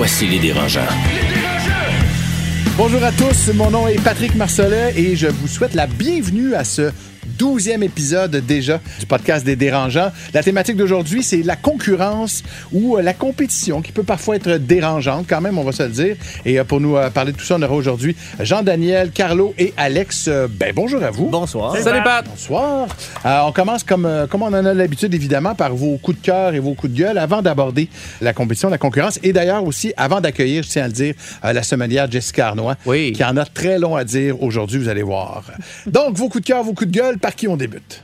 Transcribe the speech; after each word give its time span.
Voici 0.00 0.26
les 0.26 0.38
dérangeants. 0.38 0.80
Bonjour 2.78 3.04
à 3.04 3.12
tous, 3.12 3.52
mon 3.52 3.70
nom 3.70 3.86
est 3.86 4.02
Patrick 4.02 4.34
Marcellet 4.34 4.94
et 4.96 5.14
je 5.14 5.26
vous 5.26 5.46
souhaite 5.46 5.74
la 5.74 5.86
bienvenue 5.86 6.54
à 6.54 6.64
ce 6.64 6.90
douzième 7.40 7.82
épisode 7.82 8.36
déjà 8.46 8.80
du 8.98 9.06
podcast 9.06 9.46
des 9.46 9.56
dérangeants. 9.56 10.12
La 10.34 10.42
thématique 10.42 10.76
d'aujourd'hui, 10.76 11.22
c'est 11.22 11.42
la 11.42 11.56
concurrence 11.56 12.42
ou 12.70 12.98
euh, 12.98 13.02
la 13.02 13.14
compétition 13.14 13.80
qui 13.80 13.92
peut 13.92 14.02
parfois 14.02 14.36
être 14.36 14.58
dérangeante 14.58 15.24
quand 15.26 15.40
même, 15.40 15.56
on 15.56 15.64
va 15.64 15.72
se 15.72 15.82
le 15.84 15.88
dire. 15.88 16.16
Et 16.44 16.60
euh, 16.60 16.64
pour 16.64 16.80
nous 16.82 16.98
euh, 16.98 17.08
parler 17.08 17.32
de 17.32 17.38
tout 17.38 17.44
ça, 17.46 17.56
on 17.58 17.62
aura 17.62 17.74
aujourd'hui 17.74 18.14
Jean-Daniel, 18.40 19.10
Carlo 19.10 19.54
et 19.56 19.72
Alex. 19.78 20.28
Ben 20.50 20.74
bonjour 20.76 21.02
à 21.02 21.10
vous. 21.10 21.30
Bonsoir. 21.30 21.74
Salut, 21.78 22.02
Pat. 22.04 22.26
Bonsoir. 22.28 22.88
Euh, 23.24 23.40
on 23.46 23.52
commence 23.52 23.84
comme, 23.84 24.26
comme 24.30 24.42
on 24.42 24.48
en 24.48 24.52
a 24.66 24.74
l'habitude, 24.74 25.14
évidemment, 25.14 25.54
par 25.54 25.74
vos 25.74 25.96
coups 25.96 26.20
de 26.20 26.22
cœur 26.26 26.52
et 26.52 26.58
vos 26.58 26.74
coups 26.74 26.92
de 26.92 26.98
gueule 26.98 27.16
avant 27.16 27.40
d'aborder 27.40 27.88
la 28.20 28.34
compétition, 28.34 28.68
la 28.68 28.76
concurrence. 28.76 29.18
Et 29.22 29.32
d'ailleurs 29.32 29.64
aussi, 29.64 29.94
avant 29.96 30.20
d'accueillir, 30.20 30.62
je 30.62 30.68
tiens 30.68 30.84
à 30.84 30.88
le 30.88 30.92
dire, 30.92 31.14
la 31.42 31.62
sommelière 31.62 32.10
Jessica 32.10 32.48
Arnois, 32.48 32.76
Oui. 32.84 33.14
qui 33.14 33.24
en 33.24 33.38
a 33.38 33.46
très 33.46 33.78
long 33.78 33.96
à 33.96 34.04
dire 34.04 34.42
aujourd'hui, 34.42 34.78
vous 34.78 34.90
allez 34.90 35.02
voir. 35.02 35.44
Donc, 35.86 36.18
vos 36.18 36.28
coups 36.28 36.42
de 36.44 36.46
cœur, 36.48 36.62
vos 36.62 36.74
coups 36.74 36.90
de 36.90 36.98
gueule, 36.98 37.16
par 37.30 37.36
qui 37.36 37.46
on 37.46 37.56
débute? 37.56 38.02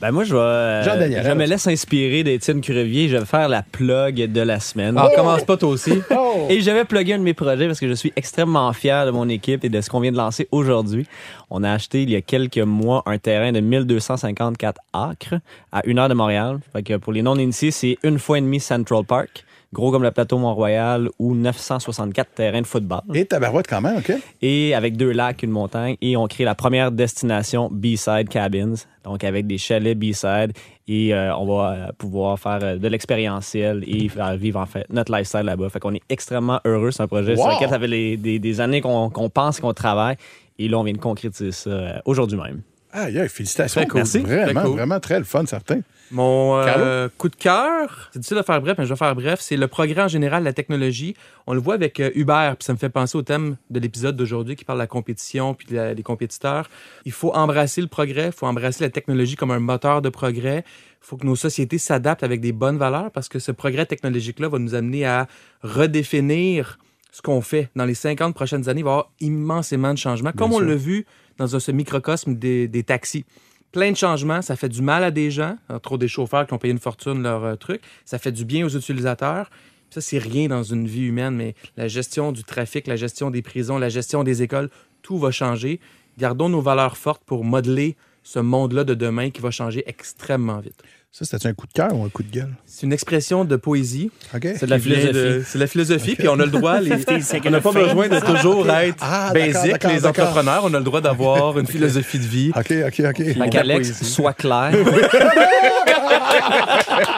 Ben 0.00 0.10
moi, 0.10 0.24
je 0.24 0.34
vais. 0.34 0.40
euh, 0.40 1.22
je 1.22 1.32
me 1.32 1.44
laisse 1.46 1.66
inspirer 1.66 2.24
d'Étienne 2.24 2.60
Crevier. 2.62 3.08
Je 3.08 3.18
vais 3.18 3.24
faire 3.26 3.48
la 3.48 3.62
plug 3.62 4.32
de 4.32 4.40
la 4.40 4.58
semaine. 4.58 4.98
On 4.98 5.14
commence 5.14 5.44
pas 5.44 5.56
toi 5.56 5.68
aussi. 5.68 5.92
Oh! 6.10 6.46
Et 6.48 6.62
je 6.62 6.70
vais 6.70 6.86
plugger 6.86 7.12
un 7.12 7.18
de 7.18 7.22
mes 7.24 7.34
projets 7.34 7.66
parce 7.66 7.78
que 7.78 7.86
je 7.86 7.92
suis 7.92 8.10
extrêmement 8.16 8.72
fier 8.72 9.04
de 9.04 9.10
mon 9.10 9.28
équipe 9.28 9.64
et 9.64 9.68
de 9.68 9.80
ce 9.82 9.90
qu'on 9.90 10.00
vient 10.00 10.10
de 10.12 10.16
lancer 10.16 10.48
aujourd'hui. 10.50 11.06
On 11.50 11.62
a 11.62 11.70
acheté 11.70 12.02
il 12.04 12.08
y 12.10 12.16
a 12.16 12.22
quelques 12.22 12.56
mois 12.56 13.02
un 13.04 13.18
terrain 13.18 13.52
de 13.52 13.60
1254 13.60 14.80
acres 14.94 15.34
à 15.72 15.82
une 15.86 15.98
heure 15.98 16.08
de 16.08 16.14
Montréal. 16.14 16.60
Fait 16.72 16.82
que 16.82 16.96
pour 16.96 17.12
les 17.12 17.20
non-initiés, 17.20 17.70
c'est 17.70 17.98
une 18.02 18.18
fois 18.18 18.38
et 18.38 18.40
demie 18.40 18.60
Central 18.60 19.04
Park. 19.04 19.44
Gros 19.72 19.90
comme 19.90 20.02
le 20.02 20.10
plateau 20.10 20.36
Mont-Royal 20.36 21.08
ou 21.18 21.34
964 21.34 22.34
terrains 22.34 22.60
de 22.60 22.66
football. 22.66 23.00
Et 23.14 23.24
tabarouette 23.24 23.66
quand 23.66 23.80
même, 23.80 23.96
OK? 23.98 24.12
et 24.42 24.74
avec 24.74 24.96
deux 24.98 25.10
lacs, 25.12 25.42
une 25.42 25.50
montagne, 25.50 25.96
et 26.02 26.16
on 26.16 26.26
crée 26.26 26.44
la 26.44 26.54
première 26.54 26.92
destination 26.92 27.70
B-Side 27.72 28.28
Cabins, 28.28 28.74
donc 29.04 29.24
avec 29.24 29.46
des 29.46 29.56
chalets 29.56 29.98
B-Side, 29.98 30.52
et 30.88 31.14
euh, 31.14 31.34
on 31.36 31.46
va 31.46 31.72
euh, 31.72 31.86
pouvoir 31.96 32.38
faire 32.38 32.58
euh, 32.62 32.76
de 32.76 32.86
l'expérientiel 32.88 33.82
et 33.86 34.08
vivre 34.36 34.60
en 34.60 34.66
fait 34.66 34.84
notre 34.90 35.10
lifestyle 35.12 35.42
là-bas. 35.42 35.68
Fait 35.70 35.80
qu'on 35.80 35.94
est 35.94 36.02
extrêmement 36.10 36.60
heureux, 36.66 36.90
c'est 36.90 37.02
un 37.02 37.08
projet 37.08 37.34
sur 37.36 37.46
lequel 37.54 37.68
ça 37.70 37.78
fait 37.78 37.86
les- 37.88 38.16
des, 38.16 38.38
des 38.38 38.60
années 38.60 38.80
qu'on 38.82 39.10
pense 39.32 39.58
qu'on 39.60 39.72
travaille, 39.72 40.16
et 40.58 40.68
là 40.68 40.78
on 40.78 40.82
vient 40.84 40.92
de 40.92 40.98
concrétiser 40.98 41.52
ça 41.52 42.02
aujourd'hui 42.04 42.38
même. 42.38 42.60
Ah, 42.92 43.10
yeah, 43.10 43.26
félicitations. 43.28 43.84
Cool. 43.86 44.00
Merci. 44.00 44.18
Vraiment, 44.20 44.52
Très 44.60 44.62
cool. 44.68 44.76
vraiment 44.76 45.00
très 45.00 45.18
le 45.18 45.24
fun, 45.24 45.46
certain. 45.46 45.80
Mon 46.10 46.58
euh, 46.58 47.08
coup 47.16 47.30
de 47.30 47.36
cœur, 47.36 48.10
c'est 48.12 48.18
difficile 48.18 48.36
de 48.36 48.42
faire 48.42 48.60
bref, 48.60 48.76
mais 48.76 48.84
je 48.84 48.90
vais 48.90 48.98
faire 48.98 49.14
bref. 49.14 49.40
C'est 49.40 49.56
le 49.56 49.66
progrès 49.66 50.02
en 50.02 50.08
général, 50.08 50.44
la 50.44 50.52
technologie. 50.52 51.16
On 51.46 51.54
le 51.54 51.60
voit 51.60 51.72
avec 51.72 52.00
euh, 52.00 52.10
Uber, 52.14 52.52
puis 52.58 52.66
ça 52.66 52.74
me 52.74 52.78
fait 52.78 52.90
penser 52.90 53.16
au 53.16 53.22
thème 53.22 53.56
de 53.70 53.80
l'épisode 53.80 54.14
d'aujourd'hui 54.14 54.54
qui 54.54 54.66
parle 54.66 54.78
de 54.78 54.82
la 54.82 54.86
compétition 54.86 55.54
puis 55.54 55.66
de 55.68 55.94
des 55.94 56.02
compétiteurs. 56.02 56.68
Il 57.06 57.12
faut 57.12 57.32
embrasser 57.32 57.80
le 57.80 57.86
progrès, 57.86 58.26
il 58.26 58.32
faut 58.32 58.46
embrasser 58.46 58.84
la 58.84 58.90
technologie 58.90 59.36
comme 59.36 59.52
un 59.52 59.58
moteur 59.58 60.02
de 60.02 60.10
progrès. 60.10 60.64
Il 60.66 61.06
faut 61.06 61.16
que 61.16 61.24
nos 61.26 61.34
sociétés 61.34 61.78
s'adaptent 61.78 62.22
avec 62.22 62.42
des 62.42 62.52
bonnes 62.52 62.76
valeurs 62.76 63.10
parce 63.10 63.30
que 63.30 63.38
ce 63.38 63.50
progrès 63.50 63.86
technologique-là 63.86 64.48
va 64.48 64.58
nous 64.58 64.74
amener 64.74 65.06
à 65.06 65.26
redéfinir 65.62 66.78
ce 67.10 67.22
qu'on 67.22 67.40
fait. 67.40 67.70
Dans 67.74 67.84
les 67.86 67.94
50 67.94 68.34
prochaines 68.34 68.68
années, 68.68 68.80
il 68.80 68.84
va 68.84 68.90
y 68.90 68.92
avoir 68.92 69.10
immensément 69.20 69.92
de 69.94 69.98
changements, 69.98 70.32
comme 70.32 70.52
on 70.52 70.60
l'a 70.60 70.74
vu 70.74 71.06
dans 71.50 71.60
ce 71.60 71.72
microcosme 71.72 72.34
des, 72.34 72.84
taxis 72.84 73.24
plein 73.72 73.90
de 73.90 73.96
changements. 73.96 74.42
Ça 74.42 74.54
fait 74.54 74.68
du 74.68 74.82
mal 74.82 75.02
à 75.02 75.10
des 75.10 75.30
gens, 75.30 75.56
entre 75.68 75.92
autres 75.92 76.00
des 76.00 76.08
chauffeurs 76.08 76.46
qui 76.46 76.52
ont 76.52 76.58
payé 76.58 76.72
une 76.72 76.78
fortune 76.78 77.22
leur 77.22 77.44
euh, 77.44 77.56
truc. 77.56 77.80
Ça 78.04 78.18
fait 78.18 78.32
du 78.32 78.44
bien 78.44 78.66
aux 78.66 78.68
utilisateurs. 78.68 79.50
Ça, 79.90 80.00
c'est 80.00 80.18
rien 80.18 80.48
dans 80.48 80.62
une 80.62 80.86
vie 80.86 81.06
humaine, 81.06 81.34
mais 81.34 81.54
la 81.76 81.88
gestion 81.88 82.32
du 82.32 82.44
trafic, 82.44 82.86
la 82.86 82.96
gestion 82.96 83.30
des 83.30 83.42
prisons, 83.42 83.78
la 83.78 83.88
gestion 83.88 84.24
des 84.24 84.42
écoles, 84.42 84.70
tout 85.02 85.18
va 85.18 85.30
changer. 85.30 85.80
Gardons 86.18 86.48
nos 86.48 86.60
valeurs 86.60 86.96
fortes 86.96 87.22
pour 87.24 87.44
modeler 87.44 87.96
ce 88.22 88.38
monde-là 88.38 88.84
de 88.84 88.94
demain 88.94 89.30
qui 89.30 89.40
va 89.40 89.50
changer 89.50 89.82
extrêmement 89.86 90.60
vite. 90.60 90.82
Ça, 91.14 91.26
c'était 91.26 91.46
un 91.46 91.52
coup 91.52 91.66
de 91.66 91.72
cœur 91.74 91.94
ou 91.94 92.06
un 92.06 92.08
coup 92.08 92.22
de 92.22 92.30
gueule? 92.30 92.54
C'est 92.64 92.86
une 92.86 92.92
expression 92.94 93.44
de 93.44 93.56
poésie. 93.56 94.10
OK? 94.34 94.48
C'est 94.56 94.64
de 94.64 94.70
la 94.70 94.78
de- 94.78 94.82
philosophie. 94.82 95.44
C'est 95.46 95.58
de 95.58 95.62
la 95.62 95.66
philosophie, 95.66 96.14
puis 96.16 96.26
on 96.28 96.40
a 96.40 96.44
le 96.46 96.50
droit, 96.50 96.80
les- 96.80 96.92
on 97.44 97.50
n'a 97.50 97.60
pas 97.60 97.70
le 97.72 97.84
besoin 97.84 98.08
de 98.08 98.18
toujours 98.18 98.70
être 98.70 98.96
Ah, 99.02 99.30
d'accord, 99.34 99.90
les 99.92 100.06
entrepreneurs. 100.06 100.62
On 100.64 100.72
a 100.72 100.78
le 100.78 100.84
droit 100.84 101.02
d'avoir 101.02 101.58
une 101.58 101.66
philosophie 101.66 102.18
de 102.18 102.24
vie. 102.24 102.50
OK, 102.56 102.72
OK, 102.86 103.00
OK. 103.10 103.16
Fait 103.24 103.34
la 103.34 103.48
qu'Alex 103.48 104.02
soit 104.04 104.32
clair. 104.32 104.72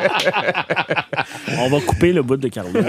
On 1.58 1.68
va 1.68 1.80
couper 1.80 2.12
le 2.12 2.22
bout 2.22 2.36
de 2.36 2.48
Carlo. 2.48 2.70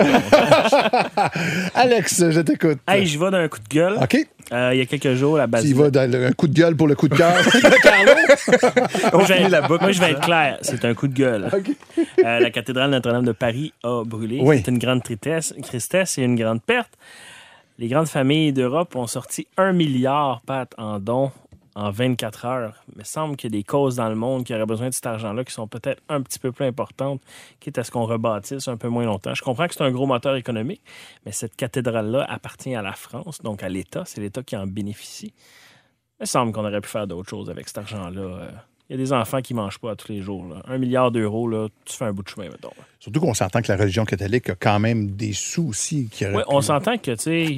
Alex, 1.76 2.24
je 2.30 2.40
t'écoute. 2.42 2.80
hey, 2.88 3.06
je 3.06 3.20
vais 3.20 3.32
d'un 3.32 3.48
coup 3.48 3.60
de 3.60 3.68
gueule. 3.68 3.98
OK? 4.02 4.18
Euh, 4.52 4.70
il 4.74 4.78
y 4.78 4.82
a 4.82 4.86
quelques 4.86 5.14
jours, 5.16 5.38
la 5.38 5.48
base. 5.48 5.64
Tu 5.64 5.70
y 5.70 5.74
vas 5.74 5.90
dans 5.90 6.10
le- 6.10 6.28
un 6.28 6.32
coup 6.32 6.48
de 6.48 6.54
gueule 6.54 6.76
pour 6.76 6.88
le 6.88 6.96
coup 6.96 7.08
de 7.08 7.16
cœur 7.16 7.34
de 7.44 7.82
Carlo? 7.82 8.12
Moi, 9.14 9.24
je 9.26 9.34
vais, 9.34 9.50
la 9.50 9.62
boucle 9.62 9.82
moi, 9.84 9.92
je 9.92 10.00
vais 10.00 10.12
être 10.12 10.22
clair. 10.22 10.58
C'est 10.62 10.86
un 10.86 10.94
coup 10.94 11.08
de 11.08 11.14
gueule. 11.16 11.50
Euh, 12.24 12.40
la 12.40 12.50
cathédrale 12.52 12.92
Notre-Dame 12.92 13.26
de 13.26 13.32
Paris 13.32 13.74
a 13.84 14.04
brûlé. 14.06 14.40
Oui. 14.42 14.62
C'est 14.64 14.70
une 14.72 14.78
grande 14.78 15.04
tristesse, 15.04 15.54
tristesse 15.64 16.18
et 16.18 16.24
une 16.24 16.36
grande 16.36 16.62
perte. 16.62 16.92
Les 17.80 17.88
grandes 17.88 18.08
familles 18.08 18.54
d'Europe 18.54 18.96
ont 18.96 19.08
sorti 19.08 19.48
un 19.58 19.74
milliard, 19.74 20.42
Pat, 20.46 20.72
en 20.78 21.00
dons 21.00 21.32
en 21.76 21.92
24 21.92 22.46
heures. 22.46 22.84
Il 22.94 23.00
me 23.00 23.04
semble 23.04 23.36
qu'il 23.36 23.54
y 23.54 23.58
a 23.58 23.60
des 23.60 23.64
causes 23.64 23.96
dans 23.98 24.08
le 24.10 24.16
monde 24.16 24.46
qui 24.46 24.54
auraient 24.54 24.66
besoin 24.66 24.88
de 24.90 24.94
cet 24.94 25.06
argent-là 25.06 25.44
qui 25.44 25.52
sont 25.54 25.68
peut-être 25.68 26.02
un 26.10 26.22
petit 26.22 26.40
peu 26.40 26.52
plus 26.52 26.66
importantes, 26.66 27.22
quitte 27.60 27.78
à 27.78 27.84
ce 27.84 27.92
qu'on 27.92 28.06
rebâtisse 28.06 28.68
un 28.70 28.78
peu 28.78 28.88
moins 28.88 29.04
longtemps. 29.06 29.34
Je 29.36 29.42
comprends 29.44 29.68
que 29.68 29.74
c'est 29.74 29.84
un 29.84 29.92
gros 29.92 30.06
moteur 30.08 30.36
économique, 30.36 30.82
mais 31.26 31.32
cette 31.34 31.56
cathédrale-là 31.56 32.26
appartient 32.30 32.74
à 32.76 32.82
la 32.82 32.94
France, 32.94 33.42
donc 33.42 33.62
à 33.62 33.70
l'État. 33.70 34.04
C'est 34.06 34.22
l'État 34.22 34.42
qui 34.42 34.56
en 34.56 34.66
bénéficie. 34.68 35.34
Il 36.20 36.22
me 36.22 36.26
semble 36.26 36.54
qu'on 36.54 36.66
aurait 36.66 36.80
pu 36.82 36.88
faire 36.90 37.08
d'autres 37.08 37.30
choses 37.30 37.50
avec 37.50 37.68
cet 37.68 37.80
argent-là. 37.80 38.22
Euh, 38.22 38.50
Il 38.90 38.94
y 38.94 38.96
a 38.96 39.04
des 39.04 39.12
enfants 39.12 39.42
qui 39.42 39.54
mangent 39.54 39.80
pas 39.80 39.96
tous 39.98 40.12
les 40.14 40.22
jours. 40.22 40.46
là. 40.46 40.62
Un 40.68 40.78
milliard 40.78 41.12
d'euros, 41.12 41.48
là, 41.50 41.68
tu 41.86 41.94
fais 41.98 42.06
un 42.06 42.14
bout 42.14 42.22
de 42.24 42.30
chemin, 42.30 42.46
mettons. 42.50 42.70
Surtout 43.00 43.20
qu'on 43.20 43.34
s'entend 43.34 43.62
que 43.62 43.70
la 43.72 43.78
religion 43.78 44.06
catholique 44.06 44.50
a 44.52 44.56
quand 44.56 44.80
même 44.80 45.12
des 45.12 45.34
sous 45.34 45.70
aussi. 45.70 46.08
Qui 46.10 46.24
pu- 46.24 46.36
on 46.48 46.62
s'entend 46.62 46.98
que, 46.98 47.12
tu 47.12 47.18
sais, 47.22 47.46
je 47.48 47.52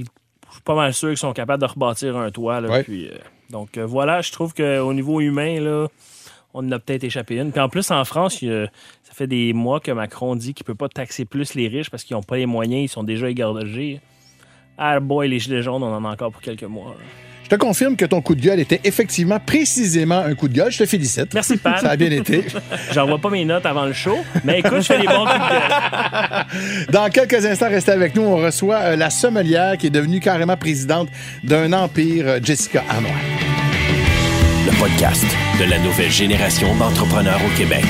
suis 0.53 0.61
pas 0.63 0.73
mal 0.73 0.93
sûr 0.93 1.09
qu'ils 1.09 1.17
sont 1.17 1.33
capables 1.33 1.61
de 1.61 1.67
rebâtir 1.67 2.15
un 2.17 2.31
toit. 2.31 2.61
Là, 2.61 2.69
Ouais. 2.69 2.83
puis, 2.83 3.07
euh, 3.09 3.17
donc, 3.49 3.77
euh, 3.77 3.85
voilà, 3.85 4.21
je 4.21 4.31
trouve 4.31 4.53
qu'au 4.53 4.93
niveau 4.93 5.21
humain, 5.21 5.59
là, 5.59 5.87
on 6.53 6.59
en 6.59 6.71
a 6.71 6.79
peut-être 6.79 7.03
échappé 7.03 7.37
une. 7.37 7.51
Puis 7.51 7.61
en 7.61 7.69
plus, 7.69 7.91
en 7.91 8.03
France, 8.03 8.39
ça 8.39 9.13
fait 9.13 9.27
des 9.27 9.53
mois 9.53 9.79
que 9.79 9.91
Macron 9.91 10.35
dit 10.35 10.53
qu'il 10.53 10.65
peut 10.65 10.75
pas 10.75 10.89
taxer 10.89 11.25
plus 11.25 11.53
les 11.53 11.67
riches 11.67 11.89
parce 11.89 12.03
qu'ils 12.03 12.15
n'ont 12.15 12.23
pas 12.23 12.37
les 12.37 12.45
moyens, 12.45 12.83
ils 12.83 12.89
sont 12.89 13.03
déjà 13.03 13.29
égorgés. 13.29 14.01
Ah, 14.77 14.99
boy, 14.99 15.27
les 15.27 15.39
gilets 15.39 15.61
jaunes, 15.61 15.83
on 15.83 15.93
en 15.93 16.05
a 16.05 16.09
encore 16.09 16.31
pour 16.31 16.41
quelques 16.41 16.63
mois. 16.63 16.95
Je 17.49 17.55
te 17.55 17.61
confirme 17.61 17.95
que 17.95 18.03
ton 18.03 18.19
coup 18.19 18.35
de 18.35 18.41
gueule 18.41 18.59
était 18.59 18.81
effectivement 18.83 19.39
précisément 19.39 20.19
un 20.19 20.35
coup 20.35 20.49
de 20.49 20.53
gueule. 20.53 20.69
Je 20.69 20.79
te 20.79 20.85
félicite. 20.85 21.33
Merci, 21.33 21.55
Pat. 21.55 21.79
Ça 21.79 21.91
a 21.91 21.95
bien 21.95 22.11
été. 22.11 22.43
J'envoie 22.91 23.19
pas 23.19 23.29
mes 23.29 23.45
notes 23.45 23.65
avant 23.65 23.85
le 23.85 23.93
show, 23.93 24.17
mais 24.43 24.59
écoute, 24.59 24.81
je 24.81 24.87
fais 24.87 24.99
des 24.99 25.07
bons 25.07 25.23
coups 25.23 25.33
de 25.33 25.49
gueule. 25.49 26.85
Dans 26.91 27.09
quelques 27.09 27.45
instants, 27.45 27.69
restez 27.69 27.93
avec 27.93 28.17
nous. 28.17 28.23
On 28.23 28.35
reçoit 28.35 28.79
euh, 28.79 28.95
la 28.97 29.09
sommelière 29.09 29.77
qui 29.77 29.87
est 29.87 29.91
devenue 29.91 30.19
carrément 30.19 30.57
présidente 30.57 31.07
d'un 31.41 31.71
empire, 31.71 32.27
euh, 32.27 32.39
Jessica 32.43 32.83
Arnois. 32.89 33.11
Le 34.65 34.77
podcast 34.77 35.25
de 35.57 35.69
la 35.69 35.79
nouvelle 35.79 36.11
génération 36.11 36.75
d'entrepreneurs 36.75 37.39
au 37.45 37.57
Québec. 37.57 37.85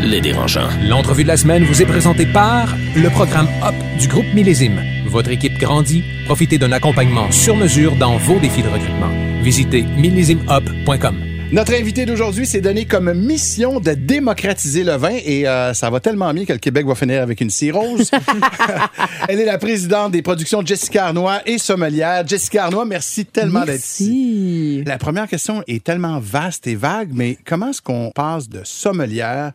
Les 0.00 0.22
dérangeants. 0.22 0.70
L'entrevue 0.88 1.24
de 1.24 1.28
la 1.28 1.36
semaine 1.36 1.64
vous 1.64 1.82
est 1.82 1.86
présentée 1.86 2.24
par 2.24 2.74
le 2.96 3.10
programme 3.10 3.48
HOP 3.62 3.74
du 4.00 4.08
groupe 4.08 4.32
Millésime. 4.32 4.95
Votre 5.08 5.30
équipe 5.30 5.58
grandit, 5.58 6.04
profitez 6.26 6.58
d'un 6.58 6.72
accompagnement 6.72 7.30
sur 7.30 7.56
mesure 7.56 7.96
dans 7.96 8.16
vos 8.16 8.38
défis 8.38 8.62
de 8.62 8.68
recrutement. 8.68 9.10
Visitez 9.42 9.82
millésimehop.com. 9.82 11.16
Notre 11.52 11.74
invité 11.74 12.06
d'aujourd'hui 12.06 12.44
s'est 12.44 12.60
donné 12.60 12.86
comme 12.86 13.12
mission 13.14 13.78
de 13.78 13.92
démocratiser 13.92 14.82
le 14.82 14.96
vin 14.96 15.16
et 15.24 15.46
euh, 15.46 15.74
ça 15.74 15.90
va 15.90 16.00
tellement 16.00 16.34
bien 16.34 16.44
que 16.44 16.52
le 16.52 16.58
Québec 16.58 16.84
va 16.84 16.96
finir 16.96 17.22
avec 17.22 17.40
une 17.40 17.50
cirrhose. 17.50 18.10
Elle 19.28 19.38
est 19.38 19.44
la 19.44 19.56
présidente 19.56 20.10
des 20.10 20.22
productions 20.22 20.60
Jessica 20.66 21.06
Arnois 21.06 21.42
et 21.46 21.58
sommelière. 21.58 22.26
Jessica 22.26 22.64
Arnois, 22.64 22.84
merci 22.84 23.26
tellement 23.26 23.64
d'être 23.64 23.78
ici. 23.78 24.82
La 24.86 24.98
première 24.98 25.28
question 25.28 25.62
est 25.68 25.84
tellement 25.84 26.18
vaste 26.18 26.66
et 26.66 26.74
vague, 26.74 27.10
mais 27.12 27.38
comment 27.46 27.70
est-ce 27.70 27.80
qu'on 27.80 28.10
passe 28.12 28.48
de 28.48 28.62
sommelière 28.64 29.52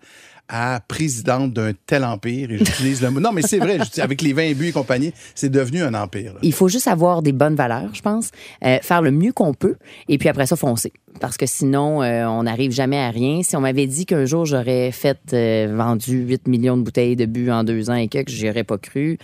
à 0.51 0.81
présidente 0.86 1.53
d'un 1.53 1.71
tel 1.88 2.03
empire. 2.03 2.51
Et 2.51 2.57
j'utilise 2.57 3.01
le 3.01 3.09
mot. 3.09 3.19
Non, 3.19 3.31
mais 3.31 3.42
c'est 3.42 3.57
vrai, 3.57 3.80
avec 4.00 4.21
les 4.21 4.33
vins 4.33 4.51
bu 4.51 4.68
et 4.68 4.71
compagnie, 4.71 5.13
c'est 5.33 5.50
devenu 5.50 5.81
un 5.81 5.94
empire. 5.94 6.33
Il 6.42 6.53
faut 6.53 6.68
juste 6.68 6.88
avoir 6.88 7.21
des 7.21 7.31
bonnes 7.31 7.56
valeurs, 7.56 7.89
je 7.94 8.01
pense, 8.01 8.31
euh, 8.65 8.77
faire 8.81 9.01
le 9.01 9.12
mieux 9.12 9.31
qu'on 9.31 9.53
peut, 9.53 9.77
et 10.09 10.18
puis 10.18 10.27
après 10.27 10.45
ça, 10.45 10.57
foncer. 10.57 10.92
Parce 11.19 11.38
que 11.38 11.45
sinon, 11.45 12.01
euh, 12.01 12.25
on 12.25 12.44
n'arrive 12.44 12.71
jamais 12.71 12.98
à 12.98 13.09
rien. 13.09 13.44
Si 13.44 13.56
on 13.56 13.62
m'avait 13.62 13.86
dit 13.86 14.06
qu'un 14.06 14.25
jour 14.25 14.45
j'aurais 14.45 14.92
fait 14.92 15.19
euh, 15.33 15.74
vendu 15.75 16.24
8 16.24 16.48
millions 16.48 16.77
de 16.77 16.83
bouteilles 16.83 17.15
de 17.15 17.25
bu 17.25 17.51
en 17.51 17.63
deux 17.63 17.89
ans 17.89 17.95
et 17.95 18.07
que 18.07 18.19
j'y 18.27 18.50
aurais 18.50 18.63
pas 18.63 18.77
cru. 18.77 19.18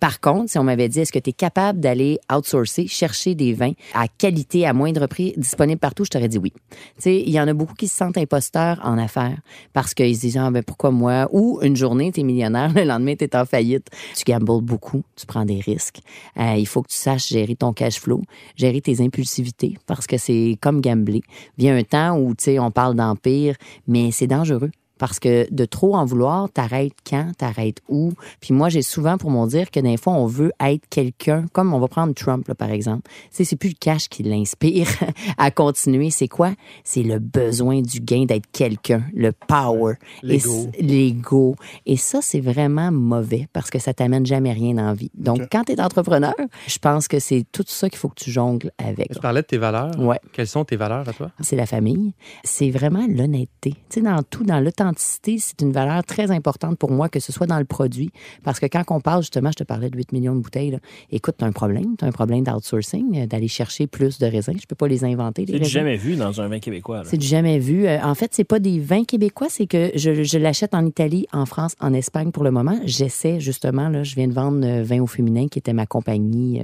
Par 0.00 0.20
contre, 0.20 0.50
si 0.50 0.58
on 0.58 0.64
m'avait 0.64 0.88
dit 0.88 1.00
est-ce 1.00 1.12
que 1.12 1.18
tu 1.18 1.30
es 1.30 1.32
capable 1.32 1.80
d'aller 1.80 2.18
outsourcer, 2.32 2.86
chercher 2.86 3.34
des 3.34 3.52
vins 3.52 3.72
à 3.92 4.06
qualité, 4.08 4.66
à 4.66 4.72
moindre 4.72 5.06
prix, 5.06 5.34
disponibles 5.36 5.80
partout, 5.80 6.04
je 6.04 6.10
t'aurais 6.10 6.28
dit 6.28 6.38
oui. 6.38 6.52
Tu 6.70 6.76
sais, 6.98 7.16
il 7.20 7.30
y 7.30 7.40
en 7.40 7.48
a 7.48 7.52
beaucoup 7.52 7.74
qui 7.74 7.88
se 7.88 7.96
sentent 7.96 8.18
imposteurs 8.18 8.80
en 8.82 8.96
affaires 8.96 9.38
parce 9.72 9.94
qu'ils 9.94 10.14
se 10.16 10.20
disent 10.20 10.38
ah, 10.38 10.50
ben 10.56 10.62
pourquoi 10.62 10.90
moi? 10.90 11.28
Ou 11.32 11.60
une 11.62 11.76
journée, 11.76 12.10
tu 12.12 12.20
es 12.20 12.22
millionnaire, 12.22 12.72
le 12.74 12.84
lendemain, 12.84 13.14
tu 13.14 13.24
es 13.24 13.36
en 13.36 13.44
faillite. 13.44 13.88
Tu 14.16 14.24
gambles 14.24 14.62
beaucoup, 14.62 15.02
tu 15.14 15.26
prends 15.26 15.44
des 15.44 15.60
risques. 15.60 16.00
Euh, 16.38 16.54
il 16.56 16.66
faut 16.66 16.82
que 16.82 16.88
tu 16.88 16.96
saches 16.96 17.28
gérer 17.28 17.56
ton 17.56 17.72
cash 17.72 18.00
flow, 18.00 18.22
gérer 18.56 18.80
tes 18.80 19.00
impulsivités 19.00 19.78
parce 19.86 20.06
que 20.06 20.16
c'est 20.16 20.56
comme 20.60 20.80
gambler. 20.80 21.22
Vient 21.58 21.76
un 21.76 21.82
temps 21.82 22.18
où, 22.18 22.34
tu 22.34 22.44
sais, 22.44 22.58
on 22.58 22.70
parle 22.70 22.94
d'empire, 22.94 23.56
mais 23.86 24.10
c'est 24.10 24.26
dangereux. 24.26 24.70
Parce 24.98 25.18
que 25.18 25.46
de 25.52 25.64
trop 25.64 25.96
en 25.96 26.04
vouloir, 26.04 26.50
t'arrêtes 26.50 26.94
quand, 27.08 27.32
t'arrêtes 27.36 27.80
où? 27.88 28.12
Puis 28.40 28.54
moi, 28.54 28.68
j'ai 28.68 28.82
souvent 28.82 29.18
pour 29.18 29.30
mon 29.30 29.46
dire 29.46 29.70
que 29.70 29.80
des 29.80 29.96
fois, 29.96 30.14
on 30.14 30.26
veut 30.26 30.52
être 30.60 30.88
quelqu'un, 30.88 31.46
comme 31.52 31.74
on 31.74 31.78
va 31.78 31.88
prendre 31.88 32.14
Trump, 32.14 32.46
là, 32.48 32.54
par 32.54 32.70
exemple. 32.70 33.02
Tu 33.30 33.36
sais, 33.38 33.44
c'est 33.44 33.56
plus 33.56 33.70
le 33.70 33.76
cash 33.78 34.08
qui 34.08 34.22
l'inspire 34.22 34.88
à 35.38 35.50
continuer. 35.50 36.10
C'est 36.10 36.28
quoi? 36.28 36.52
C'est 36.84 37.02
le 37.02 37.18
besoin 37.18 37.80
du 37.82 38.00
gain 38.00 38.24
d'être 38.24 38.46
quelqu'un, 38.52 39.04
le 39.14 39.32
power. 39.32 39.94
L'ego. 40.22 40.68
Et 40.74 40.82
L'ego. 40.82 41.56
Et 41.84 41.96
ça, 41.96 42.20
c'est 42.22 42.40
vraiment 42.40 42.90
mauvais 42.90 43.48
parce 43.52 43.70
que 43.70 43.78
ça 43.78 43.94
t'amène 43.94 44.26
jamais 44.26 44.52
rien 44.52 44.74
dans 44.74 44.86
la 44.86 44.94
vie. 44.94 45.10
Donc, 45.14 45.42
quand 45.50 45.64
tu 45.64 45.72
es 45.72 45.80
entrepreneur, 45.80 46.34
je 46.66 46.78
pense 46.78 47.08
que 47.08 47.18
c'est 47.18 47.44
tout 47.52 47.64
ça 47.66 47.88
qu'il 47.88 47.98
faut 47.98 48.08
que 48.08 48.22
tu 48.22 48.30
jongles 48.30 48.70
avec. 48.78 49.12
Tu 49.12 49.20
parlais 49.20 49.42
de 49.42 49.46
tes 49.46 49.58
valeurs. 49.58 49.98
Ouais. 49.98 50.20
Quelles 50.32 50.46
sont 50.46 50.64
tes 50.64 50.76
valeurs 50.76 51.08
à 51.08 51.12
toi? 51.12 51.30
c'est 51.40 51.56
la 51.56 51.66
famille. 51.66 52.14
C'est 52.44 52.70
vraiment 52.70 53.06
l'honnêteté. 53.08 53.72
Tu 53.72 53.78
sais, 53.88 54.00
dans 54.00 54.22
tout, 54.22 54.44
dans 54.44 54.60
l'authenticité, 54.86 55.38
c'est 55.38 55.60
une 55.62 55.72
valeur 55.72 56.04
très 56.04 56.30
importante 56.30 56.78
pour 56.78 56.90
moi, 56.90 57.08
que 57.08 57.20
ce 57.20 57.32
soit 57.32 57.46
dans 57.46 57.58
le 57.58 57.64
produit. 57.64 58.10
Parce 58.44 58.60
que 58.60 58.66
quand 58.66 58.84
on 58.90 59.00
parle, 59.00 59.22
justement, 59.22 59.50
je 59.50 59.56
te 59.56 59.64
parlais 59.64 59.90
de 59.90 59.96
8 59.96 60.12
millions 60.12 60.34
de 60.34 60.40
bouteilles, 60.40 60.70
là. 60.70 60.78
écoute, 61.10 61.36
tu 61.38 61.44
as 61.44 61.48
un 61.48 61.52
problème. 61.52 61.96
Tu 61.98 62.04
as 62.04 62.08
un 62.08 62.12
problème 62.12 62.44
d'outsourcing, 62.44 63.22
euh, 63.22 63.26
d'aller 63.26 63.48
chercher 63.48 63.86
plus 63.86 64.18
de 64.18 64.26
raisins. 64.26 64.56
Je 64.60 64.66
peux 64.66 64.76
pas 64.76 64.88
les 64.88 65.04
inventer, 65.04 65.44
C'est 65.48 65.58
du 65.58 65.64
jamais 65.64 65.96
vu 65.96 66.16
dans 66.16 66.40
un 66.40 66.48
vin 66.48 66.58
québécois. 66.58 67.02
C'est 67.04 67.16
du 67.16 67.26
jamais 67.26 67.58
vu. 67.58 67.86
Euh, 67.86 68.00
en 68.02 68.14
fait, 68.14 68.32
c'est 68.32 68.44
pas 68.44 68.58
des 68.58 68.78
vins 68.78 69.04
québécois, 69.04 69.48
c'est 69.50 69.66
que 69.66 69.90
je, 69.94 70.22
je 70.22 70.38
l'achète 70.38 70.74
en 70.74 70.84
Italie, 70.86 71.26
en 71.32 71.46
France, 71.46 71.74
en 71.80 71.92
Espagne 71.92 72.30
pour 72.30 72.44
le 72.44 72.50
moment. 72.50 72.78
J'essaie 72.84 73.40
justement, 73.40 73.88
là, 73.88 74.02
je 74.02 74.14
viens 74.14 74.28
de 74.28 74.32
vendre 74.32 74.64
euh, 74.64 74.82
Vin 74.82 75.00
au 75.00 75.06
féminin, 75.06 75.48
qui 75.48 75.58
était 75.58 75.72
ma 75.72 75.86
compagnie 75.86 76.60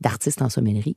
d'artistes 0.00 0.40
en 0.40 0.48
sommellerie, 0.48 0.96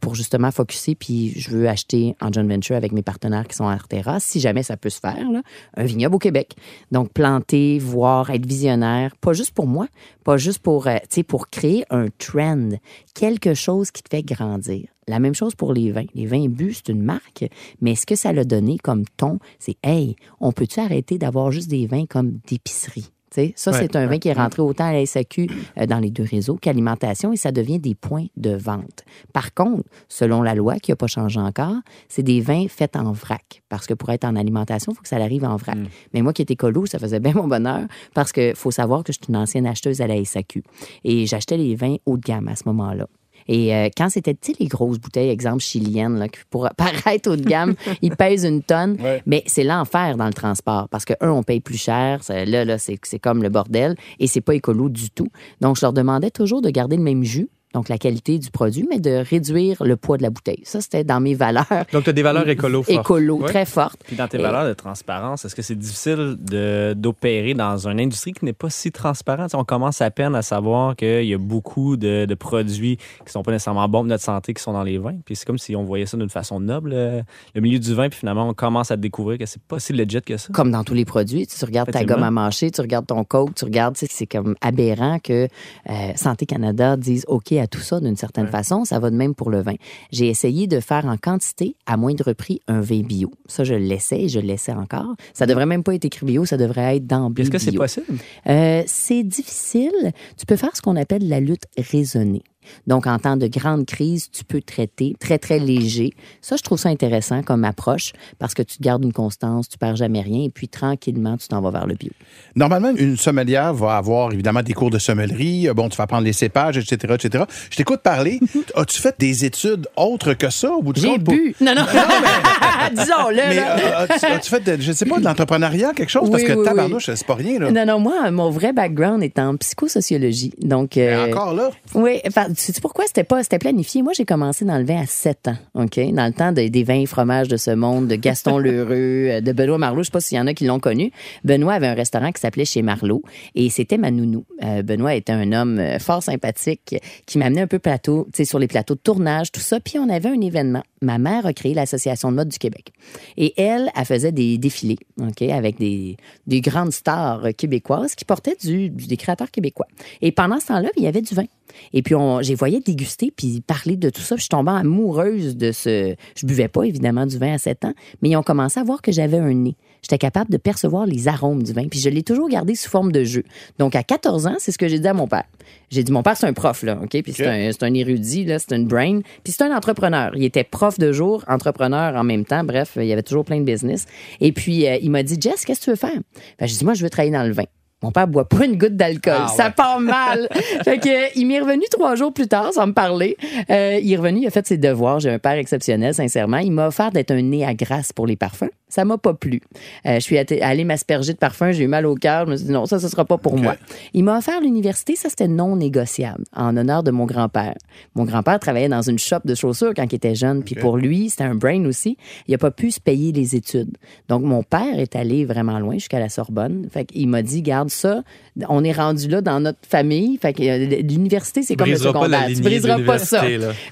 pour 0.00 0.14
justement 0.14 0.50
focuser. 0.50 0.94
Puis 0.94 1.32
je 1.36 1.50
veux 1.50 1.68
acheter 1.68 2.16
en 2.20 2.30
joint 2.30 2.46
venture 2.46 2.76
avec 2.76 2.92
mes 2.92 3.02
partenaires 3.02 3.46
qui 3.48 3.56
sont 3.56 3.66
à 3.66 3.72
Artera, 3.72 4.20
si 4.20 4.40
jamais 4.40 4.62
ça 4.62 4.76
peut 4.76 4.90
se 4.90 5.00
faire, 5.00 5.30
là, 5.30 5.42
un 5.76 5.84
vignoble 5.84 6.01
au 6.10 6.18
Québec. 6.18 6.54
Donc 6.90 7.12
planter, 7.12 7.78
voir, 7.78 8.30
être 8.30 8.46
visionnaire, 8.46 9.14
pas 9.16 9.32
juste 9.32 9.52
pour 9.52 9.66
moi, 9.66 9.86
pas 10.24 10.36
juste 10.36 10.60
pour, 10.60 10.86
euh, 10.86 10.96
pour 11.28 11.48
créer 11.48 11.84
un 11.90 12.06
trend, 12.18 12.70
quelque 13.14 13.54
chose 13.54 13.90
qui 13.90 14.02
te 14.02 14.08
fait 14.10 14.22
grandir. 14.22 14.88
La 15.08 15.18
même 15.18 15.34
chose 15.34 15.54
pour 15.54 15.72
les 15.72 15.90
vins. 15.90 16.06
Les 16.14 16.26
vins 16.26 16.48
bu, 16.48 16.72
c'est 16.72 16.88
une 16.88 17.02
marque, 17.02 17.44
mais 17.80 17.94
ce 17.94 18.06
que 18.06 18.14
ça 18.14 18.32
l'a 18.32 18.44
donné 18.44 18.78
comme 18.78 19.04
ton, 19.16 19.38
c'est 19.58 19.76
hey, 19.82 20.16
on 20.40 20.52
peut-tu 20.52 20.80
arrêter 20.80 21.18
d'avoir 21.18 21.50
juste 21.50 21.68
des 21.68 21.86
vins 21.86 22.06
comme 22.06 22.38
d'épicerie? 22.46 23.11
Ça, 23.56 23.70
Ouais, 23.70 23.78
c'est 23.78 23.96
un 23.96 24.04
vin 24.04 24.12
ouais, 24.12 24.18
qui 24.18 24.28
est 24.28 24.32
rentré 24.34 24.62
autant 24.62 24.84
à 24.84 24.92
la 24.92 25.04
SAQ 25.06 25.48
euh, 25.78 25.86
dans 25.86 25.98
les 25.98 26.10
deux 26.10 26.24
réseaux 26.24 26.56
qu'alimentation 26.56 27.32
et 27.32 27.36
ça 27.36 27.52
devient 27.52 27.78
des 27.78 27.94
points 27.94 28.26
de 28.36 28.54
vente. 28.54 29.04
Par 29.32 29.54
contre, 29.54 29.88
selon 30.08 30.42
la 30.42 30.54
loi 30.54 30.76
qui 30.76 30.90
n'a 30.90 30.96
pas 30.96 31.06
changé 31.06 31.40
encore, 31.40 31.76
c'est 32.08 32.22
des 32.22 32.40
vins 32.40 32.66
faits 32.68 32.96
en 32.96 33.12
vrac. 33.12 33.62
Parce 33.68 33.86
que 33.86 33.94
pour 33.94 34.10
être 34.10 34.24
en 34.24 34.36
alimentation, 34.36 34.92
il 34.92 34.96
faut 34.96 35.02
que 35.02 35.08
ça 35.08 35.16
arrive 35.16 35.44
en 35.44 35.56
vrac. 35.56 35.78
Mais 36.12 36.22
moi 36.22 36.32
qui 36.32 36.42
étais 36.42 36.56
colo, 36.56 36.86
ça 36.86 36.98
faisait 36.98 37.20
bien 37.20 37.32
mon 37.34 37.48
bonheur 37.48 37.82
parce 38.14 38.32
que 38.32 38.52
faut 38.54 38.70
savoir 38.70 39.04
que 39.04 39.12
je 39.12 39.18
suis 39.22 39.28
une 39.28 39.36
ancienne 39.36 39.66
acheteuse 39.66 40.00
à 40.00 40.06
la 40.06 40.22
SAQ. 40.22 40.62
Et 41.04 41.26
j'achetais 41.26 41.56
les 41.56 41.74
vins 41.74 41.96
haut 42.06 42.16
de 42.16 42.22
gamme 42.22 42.48
à 42.48 42.56
ce 42.56 42.64
moment-là. 42.66 43.06
Et 43.48 43.74
euh, 43.74 43.88
quand 43.96 44.08
c'était, 44.08 44.34
tu 44.34 44.52
sais, 44.52 44.56
les 44.60 44.66
grosses 44.66 44.98
bouteilles, 44.98 45.30
exemple 45.30 45.60
chiliennes, 45.60 46.18
là, 46.18 46.28
qui 46.28 46.40
pour 46.50 46.68
paraître 46.76 47.30
haut 47.30 47.36
de 47.36 47.44
gamme, 47.44 47.74
ils 48.02 48.14
pèsent 48.14 48.44
une 48.44 48.62
tonne. 48.62 48.96
Ouais. 49.00 49.22
Mais 49.26 49.42
c'est 49.46 49.64
l'enfer 49.64 50.16
dans 50.16 50.26
le 50.26 50.32
transport 50.32 50.88
parce 50.88 51.04
que, 51.04 51.14
un, 51.20 51.30
on 51.30 51.42
paye 51.42 51.60
plus 51.60 51.78
cher. 51.78 52.22
Ça, 52.22 52.44
Là, 52.44 52.64
là, 52.64 52.78
c'est 52.78 52.98
c'est 53.02 53.18
comme 53.18 53.42
le 53.42 53.48
bordel 53.48 53.94
et 54.18 54.26
c'est 54.26 54.40
pas 54.40 54.54
écolo 54.54 54.88
du 54.88 55.10
tout. 55.10 55.28
Donc, 55.60 55.76
je 55.76 55.82
leur 55.82 55.92
demandais 55.92 56.30
toujours 56.30 56.62
de 56.62 56.70
garder 56.70 56.96
le 56.96 57.02
même 57.02 57.24
jus, 57.24 57.48
donc 57.74 57.88
la 57.88 57.98
qualité 57.98 58.38
du 58.38 58.50
produit, 58.50 58.86
mais 58.88 59.00
de 59.00 59.22
réduire 59.28 59.82
le 59.84 59.96
poids 59.96 60.16
de 60.18 60.22
la 60.22 60.30
bouteille. 60.30 60.60
Ça, 60.64 60.80
c'était 60.80 61.04
dans 61.04 61.20
mes 61.20 61.34
valeurs. 61.34 61.66
Donc, 61.92 62.04
tu 62.04 62.10
as 62.10 62.12
des 62.12 62.22
valeurs 62.22 62.48
écolo 62.48 62.82
fortes. 62.82 63.00
Écolo, 63.00 63.42
très 63.46 63.64
fortes. 63.64 64.00
Puis 64.06 64.16
dans 64.16 64.28
tes 64.28 64.38
Et- 64.38 64.42
valeurs 64.42 64.66
de 64.66 64.74
transparence, 64.74 65.44
est-ce 65.44 65.54
que 65.54 65.62
c'est 65.62 65.74
difficile 65.78 66.36
de- 66.40 66.94
d'opérer 66.96 67.54
dans 67.54 67.88
une 67.88 68.00
industrie 68.00 68.32
qui 68.32 68.44
n'est 68.44 68.52
pas 68.52 68.70
si 68.70 68.92
transparente? 68.92 69.54
On 69.54 69.64
commence 69.64 70.00
à 70.02 70.10
peine 70.10 70.34
à 70.34 70.42
savoir 70.42 70.96
qu'il 70.96 71.24
y 71.24 71.34
a 71.34 71.38
beaucoup 71.38 71.96
de, 71.96 72.24
de 72.26 72.34
produits 72.34 72.96
qui 73.26 73.32
sont 73.32 73.42
pas 73.42 73.52
nécessairement 73.52 73.88
bons 73.88 74.00
pour 74.00 74.08
notre 74.08 74.24
santé 74.24 74.52
qui 74.54 74.62
sont 74.62 74.72
dans 74.72 74.82
les 74.82 74.98
vins. 74.98 75.16
Puis 75.24 75.36
c'est 75.36 75.44
comme 75.46 75.58
si 75.58 75.76
on 75.76 75.84
voyait 75.84 76.06
ça 76.06 76.16
d'une 76.16 76.28
façon 76.30 76.58
noble, 76.60 76.90
euh, 76.94 77.22
le 77.54 77.60
milieu 77.60 77.78
du 77.78 77.94
vin, 77.94 78.08
puis 78.08 78.18
finalement 78.18 78.48
on 78.48 78.54
commence 78.54 78.90
à 78.90 78.96
découvrir 78.96 79.38
que 79.38 79.46
c'est 79.46 79.62
pas 79.62 79.78
si 79.78 79.92
legit 79.92 80.20
que 80.22 80.36
ça. 80.36 80.48
comme 80.52 80.70
dans 80.70 80.82
tous 80.84 80.94
les 80.94 81.04
produits. 81.04 81.46
Tu 81.46 81.64
regardes 81.64 81.90
ta 81.90 82.04
gomme 82.04 82.22
à 82.22 82.30
mâcher, 82.30 82.70
tu 82.70 82.80
regardes 82.80 83.06
ton 83.06 83.22
coke, 83.24 83.54
tu 83.54 83.64
regardes, 83.64 83.94
tu 83.94 84.06
sais, 84.06 84.12
c'est 84.12 84.26
comme 84.26 84.54
aberrant 84.60 85.18
que 85.20 85.46
euh, 85.88 85.92
Santé 86.16 86.46
Canada 86.46 86.96
dise 86.96 87.24
OK 87.28 87.52
à 87.62 87.66
tout 87.66 87.80
ça 87.80 88.00
d'une 88.00 88.16
certaine 88.16 88.48
façon. 88.48 88.84
Ça 88.84 88.98
va 88.98 89.10
de 89.10 89.16
même 89.16 89.34
pour 89.34 89.50
le 89.50 89.62
vin. 89.62 89.74
J'ai 90.10 90.28
essayé 90.28 90.66
de 90.66 90.80
faire 90.80 91.06
en 91.06 91.16
quantité, 91.16 91.76
à 91.86 91.96
moindre 91.96 92.32
prix, 92.32 92.60
un 92.68 92.80
vin 92.80 93.02
bio. 93.02 93.32
Ça, 93.46 93.64
je 93.64 93.74
l'essaie 93.74 94.22
et 94.22 94.28
je 94.28 94.40
l'essaie 94.40 94.72
encore. 94.72 95.14
Ça 95.32 95.46
devrait 95.46 95.66
même 95.66 95.82
pas 95.82 95.94
être 95.94 96.04
écrit 96.04 96.26
bio, 96.26 96.44
ça 96.44 96.56
devrait 96.56 96.96
être 96.96 97.06
dans 97.06 97.30
bio. 97.30 97.44
Est-ce 97.44 97.50
que 97.50 97.58
c'est 97.58 97.72
possible? 97.72 98.18
Euh, 98.48 98.82
c'est 98.86 99.22
difficile. 99.22 100.12
Tu 100.36 100.46
peux 100.46 100.56
faire 100.56 100.76
ce 100.76 100.82
qu'on 100.82 100.96
appelle 100.96 101.28
la 101.28 101.40
lutte 101.40 101.64
raisonnée. 101.78 102.42
Donc, 102.86 103.06
en 103.06 103.18
temps 103.18 103.36
de 103.36 103.46
grande 103.46 103.86
crise, 103.86 104.30
tu 104.30 104.44
peux 104.44 104.60
traiter 104.60 105.14
très, 105.20 105.38
très 105.38 105.58
léger. 105.58 106.12
Ça, 106.40 106.56
je 106.56 106.62
trouve 106.62 106.78
ça 106.78 106.88
intéressant 106.88 107.42
comme 107.42 107.64
approche 107.64 108.12
parce 108.38 108.54
que 108.54 108.62
tu 108.62 108.76
gardes 108.80 109.04
une 109.04 109.12
constance, 109.12 109.68
tu 109.68 109.78
perds 109.78 109.96
jamais 109.96 110.20
rien 110.20 110.44
et 110.44 110.50
puis 110.50 110.68
tranquillement, 110.68 111.36
tu 111.36 111.48
t'en 111.48 111.60
vas 111.60 111.70
vers 111.70 111.86
le 111.86 111.94
bio. 111.94 112.10
Normalement, 112.56 112.92
une 112.96 113.16
sommelière 113.16 113.72
va 113.74 113.96
avoir 113.96 114.32
évidemment 114.32 114.62
des 114.62 114.72
cours 114.74 114.90
de 114.90 114.98
sommellerie. 114.98 115.68
Euh, 115.68 115.74
Bon, 115.74 115.88
tu 115.88 115.96
vas 115.96 116.04
apprendre 116.04 116.24
les 116.24 116.32
cépages, 116.34 116.76
etc., 116.76 117.14
etc. 117.14 117.44
Je 117.70 117.76
t'écoute 117.76 118.00
parler. 118.02 118.38
As-tu 118.74 119.00
fait 119.00 119.14
des 119.18 119.44
études 119.44 119.88
autres 119.96 120.34
que 120.34 120.50
ça 120.50 120.70
au 120.72 120.82
bout 120.82 120.92
du 120.92 121.00
J'ai 121.00 121.08
compte? 121.08 121.24
pour- 121.24 121.34
bu. 121.34 121.54
Non, 121.60 121.74
non. 121.74 121.82
Disons-le. 122.90 123.36
Mais 123.48 123.56
là. 123.56 123.76
euh, 123.78 124.06
as-tu, 124.08 124.26
as-tu 124.26 124.50
fait, 124.50 124.60
de, 124.60 124.80
je 124.82 124.92
sais 124.92 125.04
pas, 125.06 125.18
de 125.18 125.24
l'entrepreneuriat, 125.24 125.92
quelque 125.94 126.10
chose? 126.10 126.24
Oui, 126.24 126.30
Parce 126.30 126.42
que 126.44 126.52
oui, 126.52 126.64
tabarnouche, 126.64 127.06
c'est 127.06 127.26
pas 127.26 127.34
rien, 127.34 127.58
là. 127.58 127.70
Non, 127.70 127.86
non, 127.86 127.98
moi, 128.00 128.30
mon 128.30 128.50
vrai 128.50 128.72
background 128.72 129.22
est 129.22 129.38
en 129.38 129.56
psychosociologie. 129.56 130.52
Donc, 130.60 130.96
Mais 130.96 131.08
euh, 131.08 131.26
encore 131.30 131.54
là? 131.54 131.70
Oui, 131.94 132.20
tu 132.54 132.72
sais 132.72 132.80
pourquoi 132.80 133.04
c'était 133.06 133.24
pas 133.24 133.42
c'était 133.42 133.58
planifié? 133.58 134.02
Moi, 134.02 134.12
j'ai 134.14 134.24
commencé 134.24 134.64
dans 134.64 134.78
le 134.78 134.84
vin 134.84 135.00
à 135.02 135.06
7 135.06 135.48
ans, 135.48 135.56
OK, 135.74 135.98
dans 136.12 136.26
le 136.26 136.32
temps 136.32 136.52
de- 136.52 136.68
des 136.68 136.84
vins 136.84 137.00
et 137.00 137.06
fromages 137.06 137.48
de 137.48 137.56
ce 137.56 137.70
monde, 137.70 138.08
de 138.08 138.16
Gaston 138.16 138.58
Lheureux, 138.58 139.28
euh, 139.30 139.40
de 139.40 139.52
Benoît 139.52 139.78
Marlot, 139.78 140.02
je 140.02 140.06
sais 140.08 140.12
pas 140.12 140.20
s'il 140.20 140.36
y 140.38 140.40
en 140.40 140.46
a 140.46 140.54
qui 140.54 140.64
l'ont 140.64 140.80
connu. 140.80 141.10
Benoît 141.44 141.74
avait 141.74 141.86
un 141.88 141.94
restaurant 141.94 142.30
qui 142.32 142.40
s'appelait 142.40 142.64
chez 142.64 142.82
Marlot 142.82 143.22
et 143.54 143.70
c'était 143.70 143.98
ma 143.98 144.10
nounou. 144.10 144.44
Euh, 144.64 144.82
Benoît 144.82 145.14
était 145.14 145.32
un 145.32 145.52
homme 145.52 145.78
euh, 145.78 145.98
fort 145.98 146.22
sympathique 146.22 146.94
qui 147.26 147.38
m'amenait 147.38 147.62
un 147.62 147.66
peu 147.66 147.78
plateau, 147.78 148.26
tu 148.32 148.38
sais 148.38 148.44
sur 148.44 148.58
les 148.58 148.68
plateaux 148.68 148.94
de 148.94 149.00
tournage, 149.00 149.52
tout 149.52 149.60
ça, 149.60 149.80
puis 149.80 149.98
on 149.98 150.08
avait 150.08 150.28
un 150.28 150.40
événement. 150.40 150.82
Ma 151.00 151.18
mère 151.18 151.46
a 151.46 151.52
créé 151.52 151.74
l'association 151.74 152.30
de 152.30 152.36
mode 152.36 152.48
du 152.48 152.58
Québec. 152.58 152.92
Et 153.36 153.60
elle, 153.60 153.90
elle 153.98 154.04
faisait 154.04 154.30
des 154.32 154.56
défilés, 154.58 154.98
OK, 155.20 155.42
avec 155.42 155.78
des, 155.78 156.16
des 156.46 156.60
grandes 156.60 156.92
stars 156.92 157.48
québécoises 157.56 158.14
qui 158.14 158.24
portaient 158.24 158.56
du, 158.62 158.88
du- 158.90 159.06
des 159.08 159.16
créateurs 159.16 159.50
québécois. 159.50 159.86
Et 160.20 160.30
pendant 160.30 160.60
ce 160.60 160.66
temps-là, 160.66 160.90
il 160.96 161.02
y 161.02 161.06
avait 161.08 161.22
du 161.22 161.34
vin. 161.34 161.44
Et 161.92 162.02
puis, 162.02 162.14
on, 162.14 162.41
j'ai 162.42 162.54
voyé 162.54 162.80
déguster 162.80 163.32
puis 163.34 163.60
parler 163.60 163.96
de 163.96 164.10
tout 164.10 164.20
ça. 164.20 164.34
Puis 164.34 164.40
je 164.40 164.44
suis 164.44 164.48
tombée 164.48 164.72
amoureuse 164.72 165.56
de 165.56 165.72
ce. 165.72 166.14
Je 166.36 166.46
buvais 166.46 166.68
pas, 166.68 166.84
évidemment, 166.84 167.26
du 167.26 167.38
vin 167.38 167.54
à 167.54 167.58
7 167.58 167.84
ans, 167.86 167.94
mais 168.20 168.30
ils 168.30 168.36
ont 168.36 168.42
commencé 168.42 168.78
à 168.80 168.84
voir 168.84 169.02
que 169.02 169.12
j'avais 169.12 169.38
un 169.38 169.54
nez. 169.54 169.76
J'étais 170.02 170.18
capable 170.18 170.50
de 170.50 170.56
percevoir 170.56 171.06
les 171.06 171.28
arômes 171.28 171.62
du 171.62 171.72
vin. 171.72 171.86
Puis 171.88 172.00
je 172.00 172.08
l'ai 172.08 172.24
toujours 172.24 172.48
gardé 172.48 172.74
sous 172.74 172.90
forme 172.90 173.12
de 173.12 173.22
jeu. 173.22 173.44
Donc, 173.78 173.94
à 173.94 174.02
14 174.02 174.46
ans, 174.48 174.56
c'est 174.58 174.72
ce 174.72 174.78
que 174.78 174.88
j'ai 174.88 174.98
dit 174.98 175.06
à 175.06 175.14
mon 175.14 175.28
père. 175.28 175.44
J'ai 175.90 176.02
dit, 176.02 176.10
mon 176.10 176.24
père, 176.24 176.36
c'est 176.36 176.46
un 176.46 176.52
prof, 176.52 176.82
là, 176.82 176.98
OK? 177.00 177.22
Puis 177.22 177.32
c'est, 177.32 177.46
un, 177.46 177.70
un 177.80 177.94
érudit, 177.94 178.44
là, 178.44 178.58
c'est 178.58 178.74
une 178.74 178.86
brain. 178.86 179.20
Puis 179.44 179.52
c'est 179.52 179.62
un 179.62 179.74
entrepreneur. 179.74 180.32
Il 180.34 180.42
était 180.44 180.64
prof 180.64 180.98
de 180.98 181.12
jour, 181.12 181.44
entrepreneur 181.46 182.16
en 182.16 182.24
même 182.24 182.44
temps. 182.44 182.64
Bref, 182.64 182.94
il 182.96 183.04
y 183.04 183.12
avait 183.12 183.22
toujours 183.22 183.44
plein 183.44 183.60
de 183.60 183.64
business. 183.64 184.06
Et 184.40 184.50
puis, 184.50 184.88
euh, 184.88 184.98
il 185.00 185.10
m'a 185.10 185.22
dit, 185.22 185.36
Jess, 185.40 185.64
qu'est-ce 185.64 185.80
que 185.80 185.84
tu 185.84 185.90
veux 185.90 185.96
faire? 185.96 186.20
Ben, 186.58 186.66
j'ai 186.66 186.76
dit, 186.76 186.84
moi, 186.84 186.94
je 186.94 187.04
veux 187.04 187.10
travailler 187.10 187.32
dans 187.32 187.44
le 187.44 187.52
vin. 187.52 187.64
Mon 188.02 188.10
père 188.10 188.26
boit 188.26 188.48
pas 188.48 188.64
une 188.64 188.76
goutte 188.76 188.96
d'alcool. 188.96 189.34
Ah, 189.38 189.48
Ça 189.48 189.66
ouais. 189.66 189.72
part 189.72 190.00
mal. 190.00 190.48
fait 190.84 190.98
que, 190.98 191.38
il 191.38 191.46
m'est 191.46 191.60
revenu 191.60 191.84
trois 191.90 192.16
jours 192.16 192.32
plus 192.32 192.48
tard 192.48 192.72
sans 192.72 192.86
me 192.86 192.92
parler. 192.92 193.36
Euh, 193.70 193.98
il 194.02 194.12
est 194.12 194.16
revenu, 194.16 194.40
il 194.40 194.46
a 194.46 194.50
fait 194.50 194.66
ses 194.66 194.78
devoirs. 194.78 195.20
J'ai 195.20 195.30
un 195.30 195.38
père 195.38 195.52
exceptionnel, 195.52 196.14
sincèrement. 196.14 196.58
Il 196.58 196.72
m'a 196.72 196.88
offert 196.88 197.12
d'être 197.12 197.30
un 197.30 197.42
nez 197.42 197.64
à 197.64 197.74
grâce 197.74 198.12
pour 198.12 198.26
les 198.26 198.36
parfums. 198.36 198.70
Ça 198.88 199.06
m'a 199.06 199.16
pas 199.16 199.32
plu. 199.32 199.62
Euh, 200.04 200.16
je 200.16 200.20
suis 200.20 200.36
allée 200.36 200.84
m'asperger 200.84 201.32
de 201.32 201.38
parfum. 201.38 201.72
J'ai 201.72 201.84
eu 201.84 201.86
mal 201.86 202.04
au 202.04 202.14
cœur. 202.14 202.44
Je 202.44 202.50
me 202.50 202.56
suis 202.56 202.66
dit 202.66 202.72
non, 202.72 202.84
ça, 202.84 202.98
ce 202.98 203.08
sera 203.08 203.24
pas 203.24 203.38
pour 203.38 203.56
moi. 203.56 203.76
Il 204.12 204.24
m'a 204.24 204.36
offert 204.36 204.60
l'université. 204.60 205.16
Ça, 205.16 205.30
c'était 205.30 205.48
non 205.48 205.76
négociable 205.76 206.44
en 206.54 206.76
honneur 206.76 207.02
de 207.02 207.10
mon 207.10 207.24
grand-père. 207.24 207.74
Mon 208.14 208.24
grand-père 208.24 208.58
travaillait 208.58 208.90
dans 208.90 209.00
une 209.00 209.18
shop 209.18 209.38
de 209.44 209.54
chaussures 209.54 209.94
quand 209.96 210.04
il 210.12 210.14
était 210.16 210.34
jeune. 210.34 210.62
Puis 210.62 210.74
pour 210.74 210.98
lui, 210.98 211.30
c'était 211.30 211.44
un 211.44 211.54
brain 211.54 211.86
aussi. 211.86 212.18
Il 212.48 212.54
a 212.54 212.58
pas 212.58 212.70
pu 212.70 212.90
se 212.90 213.00
payer 213.00 213.32
les 213.32 213.56
études. 213.56 213.96
Donc, 214.28 214.42
mon 214.42 214.62
père 214.62 214.98
est 214.98 215.16
allé 215.16 215.46
vraiment 215.46 215.78
loin 215.78 215.94
jusqu'à 215.94 216.18
la 216.18 216.28
Sorbonne. 216.28 216.86
Fait 216.92 217.06
qu'il 217.06 217.28
m'a 217.28 217.40
dit, 217.40 217.62
garde 217.62 217.88
ça. 217.92 218.22
On 218.68 218.84
est 218.84 218.92
rendu 218.92 219.28
là 219.28 219.40
dans 219.40 219.60
notre 219.60 219.78
famille. 219.88 220.36
Fait 220.38 220.52
que 220.52 220.62
euh, 220.62 221.00
l'université, 221.02 221.62
c'est 221.62 221.74
comme 221.76 221.86
le 221.86 221.96
secondaire. 222.12 222.40
Tu 222.56 222.62
briseras 222.62 222.96
pas 223.06 223.18
ça. 223.24 223.40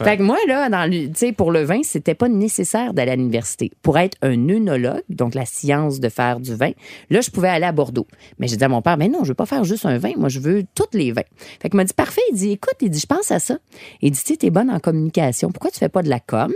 Fait 0.05 0.17
que 0.19 0.23
moi, 0.23 0.37
là, 0.49 0.69
dans 0.69 0.91
le- 0.91 1.07
tu 1.07 1.13
sais, 1.15 1.33
pour 1.33 1.51
le 1.53 1.63
vin, 1.63 1.81
c'était 1.83 2.15
pas 2.15 2.29
nécessaire 2.29 2.93
d'aller 2.93 3.13
à 3.13 3.17
l'université. 3.17 3.71
Pour 3.83 3.97
être 3.99 4.17
un 4.23 4.49
œnologue, 4.49 5.03
donc 5.09 5.35
la 5.35 5.47
science 5.47 6.01
de 6.01 6.09
faire 6.09 6.41
du 6.41 6.55
vin, 6.55 6.73
là, 7.11 7.21
je 7.21 7.31
pouvais 7.31 7.49
aller 7.49 7.65
à 7.67 7.73
Bordeaux. 7.73 8.07
Mais 8.39 8.49
j'ai 8.49 8.57
dit 8.57 8.65
à 8.65 8.69
mon 8.69 8.83
père, 8.83 8.97
mais 8.99 9.09
non, 9.09 9.21
je 9.23 9.29
veux 9.29 9.35
pas 9.35 9.47
faire 9.47 9.65
juste 9.65 9.87
un 9.87 9.99
vin. 9.99 10.13
Moi, 10.17 10.29
je 10.29 10.41
veux 10.41 10.65
tous 10.75 10.85
les 10.93 11.13
vins. 11.13 11.23
Fait 11.63 11.69
qu'il 11.71 11.77
m'a 11.77 11.85
dit, 11.85 11.95
parfait. 11.95 12.21
Il 12.33 12.37
dit, 12.37 12.51
écoute, 12.53 12.75
il 12.81 12.91
dit, 12.91 12.99
je 13.01 13.07
pense 13.07 13.31
à 13.31 13.39
ça. 13.39 13.59
Il 14.03 14.11
dit, 14.11 14.21
tu 14.25 14.37
t'es 14.37 14.51
bonne 14.51 14.71
en 14.71 14.81
communication. 14.81 15.51
Pourquoi 15.51 15.71
tu 15.71 15.79
fais 15.79 15.89
pas 15.89 16.03
de 16.03 16.09
la 16.09 16.21
com? 16.21 16.53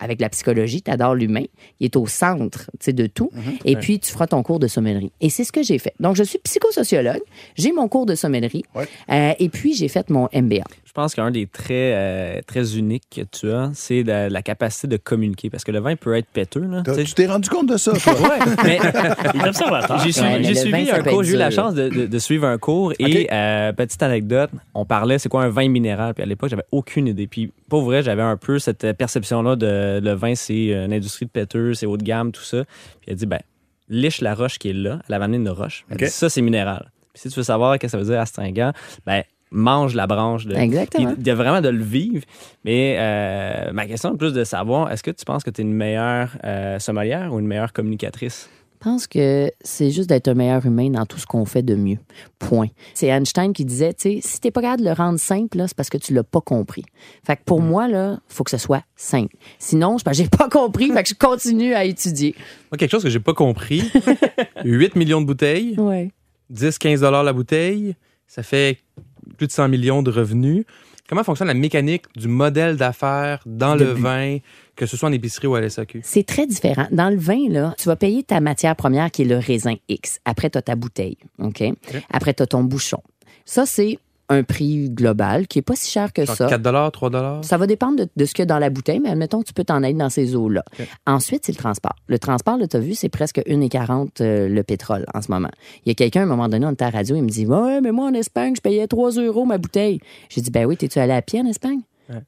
Avec 0.00 0.20
la 0.20 0.28
psychologie, 0.28 0.82
tu 0.82 0.90
adores 0.90 1.14
l'humain. 1.14 1.44
Il 1.80 1.86
est 1.86 1.96
au 1.96 2.06
centre 2.06 2.70
de 2.86 3.06
tout. 3.06 3.30
Et 3.64 3.76
puis, 3.76 3.98
tu 3.98 4.10
feras 4.10 4.26
ton 4.26 4.42
cours 4.42 4.58
de 4.58 4.68
sommellerie. 4.68 5.12
Et 5.20 5.30
c'est 5.30 5.44
ce 5.44 5.52
que 5.52 5.62
j'ai 5.62 5.78
fait. 5.78 5.94
Donc, 6.00 6.16
je 6.16 6.22
suis 6.22 6.38
psychosociologue. 6.38 7.20
J'ai 7.56 7.72
mon 7.72 7.88
cours 7.88 8.06
de 8.06 8.14
sommellerie. 8.14 8.64
Ouais. 8.74 8.86
Euh, 9.10 9.32
et 9.38 9.48
puis, 9.48 9.74
j'ai 9.74 9.88
fait 9.88 10.08
mon 10.10 10.28
MBA. 10.32 10.64
Je 10.98 11.02
pense 11.04 11.14
qu'un 11.14 11.30
des 11.30 11.46
traits 11.46 11.70
euh, 11.70 12.40
très 12.44 12.76
uniques 12.76 13.04
que 13.14 13.20
tu 13.20 13.52
as, 13.52 13.70
c'est 13.72 14.02
la, 14.02 14.28
la 14.28 14.42
capacité 14.42 14.88
de 14.88 14.96
communiquer. 14.96 15.48
Parce 15.48 15.62
que 15.62 15.70
le 15.70 15.78
vin 15.78 15.94
peut 15.94 16.16
être 16.16 16.26
péteux. 16.26 16.62
Là, 16.62 16.82
T'as- 16.84 16.96
tu 17.04 17.14
t'es 17.14 17.26
rendu 17.26 17.48
compte 17.48 17.68
de 17.68 17.76
ça, 17.76 17.92
toi? 17.92 18.14
Ouais, 18.20 18.38
mais 18.64 18.78
Il 19.34 19.40
est 19.40 19.48
observateur. 19.48 20.00
j'ai 20.00 20.10
suivi, 20.10 20.26
Ouais, 20.28 20.38
mais 20.38 20.42
j'ai 20.42 20.54
le 20.54 20.56
suivi 20.56 20.72
vin, 20.72 20.90
ça 20.90 20.96
un 20.96 21.02
cours. 21.04 21.22
J'ai 21.22 21.34
eu 21.34 21.36
la 21.36 21.52
chance 21.52 21.74
de, 21.74 21.88
de- 21.88 22.06
de 22.06 22.18
suivre 22.18 22.48
un 22.48 22.58
cours. 22.58 22.94
Et 22.98 23.28
euh, 23.30 23.72
petite 23.74 24.02
anecdote, 24.02 24.50
on 24.74 24.84
parlait 24.84 25.20
c'est 25.20 25.28
quoi 25.28 25.44
un 25.44 25.50
vin 25.50 25.68
minéral. 25.68 26.14
Puis 26.14 26.22
à 26.24 26.26
l'époque, 26.26 26.50
j'avais 26.50 26.66
aucune 26.72 27.06
idée. 27.06 27.28
Puis 27.28 27.52
pour 27.68 27.82
vrai, 27.82 28.02
j'avais 28.02 28.22
un 28.22 28.36
peu 28.36 28.58
cette 28.58 28.84
perception-là 28.96 29.54
de 29.54 30.00
le 30.02 30.12
vin, 30.14 30.34
c'est 30.34 30.70
une 30.72 30.92
industrie 30.92 31.26
de 31.26 31.30
péteux, 31.30 31.74
c'est 31.74 31.86
haut 31.86 31.96
de 31.96 32.02
gamme, 32.02 32.32
tout 32.32 32.42
ça. 32.42 32.64
Puis 33.02 33.06
elle 33.12 33.14
dit, 33.14 33.26
ben, 33.26 33.38
liche 33.88 34.20
la 34.20 34.34
roche 34.34 34.58
qui 34.58 34.70
est 34.70 34.74
là. 34.74 34.98
Elle 35.08 35.14
avait 35.14 35.26
amené 35.26 35.38
une 35.38 35.48
roche. 35.50 35.84
Elle 35.90 35.94
OK. 35.94 36.02
dit, 36.06 36.10
ça, 36.10 36.28
c'est 36.28 36.42
minéral. 36.42 36.90
Puis 37.12 37.22
si 37.22 37.28
tu 37.28 37.36
veux 37.36 37.44
savoir 37.44 37.74
ce 37.74 37.78
que 37.78 37.86
ça 37.86 37.98
veut 37.98 38.04
dire 38.04 38.18
astringent, 38.18 38.72
ben, 39.06 39.22
mange 39.50 39.94
la 39.94 40.06
branche. 40.06 40.46
De... 40.46 40.54
Exactement. 40.54 41.14
Puis, 41.14 41.22
de 41.22 41.32
vraiment 41.32 41.60
de 41.60 41.68
le 41.68 41.82
vivre. 41.82 42.24
Mais 42.64 42.96
euh, 42.98 43.72
ma 43.72 43.86
question 43.86 44.14
est 44.14 44.18
plus 44.18 44.32
de 44.32 44.44
savoir, 44.44 44.90
est-ce 44.92 45.02
que 45.02 45.10
tu 45.10 45.24
penses 45.24 45.44
que 45.44 45.50
tu 45.50 45.60
es 45.60 45.64
une 45.64 45.74
meilleure 45.74 46.36
euh, 46.44 46.78
sommelière 46.78 47.32
ou 47.32 47.38
une 47.40 47.46
meilleure 47.46 47.72
communicatrice? 47.72 48.48
Je 48.80 48.84
pense 48.84 49.08
que 49.08 49.50
c'est 49.60 49.90
juste 49.90 50.08
d'être 50.08 50.28
un 50.28 50.34
meilleur 50.34 50.64
humain 50.64 50.90
dans 50.90 51.04
tout 51.04 51.18
ce 51.18 51.26
qu'on 51.26 51.44
fait 51.44 51.64
de 51.64 51.74
mieux. 51.74 51.98
Point. 52.38 52.68
C'est 52.94 53.08
Einstein 53.08 53.52
qui 53.52 53.64
disait, 53.64 53.92
tu 53.92 54.02
sais, 54.02 54.20
si 54.22 54.40
t'es 54.40 54.52
pas 54.52 54.62
capable 54.62 54.82
de 54.82 54.86
le 54.88 54.92
rendre 54.92 55.18
simple, 55.18 55.58
là, 55.58 55.66
c'est 55.66 55.76
parce 55.76 55.90
que 55.90 55.98
tu 55.98 56.14
l'as 56.14 56.22
pas 56.22 56.40
compris. 56.40 56.84
Fait 57.26 57.34
que 57.34 57.42
pour 57.44 57.60
moi, 57.60 57.88
là, 57.88 58.20
faut 58.28 58.44
que 58.44 58.52
ce 58.52 58.56
soit 58.56 58.84
simple. 58.94 59.34
Sinon, 59.58 59.96
je 59.98 60.04
j'ai 60.12 60.28
pas 60.28 60.48
compris, 60.48 60.92
fait 60.92 61.02
que 61.02 61.08
je 61.08 61.14
continue 61.14 61.74
à 61.74 61.84
étudier. 61.84 62.36
Moi, 62.70 62.78
quelque 62.78 62.92
chose 62.92 63.02
que 63.02 63.10
j'ai 63.10 63.18
pas 63.18 63.34
compris 63.34 63.82
8 64.64 64.94
millions 64.94 65.20
de 65.20 65.26
bouteilles, 65.26 65.74
Ouais. 65.76 66.12
10-15 66.54 67.00
dollars 67.00 67.24
la 67.24 67.32
bouteille, 67.32 67.96
ça 68.28 68.44
fait 68.44 68.78
plus 69.36 69.46
de 69.46 69.52
100 69.52 69.68
millions 69.68 70.02
de 70.02 70.10
revenus. 70.10 70.64
Comment 71.08 71.24
fonctionne 71.24 71.48
la 71.48 71.54
mécanique 71.54 72.04
du 72.16 72.28
modèle 72.28 72.76
d'affaires 72.76 73.40
dans 73.46 73.74
le 73.74 73.86
vin, 73.86 74.38
que 74.76 74.84
ce 74.84 74.96
soit 74.96 75.08
en 75.08 75.12
épicerie 75.12 75.46
ou 75.46 75.54
à 75.54 75.60
la 75.60 75.70
SAQ? 75.70 76.02
C'est 76.04 76.26
très 76.26 76.46
différent. 76.46 76.86
Dans 76.90 77.08
le 77.08 77.16
vin, 77.16 77.48
là, 77.48 77.74
tu 77.78 77.88
vas 77.88 77.96
payer 77.96 78.22
ta 78.22 78.40
matière 78.40 78.76
première 78.76 79.10
qui 79.10 79.22
est 79.22 79.24
le 79.24 79.38
raisin 79.38 79.76
X. 79.88 80.20
Après, 80.26 80.50
tu 80.50 80.58
as 80.58 80.62
ta 80.62 80.76
bouteille. 80.76 81.16
OK? 81.38 81.62
Après, 82.10 82.34
tu 82.34 82.42
as 82.42 82.46
ton 82.46 82.62
bouchon. 82.62 83.02
Ça, 83.46 83.64
c'est 83.64 83.98
un 84.28 84.42
prix 84.42 84.90
global 84.90 85.46
qui 85.46 85.58
est 85.58 85.62
pas 85.62 85.76
si 85.76 85.90
cher 85.90 86.12
que 86.12 86.24
Genre 86.24 86.36
ça. 86.36 86.46
4 86.46 86.60
dollars, 86.62 86.92
3 86.92 87.10
dollars? 87.10 87.44
Ça 87.44 87.56
va 87.56 87.66
dépendre 87.66 87.96
de, 87.96 88.08
de 88.14 88.24
ce 88.24 88.34
qu'il 88.34 88.42
y 88.42 88.44
a 88.44 88.46
dans 88.46 88.58
la 88.58 88.70
bouteille, 88.70 89.00
mais 89.00 89.10
admettons 89.10 89.40
que 89.40 89.46
tu 89.46 89.52
peux 89.54 89.64
t'en 89.64 89.82
être 89.82 89.96
dans 89.96 90.10
ces 90.10 90.36
eaux-là. 90.36 90.64
Ensuite, 91.06 91.44
c'est 91.46 91.52
le 91.52 91.58
transport. 91.58 91.96
Le 92.08 92.18
transport, 92.18 92.58
tu 92.68 92.76
as 92.76 92.80
vu, 92.80 92.94
c'est 92.94 93.08
presque 93.08 93.38
1,40 93.38 94.08
euh, 94.20 94.48
le 94.48 94.62
pétrole 94.62 95.06
en 95.14 95.22
ce 95.22 95.30
moment. 95.30 95.50
Il 95.84 95.88
y 95.88 95.92
a 95.92 95.94
quelqu'un, 95.94 96.20
à 96.20 96.24
un 96.24 96.26
moment 96.26 96.48
donné, 96.48 96.66
on 96.66 96.72
était 96.72 96.84
à 96.84 96.90
la 96.90 96.98
radio, 96.98 97.16
il 97.16 97.22
me 97.22 97.28
dit 97.28 97.46
Ouais, 97.46 97.80
mais 97.80 97.92
moi, 97.92 98.06
en 98.06 98.14
Espagne, 98.14 98.54
je 98.56 98.60
payais 98.60 98.86
3 98.86 99.12
euros 99.12 99.44
ma 99.44 99.58
bouteille. 99.58 100.00
J'ai 100.28 100.40
dit 100.40 100.50
Ben 100.50 100.66
oui, 100.66 100.76
t'es-tu 100.76 100.98
allé 100.98 101.12
à 101.12 101.22
pied 101.22 101.40
en 101.40 101.46
Espagne? 101.46 101.80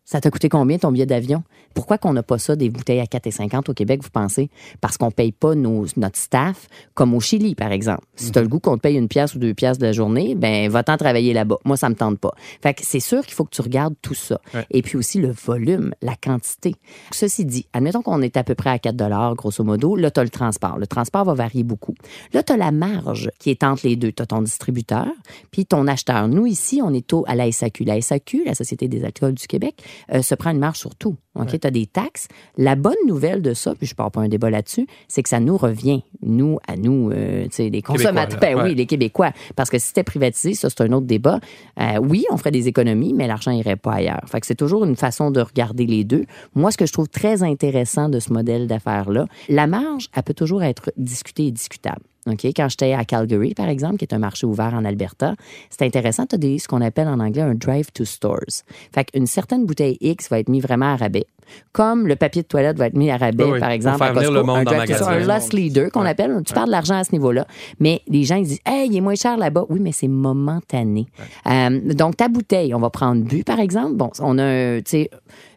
Ça 0.05 0.21
t'a 0.21 0.31
coûté 0.31 0.49
combien 0.49 0.79
ton 0.79 0.93
billet 0.93 1.07
d'avion? 1.07 1.43
Pourquoi 1.75 1.99
qu'on 1.99 2.13
n'a 2.13 2.23
pas 2.23 2.39
ça 2.39 2.57
des 2.57 2.69
bouteilles 2.69 3.01
à 3.01 3.05
4,50 3.05 3.71
au 3.71 3.75
Québec, 3.75 4.03
vous 4.03 4.11
pensez? 4.11 4.51
Parce 4.81 4.97
qu'on 4.99 5.11
paye 5.11 5.33
pas 5.33 5.55
nos, 5.55 5.87
notre 5.97 6.19
staff 6.19 6.69
comme 6.95 7.15
au 7.15 7.21
Chili, 7.21 7.55
par 7.55 7.73
exemple. 7.73 8.05
Si 8.17 8.33
tu 8.33 8.39
as 8.39 8.43
le 8.43 8.49
goût 8.49 8.61
qu'on 8.61 8.77
te 8.77 8.83
paye 8.83 8.97
une 8.97 9.09
pièce 9.09 9.35
ou 9.35 9.39
deux 9.39 9.55
pièces 9.55 9.79
de 9.79 9.87
la 9.87 9.93
journée, 9.93 10.35
ben 10.35 10.69
va-t'en 10.69 10.97
travailler 10.97 11.33
là-bas. 11.33 11.59
Moi, 11.65 11.77
ça 11.77 11.89
me 11.89 11.95
tente 11.95 12.19
pas. 12.19 12.33
Fait 12.63 12.75
que 12.75 12.83
c'est 12.85 13.01
sûr 13.01 13.25
qu'il 13.25 13.35
faut 13.35 13.45
que 13.45 13.51
tu 13.51 13.63
regardes 13.63 13.95
tout 14.03 14.15
ça. 14.15 14.41
Ouais. 14.55 14.67
Et 14.71 14.83
puis 14.83 14.97
aussi 14.97 15.19
le 15.19 15.31
volume, 15.31 15.95
la 16.03 16.15
quantité. 16.17 16.75
Ceci 17.13 17.45
dit, 17.45 17.67
admettons 17.73 18.03
qu'on 18.03 18.23
est 18.23 18.37
à 18.37 18.45
peu 18.45 18.55
près 18.55 18.71
à 18.71 18.79
4 18.79 19.35
grosso 19.35 19.65
modo. 19.65 19.97
Là, 19.97 20.11
tu 20.11 20.21
as 20.21 20.25
le 20.25 20.31
transport. 20.31 20.79
Le 20.79 20.87
transport 20.87 21.25
va 21.25 21.35
varier 21.35 21.63
beaucoup. 21.63 21.95
Là, 22.33 22.43
tu 22.43 22.53
as 22.53 22.57
la 22.57 22.71
marge 22.73 23.31
qui 23.39 23.51
est 23.51 23.65
entre 23.65 23.87
les 23.87 23.97
deux. 23.97 24.13
Tu 24.13 24.23
as 24.23 24.27
ton 24.27 24.43
distributeur 24.43 25.07
puis 25.51 25.67
ton 25.67 25.87
acheteur. 25.87 26.29
Nous, 26.29 26.47
ici, 26.47 26.81
on 26.83 26.93
est 26.93 27.13
au, 27.13 27.25
à 27.27 27.35
la 27.35 27.51
SAQ. 27.51 27.85
La 27.85 28.01
SAQ, 28.01 28.45
la 28.45 28.55
Société 28.55 28.89
des 28.89 29.05
alcools 29.05 29.35
du 29.35 29.47
Québec, 29.47 29.70
euh, 30.13 30.23
se 30.23 30.35
prend 30.35 30.51
une 30.51 30.59
marge 30.59 30.79
sur 30.79 30.95
tout. 30.95 31.17
OK? 31.37 31.59
Tu 31.61 31.67
as 31.67 31.71
des 31.71 31.87
taxes. 31.87 32.27
La 32.57 32.75
bonne 32.75 32.97
nouvelle 33.07 33.41
de 33.41 33.55
ça, 33.55 33.75
puis 33.75 33.87
je 33.87 33.93
ne 33.93 33.97
parle 33.97 34.11
pas 34.11 34.21
un 34.21 34.29
débat 34.29 34.51
là-dessus, 34.51 34.87
c'est 35.09 35.23
que 35.23 35.29
ça 35.29 35.39
nous 35.41 35.57
revient, 35.57 36.03
nous, 36.23 36.59
à 36.67 36.77
nous, 36.77 37.11
euh, 37.13 37.47
les 37.59 37.83
consommateurs. 37.83 38.41
Ben 38.41 38.57
oui, 38.57 38.63
Ouais. 38.63 38.75
les 38.75 38.87
Québécois. 38.87 39.31
Parce 39.57 39.71
que 39.71 39.79
si 39.79 39.89
c'était 39.89 40.03
privatisé, 40.03 40.55
ça, 40.55 40.69
c'est 40.71 40.81
un 40.83 40.93
autre 40.93 41.07
débat. 41.07 41.39
Euh, 41.81 41.99
oui, 41.99 42.25
on 42.31 42.37
ferait 42.37 42.51
des 42.51 42.67
économies, 42.69 43.15
mais 43.15 43.27
l'argent 43.29 43.53
irait 43.53 43.77
pas 43.77 43.93
ailleurs. 43.95 44.23
Fait 44.27 44.41
que 44.41 44.47
c'est 44.47 44.55
toujours 44.57 44.85
une 44.85 44.97
façon 44.97 45.31
de 45.31 45.41
regarder 45.41 45.87
les 45.87 46.05
deux. 46.05 46.25
Moi, 46.55 46.71
ce 46.73 46.77
que 46.77 46.87
je 46.87 46.93
trouve 46.93 47.09
très 47.09 47.43
intéressant 47.43 48.09
de 48.09 48.19
ce 48.19 48.33
modèle 48.33 48.67
d'affaires-là, 48.67 49.27
la 49.49 49.67
marge, 49.67 50.09
elle 50.17 50.23
peut 50.25 50.35
toujours 50.35 50.63
être 50.63 50.93
discutée 50.97 51.47
et 51.47 51.51
discutable. 51.53 52.01
OK? 52.27 52.45
Quand 52.57 52.69
j'étais 52.69 52.93
à 52.93 53.05
Calgary, 53.05 53.55
par 53.55 53.69
exemple, 53.69 53.97
qui 53.97 54.05
est 54.05 54.15
un 54.15 54.19
marché 54.19 54.47
ouvert 54.47 54.75
en 54.75 54.85
Alberta, 54.85 55.35
c'est 55.71 55.85
intéressant. 55.85 56.27
Tu 56.27 56.35
as 56.35 56.39
des, 56.39 56.59
ce 56.59 56.69
qu'on 56.69 56.81
appelle 56.81 57.09
en 57.09 57.21
anglais 57.21 57.43
un 57.43 57.55
drive 57.55 57.91
to 57.93 58.05
stores. 58.05 58.63
Fait 58.95 59.05
qu'une 59.05 59.27
certaine 59.27 59.67
bouteille 59.67 59.97
X 60.01 60.29
va 60.29 60.39
être 60.39 60.49
mise 60.49 60.63
vraiment 60.63 60.93
à 60.93 60.97
rabais. 60.97 61.27
Comme 61.73 62.07
le 62.07 62.17
papier 62.17 62.43
de 62.43 62.47
toilette 62.49 62.79
va 62.79 62.87
être 62.87 62.97
mis 62.97 63.11
à 63.11 63.17
rabais, 63.17 63.45
Oui, 63.45 63.51
oui, 63.55 63.61
par 63.61 63.71
exemple, 63.71 63.99
faire 63.99 64.09
à 64.09 64.15
Costco, 64.15 64.33
le 64.33 64.43
monde 64.43 64.59
un 64.59 64.65
dans 64.65 64.77
magasin. 64.77 65.07
un 65.07 65.19
loss 65.21 65.53
leader 65.53 65.91
qu'on 65.91 66.05
appelle. 66.05 66.43
Tu 66.45 66.53
parles 66.53 66.67
de 66.67 66.73
l'argent 66.73 66.97
à 66.97 67.05
ce 67.05 67.13
niveau-là. 67.13 67.47
Mais 67.79 68.01
les 68.09 68.25
gens 68.25 68.37
ils 68.37 68.47
disent, 68.47 68.61
hey, 68.67 68.89
il 68.89 68.97
est 68.97 69.01
moins 69.01 69.15
cher 69.15 69.37
là-bas. 69.37 69.67
Oui, 69.69 69.79
mais 69.81 69.93
c'est 69.93 70.09
momentané. 70.09 71.07
Euh, 71.47 71.81
donc, 71.95 72.17
ta 72.17 72.29
bouteille, 72.29 72.75
on 72.75 72.81
va 72.81 72.91
prendre 72.91 73.23
bu, 73.25 73.45
par 73.45 73.61
exemple. 73.61 73.95
Bon, 73.95 74.11
on 74.21 74.39
a 74.39 74.45
un, 74.45 74.77
tu 74.79 74.83
sais, 74.87 75.11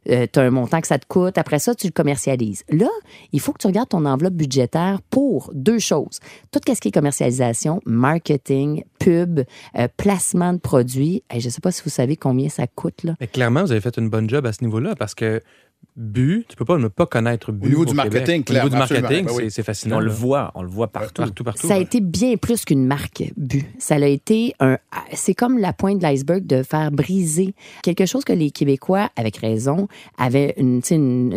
euh, 0.10 0.28
un 0.36 0.50
montant 0.50 0.82
que 0.82 0.88
ça 0.88 1.00
te 1.00 1.06
coûte. 1.08 1.38
Après 1.38 1.60
ça, 1.60 1.74
tu 1.76 1.88
le 1.88 1.94
commercialises. 1.94 2.64
Là, 2.70 2.90
il 3.32 3.40
faut 3.40 3.54
que 3.54 3.60
tu 3.60 3.68
regardes 3.68 3.90
ton 3.90 4.06
enveloppe 4.06 4.34
budgétaire 4.34 5.00
pour 5.10 5.52
deux 5.54 5.80
choses. 5.80 6.20
Tout 6.52 6.60
ce 6.68 6.80
qui 6.80 6.90
est 6.90 6.92
commercialisation, 6.92 7.80
marketing, 7.86 8.84
pub, 9.00 9.42
euh, 9.78 9.88
placement 9.98 10.54
de 10.54 10.60
produits. 10.60 11.24
Hey, 11.30 11.40
je 11.42 11.50
sais 11.50 11.62
pas 11.62 11.72
si 11.72 11.82
vous 11.84 11.90
savez 11.90 12.16
combien 12.18 12.50
ça 12.50 12.68
coûte, 12.68 13.04
là. 13.04 13.14
Mais 13.20 13.28
clairement, 13.28 13.62
vous 13.64 13.72
avez 13.72 13.82
fait 13.82 13.98
une 13.98 14.10
bonne 14.10 14.30
job 14.30 14.46
à 14.46 14.54
ce 14.54 14.64
niveau-là 14.64 14.96
parce 14.96 15.16
que 15.16 15.42
Bu, 15.96 16.46
tu 16.50 16.56
peux 16.56 16.66
pas 16.66 16.78
ne 16.78 16.88
pas 16.88 17.06
connaître 17.06 17.52
Bu. 17.52 17.68
Au 17.68 17.70
niveau 17.70 17.86
du 17.86 17.94
Québec. 17.94 18.14
marketing, 18.14 18.44
Au 18.50 18.54
niveau 18.54 18.70
du 18.70 18.76
marketing. 18.78 19.26
Ben 19.26 19.34
oui. 19.36 19.52
c'est- 19.52 19.64
fascinant. 19.64 19.98
on 19.98 20.00
le 20.00 20.10
voit, 20.10 20.52
on 20.56 20.64
le 20.64 20.68
voit 20.68 20.88
partout. 20.88 21.22
Partout, 21.22 21.44
partout. 21.44 21.68
Ça 21.68 21.76
a 21.76 21.78
ouais. 21.78 21.84
été 21.84 22.02
bien 22.02 22.36
plus 22.38 22.66
qu'une 22.66 22.86
marque 22.86 23.24
bu. 23.38 23.64
Ça 23.78 23.96
a 23.96 24.06
été 24.06 24.54
un. 24.60 24.78
C'est 25.14 25.34
comme 25.36 25.58
la 25.60 25.72
pointe 25.72 26.00
de 26.00 26.04
l'iceberg 26.04 26.46
de 26.46 26.64
faire 26.64 26.92
briser 26.92 27.54
quelque 27.84 28.06
chose 28.06 28.24
que 28.26 28.34
les 28.34 28.50
Québécois, 28.52 29.10
avec 29.16 29.38
raison, 29.38 29.88
avaient 30.18 30.56
une, 30.58 30.82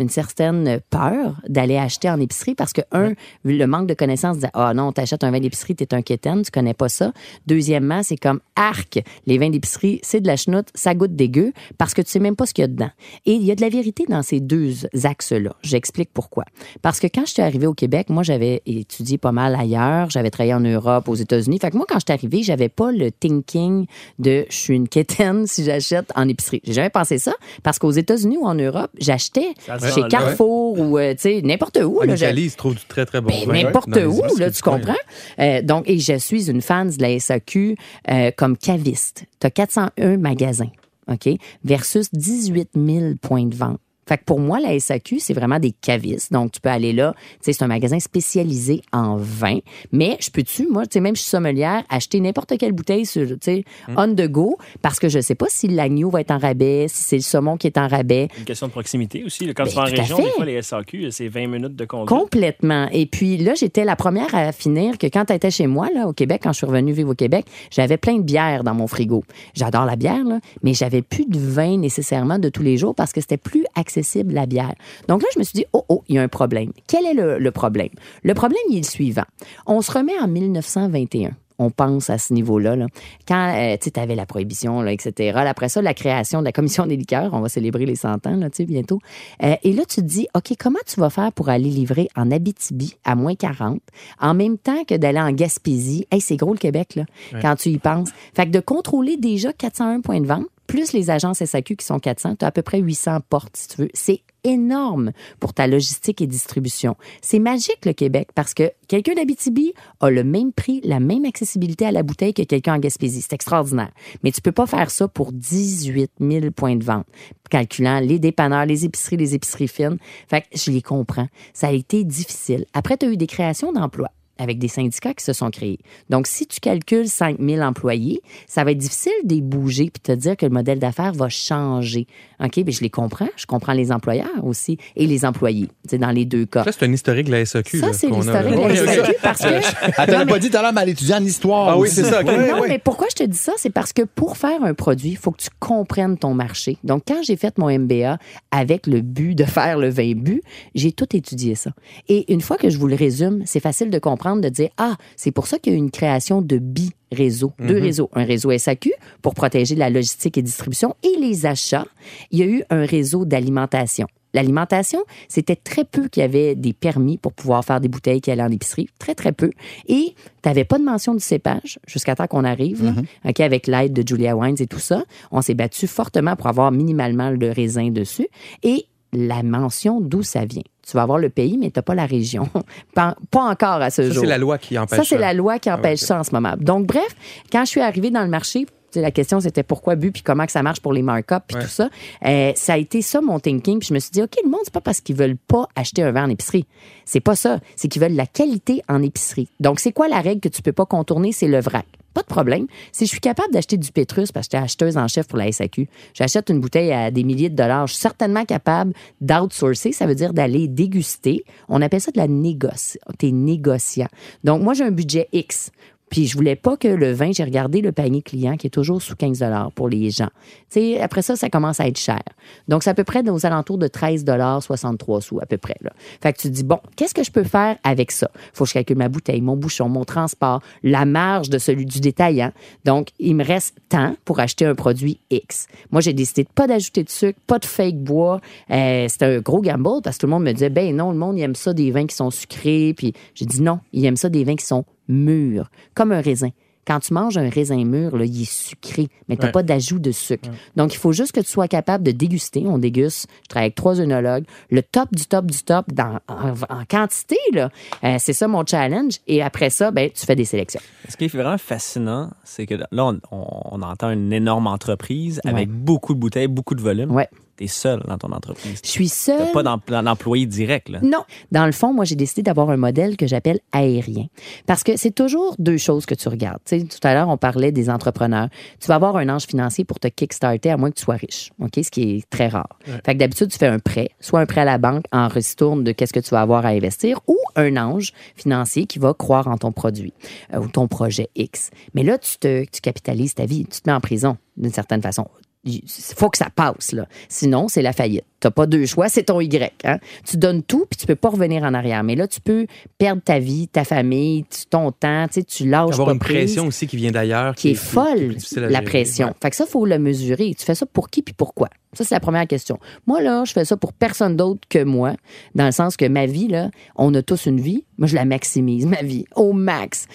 certaine 0.09 0.79
peur 0.89 1.39
d'aller 1.47 1.77
acheter 1.77 2.09
en 2.09 2.19
épicerie 2.19 2.55
parce 2.55 2.73
que, 2.73 2.81
un, 2.91 3.13
le 3.43 3.65
manque 3.65 3.87
de 3.87 3.93
connaissances 3.93 4.37
disait 4.37 4.51
Ah 4.53 4.73
non, 4.73 4.91
t'achètes 4.91 5.23
un 5.23 5.31
vin 5.31 5.39
d'épicerie, 5.39 5.75
t'es 5.75 5.93
un 5.93 6.01
quétaine, 6.01 6.41
tu 6.41 6.51
connais 6.51 6.73
pas 6.73 6.89
ça. 6.89 7.13
Deuxièmement, 7.45 8.01
c'est 8.03 8.17
comme 8.17 8.39
arc. 8.55 8.99
Les 9.27 9.37
vins 9.37 9.49
d'épicerie, 9.49 9.99
c'est 10.01 10.21
de 10.21 10.27
la 10.27 10.35
chenoute, 10.35 10.69
ça 10.73 10.95
goûte 10.95 11.15
dégueu 11.15 11.53
parce 11.77 11.93
que 11.93 12.01
tu 12.01 12.09
sais 12.09 12.19
même 12.19 12.35
pas 12.35 12.45
ce 12.45 12.53
qu'il 12.53 12.63
y 12.63 12.65
a 12.65 12.67
dedans. 12.67 12.89
Et 13.25 13.33
il 13.33 13.43
y 13.43 13.51
a 13.51 13.55
de 13.55 13.61
la 13.61 13.69
vérité 13.69 14.05
dans 14.09 14.23
ces 14.23 14.36
ces 14.37 14.39
deux 14.39 14.73
axes-là. 15.03 15.55
J'explique 15.63 16.09
pourquoi. 16.13 16.43
Parce 16.81 16.99
que 16.99 17.07
quand 17.07 17.25
je 17.25 17.33
suis 17.33 17.41
arrivée 17.41 17.67
au 17.67 17.73
Québec, 17.73 18.09
moi, 18.09 18.23
j'avais 18.23 18.61
étudié 18.65 19.17
pas 19.17 19.31
mal 19.31 19.55
ailleurs. 19.55 20.09
J'avais 20.09 20.29
travaillé 20.29 20.53
en 20.53 20.59
Europe, 20.59 21.07
aux 21.09 21.15
États-Unis. 21.15 21.59
Fait 21.59 21.71
que 21.71 21.77
moi, 21.77 21.85
quand 21.87 21.99
je 21.99 22.05
suis 22.07 22.13
arrivée, 22.13 22.43
j'avais 22.43 22.69
pas 22.69 22.91
le 22.91 23.11
thinking 23.11 23.85
de 24.19 24.45
je 24.49 24.55
suis 24.55 24.75
une 24.75 24.87
quétaine 24.87 25.47
si 25.47 25.63
j'achète 25.63 26.11
en 26.15 26.27
épicerie. 26.27 26.61
J'ai 26.63 26.73
jamais 26.73 26.89
pensé 26.89 27.17
ça 27.17 27.33
parce 27.63 27.79
qu'aux 27.79 27.91
États-Unis 27.91 28.37
ou 28.37 28.45
en 28.45 28.55
Europe, 28.55 28.91
j'achetais 28.99 29.53
chez 29.93 30.01
là. 30.01 30.07
Carrefour 30.09 30.79
ou, 30.79 30.97
euh, 30.97 31.13
tu 31.13 31.21
sais, 31.21 31.41
n'importe 31.43 31.77
où. 31.83 31.99
En 32.01 32.05
là, 32.05 32.15
j'ai- 32.15 32.25
Italie, 32.25 32.43
il 32.43 32.51
se 32.51 32.57
trouve 32.57 32.75
du 32.75 32.85
très, 32.87 33.05
très 33.05 33.21
bon 33.21 33.29
ben, 33.29 33.47
vin. 33.47 33.63
n'importe 33.63 33.97
où, 33.97 34.21
là, 34.37 34.51
tu 34.51 34.61
comprends? 34.61 34.93
Euh, 35.39 35.61
donc, 35.61 35.89
et 35.89 35.99
je 35.99 36.17
suis 36.17 36.49
une 36.49 36.61
fan 36.61 36.89
de 36.89 37.01
la 37.01 37.19
SAQ 37.19 37.77
euh, 38.09 38.31
comme 38.35 38.57
caviste. 38.57 39.25
Tu 39.39 39.47
as 39.47 39.51
401 39.51 40.17
magasins, 40.17 40.69
OK? 41.11 41.29
Versus 41.63 42.09
18 42.13 42.69
000 42.75 43.13
points 43.21 43.45
de 43.45 43.55
vente. 43.55 43.79
Fait 44.07 44.17
que 44.17 44.23
pour 44.23 44.39
moi, 44.39 44.59
la 44.59 44.79
SAQ, 44.79 45.19
c'est 45.19 45.33
vraiment 45.33 45.59
des 45.59 45.71
cavistes. 45.71 46.31
Donc, 46.31 46.53
tu 46.53 46.61
peux 46.61 46.69
aller 46.69 46.93
là. 46.93 47.13
Tu 47.17 47.37
sais, 47.41 47.53
c'est 47.53 47.63
un 47.63 47.67
magasin 47.67 47.99
spécialisé 47.99 48.81
en 48.93 49.17
vin. 49.17 49.59
Mais 49.91 50.17
je 50.19 50.29
peux-tu, 50.29 50.67
moi, 50.67 50.85
tu 50.85 50.93
sais, 50.93 50.99
même 51.01 51.15
je 51.15 51.21
suis 51.21 51.29
sommelière, 51.29 51.83
acheter 51.89 52.19
n'importe 52.19 52.57
quelle 52.57 52.71
bouteille 52.71 53.05
sur, 53.05 53.27
tu 53.27 53.37
sais, 53.41 53.63
on 53.95 54.13
the 54.13 54.27
go? 54.27 54.57
Parce 54.81 54.99
que 54.99 55.09
je 55.09 55.19
sais 55.19 55.35
pas 55.35 55.47
si 55.49 55.67
l'agneau 55.67 56.09
va 56.09 56.21
être 56.21 56.31
en 56.31 56.37
rabais, 56.37 56.85
si 56.87 57.03
c'est 57.03 57.15
le 57.17 57.21
saumon 57.21 57.57
qui 57.57 57.67
est 57.67 57.77
en 57.77 57.87
rabais. 57.87 58.29
Une 58.37 58.45
question 58.45 58.67
de 58.67 58.71
proximité 58.71 59.23
aussi. 59.25 59.45
Quand 59.53 59.63
Ben, 59.63 59.69
tu 59.69 59.75
vas 59.75 59.81
en 59.81 59.85
région, 59.85 60.17
des 60.17 60.29
fois, 60.29 60.45
les 60.45 60.61
SAQ, 60.61 61.11
c'est 61.11 61.27
20 61.27 61.47
minutes 61.47 61.75
de 61.75 61.85
conduite. 61.85 62.07
Complètement. 62.07 62.87
Et 62.93 63.05
puis 63.07 63.37
là, 63.37 63.55
j'étais 63.55 63.83
la 63.83 63.95
première 63.95 64.33
à 64.33 64.51
finir 64.51 64.97
que 64.97 65.07
quand 65.07 65.25
tu 65.25 65.33
étais 65.33 65.51
chez 65.51 65.67
moi, 65.67 65.89
là, 65.93 66.07
au 66.07 66.13
Québec, 66.13 66.41
quand 66.43 66.53
je 66.53 66.57
suis 66.57 66.65
revenue 66.65 66.93
vivre 66.93 67.11
au 67.11 67.15
Québec, 67.15 67.45
j'avais 67.71 67.97
plein 67.97 68.17
de 68.17 68.23
bières 68.23 68.63
dans 68.63 68.73
mon 68.73 68.87
frigo. 68.87 69.23
J'adore 69.53 69.85
la 69.85 69.95
bière, 69.95 70.23
là, 70.23 70.39
mais 70.63 70.73
j'avais 70.73 71.01
plus 71.01 71.25
de 71.25 71.39
vin 71.39 71.77
nécessairement 71.77 72.39
de 72.39 72.47
tous 72.49 72.63
les 72.63 72.77
jours 72.77 72.95
parce 72.95 73.11
que 73.11 73.19
c'était 73.19 73.37
plus 73.37 73.65
accessible 73.75 73.96
la 74.33 74.45
bière. 74.45 74.75
Donc 75.07 75.21
là, 75.21 75.27
je 75.33 75.39
me 75.39 75.43
suis 75.43 75.57
dit, 75.57 75.65
oh, 75.73 75.83
oh, 75.89 76.03
il 76.07 76.15
y 76.15 76.19
a 76.19 76.21
un 76.21 76.27
problème. 76.27 76.71
Quel 76.87 77.05
est 77.05 77.13
le, 77.13 77.37
le 77.37 77.51
problème? 77.51 77.89
Le 78.23 78.33
problème, 78.33 78.61
il 78.69 78.77
est 78.77 78.81
le 78.81 78.85
suivant. 78.85 79.25
On 79.65 79.81
se 79.81 79.91
remet 79.91 80.17
en 80.19 80.27
1921 80.27 81.31
on 81.59 81.69
pense 81.69 82.09
à 82.09 82.17
ce 82.17 82.33
niveau-là. 82.33 82.75
Là. 82.75 82.87
Quand 83.27 83.53
euh, 83.55 83.77
tu 83.77 83.99
avais 83.99 84.15
la 84.15 84.25
prohibition, 84.25 84.81
là, 84.81 84.91
etc. 84.91 85.37
Après 85.45 85.69
ça, 85.69 85.81
la 85.81 85.93
création 85.93 86.39
de 86.39 86.45
la 86.45 86.51
commission 86.51 86.85
des 86.85 86.95
liqueurs, 86.95 87.33
on 87.33 87.39
va 87.39 87.49
célébrer 87.49 87.85
les 87.85 87.95
100 87.95 88.27
ans 88.27 88.35
là, 88.35 88.49
bientôt. 88.59 88.99
Euh, 89.43 89.55
et 89.63 89.73
là, 89.73 89.83
tu 89.87 90.01
te 90.01 90.05
dis, 90.05 90.27
OK, 90.35 90.53
comment 90.59 90.79
tu 90.85 90.99
vas 90.99 91.09
faire 91.09 91.31
pour 91.31 91.49
aller 91.49 91.69
livrer 91.69 92.09
en 92.15 92.31
Abitibi 92.31 92.95
à 93.03 93.15
moins 93.15 93.35
40 93.35 93.79
en 94.19 94.33
même 94.33 94.57
temps 94.57 94.83
que 94.83 94.95
d'aller 94.95 95.19
en 95.19 95.31
Gaspésie? 95.31 96.07
Hey, 96.11 96.21
c'est 96.21 96.37
gros 96.37 96.53
le 96.53 96.59
Québec, 96.59 96.95
là, 96.95 97.05
quand 97.41 97.55
tu 97.55 97.69
y 97.69 97.77
penses. 97.77 98.09
Fait 98.35 98.45
que 98.45 98.51
de 98.51 98.59
contrôler 98.59 99.17
déjà 99.17 99.53
401 99.53 100.01
points 100.01 100.21
de 100.21 100.27
vente, 100.27 100.47
plus 100.67 100.93
les 100.93 101.09
agences 101.09 101.43
SAQ 101.43 101.77
qui 101.77 101.85
sont 101.85 101.99
400, 101.99 102.35
tu 102.37 102.45
as 102.45 102.49
à 102.49 102.51
peu 102.51 102.61
près 102.61 102.79
800 102.79 103.19
portes, 103.29 103.55
si 103.55 103.67
tu 103.69 103.81
veux. 103.81 103.89
C'est 103.93 104.21
énorme 104.43 105.11
pour 105.39 105.53
ta 105.53 105.67
logistique 105.67 106.21
et 106.21 106.27
distribution. 106.27 106.95
C'est 107.21 107.39
magique, 107.39 107.85
le 107.85 107.93
Québec, 107.93 108.29
parce 108.35 108.53
que 108.53 108.71
quelqu'un 108.87 109.13
d'Abitibi 109.15 109.73
a 109.99 110.09
le 110.09 110.23
même 110.23 110.53
prix, 110.53 110.81
la 110.83 110.99
même 110.99 111.25
accessibilité 111.25 111.85
à 111.85 111.91
la 111.91 112.03
bouteille 112.03 112.33
que 112.33 112.43
quelqu'un 112.43 112.75
en 112.75 112.79
Gaspésie. 112.79 113.21
C'est 113.21 113.33
extraordinaire. 113.33 113.91
Mais 114.23 114.31
tu 114.31 114.41
peux 114.41 114.51
pas 114.51 114.65
faire 114.65 114.89
ça 114.89 115.07
pour 115.07 115.31
18 115.31 116.11
000 116.19 116.51
points 116.51 116.75
de 116.75 116.83
vente, 116.83 117.05
calculant 117.49 117.99
les 117.99 118.19
dépanneurs, 118.19 118.65
les 118.65 118.85
épiceries, 118.85 119.17
les 119.17 119.35
épiceries 119.35 119.67
fines. 119.67 119.97
Fait 120.29 120.41
que 120.41 120.47
je 120.53 120.71
les 120.71 120.81
comprends. 120.81 121.27
Ça 121.53 121.67
a 121.67 121.71
été 121.71 122.03
difficile. 122.03 122.65
Après, 122.73 122.97
tu 122.97 123.05
as 123.05 123.09
eu 123.09 123.17
des 123.17 123.27
créations 123.27 123.73
d'emplois 123.73 124.11
avec 124.37 124.59
des 124.59 124.67
syndicats 124.67 125.13
qui 125.13 125.23
se 125.23 125.33
sont 125.33 125.49
créés. 125.49 125.79
Donc, 126.09 126.27
si 126.27 126.47
tu 126.47 126.59
calcules 126.59 127.07
5 127.07 127.37
000 127.39 127.61
employés, 127.61 128.21
ça 128.47 128.63
va 128.63 128.71
être 128.71 128.77
difficile 128.77 129.11
de 129.23 129.35
les 129.35 129.41
bouger 129.41 129.89
puis 129.91 130.01
te 130.01 130.11
dire 130.11 130.37
que 130.37 130.45
le 130.45 130.51
modèle 130.51 130.79
d'affaires 130.79 131.13
va 131.13 131.29
changer. 131.29 132.07
OK? 132.43 132.61
Mais 132.65 132.71
je 132.71 132.81
les 132.81 132.89
comprends. 132.89 133.29
Je 133.35 133.45
comprends 133.45 133.73
les 133.73 133.91
employeurs 133.91 134.43
aussi 134.43 134.77
et 134.95 135.07
les 135.07 135.25
employés. 135.25 135.67
C'est 135.87 135.97
dans 135.97 136.11
les 136.11 136.25
deux 136.25 136.45
cas. 136.45 136.63
Ça, 136.63 136.71
c'est 136.71 136.85
un 136.85 136.91
historique 136.91 137.27
de 137.27 137.31
la 137.31 137.45
SAQ. 137.45 137.79
Ça, 137.79 137.93
c'est 137.93 138.07
l'historique 138.07 138.55
de 138.55 138.61
la. 138.61 138.95
SAQ 138.95 139.13
parce 139.21 139.41
que... 139.41 140.05
T'avait 140.05 140.25
pas 140.25 140.39
dit 140.39 140.49
tout 140.49 140.57
à 140.57 140.61
l'heure, 140.61 140.73
mais 140.73 140.81
elle 140.81 140.89
étudie 140.89 141.13
en 141.13 141.23
histoire. 141.23 141.69
Ah 141.69 141.77
oui, 141.77 141.89
c'est 141.89 142.03
ça, 142.03 142.23
non, 142.23 142.63
mais 142.67 142.79
pourquoi 142.79 143.07
je 143.09 143.15
te 143.15 143.23
dis 143.23 143.37
ça? 143.37 143.53
C'est 143.57 143.69
parce 143.69 143.93
que 143.93 144.03
pour 144.03 144.37
faire 144.37 144.63
un 144.63 144.73
produit, 144.73 145.11
il 145.11 145.17
faut 145.17 145.31
que 145.31 145.41
tu 145.41 145.49
comprennes 145.59 146.17
ton 146.17 146.33
marché. 146.33 146.77
Donc, 146.83 147.03
quand 147.07 147.21
j'ai 147.23 147.35
fait 147.35 147.57
mon 147.57 147.69
MBA 147.69 148.17
avec 148.51 148.87
le 148.87 149.01
but 149.01 149.35
de 149.35 149.43
faire 149.43 149.77
le 149.77 149.89
vin 149.89 150.13
but, 150.13 150.41
j'ai 150.75 150.91
tout 150.91 151.15
étudié 151.15 151.55
ça. 151.55 151.71
Et 152.07 152.31
une 152.31 152.41
fois 152.41 152.57
que 152.57 152.69
je 152.69 152.77
vous 152.77 152.87
le 152.87 152.95
résume, 152.95 153.41
c'est 153.45 153.59
facile 153.59 153.89
de 153.89 153.99
comprendre, 153.99 154.26
de 154.35 154.49
dire, 154.49 154.69
ah, 154.77 154.95
c'est 155.15 155.31
pour 155.31 155.47
ça 155.47 155.59
qu'il 155.59 155.73
y 155.73 155.75
a 155.75 155.79
eu 155.79 155.81
une 155.81 155.91
création 155.91 156.41
de 156.41 156.57
bi 156.57 156.91
réseaux, 157.11 157.53
deux 157.59 157.79
réseaux. 157.79 158.09
Un 158.13 158.25
réseau 158.25 158.55
SAQ 158.57 158.91
pour 159.21 159.33
protéger 159.33 159.75
la 159.75 159.89
logistique 159.89 160.37
et 160.37 160.41
distribution 160.41 160.95
et 161.03 161.17
les 161.19 161.45
achats. 161.45 161.85
Il 162.31 162.39
y 162.39 162.43
a 162.43 162.45
eu 162.45 162.63
un 162.69 162.85
réseau 162.85 163.25
d'alimentation. 163.25 164.07
L'alimentation, 164.33 164.99
c'était 165.29 165.55
très 165.55 165.85
peu 165.85 166.09
qu'il 166.09 166.21
y 166.21 166.23
avait 166.23 166.53
des 166.53 166.73
permis 166.73 167.17
pour 167.17 167.33
pouvoir 167.33 167.63
faire 167.63 167.79
des 167.79 167.87
bouteilles 167.87 168.21
qui 168.21 168.29
allaient 168.29 168.43
en 168.43 168.51
épicerie. 168.51 168.87
Très, 168.99 169.15
très 169.15 169.31
peu. 169.31 169.51
Et 169.87 170.13
tu 170.43 170.49
n'avais 170.49 170.65
pas 170.65 170.77
de 170.77 170.83
mention 170.83 171.13
du 171.13 171.21
cépage 171.21 171.79
jusqu'à 171.87 172.13
temps 172.13 172.27
qu'on 172.27 172.43
arrive, 172.43 172.93
OK, 173.25 173.39
avec 173.39 173.67
l'aide 173.67 173.93
de 173.93 174.07
Julia 174.07 174.35
Wines 174.35 174.57
et 174.59 174.67
tout 174.67 174.79
ça. 174.79 175.03
On 175.31 175.41
s'est 175.41 175.53
battu 175.53 175.87
fortement 175.87 176.35
pour 176.35 176.47
avoir 176.47 176.71
minimalement 176.71 177.29
le 177.31 177.51
raisin 177.51 177.89
dessus. 177.89 178.27
Et 178.63 178.85
la 179.13 179.43
mention 179.43 180.01
d'où 180.01 180.21
ça 180.23 180.45
vient. 180.45 180.63
Tu 180.89 180.95
vas 180.95 181.03
avoir 181.03 181.17
le 181.17 181.29
pays, 181.29 181.57
mais 181.57 181.69
tu 181.69 181.77
n'as 181.79 181.83
pas 181.83 181.95
la 181.95 182.05
région. 182.05 182.47
pas, 182.95 183.15
pas 183.29 183.41
encore 183.43 183.81
à 183.81 183.89
ce 183.89 184.03
Ça, 184.03 184.09
jour. 184.11 184.23
c'est 184.23 184.29
la 184.29 184.37
loi 184.37 184.57
qui 184.57 184.77
empêche 184.79 184.97
Ça, 184.97 185.03
c'est 185.03 185.17
la 185.17 185.33
loi 185.33 185.59
qui 185.59 185.69
empêche 185.69 185.99
Ah, 186.01 186.03
ok. 186.03 186.07
ça 186.07 186.19
en 186.19 186.23
ce 186.23 186.31
moment. 186.33 186.53
Donc, 186.57 186.85
bref, 186.87 187.07
quand 187.51 187.65
je 187.65 187.69
suis 187.69 187.81
arrivée 187.81 188.09
dans 188.09 188.21
le 188.23 188.29
marché, 188.29 188.65
la 189.01 189.11
question 189.11 189.39
c'était 189.39 189.63
pourquoi 189.63 189.95
bu 189.95 190.11
puis 190.11 190.21
comment 190.23 190.45
que 190.45 190.51
ça 190.51 190.63
marche 190.63 190.79
pour 190.79 190.93
les 190.93 191.01
markups 191.01 191.35
puis 191.47 191.57
Ouais. 191.57 191.63
tout 191.63 191.69
ça. 191.69 191.89
Euh, 192.25 192.51
ça 192.55 192.73
a 192.73 192.77
été 192.77 193.01
ça 193.01 193.21
mon 193.21 193.39
thinking. 193.39 193.79
Puis 193.79 193.89
je 193.89 193.93
me 193.93 193.99
suis 193.99 194.11
dit 194.11 194.21
ok 194.21 194.35
le 194.43 194.49
monde 194.49 194.61
c'est 194.63 194.73
pas 194.73 194.81
parce 194.81 195.01
qu'ils 195.01 195.15
veulent 195.15 195.37
pas 195.37 195.67
acheter 195.75 196.03
un 196.03 196.11
verre 196.11 196.23
en 196.25 196.29
épicerie. 196.29 196.65
C'est 197.05 197.19
pas 197.19 197.35
ça. 197.35 197.59
C'est 197.75 197.87
qu'ils 197.87 198.01
veulent 198.01 198.15
la 198.15 198.25
qualité 198.27 198.81
en 198.89 199.01
épicerie. 199.01 199.47
Donc 199.59 199.79
c'est 199.79 199.91
quoi 199.91 200.07
la 200.07 200.21
règle 200.21 200.41
que 200.41 200.49
tu 200.49 200.61
peux 200.61 200.73
pas 200.73 200.85
contourner? 200.85 201.31
C'est 201.31 201.47
le 201.47 201.59
vrac. 201.59 201.85
Pas 202.13 202.23
de 202.23 202.27
problème. 202.27 202.65
Si 202.91 203.05
je 203.05 203.11
suis 203.11 203.19
capable 203.19 203.53
d'acheter 203.53 203.77
du 203.77 203.91
Pétrus 203.91 204.31
parce 204.31 204.47
que 204.47 204.53
j'étais 204.57 204.63
acheteuse 204.63 204.97
en 204.97 205.07
chef 205.07 205.27
pour 205.27 205.37
la 205.37 205.51
SAQ, 205.51 205.87
j'achète 206.15 206.49
une 206.49 206.59
bouteille 206.59 206.91
à 206.91 207.11
des 207.11 207.23
milliers 207.23 207.49
de 207.49 207.55
dollars, 207.55 207.85
je 207.85 207.93
suis 207.93 208.01
certainement 208.01 208.43
capable 208.43 208.93
d'outsourcer. 209.21 209.91
Ça 209.91 210.07
veut 210.07 210.15
dire 210.15 210.33
d'aller 210.33 210.67
déguster. 210.67 211.43
On 211.69 211.79
appelle 211.79 212.01
ça 212.01 212.09
de 212.11 212.17
la 212.17 212.27
négoce. 212.27 212.97
T'es 213.19 213.29
négociant. 213.31 214.07
Donc, 214.43 214.63
moi, 214.63 214.73
j'ai 214.73 214.83
un 214.83 214.89
budget 214.91 215.27
X. 215.31 215.69
Puis 216.09 216.27
je 216.27 216.35
voulais 216.35 216.55
pas 216.55 216.77
que 216.77 216.87
le 216.87 217.11
vin, 217.11 217.31
j'ai 217.31 217.43
regardé 217.43 217.81
le 217.81 217.91
panier 217.91 218.21
client 218.21 218.57
qui 218.57 218.67
est 218.67 218.71
toujours 218.71 219.01
sous 219.01 219.15
15 219.15 219.39
dollars 219.39 219.71
pour 219.71 219.89
les 219.89 220.09
gens. 220.09 220.29
Tu 220.71 220.79
sais, 220.79 221.01
après 221.01 221.21
ça, 221.21 221.35
ça 221.35 221.49
commence 221.49 221.79
à 221.79 221.87
être 221.87 221.99
cher. 221.99 222.21
Donc 222.67 222.83
c'est 222.83 222.89
à 222.89 222.93
peu 222.93 223.03
près 223.03 223.27
aux 223.29 223.45
alentours 223.45 223.77
de 223.77 223.87
13 223.87 224.23
dollars 224.23 224.63
63 224.63 225.21
sous 225.21 225.39
à 225.41 225.45
peu 225.45 225.57
près. 225.57 225.75
Fait 226.21 226.33
que 226.33 226.39
tu 226.39 226.49
dis 226.49 226.63
bon, 226.63 226.79
qu'est-ce 226.95 227.13
que 227.13 227.23
je 227.23 227.31
peux 227.31 227.43
faire 227.43 227.77
avec 227.83 228.11
ça? 228.11 228.29
Faut 228.53 228.63
que 228.63 228.69
je 228.69 228.73
calcule 228.73 228.97
ma 228.97 229.09
bouteille, 229.09 229.41
mon 229.41 229.57
bouchon, 229.57 229.89
mon 229.89 230.05
transport, 230.05 230.61
la 230.83 231.05
marge 231.05 231.49
de 231.49 231.57
celui 231.57 231.85
du 231.85 231.99
détaillant. 231.99 232.51
Donc 232.85 233.09
il 233.19 233.35
me 233.35 233.43
reste 233.43 233.75
temps 233.89 234.15
pour 234.25 234.39
acheter 234.39 234.65
un 234.65 234.75
produit 234.75 235.19
X. 235.29 235.67
Moi 235.91 236.01
j'ai 236.01 236.13
décidé 236.13 236.43
de 236.43 236.49
pas 236.49 236.67
d'ajouter 236.67 237.03
de 237.03 237.09
sucre, 237.09 237.39
pas 237.47 237.59
de 237.59 237.65
fake 237.65 237.97
bois. 237.97 238.39
Euh, 238.71 239.07
c'était 239.09 239.25
un 239.25 239.39
gros 239.39 239.61
gamble 239.61 240.01
parce 240.03 240.17
que 240.17 240.21
tout 240.21 240.27
le 240.27 240.31
monde 240.31 240.43
me 240.43 240.53
disait 240.53 240.69
ben 240.69 240.95
non, 240.95 241.11
le 241.11 241.17
monde 241.17 241.37
il 241.37 241.41
aime 241.41 241.55
ça 241.55 241.73
des 241.73 241.91
vins 241.91 242.07
qui 242.07 242.15
sont 242.15 242.31
sucrés 242.31 242.93
puis 242.95 243.13
j'ai 243.35 243.45
dit 243.45 243.61
non, 243.61 243.79
il 243.93 244.05
aime 244.05 244.17
ça 244.17 244.29
des 244.29 244.43
vins 244.43 244.55
qui 244.55 244.65
sont 244.65 244.85
mûr, 245.07 245.69
comme 245.93 246.11
un 246.11 246.21
raisin. 246.21 246.49
Quand 246.85 247.01
tu 247.01 247.13
manges 247.13 247.37
un 247.37 247.49
raisin 247.49 247.83
mûr, 247.83 248.15
là, 248.15 248.23
il 248.23 248.43
est 248.43 248.49
sucré, 248.49 249.09
mais 249.27 249.35
tu 249.35 249.41
n'as 249.41 249.47
Ouais. 249.47 249.51
pas 249.51 249.61
d'ajout 249.61 249.99
de 249.99 250.11
sucre. 250.13 250.49
Donc, 250.77 250.93
il 250.93 250.97
faut 250.97 251.11
juste 251.11 251.33
que 251.33 251.41
tu 251.41 251.47
sois 251.49 251.67
capable 251.67 252.01
de 252.05 252.11
déguster. 252.11 252.63
On 252.65 252.77
déguste. 252.77 253.27
Je 253.43 253.47
travaille 253.49 253.65
avec 253.65 253.75
trois 253.75 253.99
œnologues. 253.99 254.45
Le 254.71 254.81
top 254.81 255.13
du 255.13 255.25
top 255.25 255.47
du 255.51 255.57
top 255.63 255.91
dans, 255.91 256.19
en, 256.29 256.51
en 256.69 256.85
quantité, 256.89 257.35
là. 257.51 257.71
Euh, 258.05 258.15
c'est 258.19 258.31
ça 258.31 258.47
mon 258.47 258.65
challenge. 258.65 259.15
Et 259.27 259.41
après 259.41 259.69
ça, 259.69 259.91
ben, 259.91 260.09
tu 260.09 260.25
fais 260.25 260.37
des 260.37 260.45
sélections. 260.45 260.79
Ce 261.09 261.17
qui 261.17 261.25
est 261.25 261.27
vraiment 261.27 261.57
fascinant, 261.57 262.29
c'est 262.45 262.65
que 262.65 262.75
là, 262.75 262.87
on, 262.93 263.19
on- 263.31 263.61
on 263.71 263.81
entend 263.81 264.09
une 264.11 264.31
énorme 264.31 264.67
entreprise 264.67 265.41
avec 265.43 265.67
beaucoup 265.69 266.13
de 266.13 266.19
bouteilles, 266.19 266.47
beaucoup 266.47 266.73
de 266.75 266.81
volume. 266.81 267.11
Ouais. 267.11 267.27
T'es 267.57 267.67
seul 267.67 268.01
dans 268.07 268.17
ton 268.19 268.31
entreprise. 268.31 268.79
Je 268.83 268.89
suis 268.89 269.09
seule. 269.09 269.39
T'as 269.39 269.51
pas 269.51 269.63
d'em- 269.63 270.03
d'employé 270.03 270.45
direct, 270.45 270.89
là. 270.89 270.99
Non. 271.01 271.23
Dans 271.51 271.65
le 271.65 271.71
fond, 271.71 271.91
moi, 271.91 272.05
j'ai 272.05 272.15
décidé 272.15 272.43
d'avoir 272.43 272.69
un 272.69 272.77
modèle 272.77 273.17
que 273.17 273.25
j'appelle 273.27 273.59
aérien. 273.71 274.27
Parce 274.67 274.83
que 274.83 274.95
c'est 274.95 275.09
toujours 275.09 275.55
deux 275.57 275.77
choses 275.77 276.05
que 276.05 276.13
tu 276.13 276.29
regardes. 276.29 276.59
Tu 276.65 276.79
sais, 276.79 276.85
tout 276.85 276.99
à 277.01 277.15
l'heure, 277.15 277.29
on 277.29 277.37
parlait 277.37 277.71
des 277.71 277.89
entrepreneurs. 277.89 278.49
Tu 278.79 278.87
vas 278.87 278.95
avoir 278.95 279.17
un 279.17 279.27
ange 279.29 279.45
financier 279.47 279.85
pour 279.85 279.99
te 279.99 280.07
kickstarter 280.07 280.69
à 280.69 280.77
moins 280.77 280.91
que 280.91 280.95
tu 280.97 281.03
sois 281.03 281.15
riche. 281.15 281.51
OK? 281.59 281.71
Ce 281.83 281.89
qui 281.89 282.17
est 282.17 282.29
très 282.29 282.47
rare. 282.47 282.77
Fait 283.05 283.13
que 283.13 283.19
d'habitude, 283.19 283.49
tu 283.49 283.57
fais 283.57 283.67
un 283.67 283.79
prêt, 283.79 284.09
soit 284.19 284.39
un 284.39 284.45
prêt 284.45 284.61
à 284.61 284.65
la 284.65 284.77
banque 284.77 285.05
en 285.11 285.27
ristourne 285.27 285.83
de 285.83 285.91
qu'est-ce 285.91 286.13
que 286.13 286.19
tu 286.19 286.29
vas 286.29 286.41
avoir 286.41 286.65
à 286.65 286.69
investir 286.69 287.19
ou 287.27 287.37
un 287.55 287.75
ange 287.77 288.11
financier 288.35 288.85
qui 288.85 288.99
va 288.99 289.15
croire 289.15 289.47
en 289.47 289.57
ton 289.57 289.71
produit 289.71 290.13
euh, 290.53 290.59
ou 290.59 290.67
ton 290.67 290.87
projet 290.87 291.29
X. 291.35 291.71
Mais 291.95 292.03
là, 292.03 292.19
tu 292.19 292.37
te, 292.37 292.65
tu 292.65 292.81
capitalises 292.81 293.33
ta 293.33 293.45
vie. 293.47 293.65
Tu 293.65 293.81
te 293.81 293.89
mets 293.89 293.95
en 293.95 293.99
prison 293.99 294.37
d'une 294.57 294.71
certaine 294.71 295.01
façon. 295.01 295.25
Il 295.63 295.83
faut 296.15 296.29
que 296.29 296.37
ça 296.37 296.49
passe. 296.53 296.91
Là. 296.91 297.07
Sinon, 297.29 297.67
c'est 297.67 297.81
la 297.81 297.93
faillite. 297.93 298.23
Tu 298.39 298.51
pas 298.51 298.67
deux 298.67 298.85
choix, 298.85 299.09
c'est 299.09 299.23
ton 299.23 299.41
Y. 299.41 299.73
Hein? 299.83 299.97
Tu 300.25 300.37
donnes 300.37 300.61
tout, 300.61 300.85
puis 300.89 300.97
tu 300.97 301.07
peux 301.07 301.15
pas 301.15 301.29
revenir 301.29 301.63
en 301.63 301.73
arrière. 301.73 302.03
Mais 302.03 302.15
là, 302.15 302.27
tu 302.27 302.39
peux 302.39 302.67
perdre 302.97 303.21
ta 303.21 303.39
vie, 303.39 303.67
ta 303.67 303.83
famille, 303.83 304.45
ton 304.69 304.91
temps, 304.91 305.27
tu 305.27 305.35
sais, 305.35 305.43
tu 305.43 305.67
lâches 305.67 305.93
Avoir 305.93 306.07
pas 306.07 306.13
une 306.13 306.19
prise, 306.19 306.35
pression 306.35 306.67
aussi 306.67 306.85
qui 306.87 306.97
vient 306.97 307.11
d'ailleurs. 307.11 307.55
qui 307.55 307.71
est 307.71 307.73
folle, 307.73 308.37
la 308.55 308.69
gérer. 308.69 308.83
pression. 308.83 309.27
Ouais. 309.27 309.33
Fait 309.41 309.49
que 309.49 309.55
ça, 309.55 309.65
faut 309.65 309.85
le 309.85 309.97
mesurer. 309.97 310.53
Tu 310.57 310.63
fais 310.65 310.75
ça 310.75 310.85
pour 310.85 311.09
qui 311.09 311.23
puis 311.23 311.33
pourquoi? 311.33 311.69
Ça, 311.93 312.03
c'est 312.03 312.13
la 312.15 312.19
première 312.19 312.45
question. 312.45 312.77
Moi, 313.07 313.21
là, 313.21 313.43
je 313.45 313.53
fais 313.53 313.65
ça 313.65 313.75
pour 313.75 313.91
personne 313.93 314.35
d'autre 314.35 314.61
que 314.69 314.83
moi, 314.83 315.15
dans 315.55 315.65
le 315.65 315.71
sens 315.71 315.97
que 315.97 316.05
ma 316.05 316.27
vie, 316.27 316.47
là, 316.47 316.69
on 316.95 317.13
a 317.15 317.23
tous 317.23 317.47
une 317.47 317.59
vie. 317.59 317.85
Moi, 317.97 318.07
je 318.07 318.15
la 318.15 318.25
maximise, 318.25 318.85
ma 318.85 319.01
vie, 319.01 319.25
au 319.35 319.53
max. 319.53 320.07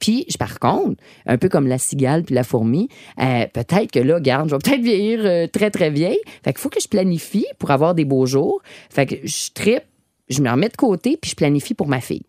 Puis, 0.00 0.26
par 0.38 0.58
contre, 0.58 1.02
un 1.26 1.38
peu 1.38 1.48
comme 1.48 1.66
la 1.66 1.78
cigale 1.78 2.22
puis 2.22 2.34
la 2.34 2.44
fourmi, 2.44 2.88
euh, 3.20 3.46
peut-être 3.52 3.90
que 3.90 3.98
là, 3.98 4.20
garde, 4.20 4.48
je 4.48 4.54
vais 4.54 4.58
peut-être 4.62 4.82
vieillir 4.82 5.20
euh, 5.24 5.46
très, 5.46 5.70
très 5.70 5.90
vieille. 5.90 6.20
Fait 6.44 6.52
qu'il 6.52 6.60
faut 6.60 6.70
que 6.70 6.80
je 6.80 6.88
planifie 6.88 7.46
pour 7.58 7.70
avoir 7.70 7.94
des 7.94 8.04
beaux 8.04 8.26
jours. 8.26 8.62
Fait 8.90 9.06
que 9.06 9.16
je 9.24 9.50
tripe, 9.52 9.84
je 10.28 10.40
me 10.40 10.50
remets 10.50 10.68
de 10.68 10.76
côté, 10.76 11.16
puis 11.20 11.30
je 11.30 11.36
planifie 11.36 11.74
pour 11.74 11.88
ma 11.88 12.00
fille. 12.00 12.22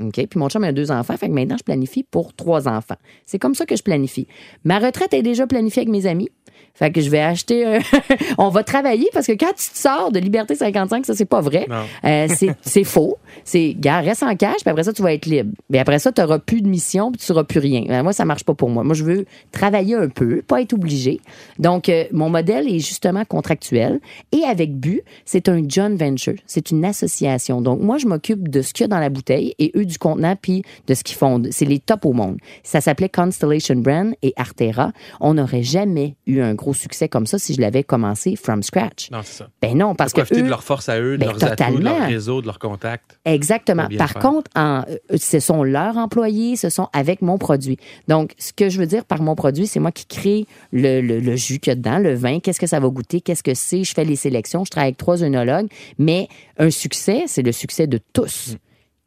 OK? 0.00 0.14
Puis 0.14 0.38
mon 0.38 0.48
chum 0.48 0.64
a 0.64 0.72
deux 0.72 0.90
enfants, 0.90 1.16
fait 1.16 1.28
que 1.28 1.32
maintenant, 1.32 1.56
je 1.58 1.64
planifie 1.64 2.02
pour 2.02 2.34
trois 2.34 2.68
enfants. 2.68 2.96
C'est 3.24 3.38
comme 3.38 3.54
ça 3.54 3.66
que 3.66 3.76
je 3.76 3.82
planifie. 3.82 4.26
Ma 4.64 4.78
retraite 4.78 5.14
est 5.14 5.22
déjà 5.22 5.46
planifiée 5.46 5.82
avec 5.82 5.90
mes 5.90 6.06
amis. 6.06 6.28
Fait 6.74 6.90
que 6.90 7.00
je 7.00 7.08
vais 7.08 7.20
acheter. 7.20 7.64
un- 7.64 7.78
on 8.38 8.50
va 8.50 8.62
travailler 8.62 9.08
parce 9.12 9.26
que 9.26 9.32
quand 9.32 9.52
tu 9.56 9.70
te 9.70 9.78
sors 9.78 10.12
de 10.12 10.18
Liberté 10.18 10.54
55, 10.54 11.06
ça, 11.06 11.14
c'est 11.14 11.24
pas 11.24 11.40
vrai. 11.40 11.66
Euh, 12.04 12.28
c'est, 12.62 12.84
faux. 12.84 13.16
C'est, 13.44 13.74
gars, 13.78 14.00
reste 14.00 14.22
en 14.22 14.36
cash, 14.36 14.56
puis 14.60 14.68
après 14.70 14.84
ça, 14.84 14.92
tu 14.92 15.00
vas 15.02 15.12
être 15.14 15.24
libre. 15.26 15.52
Mais 15.70 15.78
après 15.78 15.98
ça, 15.98 16.12
tu 16.12 16.20
n'auras 16.20 16.38
plus 16.38 16.60
de 16.60 16.68
mission, 16.68 17.10
puis 17.12 17.20
tu 17.24 17.32
n'auras 17.32 17.44
plus 17.44 17.60
rien. 17.60 17.84
Euh, 17.88 18.02
moi, 18.02 18.12
ça 18.12 18.24
marche 18.26 18.44
pas 18.44 18.52
pour 18.54 18.68
moi. 18.68 18.84
Moi, 18.84 18.94
je 18.94 19.04
veux 19.04 19.24
travailler 19.52 19.94
un 19.94 20.08
peu, 20.08 20.42
pas 20.42 20.60
être 20.60 20.74
obligé. 20.74 21.20
Donc, 21.58 21.88
euh, 21.88 22.04
mon 22.12 22.28
modèle 22.28 22.68
est 22.68 22.78
justement 22.78 23.24
contractuel. 23.24 24.00
Et 24.32 24.42
avec 24.44 24.74
but, 24.76 25.02
c'est 25.24 25.48
un 25.48 25.62
joint 25.66 25.94
venture. 25.96 26.34
C'est 26.46 26.70
une 26.70 26.84
association. 26.84 27.62
Donc, 27.62 27.80
moi, 27.80 27.96
je 27.96 28.06
m'occupe 28.06 28.48
de 28.48 28.60
ce 28.60 28.74
qu'il 28.74 28.84
y 28.84 28.86
a 28.86 28.88
dans 28.88 28.98
la 28.98 29.08
bouteille 29.08 29.54
et 29.58 29.72
eux 29.76 29.86
du 29.86 29.96
contenant, 29.98 30.36
puis 30.40 30.62
de 30.86 30.94
ce 30.94 31.02
qu'ils 31.04 31.16
font. 31.16 31.42
C'est 31.50 31.64
les 31.64 31.78
tops 31.78 32.04
au 32.04 32.12
monde. 32.12 32.36
Ça 32.62 32.82
s'appelait 32.82 33.08
Constellation 33.08 33.76
Brand 33.76 34.12
et 34.22 34.34
Artera. 34.36 34.92
On 35.20 35.34
n'aurait 35.34 35.62
jamais 35.62 36.16
eu 36.26 36.35
un 36.42 36.54
gros 36.54 36.74
succès 36.74 37.08
comme 37.08 37.26
ça 37.26 37.38
si 37.38 37.54
je 37.54 37.60
l'avais 37.60 37.82
commencé 37.84 38.36
from 38.36 38.62
scratch. 38.62 39.10
Non, 39.10 39.20
c'est 39.22 39.38
ça. 39.38 39.48
Ben 39.62 39.76
non, 39.76 39.94
parce 39.94 40.12
que 40.12 40.20
Profiter 40.20 40.40
eux, 40.40 40.44
de 40.44 40.48
leur 40.48 40.62
force 40.64 40.88
à 40.88 41.00
eux, 41.00 41.18
de 41.18 41.24
Ben, 41.24 41.26
leurs 41.32 41.44
atouts, 41.44 41.78
de 41.78 41.84
leur 41.84 42.06
réseau, 42.06 42.40
de 42.40 42.46
leurs 42.46 42.58
contacts. 42.58 43.18
Exactement. 43.24 43.88
Par 43.98 44.10
faire. 44.12 44.22
contre, 44.22 44.50
en, 44.56 44.82
euh, 44.88 45.16
ce 45.16 45.40
sont 45.40 45.62
leurs 45.62 45.96
employés, 45.96 46.56
ce 46.56 46.68
sont 46.70 46.88
avec 46.92 47.22
mon 47.22 47.38
produit. 47.38 47.76
Donc, 48.08 48.32
ce 48.38 48.52
que 48.52 48.68
je 48.68 48.78
veux 48.78 48.86
dire 48.86 49.04
par 49.04 49.22
mon 49.22 49.34
produit, 49.34 49.66
c'est 49.66 49.80
moi 49.80 49.92
qui 49.92 50.06
crée 50.06 50.46
le, 50.72 51.00
le, 51.00 51.20
le 51.20 51.36
jus 51.36 51.58
qu'il 51.58 51.70
y 51.70 51.72
a 51.72 51.76
dedans, 51.76 51.98
le 51.98 52.14
vin, 52.14 52.40
qu'est-ce 52.40 52.60
que 52.60 52.66
ça 52.66 52.80
va 52.80 52.88
goûter, 52.88 53.20
qu'est-ce 53.20 53.42
que 53.42 53.54
c'est, 53.54 53.84
je 53.84 53.92
fais 53.94 54.04
les 54.04 54.16
sélections, 54.16 54.64
je 54.64 54.70
travaille 54.70 54.88
avec 54.88 54.96
trois 54.98 55.22
œnologues, 55.22 55.68
mais 55.98 56.28
un 56.58 56.70
succès, 56.70 57.24
c'est 57.26 57.42
le 57.42 57.52
succès 57.52 57.86
de 57.86 57.98
tous. 58.12 58.52
Mm. 58.52 58.56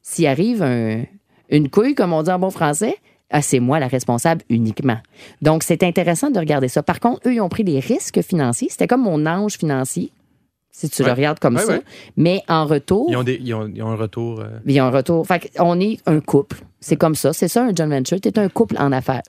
S'il 0.01 0.27
arrive 0.27 0.63
un- 0.63 1.03
une 1.49 1.69
couille, 1.69 1.95
comme 1.95 2.13
on 2.13 2.23
dit 2.23 2.31
en 2.31 2.39
bon 2.39 2.49
français, 2.51 2.95
ah, 3.31 3.41
c'est 3.41 3.59
moi 3.59 3.79
la 3.79 3.87
responsable 3.87 4.41
uniquement. 4.49 4.97
Donc, 5.41 5.63
c'est 5.63 5.83
intéressant 5.83 6.29
de 6.31 6.39
regarder 6.39 6.67
ça. 6.67 6.81
Par 6.83 6.99
contre, 6.99 7.27
eux, 7.27 7.33
ils 7.35 7.41
ont 7.41 7.49
pris 7.49 7.63
des 7.63 7.79
risques 7.79 8.21
financiers. 8.21 8.67
C'était 8.69 8.87
comme 8.87 9.03
mon 9.03 9.25
ange 9.25 9.57
financier, 9.57 10.11
si 10.71 10.89
tu 10.89 11.03
le 11.03 11.11
regardes 11.11 11.39
comme 11.39 11.55
Ouais, 11.55 11.61
ça. 11.63 11.73
ouais. 11.73 11.81
Mais 12.17 12.41
en 12.47 12.65
retour, 12.65 13.07
Ils 13.09 13.17
ont, 13.17 13.23
des, 13.23 13.39
ils 13.41 13.53
ont, 13.53 13.69
ils 13.73 13.83
ont 13.83 13.89
un 13.89 13.95
retour. 13.95 14.39
euh, 14.39 14.59
il 14.65 14.71
y 14.73 14.79
a 14.79 14.85
un 14.85 14.89
retour. 14.91 15.27
Fait 15.27 15.51
on 15.59 15.79
est 15.79 15.99
un 16.05 16.19
couple. 16.21 16.57
C'est 16.81 16.95
comme 16.95 17.15
ça. 17.15 17.33
C'est 17.33 17.47
ça, 17.47 17.63
un 17.63 17.75
joint 17.75 17.87
venture. 17.87 18.19
Tu 18.21 18.29
es 18.29 18.39
un 18.39 18.47
couple 18.49 18.75
en 18.79 18.91
affaires. 18.91 19.21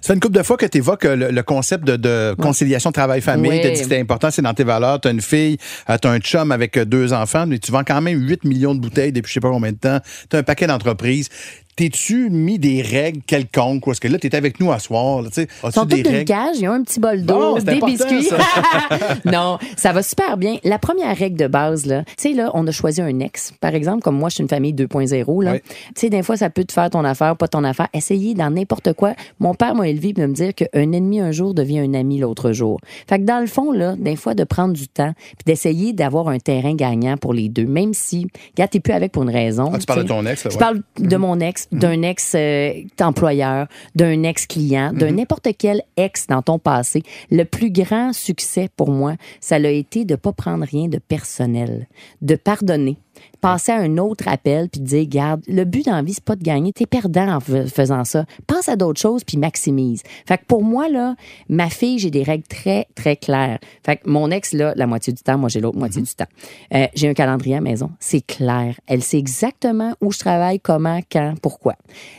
Ça 0.00 0.08
fait 0.08 0.14
une 0.14 0.20
couple 0.20 0.36
de 0.36 0.42
fois 0.42 0.56
que 0.56 0.66
tu 0.66 0.78
évoques 0.78 1.04
le, 1.04 1.30
le 1.30 1.42
concept 1.42 1.84
de, 1.84 1.96
de 1.96 2.34
conciliation 2.40 2.92
travail-famille. 2.92 3.50
Ouais. 3.50 3.60
Tu 3.60 3.66
as 3.66 3.70
dit 3.70 3.76
que 3.78 3.82
c'était 3.82 4.00
important, 4.00 4.30
c'est 4.30 4.42
dans 4.42 4.54
tes 4.54 4.64
valeurs. 4.64 5.00
Tu 5.00 5.08
as 5.08 5.10
une 5.10 5.20
fille, 5.20 5.56
tu 5.58 6.08
as 6.08 6.10
un 6.10 6.18
chum 6.18 6.52
avec 6.52 6.76
euh, 6.76 6.84
deux 6.84 7.12
enfants, 7.12 7.46
mais 7.46 7.58
tu 7.58 7.72
vends 7.72 7.84
quand 7.84 8.00
même 8.00 8.18
8 8.18 8.44
millions 8.44 8.74
de 8.74 8.80
bouteilles 8.80 9.12
depuis 9.12 9.28
je 9.30 9.34
sais 9.34 9.40
pas 9.40 9.50
combien 9.50 9.72
de 9.72 9.76
temps. 9.78 9.98
Tu 10.30 10.36
as 10.36 10.40
un 10.40 10.42
paquet 10.42 10.66
d'entreprises. 10.66 11.28
T'es-tu 11.74 12.28
mis 12.28 12.58
des 12.58 12.82
règles 12.82 13.22
quelconques? 13.26 13.86
Parce 13.86 13.98
que 13.98 14.06
là, 14.06 14.18
tu 14.18 14.26
es 14.26 14.36
avec 14.36 14.60
nous 14.60 14.70
à 14.70 14.78
soir. 14.78 15.22
là. 15.22 15.30
Ils 15.34 15.72
sont 15.72 15.86
des 15.86 16.02
d'une 16.02 16.12
règles? 16.12 16.24
cage. 16.26 16.56
Ils 16.60 16.68
ont 16.68 16.72
un 16.72 16.82
petit 16.82 17.00
bol 17.00 17.22
d'eau, 17.24 17.58
des 17.60 17.80
biscuits. 17.80 18.24
ça. 18.24 18.36
non, 19.24 19.58
ça 19.78 19.92
va 19.94 20.02
super 20.02 20.36
bien. 20.36 20.58
La 20.64 20.78
première 20.78 21.16
règle 21.16 21.38
de 21.38 21.46
base, 21.46 21.86
là, 21.86 22.04
tu 22.04 22.12
sais, 22.18 22.32
là, 22.34 22.50
on 22.52 22.66
a 22.66 22.70
choisi 22.72 23.00
un 23.00 23.18
ex. 23.20 23.54
Par 23.58 23.74
exemple, 23.74 24.02
comme 24.02 24.16
moi, 24.18 24.28
je 24.28 24.34
suis 24.34 24.42
une 24.42 24.50
famille 24.50 24.74
2.0, 24.74 25.42
là. 25.42 25.52
Ouais. 25.52 25.62
Tu 25.94 26.00
sais, 26.02 26.10
des 26.10 26.22
fois, 26.22 26.36
ça 26.36 26.50
peut 26.50 26.64
te 26.64 26.72
faire 26.74 26.90
ton 26.92 27.04
affaire, 27.04 27.36
pas 27.36 27.48
ton 27.48 27.64
affaire. 27.64 27.88
Essayez 27.92 28.34
dans 28.34 28.50
n'importe 28.50 28.92
quoi. 28.92 29.14
Mon 29.40 29.54
père 29.54 29.74
m'a 29.74 29.88
élevé 29.88 30.12
de 30.12 30.24
me 30.24 30.32
dire 30.32 30.54
qu'un 30.54 30.92
ennemi 30.92 31.20
un 31.20 31.32
jour 31.32 31.54
devient 31.54 31.80
un 31.80 31.94
ami 31.94 32.18
l'autre 32.18 32.52
jour. 32.52 32.80
Fait 33.08 33.18
que 33.18 33.24
dans 33.24 33.40
le 33.40 33.46
fond, 33.46 33.72
là, 33.72 33.96
des 33.98 34.16
fois, 34.16 34.34
de 34.34 34.44
prendre 34.44 34.74
du 34.74 34.88
temps 34.88 35.12
puis 35.16 35.44
d'essayer 35.46 35.92
d'avoir 35.92 36.28
un 36.28 36.38
terrain 36.38 36.74
gagnant 36.74 37.16
pour 37.16 37.34
les 37.34 37.48
deux, 37.48 37.66
même 37.66 37.94
si, 37.94 38.28
regarde, 38.54 38.70
t'es 38.70 38.80
plus 38.80 38.92
avec 38.92 39.12
pour 39.12 39.22
une 39.24 39.30
raison. 39.30 39.70
Ah, 39.74 39.78
tu 39.78 39.86
parles 39.86 40.04
de 40.04 40.08
ton 40.08 40.24
ex, 40.26 40.44
là, 40.44 40.50
Je 40.50 40.56
ouais. 40.56 40.60
parle 40.60 40.82
de 40.98 41.16
mon 41.16 41.40
ex, 41.40 41.68
d'un 41.72 42.02
ex-employeur, 42.02 43.66
d'un 43.94 44.22
ex-client, 44.22 44.92
d'un 44.92 45.10
n'importe 45.12 45.48
quel 45.58 45.82
ex 45.96 46.26
dans 46.26 46.42
ton 46.42 46.58
passé. 46.58 47.02
Le 47.30 47.44
plus 47.44 47.70
grand 47.70 48.12
succès 48.12 48.68
pour 48.76 48.90
moi, 48.90 49.14
ça 49.40 49.58
l'a 49.58 49.70
été 49.70 50.04
de 50.04 50.14
pas 50.14 50.32
prendre 50.32 50.64
rien 50.64 50.88
de 50.88 50.98
personnel, 50.98 51.86
de 52.20 52.36
pardonner, 52.36 52.98
passer 53.40 53.72
à 53.72 53.76
un 53.78 53.98
autre 53.98 54.28
appel 54.28 54.68
puis 54.68 54.80
dire, 54.80 55.06
garde, 55.08 55.42
le 55.48 55.64
but 55.64 55.86
dans 55.86 55.96
la 55.96 56.02
vie, 56.02 56.14
c'est 56.14 56.24
pas 56.24 56.36
de 56.36 56.42
gagner. 56.42 56.72
T'es 56.72 56.86
perdant 56.86 57.28
en 57.28 57.40
fais- 57.40 57.66
faisant 57.66 58.04
ça. 58.04 58.24
Pense 58.46 58.68
à 58.68 58.76
d'autres 58.76 59.00
choses 59.00 59.24
puis 59.24 59.36
maximise. 59.36 60.02
Fait 60.26 60.38
que 60.38 60.44
pour 60.46 60.62
moi, 60.62 60.88
là, 60.88 61.16
ma 61.48 61.68
fille, 61.68 61.98
j'ai 61.98 62.10
des 62.10 62.22
règles 62.22 62.46
très, 62.46 62.86
très 62.94 63.16
claires. 63.16 63.58
Fait 63.84 63.96
que 63.96 64.08
mon 64.08 64.30
ex, 64.30 64.52
là, 64.52 64.72
la 64.76 64.86
moitié 64.86 65.12
du 65.12 65.22
temps, 65.22 65.38
moi, 65.38 65.48
j'ai 65.48 65.60
l'autre 65.60 65.78
moitié 65.78 66.02
du 66.02 66.14
temps. 66.14 66.26
Euh, 66.74 66.86
j'ai 66.94 67.08
un 67.08 67.14
calendrier 67.14 67.56
à 67.56 67.58
la 67.58 67.64
maison. 67.64 67.90
C'est 68.00 68.24
clair. 68.24 68.78
Elle 68.86 69.02
sait 69.02 69.18
exactement 69.18 69.94
où 70.00 70.12
je 70.12 70.18
travaille, 70.18 70.60
comment, 70.60 71.00
quand, 71.10 71.34
pourquoi. 71.42 71.74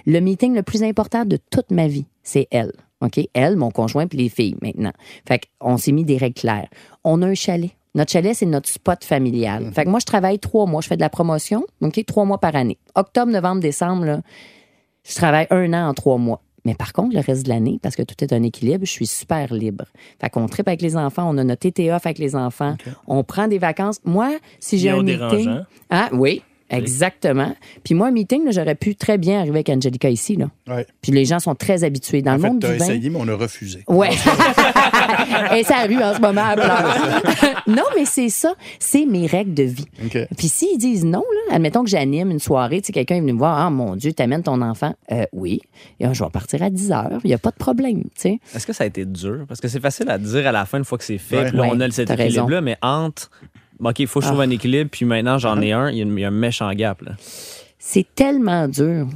Le 0.06 0.20
meeting 0.20 0.54
le 0.56 0.63
plus 0.63 0.84
important 0.84 1.26
de 1.26 1.38
toute 1.50 1.72
ma 1.72 1.88
vie, 1.88 2.06
c'est 2.24 2.48
elle. 2.52 2.74
OK? 3.02 3.20
Elle, 3.34 3.58
mon 3.58 3.70
conjoint, 3.72 4.08
puis 4.08 4.18
les 4.18 4.30
filles, 4.30 4.56
maintenant. 4.62 4.94
Fait 5.28 5.42
qu'on 5.60 5.78
s'est 5.78 5.92
mis 5.92 6.06
des 6.06 6.18
règles 6.18 6.39
claires. 6.39 6.70
On 7.04 7.22
a 7.22 7.28
un 7.28 7.34
chalet. 7.34 7.72
Notre 7.95 8.12
chalet, 8.12 8.36
c'est 8.36 8.45
notre 8.45 8.69
spot 8.69 9.03
familial. 9.03 9.71
Fait 9.73 9.86
que 9.86 9.89
moi, 9.89 9.99
je 9.99 10.06
travaille 10.06 10.39
trois 10.39 10.65
mois. 10.65 10.82
Je 10.82 10.88
fais 10.88 10.95
de 10.95 11.01
la 11.01 11.10
promotion, 11.10 11.63
OK? 11.82 12.03
Trois 12.06 12.25
mois 12.25 12.39
par 12.39 12.56
année. 12.56 12.77
Octobre, 12.95 13.32
novembre, 13.32 13.62
décembre, 13.62 14.06
là, 14.06 14.21
je 15.08 15.15
travaille 15.15 15.47
un 15.51 15.73
an 15.73 15.89
en 15.89 15.93
trois 15.93 16.17
mois. 16.17 16.41
Mais 16.65 16.75
par 16.75 16.93
contre, 16.93 17.13
le 17.13 17.21
reste 17.21 17.43
de 17.43 17.49
l'année, 17.49 17.79
parce 17.82 17.95
que 17.95 18.03
tout 18.03 18.15
est 18.23 18.32
un 18.32 18.41
équilibre, 18.41 18.86
je 18.86 18.91
suis 18.91 19.06
super 19.06 19.53
libre. 19.53 19.86
Fait 20.21 20.29
qu'on 20.29 20.47
tripe 20.47 20.67
avec 20.67 20.82
les 20.82 20.95
enfants, 20.95 21.29
on 21.29 21.38
a 21.38 21.43
notre 21.43 21.67
off 21.67 22.06
avec 22.06 22.19
les 22.19 22.36
enfants, 22.36 22.77
on 23.06 23.23
prend 23.23 23.47
des 23.49 23.58
vacances. 23.58 23.99
Moi, 24.06 24.38
si 24.60 24.77
j'ai 24.77 24.89
un 24.89 25.03
meeting... 25.03 25.60
Ah 25.89 26.10
oui, 26.13 26.41
exactement. 26.77 27.55
Puis 27.83 27.93
moi, 27.93 28.07
un 28.07 28.12
meeting, 28.12 28.51
j'aurais 28.51 28.75
pu 28.75 28.95
très 28.95 29.17
bien 29.17 29.39
arriver 29.39 29.55
avec 29.57 29.69
Angelica 29.69 30.09
ici. 30.09 30.36
Là. 30.36 30.49
Ouais. 30.67 30.86
Puis 31.01 31.12
les 31.12 31.25
gens 31.25 31.39
sont 31.39 31.55
très 31.55 31.83
habitués. 31.83 32.21
Dans 32.21 32.31
En 32.31 32.36
le 32.36 32.41
fait, 32.41 32.47
monde 32.49 32.59
tu 32.62 32.67
as 32.67 32.73
du 32.73 32.77
vin... 32.79 32.86
essayé, 32.86 33.09
mais 33.09 33.19
on 33.21 33.27
a 33.27 33.36
refusé. 33.36 33.83
Ouais. 33.88 34.09
Et 35.55 35.63
ça 35.63 35.83
rue 35.88 36.01
en 36.01 36.13
ce 36.15 36.21
moment, 36.21 36.53
pleure. 36.55 37.21
non, 37.67 37.83
mais 37.95 38.05
c'est 38.05 38.29
ça. 38.29 38.53
C'est 38.79 39.05
mes 39.05 39.27
règles 39.27 39.53
de 39.53 39.63
vie. 39.63 39.86
Puis 40.38 40.47
s'ils 40.47 40.77
disent 40.77 41.05
non, 41.05 41.23
là, 41.49 41.55
admettons 41.55 41.83
que 41.83 41.89
j'anime 41.89 42.31
une 42.31 42.39
soirée, 42.39 42.81
tu 42.81 42.88
sais, 42.88 42.93
quelqu'un 42.93 43.15
est 43.15 43.21
venu 43.21 43.33
me 43.33 43.38
voir, 43.39 43.57
ah 43.57 43.69
mon 43.69 43.95
Dieu, 43.95 44.13
t'amènes 44.13 44.43
ton 44.43 44.62
enfant. 44.62 44.93
Euh, 45.12 45.25
oui. 45.33 45.62
Et 45.99 46.05
je 46.12 46.23
vais 46.23 46.29
partir 46.29 46.62
à 46.63 46.69
10 46.69 46.91
heures. 46.91 47.19
Il 47.23 47.27
n'y 47.27 47.33
a 47.33 47.38
pas 47.38 47.51
de 47.51 47.57
problème, 47.57 48.03
tu 48.03 48.09
sais. 48.15 48.39
Est-ce 48.55 48.65
que 48.67 48.73
ça 48.73 48.83
a 48.83 48.88
été 48.88 49.05
dur? 49.05 49.45
Parce 49.47 49.59
que 49.62 49.67
c'est 49.67 49.79
facile 49.81 50.09
à 50.09 50.17
dire 50.17 50.47
à 50.47 50.51
la 50.51 50.65
fin, 50.65 50.77
une 50.77 50.86
fois 50.86 50.97
que 50.97 51.03
c'est 51.03 51.17
fait. 51.17 51.38
Ouais. 51.38 51.47
Puis 51.49 51.57
là, 51.57 51.63
on 51.71 51.79
a 51.79 51.89
cet 51.91 52.09
équilibre-là, 52.09 52.62
mais 52.62 52.77
entre. 52.81 53.29
OK, 53.79 53.99
il 53.99 54.07
faut 54.07 54.19
que 54.19 54.25
je 54.25 54.29
trouve 54.29 54.41
Ah. 54.41 54.45
un 54.45 54.49
équilibre, 54.49 54.89
puis 54.91 55.05
maintenant 55.05 55.38
j'en 55.38 55.59
ai 55.62 55.71
un, 55.71 55.89
il 55.89 55.97
y, 55.97 55.99
a 55.99 56.03
une- 56.03 56.17
il 56.17 56.21
y 56.21 56.25
a 56.25 56.27
un 56.27 56.31
méchant 56.31 56.71
gap. 56.73 57.01
Là. 57.01 57.12
C'est 57.79 58.05
tellement 58.15 58.67
dur 58.67 59.07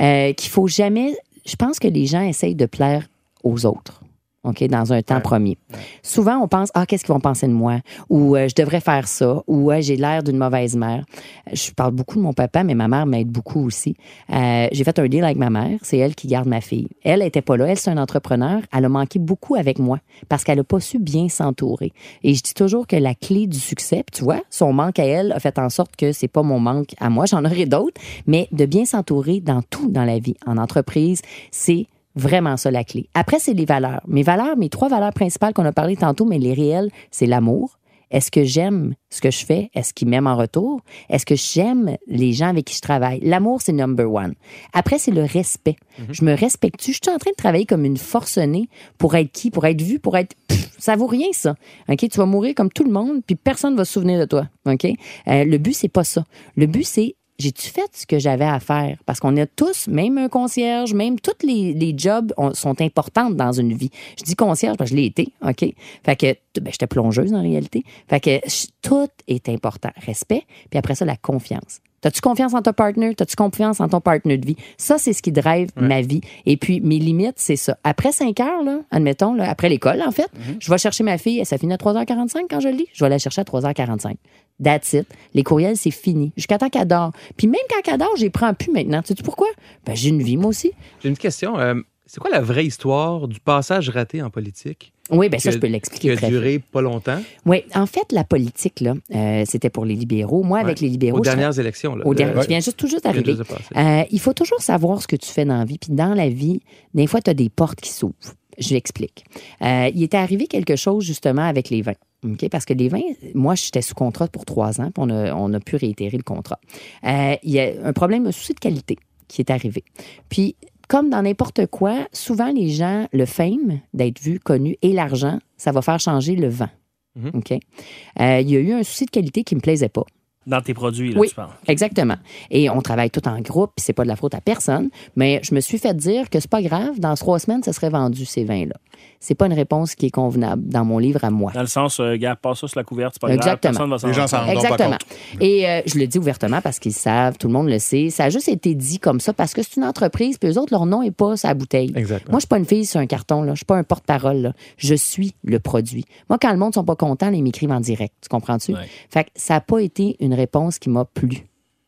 euh, 0.00 0.32
qu'il 0.32 0.50
faut 0.50 0.66
jamais. 0.68 1.14
Je 1.46 1.56
pense 1.56 1.78
que 1.78 1.88
les 1.88 2.06
gens 2.06 2.22
essayent 2.22 2.54
de 2.54 2.66
plaire 2.66 3.06
aux 3.44 3.64
autres. 3.66 4.02
OK, 4.42 4.64
dans 4.68 4.92
un 4.92 5.02
temps 5.02 5.16
Ouais. 5.16 5.20
premier. 5.20 5.58
Souvent, 6.02 6.38
on 6.38 6.48
pense, 6.48 6.70
ah, 6.74 6.86
qu'est-ce 6.86 7.04
qu'ils 7.04 7.12
vont 7.12 7.20
penser 7.20 7.46
de 7.46 7.52
moi? 7.52 7.80
Ou 8.08 8.36
euh, 8.36 8.48
je 8.48 8.54
devrais 8.54 8.80
faire 8.80 9.06
ça. 9.06 9.42
Ou 9.46 9.64
ouais, 9.66 9.82
j'ai 9.82 9.96
l'air 9.96 10.22
d'une 10.22 10.38
mauvaise 10.38 10.76
mère. 10.76 11.04
Je 11.52 11.70
parle 11.72 11.92
beaucoup 11.92 12.16
de 12.16 12.22
mon 12.22 12.32
papa, 12.32 12.64
mais 12.64 12.74
ma 12.74 12.88
mère 12.88 13.04
m'aide 13.04 13.28
beaucoup 13.28 13.66
aussi. 13.66 13.96
Euh, 14.32 14.66
j'ai 14.72 14.82
fait 14.82 14.98
un 14.98 15.06
deal 15.08 15.24
avec 15.24 15.36
ma 15.36 15.50
mère. 15.50 15.78
C'est 15.82 15.98
elle 15.98 16.14
qui 16.14 16.26
garde 16.26 16.48
ma 16.48 16.62
fille. 16.62 16.88
Elle 17.04 17.20
était 17.20 17.42
pas 17.42 17.58
là. 17.58 17.66
Elle, 17.66 17.76
c'est 17.78 17.90
un 17.90 17.98
entrepreneur. 17.98 18.60
Elle 18.72 18.86
a 18.86 18.88
manqué 18.88 19.18
beaucoup 19.18 19.56
avec 19.56 19.78
moi 19.78 19.98
parce 20.30 20.42
qu'elle 20.44 20.58
a 20.60 20.64
pas 20.64 20.80
su 20.80 20.98
bien 20.98 21.28
s'entourer. 21.28 21.92
Et 22.22 22.32
je 22.34 22.42
dis 22.42 22.54
toujours 22.54 22.86
que 22.86 22.96
la 22.96 23.14
clé 23.14 23.46
du 23.46 23.58
succès, 23.58 24.04
tu 24.10 24.24
vois, 24.24 24.40
son 24.48 24.72
manque 24.72 24.98
à 24.98 25.04
elle 25.04 25.32
a 25.32 25.40
fait 25.40 25.58
en 25.58 25.68
sorte 25.68 25.96
que 25.96 26.12
c'est 26.12 26.28
pas 26.28 26.42
mon 26.42 26.58
manque 26.60 26.94
à 26.98 27.10
moi. 27.10 27.26
J'en 27.26 27.44
aurai 27.44 27.66
d'autres. 27.66 28.00
Mais 28.26 28.48
de 28.52 28.64
bien 28.64 28.86
s'entourer 28.86 29.40
dans 29.40 29.60
tout 29.60 29.90
dans 29.90 30.04
la 30.04 30.18
vie, 30.18 30.36
en 30.46 30.56
entreprise, 30.56 31.20
c'est 31.50 31.86
Vraiment 32.16 32.56
ça 32.56 32.70
la 32.70 32.84
clé. 32.84 33.08
Après, 33.14 33.38
c'est 33.38 33.54
les 33.54 33.64
valeurs. 33.64 34.02
Mes 34.08 34.22
valeurs, 34.22 34.56
mes 34.56 34.68
trois 34.68 34.88
valeurs 34.88 35.12
principales 35.12 35.54
qu'on 35.54 35.64
a 35.64 35.72
parlé 35.72 35.96
tantôt, 35.96 36.24
mais 36.24 36.38
les 36.38 36.54
réelles, 36.54 36.90
c'est 37.10 37.26
l'amour, 37.26 37.78
Est-ce 38.10 38.30
que 38.32 38.42
j'aime 38.42 38.94
ce 39.08 39.20
que 39.20 39.30
je 39.30 39.44
fais? 39.44 39.70
Est-ce 39.74 39.94
qu'ils 39.94 40.08
m'aiment 40.08 40.26
en 40.26 40.36
retour? 40.36 40.80
Est-ce 41.08 41.24
que 41.24 41.36
j'aime 41.36 41.96
les 42.08 42.32
gens 42.32 42.48
avec 42.48 42.64
qui 42.64 42.74
je 42.74 42.80
travaille? 42.80 43.20
L'amour, 43.20 43.62
c'est 43.62 43.72
number 43.72 44.12
one. 44.12 44.34
Après, 44.72 44.98
c'est 44.98 45.12
le 45.12 45.22
respect. 45.22 45.76
Je 46.10 46.24
me 46.24 46.34
respecte-tu? 46.34 46.92
Je 46.92 46.98
suis 47.02 47.14
en 47.14 47.18
train 47.18 47.30
de 47.30 47.36
travailler 47.36 47.66
comme 47.66 47.84
une 47.84 47.96
forcenée 47.96 48.68
pour 48.98 49.14
être 49.14 49.30
qui? 49.30 49.50
Pour 49.50 49.64
être 49.66 49.80
vu? 49.80 50.00
Pour 50.00 50.16
être... 50.16 50.34
Pff, 50.48 50.70
ça 50.78 50.96
vaut 50.96 51.06
rien, 51.06 51.28
ça. 51.32 51.54
OK? 51.88 52.08
Tu 52.08 52.18
vas 52.18 52.26
mourir 52.26 52.54
comme 52.56 52.70
tout 52.70 52.84
le 52.84 52.90
monde, 52.90 53.20
puis 53.24 53.36
personne 53.36 53.76
va 53.76 53.84
se 53.84 53.92
souvenir 53.92 54.18
de 54.18 54.24
toi. 54.24 54.48
OK? 54.66 54.86
Euh, 55.28 55.44
le 55.44 55.58
but, 55.58 55.74
c'est 55.74 55.88
pas 55.88 56.04
ça. 56.04 56.24
Le 56.56 56.66
but, 56.66 56.84
c'est 56.84 57.14
j'ai-tu 57.40 57.68
fait 57.68 57.90
ce 57.92 58.06
que 58.06 58.18
j'avais 58.18 58.44
à 58.44 58.60
faire? 58.60 58.98
Parce 59.06 59.18
qu'on 59.20 59.36
a 59.36 59.46
tous, 59.46 59.88
même 59.88 60.18
un 60.18 60.28
concierge, 60.28 60.94
même 60.94 61.18
tous 61.18 61.44
les, 61.46 61.94
jobs 61.96 62.32
ont- 62.36 62.54
sont 62.54 62.80
importants 62.80 63.30
dans 63.30 63.52
une 63.52 63.72
vie. 63.72 63.90
Je 64.18 64.24
dis 64.24 64.36
concierge 64.36 64.76
parce 64.76 64.90
que 64.90 64.96
je 64.96 65.00
l'ai 65.00 65.06
été, 65.06 65.32
OK? 65.42 65.64
Fait 66.04 66.16
que, 66.16 66.60
ben, 66.60 66.70
j'étais 66.70 66.86
plongeuse 66.86 67.32
en 67.34 67.42
réalité. 67.42 67.82
Fait 68.08 68.20
que 68.20 68.38
tout 68.82 69.08
est 69.26 69.48
important. 69.48 69.90
Respect, 70.06 70.44
puis 70.70 70.78
après 70.78 70.94
ça, 70.94 71.04
la 71.04 71.16
confiance. 71.16 71.80
T'as-tu 72.00 72.20
confiance 72.20 72.54
en 72.54 72.62
ton 72.62 72.72
partner? 72.72 73.14
T'as-tu 73.14 73.36
confiance 73.36 73.80
en 73.80 73.88
ton 73.88 74.00
partenaire 74.00 74.38
de 74.38 74.46
vie? 74.46 74.56
Ça, 74.78 74.96
c'est 74.98 75.12
ce 75.12 75.20
qui 75.22 75.32
drive 75.32 75.68
ma 75.76 76.00
vie. 76.00 76.20
Et 76.46 76.56
puis, 76.56 76.80
mes 76.80 76.98
limites, 76.98 77.34
c'est 77.36 77.56
ça. 77.56 77.76
Après 77.84 78.10
5 78.12 78.38
heures, 78.40 78.62
là, 78.62 78.78
admettons, 78.90 79.34
là, 79.34 79.50
après 79.50 79.68
l'école, 79.68 80.02
en 80.06 80.10
fait, 80.10 80.30
je 80.60 80.70
vais 80.70 80.78
chercher 80.78 81.04
ma 81.04 81.18
fille. 81.18 81.44
Ça 81.44 81.58
finit 81.58 81.74
à 81.74 81.76
3h45 81.76 82.44
quand 82.48 82.60
je 82.60 82.68
le 82.68 82.74
lis? 82.76 82.86
Je 82.94 83.04
vais 83.04 83.10
la 83.10 83.18
chercher 83.18 83.42
à 83.42 83.44
3h45. 83.44 84.14
That's 84.62 84.92
it. 84.94 85.06
Les 85.34 85.42
courriels, 85.42 85.76
c'est 85.76 85.90
fini. 85.90 86.32
Jusqu'à 86.36 86.58
temps 86.58 86.68
qu'elle 86.68 86.86
dort. 86.86 87.12
Puis 87.36 87.46
même 87.46 87.60
quand 87.68 87.90
elle 87.92 87.98
dort, 87.98 88.14
je 88.16 88.22
les 88.22 88.30
prends 88.30 88.52
plus 88.54 88.70
maintenant. 88.72 89.02
Tu 89.02 89.14
sais 89.14 89.22
pourquoi? 89.22 89.48
Ben, 89.86 89.94
j'ai 89.96 90.08
une 90.10 90.22
vie, 90.22 90.36
moi 90.36 90.48
aussi. 90.48 90.72
J'ai 91.02 91.08
une 91.08 91.16
question. 91.16 91.58
euh, 91.58 91.74
c'est 92.12 92.18
quoi 92.20 92.30
la 92.30 92.40
vraie 92.40 92.66
histoire 92.66 93.28
du 93.28 93.38
passage 93.38 93.88
raté 93.88 94.20
en 94.20 94.30
politique? 94.30 94.92
Oui, 95.12 95.28
ben 95.28 95.38
ça, 95.38 95.52
je 95.52 95.58
peux 95.58 95.68
l'expliquer 95.68 96.08
qui 96.08 96.10
a 96.10 96.16
très 96.16 96.28
duré 96.28 96.58
pas 96.58 96.80
longtemps? 96.80 97.20
Oui, 97.46 97.62
en 97.74 97.86
fait, 97.86 98.10
la 98.10 98.24
politique, 98.24 98.80
là, 98.80 98.94
euh, 99.14 99.44
c'était 99.46 99.70
pour 99.70 99.84
les 99.84 99.94
libéraux. 99.94 100.42
Moi, 100.42 100.58
avec 100.58 100.78
Ouais. 100.80 100.86
les 100.86 100.88
libéraux, 100.88 101.18
aux 101.20 101.24
je 101.24 101.30
dernières 101.30 101.56
élections. 101.60 101.94
Là, 101.94 102.04
Au 102.04 102.12
de- 102.12 102.18
dernier, 102.18 102.40
qui 102.40 102.48
vient 102.48 102.58
juste 102.60 102.76
tout 102.76 102.88
juste 102.88 103.04
d'arriver. 103.04 103.36
Euh, 103.76 104.02
il 104.10 104.18
faut 104.18 104.32
toujours 104.32 104.60
savoir 104.60 105.00
ce 105.00 105.06
que 105.06 105.14
tu 105.14 105.28
fais 105.30 105.44
dans 105.44 105.56
la 105.58 105.64
vie. 105.64 105.78
Puis 105.78 105.92
dans 105.92 106.14
la 106.14 106.28
vie, 106.28 106.60
des 106.94 107.06
fois, 107.06 107.20
tu 107.20 107.30
as 107.30 107.34
des 107.34 107.48
portes 107.48 107.80
qui 107.80 107.90
s'ouvrent. 107.90 108.14
Je 108.58 108.74
l'explique. 108.74 109.24
Euh, 109.62 109.88
il 109.94 110.02
était 110.02 110.16
arrivé 110.16 110.48
quelque 110.48 110.74
chose 110.74 111.04
justement 111.04 111.42
avec 111.46 111.70
les 111.70 111.80
vins. 111.82 111.94
OK? 112.24 112.48
Parce 112.48 112.64
que 112.64 112.74
les 112.74 112.88
vins, 112.88 113.00
moi, 113.34 113.54
j'étais 113.54 113.82
sous 113.82 113.94
contrat 113.94 114.26
pour 114.26 114.44
trois 114.44 114.80
ans, 114.80 114.90
puis 114.90 114.98
on 114.98 115.10
a, 115.10 115.32
on 115.34 115.52
a 115.54 115.60
pu 115.60 115.76
réitérer 115.76 116.16
le 116.16 116.22
contrat. 116.24 116.58
Euh, 117.04 117.36
il 117.44 117.52
y 117.52 117.60
a 117.60 117.70
un 117.84 117.92
problème, 117.92 118.26
un 118.26 118.32
souci 118.32 118.52
de 118.52 118.58
qualité 118.58 118.96
qui 119.28 119.40
est 119.40 119.50
arrivé. 119.50 119.84
Puis, 120.28 120.56
comme 120.90 121.08
dans 121.08 121.22
n'importe 121.22 121.66
quoi, 121.66 122.08
souvent 122.12 122.50
les 122.50 122.68
gens, 122.68 123.06
le 123.12 123.24
fame 123.24 123.78
d'être 123.94 124.20
vu, 124.20 124.40
connu 124.40 124.76
et 124.82 124.92
l'argent, 124.92 125.38
ça 125.56 125.70
va 125.70 125.82
faire 125.82 126.00
changer 126.00 126.34
le 126.34 126.48
vent. 126.48 126.68
Mhm. 127.14 127.30
OK? 127.34 127.52
Euh, 127.52 128.40
il 128.40 128.50
y 128.50 128.56
a 128.56 128.58
eu 128.58 128.72
un 128.72 128.82
souci 128.82 129.06
de 129.06 129.10
qualité 129.10 129.44
qui 129.44 129.54
me 129.54 129.60
plaisait 129.60 129.88
pas. 129.88 130.04
Dans 130.50 130.60
tes 130.60 130.74
produits, 130.74 131.12
là, 131.12 131.20
Oui. 131.20 131.28
tu 131.28 131.34
parles. 131.34 131.50
Exactement. 131.68 132.16
Et 132.50 132.68
on 132.68 132.80
travaille 132.82 133.10
tout 133.10 133.26
en 133.28 133.40
groupe, 133.40 133.70
puis 133.76 133.84
c'est 133.84 133.92
pas 133.92 134.02
de 134.02 134.08
la 134.08 134.16
faute 134.16 134.34
à 134.34 134.40
personne. 134.40 134.90
Mais 135.16 135.40
je 135.44 135.54
me 135.54 135.60
suis 135.60 135.78
fait 135.78 135.94
dire 135.96 136.28
que 136.28 136.40
c'est 136.40 136.50
pas 136.50 136.60
grave, 136.62 136.98
dans 136.98 137.14
trois 137.14 137.38
semaines, 137.38 137.62
ça 137.62 137.72
serait 137.72 137.88
vendu, 137.90 138.24
ces 138.24 138.44
vins-là. 138.44 138.74
C'est 139.20 139.34
pas 139.34 139.46
une 139.46 139.52
réponse 139.54 139.94
qui 139.94 140.06
est 140.06 140.10
convenable 140.10 140.68
dans 140.68 140.84
mon 140.84 140.98
livre 140.98 141.24
à 141.24 141.30
moi. 141.30 141.52
Dans 141.52 141.60
le 141.60 141.66
sens, 141.66 142.00
euh, 142.00 142.16
gars, 142.16 142.36
passe 142.36 142.60
ça 142.60 142.68
sur 142.68 142.78
la 142.78 142.84
couverte, 142.84 143.14
c'est 143.14 143.20
pas 143.20 143.28
Exactement. 143.28 143.50
grave, 143.52 143.60
personne 143.60 143.90
va 143.90 143.98
s'en 143.98 144.06
Les 144.08 144.12
gens 144.14 144.20
rendre 144.22 144.30
s'en 144.30 144.36
compte. 144.38 144.46
rendent 144.46 144.56
pas 144.56 144.62
Exactement. 144.84 144.90
compte. 144.90 145.42
Et 145.42 145.68
euh, 145.68 145.80
je 145.86 145.98
le 145.98 146.06
dis 146.06 146.18
ouvertement 146.18 146.60
parce 146.60 146.78
qu'ils 146.78 146.92
savent, 146.92 147.38
tout 147.38 147.46
le 147.46 147.52
monde 147.52 147.68
le 147.68 147.78
sait. 147.78 148.10
Ça 148.10 148.24
a 148.24 148.30
juste 148.30 148.48
été 148.48 148.74
dit 148.74 148.98
comme 148.98 149.20
ça 149.20 149.32
parce 149.32 149.54
que 149.54 149.62
c'est 149.62 149.76
une 149.76 149.84
entreprise, 149.84 150.36
puis 150.38 150.50
eux 150.50 150.58
autres, 150.58 150.72
leur 150.72 150.86
nom 150.86 151.02
est 151.02 151.10
pas 151.10 151.36
sa 151.36 151.54
bouteille. 151.54 151.92
Exactement. 151.94 152.32
Moi, 152.32 152.38
je 152.38 152.42
suis 152.42 152.48
pas 152.48 152.58
une 152.58 152.64
fille 152.66 152.84
sur 152.86 152.98
un 153.00 153.06
carton, 153.06 153.42
là. 153.42 153.52
Je 153.52 153.58
suis 153.58 153.64
pas 153.66 153.76
un 153.76 153.84
porte-parole, 153.84 154.36
là. 154.38 154.52
Je 154.78 154.94
suis 154.94 155.34
le 155.44 155.60
produit. 155.60 156.04
Moi, 156.28 156.38
quand 156.40 156.50
le 156.52 156.58
monde 156.58 156.74
sont 156.74 156.84
pas 156.84 156.96
contents, 156.96 157.30
ils 157.30 157.42
m'écrivent 157.42 157.72
en 157.72 157.80
direct. 157.80 158.14
Tu 158.22 158.28
comprends-tu? 158.28 158.72
Ouais. 158.72 158.88
Fait 159.10 159.24
que 159.24 159.30
ça 159.36 159.56
a 159.56 159.60
pas 159.60 159.78
été 159.80 160.16
une 160.20 160.34
réponse 160.40 160.78
qui 160.78 160.90
m'a 160.90 161.04
plu. 161.04 161.46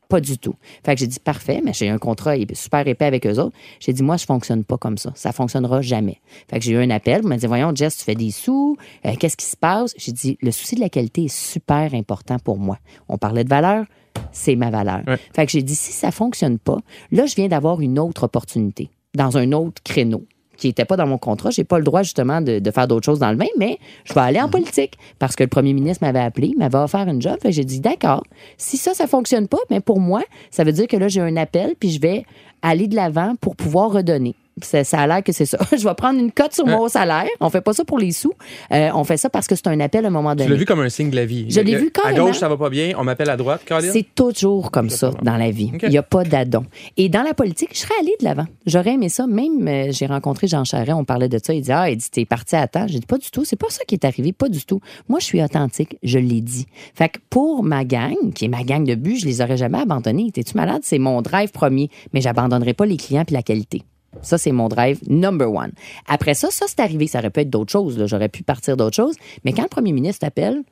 Pas 0.08 0.20
du 0.20 0.36
tout. 0.36 0.54
Fait 0.84 0.94
que 0.94 1.00
j'ai 1.00 1.06
dit 1.06 1.20
parfait, 1.20 1.62
mais 1.64 1.72
j'ai 1.72 1.88
un 1.88 1.96
contrat 1.96 2.34
super 2.52 2.86
épais 2.86 3.06
avec 3.06 3.26
eux 3.26 3.38
autres. 3.38 3.56
J'ai 3.80 3.94
dit 3.94 4.02
moi 4.02 4.18
je 4.18 4.26
fonctionne 4.26 4.62
pas 4.62 4.76
comme 4.76 4.98
ça. 4.98 5.10
Ça 5.14 5.32
fonctionnera 5.32 5.80
jamais. 5.80 6.20
Fait 6.50 6.58
que 6.58 6.64
j'ai 6.66 6.72
eu 6.72 6.82
un 6.86 6.90
appel, 6.90 7.22
on 7.24 7.28
m'a 7.28 7.38
dit 7.38 7.46
voyons 7.46 7.74
Jess, 7.74 7.96
tu 7.96 8.04
fais 8.04 8.14
des 8.14 8.30
sous, 8.30 8.76
Euh, 9.06 9.14
qu'est-ce 9.18 9.38
qui 9.38 9.46
se 9.46 9.56
passe? 9.56 9.94
J'ai 9.96 10.12
dit 10.12 10.36
le 10.42 10.50
souci 10.50 10.74
de 10.74 10.80
la 10.80 10.90
qualité 10.90 11.24
est 11.24 11.34
super 11.34 11.94
important 11.94 12.38
pour 12.38 12.58
moi. 12.58 12.78
On 13.08 13.16
parlait 13.16 13.44
de 13.44 13.48
valeur, 13.48 13.86
c'est 14.32 14.56
ma 14.56 14.70
valeur. 14.70 15.00
Ouais. 15.06 15.16
Fait 15.34 15.46
que 15.46 15.52
j'ai 15.52 15.62
dit 15.62 15.74
si 15.74 15.92
ça 15.92 16.10
fonctionne 16.10 16.58
pas, 16.58 16.78
là 17.10 17.24
je 17.24 17.34
viens 17.34 17.48
d'avoir 17.48 17.80
une 17.80 17.98
autre 17.98 18.24
opportunité 18.24 18.90
dans 19.14 19.38
un 19.38 19.52
autre 19.52 19.82
créneau 19.82 20.24
qui 20.62 20.68
n'était 20.68 20.84
pas 20.84 20.96
dans 20.96 21.08
mon 21.08 21.18
contrat. 21.18 21.50
J'ai 21.50 21.64
pas 21.64 21.78
le 21.78 21.84
droit 21.84 22.04
justement 22.04 22.40
de, 22.40 22.60
faire 22.72 22.86
d'autres 22.86 23.04
choses 23.04 23.18
dans 23.18 23.32
le 23.32 23.36
même, 23.36 23.48
mais 23.58 23.78
je 24.04 24.14
vais 24.14 24.20
aller 24.20 24.40
en 24.40 24.48
politique 24.48 24.96
parce 25.18 25.34
que 25.34 25.42
le 25.42 25.48
premier 25.48 25.72
ministre 25.72 26.04
m'avait 26.04 26.20
appelé, 26.20 26.54
m'avait 26.56 26.78
offert 26.78 27.08
une 27.08 27.20
job. 27.20 27.36
J'ai 27.44 27.64
dit 27.64 27.80
d'accord. 27.80 28.22
Si 28.58 28.76
ça, 28.76 28.94
ça 28.94 29.08
fonctionne 29.08 29.48
pas, 29.48 29.58
mais 29.70 29.80
pour 29.80 29.98
moi, 29.98 30.22
ça 30.52 30.62
veut 30.62 30.70
dire 30.70 30.86
que 30.86 30.96
là 30.96 31.08
j'ai 31.08 31.20
un 31.20 31.36
appel 31.36 31.74
puis 31.80 31.90
je 31.90 32.00
vais 32.00 32.24
aller 32.62 32.86
de 32.86 32.94
l'avant 32.94 33.34
pour 33.40 33.56
pouvoir 33.56 33.90
redonner. 33.90 34.36
Ça, 34.60 34.84
ça 34.84 35.00
a 35.00 35.06
l'air 35.06 35.22
que 35.22 35.32
c'est 35.32 35.46
ça. 35.46 35.58
je 35.72 35.82
vais 35.86 35.94
prendre 35.94 36.20
une 36.20 36.30
cote 36.30 36.52
sur 36.52 36.66
mon 36.66 36.88
salaire. 36.88 37.26
On 37.40 37.48
fait 37.48 37.60
pas 37.62 37.72
ça 37.72 37.84
pour 37.84 37.98
les 37.98 38.12
sous. 38.12 38.32
Euh, 38.72 38.90
on 38.94 39.04
fait 39.04 39.16
ça 39.16 39.30
parce 39.30 39.46
que 39.46 39.54
c'est 39.56 39.66
un 39.68 39.80
appel 39.80 40.04
à 40.04 40.08
un 40.08 40.10
moment 40.10 40.32
Tu 40.32 40.38
donné. 40.38 40.50
l'as 40.50 40.56
vu 40.56 40.64
comme 40.66 40.80
un 40.80 40.88
signe 40.88 41.10
de 41.10 41.16
la 41.16 41.24
vie. 41.24 41.46
Je 41.50 41.60
l'ai 41.60 41.76
vu 41.76 41.88
À 41.88 42.02
carrément. 42.02 42.26
gauche, 42.26 42.38
ça 42.38 42.48
va 42.48 42.56
pas 42.56 42.68
bien, 42.68 42.92
on 42.98 43.04
m'appelle 43.04 43.30
à 43.30 43.36
droite. 43.36 43.62
C'est 43.92 44.14
toujours 44.14 44.70
comme 44.70 44.90
ça 44.90 45.10
dans 45.22 45.36
la 45.36 45.50
vie. 45.50 45.72
Il 45.82 45.88
n'y 45.88 45.98
a 45.98 46.02
pas 46.02 46.24
d'adon. 46.24 46.64
Et 46.96 47.08
dans 47.08 47.22
la 47.22 47.32
politique, 47.34 47.70
je 47.72 47.78
serais 47.78 47.94
allée 48.00 48.14
de 48.20 48.24
l'avant. 48.24 48.46
J'aurais 48.66 48.92
aimé 48.94 49.08
ça. 49.08 49.26
Même, 49.26 49.66
euh, 49.68 49.88
j'ai 49.90 50.06
rencontré 50.06 50.46
Jean 50.48 50.64
Charest, 50.64 50.92
on 50.92 51.04
parlait 51.04 51.28
de 51.28 51.38
ça. 51.42 51.54
Il 51.54 51.62
dit, 51.62 51.72
ah, 51.72 51.88
il 51.90 51.96
dit, 51.96 52.10
t'es 52.10 52.24
parti 52.26 52.54
à 52.56 52.68
temps. 52.68 52.86
J'ai 52.86 52.98
dit, 52.98 53.06
pas 53.06 53.18
du 53.18 53.30
tout. 53.30 53.44
C'est 53.44 53.56
pas 53.56 53.70
ça 53.70 53.84
qui 53.86 53.94
est 53.94 54.04
arrivé. 54.04 54.32
Pas 54.32 54.48
du 54.48 54.64
tout. 54.64 54.80
Moi, 55.08 55.18
je 55.20 55.24
suis 55.24 55.42
authentique. 55.42 55.96
Je 56.02 56.18
l'ai 56.18 56.40
dit. 56.40 56.66
Fait 56.94 57.08
que 57.08 57.18
pour 57.30 57.62
ma 57.62 57.84
gang, 57.84 58.32
qui 58.34 58.44
est 58.44 58.48
ma 58.48 58.64
gang 58.64 58.84
de 58.84 58.94
but, 58.94 59.16
je 59.18 59.26
les 59.26 59.40
aurais 59.40 59.56
jamais 59.56 59.78
abandonnés. 59.80 60.30
T'es-tu 60.30 60.56
malade? 60.56 60.82
C'est 60.84 60.98
mon 60.98 61.22
drive 61.22 61.50
premier. 61.52 61.88
Mais 62.12 62.20
j'abandonnerai 62.20 62.74
pas 62.74 62.86
les 62.86 62.96
clients 62.96 63.24
puis 63.24 63.34
la 63.34 63.42
qualité. 63.42 63.82
Ça, 64.20 64.36
c'est 64.38 64.52
mon 64.52 64.68
drive 64.68 64.98
number 65.08 65.50
one. 65.50 65.72
Après 66.06 66.34
ça, 66.34 66.48
ça, 66.50 66.66
c'est 66.68 66.80
arrivé. 66.80 67.06
Ça 67.06 67.18
aurait 67.20 67.30
pu 67.30 67.40
être 67.40 67.50
d'autres 67.50 67.72
choses. 67.72 67.98
là. 67.98 68.06
J'aurais 68.06 68.28
pu 68.28 68.42
partir 68.42 68.76
d'autres 68.76 68.96
choses. 68.96 69.16
Mais 69.44 69.52
quand 69.52 69.62
le 69.62 69.68
premier 69.68 69.92
ministre 69.92 70.20
t'appelle, 70.20 70.62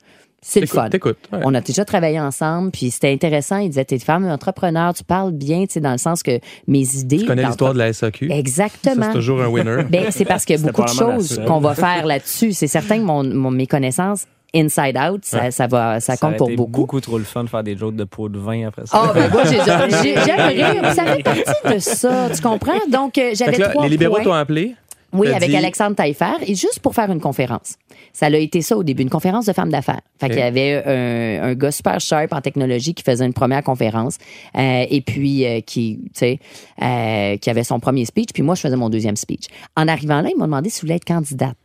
c'est 0.43 0.59
le 0.59 0.65
fun. 0.65 0.89
t'écoutes, 0.89 1.17
ouais. 1.31 1.39
On 1.43 1.53
a 1.53 1.61
déjà 1.61 1.85
travaillé 1.85 2.19
ensemble, 2.19 2.71
puis 2.71 2.89
c'était 2.89 3.11
intéressant. 3.11 3.57
Il 3.57 3.69
disait, 3.69 3.85
t'es 3.85 3.95
une 3.97 4.01
femme 4.01 4.25
entrepreneur, 4.25 4.91
tu 4.93 5.03
parles 5.03 5.31
bien, 5.33 5.65
tu 5.67 5.73
sais, 5.73 5.79
dans 5.81 5.91
le 5.91 5.99
sens 5.99 6.23
que 6.23 6.39
mes 6.67 6.95
idées... 6.95 7.17
Tu 7.19 7.25
connais 7.27 7.45
l'histoire 7.45 7.73
de 7.73 7.77
la 7.77 7.93
SAQ. 7.93 8.27
Ça, 8.27 8.35
Exactement. 8.35 9.05
c'est 9.07 9.13
toujours 9.13 9.41
un 9.43 9.47
winner. 9.47 9.83
Ben, 9.89 10.07
c'est 10.09 10.25
parce 10.25 10.45
qu'il 10.45 10.55
y 10.55 10.59
a 10.59 10.61
beaucoup 10.67 10.81
de 10.81 10.87
probablement 10.87 11.11
la 11.11 11.17
choses 11.19 11.35
seule. 11.35 11.45
qu'on 11.45 11.59
va 11.59 11.75
faire 11.75 12.05
là-dessus. 12.07 12.53
C'est 12.53 12.65
certain 12.67 12.97
que 12.97 13.03
mon, 13.03 13.23
mon- 13.23 13.51
mes 13.51 13.67
connaissances 13.67 14.25
inside 14.53 14.97
out, 14.97 15.23
ça, 15.23 15.49
ça 15.51 15.67
va, 15.67 15.99
ça 15.99 16.15
Ça 16.15 16.27
compte 16.27 16.37
pour 16.37 16.47
été 16.49 16.57
beaucoup. 16.57 16.71
beaucoup 16.81 16.99
trop 17.01 17.17
le 17.17 17.23
fun 17.23 17.43
de 17.45 17.49
faire 17.49 17.63
des 17.63 17.77
jokes 17.77 17.95
de 17.95 18.03
pot 18.03 18.27
de 18.29 18.37
vin 18.39 18.67
après 18.67 18.85
ça. 18.85 19.01
Ah, 19.01 19.11
ben 19.13 19.29
moi, 19.31 19.43
j'ai- 19.45 19.57
j'ai- 20.03 20.15
j'aimerais. 20.25 20.93
Ça 20.93 21.05
fait 21.05 21.23
partie 21.23 21.73
de 21.73 21.79
ça, 21.79 22.29
tu 22.35 22.41
comprends? 22.41 22.79
Donc, 22.91 23.17
euh, 23.17 23.31
j'avais 23.33 23.57
trois 23.57 23.83
les 23.83 23.89
libéraux 23.89 24.19
t'ont 24.19 24.33
appelé. 24.33 24.75
Oui, 25.13 25.27
avec 25.27 25.49
dit- 25.49 25.57
Alexandre 25.57 25.93
Taillefer, 25.93 26.35
et 26.47 26.55
juste 26.55 26.79
pour 26.79 26.95
faire 26.95 27.11
une 27.11 27.19
conférence. 27.19 27.75
Ça 28.13 28.27
a 28.27 28.29
été 28.29 28.61
ça 28.61 28.77
au 28.77 28.83
début, 28.83 29.01
une 29.03 29.09
conférence 29.09 29.45
de 29.45 29.51
femmes 29.51 29.69
d'affaires. 29.69 29.99
Fait 30.21 30.29
qu'il 30.29 30.39
y 30.39 30.41
avait 30.41 30.81
un, 30.85 31.49
un 31.49 31.53
gars 31.53 31.71
super 31.71 31.99
sharp 31.99 32.31
en 32.31 32.39
technologie 32.39 32.93
qui 32.93 33.03
faisait 33.03 33.25
une 33.25 33.33
première 33.33 33.61
conférence, 33.61 34.17
euh, 34.57 34.85
et 34.89 35.01
puis 35.01 35.45
euh, 35.45 35.59
qui, 35.59 35.99
tu 36.05 36.09
sais, 36.13 36.39
euh, 36.81 37.35
qui 37.35 37.49
avait 37.49 37.65
son 37.65 37.81
premier 37.81 38.05
speech, 38.05 38.29
puis 38.33 38.41
moi, 38.41 38.55
je 38.55 38.61
faisais 38.61 38.77
mon 38.77 38.89
deuxième 38.89 39.17
speech. 39.17 39.47
En 39.75 39.89
arrivant 39.89 40.21
là, 40.21 40.29
ils 40.33 40.37
m'ont 40.37 40.45
demandé 40.45 40.69
si 40.69 40.77
je 40.77 40.81
voulais 40.83 40.95
être 40.95 41.03
candidate. 41.05 41.57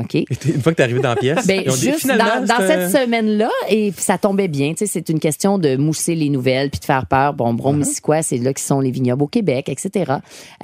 OK? 0.00 0.14
Et 0.14 0.26
Une 0.46 0.60
fois 0.62 0.72
que 0.72 0.76
t'es 0.78 0.82
arrivé 0.82 1.00
dans 1.00 1.10
la 1.10 1.16
pièce, 1.20 1.46
Ben, 1.46 1.62
ils 1.64 1.70
ont 1.70 1.74
dit, 1.74 1.92
juste 1.92 2.06
dans, 2.06 2.46
c'est 2.46 2.66
cette 2.66 2.90
semaine-là, 3.04 3.50
et 3.68 3.92
puis 3.92 4.02
ça 4.02 4.16
tombait 4.16 4.48
bien. 4.48 4.70
Tu 4.72 4.78
sais, 4.78 4.86
c'est 4.86 5.08
une 5.10 5.20
question 5.20 5.58
de 5.58 5.76
mousser 5.76 6.14
les 6.14 6.30
nouvelles 6.30 6.70
puis 6.70 6.80
de 6.80 6.84
faire 6.84 7.06
peur. 7.06 7.34
Bon, 7.34 7.52
Uh-huh. 7.52 7.56
Brome-Missisquoi, 7.56 8.22
c'est 8.22 8.38
là 8.38 8.54
qui 8.54 8.62
sont 8.62 8.80
les 8.80 8.90
vignobles 8.90 9.22
au 9.24 9.26
Québec, 9.26 9.68
etc. 9.68 10.12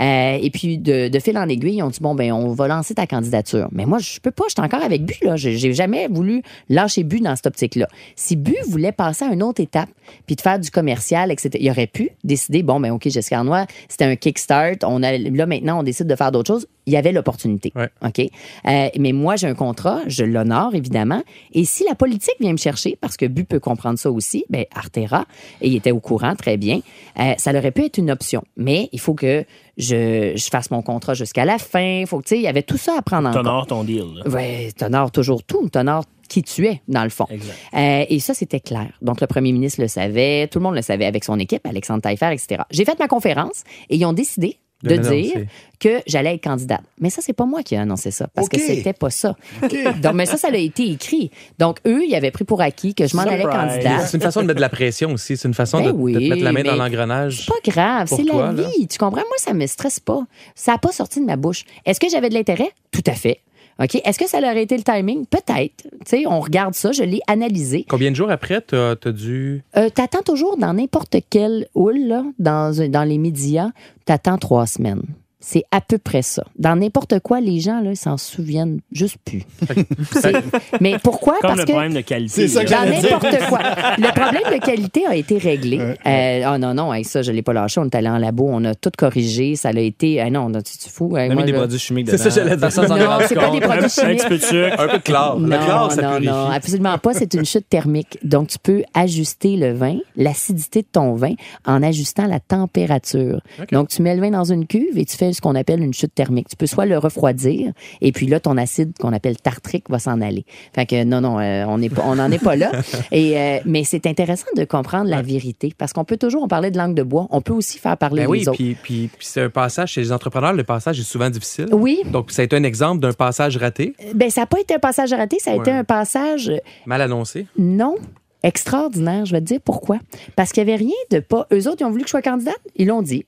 Euh, 0.00 0.38
et 0.40 0.50
puis, 0.50 0.78
de, 0.78 1.08
de 1.08 1.18
fil 1.18 1.36
en 1.36 1.48
aiguille, 1.48 1.76
ils 1.76 1.82
ont 1.82 1.90
dit, 1.90 1.98
bon, 2.00 2.14
ben, 2.14 2.32
on 2.32 2.52
va 2.52 2.68
lancer 2.68 2.94
ta 2.94 3.06
candidature. 3.06 3.68
Mais 3.72 3.84
moi, 3.84 3.98
je 3.98 4.18
peux 4.20 4.30
pas, 4.30 4.44
je 4.48 4.54
suis 4.54 4.64
encore 4.64 4.82
avec 4.82 5.04
Bu, 5.04 5.14
là. 5.22 5.36
J'ai 5.36 5.56
j'ai 5.58 5.72
jamais 5.74 6.08
voulu 6.08 6.42
lâcher 6.70 7.02
Bu 7.04 7.20
dans 7.20 7.36
cette 7.36 7.46
optique-là. 7.48 7.88
Si 8.16 8.36
Bu 8.36 8.56
voulait 8.68 8.92
passer 8.92 9.24
à 9.26 9.28
une 9.32 9.42
autre 9.42 9.60
étape, 9.60 9.88
puis 10.26 10.36
de 10.36 10.40
faire 10.40 10.58
du 10.58 10.70
commercial, 10.70 11.30
etc., 11.30 11.50
il 11.60 11.70
aurait 11.70 11.86
pu 11.86 12.10
décider, 12.24 12.62
bon, 12.62 12.80
ben, 12.80 12.92
OK, 12.92 13.08
Jessica 13.08 13.38
Arnois, 13.38 13.66
c'était 13.88 14.04
un 14.06 14.16
kickstart. 14.16 14.76
On 14.84 15.02
a, 15.02 15.18
là, 15.18 15.46
maintenant, 15.46 15.80
on 15.80 15.82
décide 15.82 16.06
de 16.06 16.16
faire 16.16 16.32
d'autres 16.32 16.52
choses. 16.52 16.66
Il 16.88 16.92
y 16.92 16.96
avait 16.96 17.12
l'opportunité. 17.12 17.70
Ouais. 17.76 17.90
OK? 18.02 18.18
Euh, 18.66 18.88
mais 18.98 19.12
moi, 19.12 19.36
j'ai 19.36 19.46
un 19.46 19.54
contrat, 19.54 20.00
je 20.06 20.24
l'honore, 20.24 20.74
évidemment. 20.74 21.22
Et 21.52 21.66
si 21.66 21.84
la 21.84 21.94
politique 21.94 22.36
vient 22.40 22.52
me 22.52 22.56
chercher, 22.56 22.96
parce 22.98 23.18
que 23.18 23.26
Bu 23.26 23.44
peut 23.44 23.60
comprendre 23.60 23.98
ça 23.98 24.10
aussi, 24.10 24.46
ben, 24.48 24.64
Artera, 24.74 25.26
et 25.60 25.68
il 25.68 25.76
était 25.76 25.90
au 25.90 26.00
courant 26.00 26.34
très 26.34 26.56
bien, 26.56 26.80
euh, 27.20 27.34
ça 27.36 27.50
aurait 27.50 27.72
pu 27.72 27.84
être 27.84 27.98
une 27.98 28.10
option. 28.10 28.42
Mais 28.56 28.88
il 28.92 29.00
faut 29.00 29.12
que 29.12 29.44
je, 29.76 30.32
je 30.34 30.48
fasse 30.50 30.70
mon 30.70 30.80
contrat 30.80 31.12
jusqu'à 31.12 31.44
la 31.44 31.58
fin. 31.58 32.00
Il 32.00 32.06
faut 32.06 32.20
que, 32.20 32.34
il 32.34 32.40
y 32.40 32.46
avait 32.46 32.62
tout 32.62 32.78
ça 32.78 32.94
à 32.98 33.02
prendre 33.02 33.28
en 33.28 33.32
compte. 33.32 33.42
T'honores 33.42 33.66
ton 33.66 33.84
deal. 33.84 34.22
Ouais, 34.24 34.70
t'honores 34.74 35.10
toujours 35.10 35.42
tout. 35.42 35.68
T'honores 35.68 36.04
qui 36.30 36.42
tu 36.42 36.66
es, 36.66 36.80
dans 36.88 37.04
le 37.04 37.10
fond. 37.10 37.26
Euh, 37.30 38.04
et 38.08 38.18
ça, 38.18 38.32
c'était 38.32 38.60
clair. 38.60 38.88
Donc, 39.02 39.20
le 39.20 39.26
premier 39.26 39.52
ministre 39.52 39.82
le 39.82 39.88
savait, 39.88 40.48
tout 40.48 40.58
le 40.58 40.62
monde 40.62 40.74
le 40.74 40.82
savait 40.82 41.06
avec 41.06 41.24
son 41.24 41.38
équipe, 41.38 41.66
Alexandre 41.66 42.00
Taillefer, 42.00 42.32
etc. 42.32 42.62
J'ai 42.70 42.86
fait 42.86 42.98
ma 42.98 43.08
conférence 43.08 43.64
et 43.90 43.96
ils 43.96 44.04
ont 44.06 44.12
décidé 44.14 44.56
de 44.82 44.96
De 44.96 45.02
dire 45.02 45.46
que 45.80 46.00
j'allais 46.06 46.34
être 46.34 46.44
candidate. 46.44 46.82
Mais 47.00 47.10
ça, 47.10 47.20
c'est 47.22 47.32
pas 47.32 47.46
moi 47.46 47.62
qui 47.62 47.74
ai 47.74 47.78
annoncé 47.78 48.10
ça, 48.10 48.28
parce 48.32 48.48
que 48.48 48.58
c'était 48.58 48.92
pas 48.92 49.10
ça. 49.10 49.36
Donc, 50.02 50.14
mais 50.14 50.26
ça, 50.26 50.36
ça 50.36 50.48
a 50.48 50.56
été 50.56 50.90
écrit. 50.90 51.30
Donc, 51.58 51.78
eux, 51.86 52.04
ils 52.06 52.14
avaient 52.14 52.30
pris 52.30 52.44
pour 52.44 52.60
acquis 52.60 52.94
que 52.94 53.06
je 53.06 53.16
m'en 53.16 53.22
allais 53.22 53.42
candidate. 53.42 54.06
C'est 54.08 54.16
une 54.16 54.22
façon 54.22 54.42
de 54.42 54.46
mettre 54.46 54.56
de 54.56 54.60
la 54.60 54.68
pression 54.68 55.12
aussi. 55.12 55.36
C'est 55.36 55.48
une 55.48 55.54
façon 55.54 55.78
Ben 55.78 55.86
de, 55.86 55.92
de 55.92 55.96
oui, 55.96 56.14
te 56.14 56.18
mettre 56.18 56.42
la 56.42 56.52
main 56.52 56.62
dans 56.62 56.76
l'engrenage. 56.76 57.46
C'est 57.46 57.46
pas 57.48 57.70
grave, 57.72 58.08
c'est 58.08 58.22
la 58.22 58.52
là? 58.52 58.52
vie. 58.52 58.86
Tu 58.86 58.98
comprends? 58.98 59.22
Moi, 59.22 59.36
ça 59.38 59.52
me 59.52 59.66
stresse 59.66 60.00
pas. 60.00 60.24
Ça 60.54 60.72
n'a 60.72 60.78
pas 60.78 60.92
sorti 60.92 61.20
de 61.20 61.24
ma 61.26 61.36
bouche. 61.36 61.64
Est-ce 61.84 61.98
que 62.00 62.08
j'avais 62.08 62.28
de 62.28 62.34
l'intérêt? 62.34 62.70
Tout 62.90 63.04
à 63.06 63.12
fait. 63.14 63.40
OK? 63.80 64.00
Est-ce 64.04 64.18
que 64.18 64.28
ça 64.28 64.38
aurait 64.38 64.62
été 64.62 64.76
le 64.76 64.82
timing? 64.82 65.24
Peut-être. 65.26 65.82
Tu 65.82 65.88
sais, 66.04 66.26
on 66.26 66.40
regarde 66.40 66.74
ça, 66.74 66.92
je 66.92 67.02
l'ai 67.04 67.20
analysé. 67.28 67.86
Combien 67.88 68.10
de 68.10 68.16
jours 68.16 68.30
après, 68.30 68.60
tu 68.60 68.74
as, 68.74 68.96
dû? 69.12 69.62
Euh, 69.76 69.88
t'attends 69.88 70.22
toujours 70.22 70.56
dans 70.56 70.74
n'importe 70.74 71.16
quelle 71.30 71.68
houle, 71.74 71.98
là, 71.98 72.24
dans, 72.38 72.74
dans 72.88 73.04
les 73.04 73.18
médias, 73.18 73.70
t'attends 74.04 74.38
trois 74.38 74.66
semaines. 74.66 75.02
C'est 75.40 75.62
à 75.70 75.80
peu 75.80 75.98
près 75.98 76.22
ça. 76.22 76.42
Dans 76.58 76.74
n'importe 76.74 77.20
quoi, 77.20 77.40
les 77.40 77.60
gens, 77.60 77.80
là, 77.80 77.90
ils 77.92 77.96
s'en 77.96 78.16
souviennent 78.16 78.80
juste 78.90 79.18
plus. 79.24 79.42
C'est- 80.12 80.32
Mais 80.80 80.96
pourquoi? 81.00 81.34
Comme 81.40 81.50
Parce 81.50 81.60
le 81.60 81.64
que 81.66 81.70
problème 81.70 81.94
de 81.94 82.00
qualité. 82.00 82.32
C'est 82.34 82.48
ça 82.48 82.64
que 82.64 82.70
dans 82.70 82.84
n'importe 82.90 83.48
quoi. 83.48 83.58
Le 83.98 84.12
problème 84.20 84.58
de 84.58 84.64
qualité 84.64 85.06
a 85.06 85.14
été 85.14 85.38
réglé. 85.38 85.78
Euh, 86.04 86.52
oh 86.54 86.58
non, 86.58 86.74
non, 86.74 86.92
hey, 86.92 87.04
ça, 87.04 87.22
je 87.22 87.30
l'ai 87.30 87.42
pas 87.42 87.52
lâché. 87.52 87.80
On 87.80 87.84
est 87.84 87.94
allé 87.94 88.08
en 88.08 88.18
labo, 88.18 88.48
on 88.50 88.64
a 88.64 88.74
tout 88.74 88.90
corrigé. 88.98 89.54
Ça 89.54 89.70
l'a 89.70 89.80
été. 89.80 90.20
ah 90.20 90.28
non, 90.28 90.50
tu 90.50 90.76
tu 90.76 90.88
fous? 90.90 91.16
Hey, 91.16 91.28
On 91.28 91.32
a 91.32 91.34
moi, 91.34 91.42
mis 91.44 91.46
des 91.46 91.52
là- 91.52 91.58
produits 91.58 91.78
chimiques 91.78 92.08
C'est 92.10 92.16
dedans. 92.18 92.24
ça, 92.24 92.30
j'allais 92.30 92.56
dire. 92.56 93.08
Non, 93.08 93.18
c'est 93.28 93.34
pas 93.36 93.50
des 93.50 93.60
produits 93.60 93.84
Un 93.84 93.88
chimiques. 93.88 94.18
petit 94.18 94.28
peu 94.28 94.38
de 94.38 94.42
sucre. 94.42 94.80
Un 94.80 94.88
peu 94.88 94.98
de 94.98 95.02
clair. 95.02 95.36
le 95.36 95.42
Non, 95.46 95.48
clair, 95.58 95.92
ça 95.92 96.02
non, 96.02 96.08
purifie. 96.14 96.26
non, 96.26 96.46
absolument 96.50 96.98
pas. 96.98 97.14
C'est 97.14 97.34
une 97.34 97.44
chute 97.44 97.68
thermique. 97.68 98.18
Donc, 98.24 98.48
tu 98.48 98.58
peux 98.58 98.82
ajuster 98.92 99.56
le 99.56 99.72
vin, 99.72 99.98
l'acidité 100.16 100.82
de 100.82 100.88
ton 100.90 101.14
vin, 101.14 101.34
en 101.64 101.80
ajustant 101.84 102.26
la 102.26 102.40
température. 102.40 103.40
Donc, 103.70 103.88
tu 103.88 104.02
mets 104.02 104.16
le 104.16 104.20
vin 104.20 104.30
dans 104.30 104.44
une 104.52 104.66
cuve 104.66 104.98
et 104.98 105.04
tu 105.04 105.16
fais 105.16 105.27
ce 105.32 105.40
qu'on 105.40 105.54
appelle 105.54 105.80
une 105.82 105.94
chute 105.94 106.14
thermique. 106.14 106.48
Tu 106.48 106.56
peux 106.56 106.66
soit 106.66 106.86
le 106.86 106.98
refroidir, 106.98 107.72
et 108.00 108.12
puis 108.12 108.26
là, 108.26 108.40
ton 108.40 108.56
acide 108.56 108.92
qu'on 108.98 109.12
appelle 109.12 109.36
tartrique 109.36 109.88
va 109.88 109.98
s'en 109.98 110.20
aller. 110.20 110.44
Fait 110.74 110.86
que 110.86 111.04
non, 111.04 111.20
non, 111.20 111.38
euh, 111.38 111.64
on 111.66 111.78
on 112.04 112.14
n'en 112.16 112.30
est 112.30 112.42
pas 112.42 112.56
là. 112.56 112.70
Et 113.12 113.38
euh, 113.38 113.58
mais 113.64 113.84
c'est 113.84 114.06
intéressant 114.06 114.48
de 114.56 114.64
comprendre 114.64 115.08
la 115.08 115.22
vérité 115.22 115.72
parce 115.76 115.92
qu'on 115.92 116.04
peut 116.04 116.16
toujours, 116.16 116.42
on 116.42 116.48
parlait 116.48 116.70
de 116.70 116.78
langue 116.78 116.94
de 116.94 117.02
bois, 117.02 117.26
on 117.30 117.40
peut 117.40 117.52
aussi 117.52 117.78
faire 117.78 117.96
parler 117.96 118.22
Ben 118.22 118.28
oui, 118.30 118.40
les 118.40 118.48
autres. 118.48 118.56
puis, 118.56 118.76
puis, 118.82 119.08
puis 119.08 119.26
c'est 119.26 119.42
un 119.42 119.50
passage 119.50 119.92
chez 119.92 120.00
les 120.00 120.12
entrepreneurs, 120.12 120.52
le 120.52 120.64
passage 120.64 120.98
est 121.00 121.04
souvent 121.04 121.30
difficile. 121.30 121.68
Oui. 121.72 122.02
Donc, 122.06 122.30
ça 122.30 122.42
a 122.42 122.44
été 122.44 122.56
un 122.56 122.64
exemple 122.64 123.00
d'un 123.00 123.12
passage 123.12 123.56
raté, 123.56 123.94
Ben, 124.14 124.30
ça 124.30 124.42
n'a 124.42 124.46
pas 124.46 124.60
été 124.60 124.74
un 124.74 124.78
passage 124.78 125.12
raté, 125.12 125.38
ça 125.38 125.52
a 125.52 125.54
été 125.56 125.70
un 125.70 125.84
passage 125.84 126.52
mal 126.86 127.00
annoncé. 127.02 127.46
Non. 127.56 127.96
Extraordinaire. 128.42 129.26
Je 129.26 129.32
vais 129.32 129.40
te 129.40 129.46
dire 129.46 129.60
pourquoi. 129.64 129.98
Parce 130.36 130.52
qu'il 130.52 130.64
n'y 130.64 130.70
avait 130.70 130.78
rien 130.78 130.94
de 131.10 131.18
pas. 131.18 131.46
Eux 131.52 131.68
autres, 131.68 131.78
ils 131.80 131.84
ont 131.84 131.90
voulu 131.90 132.02
que 132.02 132.08
je 132.08 132.12
sois 132.12 132.22
candidate. 132.22 132.60
Ils 132.76 132.86
l'ont 132.86 133.02
dit. 133.02 133.26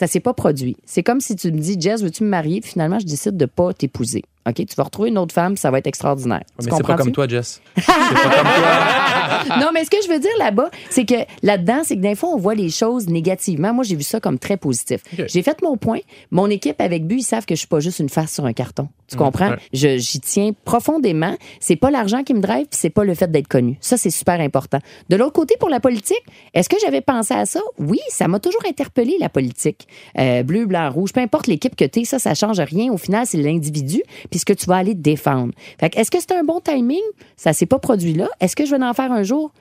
Ça 0.00 0.06
s'est 0.06 0.20
pas 0.20 0.32
produit. 0.32 0.78
C'est 0.86 1.02
comme 1.02 1.20
si 1.20 1.36
tu 1.36 1.52
me 1.52 1.58
dis, 1.58 1.78
Jess, 1.78 2.02
veux-tu 2.02 2.24
me 2.24 2.30
marier? 2.30 2.62
Finalement, 2.62 2.98
je 2.98 3.04
décide 3.04 3.36
de 3.36 3.44
pas 3.44 3.74
t'épouser. 3.74 4.24
OK? 4.48 4.54
Tu 4.54 4.74
vas 4.76 4.84
retrouver 4.84 5.10
une 5.10 5.18
autre 5.18 5.34
femme, 5.34 5.56
ça 5.56 5.70
va 5.70 5.78
être 5.78 5.86
extraordinaire. 5.86 6.42
Tu 6.58 6.66
Mais 6.66 6.72
c'est 6.76 6.82
pas 6.82 6.96
comme 6.96 7.12
toi, 7.12 7.28
Jess. 7.28 7.60
non, 7.76 9.68
mais 9.74 9.84
ce 9.84 9.90
que 9.90 9.98
je 10.02 10.08
veux 10.08 10.18
dire 10.18 10.30
là-bas, 10.38 10.70
c'est 10.88 11.04
que 11.04 11.14
là-dedans, 11.42 11.82
c'est 11.84 11.96
que 11.96 12.00
des 12.00 12.14
fois, 12.14 12.30
on 12.30 12.38
voit 12.38 12.54
les 12.54 12.70
choses 12.70 13.08
négativement. 13.08 13.74
Moi, 13.74 13.84
j'ai 13.84 13.96
vu 13.96 14.02
ça 14.02 14.20
comme 14.20 14.38
très 14.38 14.56
positif. 14.56 15.02
J'ai 15.26 15.42
fait 15.42 15.60
mon 15.62 15.76
point. 15.76 16.00
Mon 16.30 16.48
équipe 16.48 16.80
avec 16.80 17.06
but, 17.06 17.18
ils 17.18 17.22
savent 17.22 17.44
que 17.44 17.54
je 17.54 17.60
suis 17.60 17.68
pas 17.68 17.80
juste 17.80 17.98
une 17.98 18.08
face 18.08 18.32
sur 18.32 18.46
un 18.46 18.52
carton. 18.52 18.88
Tu 19.08 19.16
comprends? 19.16 19.50
ouais. 19.50 19.58
J'y 19.98 20.20
tiens 20.20 20.52
profondément. 20.64 21.36
C'est 21.58 21.76
pas 21.76 21.90
l'argent 21.90 22.22
qui 22.22 22.34
me 22.34 22.40
drive, 22.40 22.66
c'est 22.70 22.90
pas 22.90 23.04
le 23.04 23.14
fait 23.14 23.30
d'être 23.30 23.48
connu. 23.48 23.76
Ça, 23.80 23.96
c'est 23.96 24.10
super 24.10 24.40
important. 24.40 24.78
De 25.08 25.16
l'autre 25.16 25.32
côté, 25.32 25.56
pour 25.58 25.68
la 25.68 25.80
politique, 25.80 26.22
est-ce 26.54 26.68
que 26.68 26.76
j'avais 26.80 27.00
pensé 27.00 27.34
à 27.34 27.44
ça? 27.46 27.60
Oui, 27.78 27.98
ça 28.08 28.28
m'a 28.28 28.38
toujours 28.38 28.62
interpellé, 28.68 29.16
la 29.18 29.28
politique. 29.28 29.88
Euh, 30.18 30.42
bleu, 30.42 30.66
blanc, 30.66 30.90
rouge, 30.90 31.12
peu 31.12 31.20
importe 31.20 31.46
l'équipe 31.46 31.74
que 31.74 31.84
tu 31.84 32.00
es, 32.00 32.04
ça, 32.04 32.18
ça 32.18 32.34
change 32.34 32.60
rien. 32.60 32.92
Au 32.92 32.96
final, 32.96 33.26
c'est 33.26 33.38
l'individu, 33.38 34.02
puis 34.30 34.40
ce 34.40 34.44
que 34.44 34.52
tu 34.52 34.66
vas 34.66 34.76
aller 34.76 34.94
défendre. 34.94 35.52
Fait 35.78 35.94
est-ce 35.96 36.10
que 36.10 36.20
c'est 36.20 36.32
un 36.32 36.44
bon 36.44 36.60
timing? 36.60 37.02
Ça 37.36 37.52
s'est 37.52 37.66
pas 37.66 37.78
produit 37.78 38.14
là. 38.14 38.28
Est-ce 38.40 38.56
que 38.56 38.64
je 38.64 38.74
vais 38.74 38.84
en 38.84 38.94
faire 38.94 39.12
un 39.12 39.22
jour? 39.22 39.52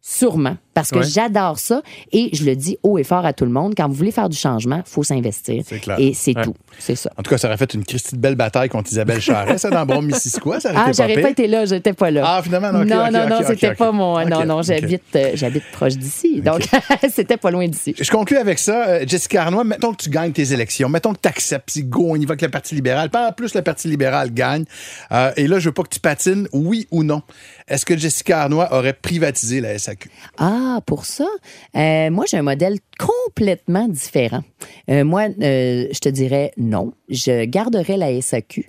Sûrement, 0.00 0.56
parce 0.76 0.90
que 0.90 0.98
Ouais. 0.98 1.06
j'adore 1.06 1.58
ça 1.58 1.80
et 2.12 2.28
je 2.34 2.44
le 2.44 2.54
dis 2.54 2.76
haut 2.82 2.98
et 2.98 3.02
fort 3.04 3.24
à 3.24 3.32
tout 3.32 3.46
le 3.46 3.50
monde. 3.50 3.72
Quand 3.74 3.88
vous 3.88 3.94
voulez 3.94 4.10
faire 4.10 4.28
du 4.28 4.36
changement, 4.36 4.82
faut 4.84 5.02
s'investir. 5.02 5.62
C'est 5.66 5.78
clair. 5.78 5.96
Et 5.98 6.12
c'est 6.12 6.36
Ouais. 6.36 6.44
tout. 6.44 6.54
C'est 6.78 6.96
ça. 6.96 7.10
En 7.16 7.22
tout 7.22 7.30
cas, 7.30 7.38
ça 7.38 7.48
aurait 7.48 7.56
fait 7.56 7.72
une 7.72 7.82
Christie 7.82 8.14
de 8.14 8.20
belle 8.20 8.34
bataille 8.34 8.68
contre 8.68 8.92
Isabelle 8.92 9.22
Charret, 9.22 9.56
ça, 9.56 9.70
dans 9.70 9.86
Bon 9.86 10.02
Missisquoi. 10.02 10.60
Ça 10.60 10.72
Ah, 10.76 10.92
j'aurais 10.94 11.22
pas 11.22 11.30
été 11.30 11.46
là, 11.46 11.64
j'étais 11.64 11.94
pas 11.94 12.10
là. 12.10 12.22
Ah, 12.26 12.42
finalement, 12.42 12.70
non, 12.72 12.82
ok, 12.82 12.88
non, 12.88 13.10
non, 13.10 13.22
ok, 13.24 13.30
non, 13.30 13.38
c'était 13.46 13.74
pas 13.74 13.90
mon. 13.90 14.26
Non, 14.26 14.44
non, 14.44 14.60
j'habite, 14.60 15.02
euh, 15.16 15.30
j'habite 15.32 15.64
proche 15.72 15.94
d'ici, 15.96 16.42
donc 16.42 16.68
c'était 17.10 17.38
pas 17.38 17.50
loin 17.50 17.66
d'ici. 17.66 17.94
Je 17.98 18.10
conclue 18.10 18.36
avec 18.36 18.58
ça. 18.58 18.86
Euh, 18.88 19.04
Jessica 19.06 19.44
Arnois, 19.44 19.64
mettons 19.64 19.92
que 19.94 20.02
tu 20.02 20.10
gagnes 20.10 20.32
tes 20.32 20.52
élections. 20.52 20.90
Mettons 20.90 21.14
que 21.14 21.20
tu 21.22 21.28
acceptes, 21.28 21.72
puis 21.72 21.84
go, 21.84 22.08
on 22.10 22.16
y 22.16 22.26
va 22.26 22.32
avec 22.32 22.42
le 22.42 22.50
Parti 22.50 22.74
libéral. 22.74 23.08
Pas 23.08 23.28
en 23.30 23.32
plus, 23.32 23.54
le 23.54 23.62
Parti 23.62 23.88
libéral 23.88 24.34
gagne. 24.34 24.64
Euh, 25.12 25.32
et 25.38 25.46
là, 25.46 25.58
je 25.58 25.70
veux 25.70 25.72
pas 25.72 25.84
que 25.84 25.88
tu 25.88 26.00
patines, 26.00 26.46
oui 26.52 26.86
ou 26.90 27.02
non. 27.02 27.22
Est-ce 27.66 27.86
que 27.86 27.96
Jessica 27.96 28.42
Arnois 28.42 28.68
aurait 28.72 28.92
privatisé 28.92 29.62
la 29.62 29.78
SAQ? 29.78 30.10
Ah, 30.36 30.65
pour 30.86 31.04
ça, 31.04 31.26
euh, 31.76 32.10
moi, 32.10 32.24
j'ai 32.26 32.36
un 32.36 32.42
modèle 32.42 32.78
complètement 32.98 33.88
différent. 33.88 34.42
Euh, 34.90 35.04
moi, 35.04 35.26
euh, 35.40 35.86
je 35.92 35.98
te 35.98 36.08
dirais 36.08 36.52
non. 36.56 36.92
Je 37.08 37.44
garderais 37.44 37.96
la 37.96 38.20
SAQ. 38.20 38.68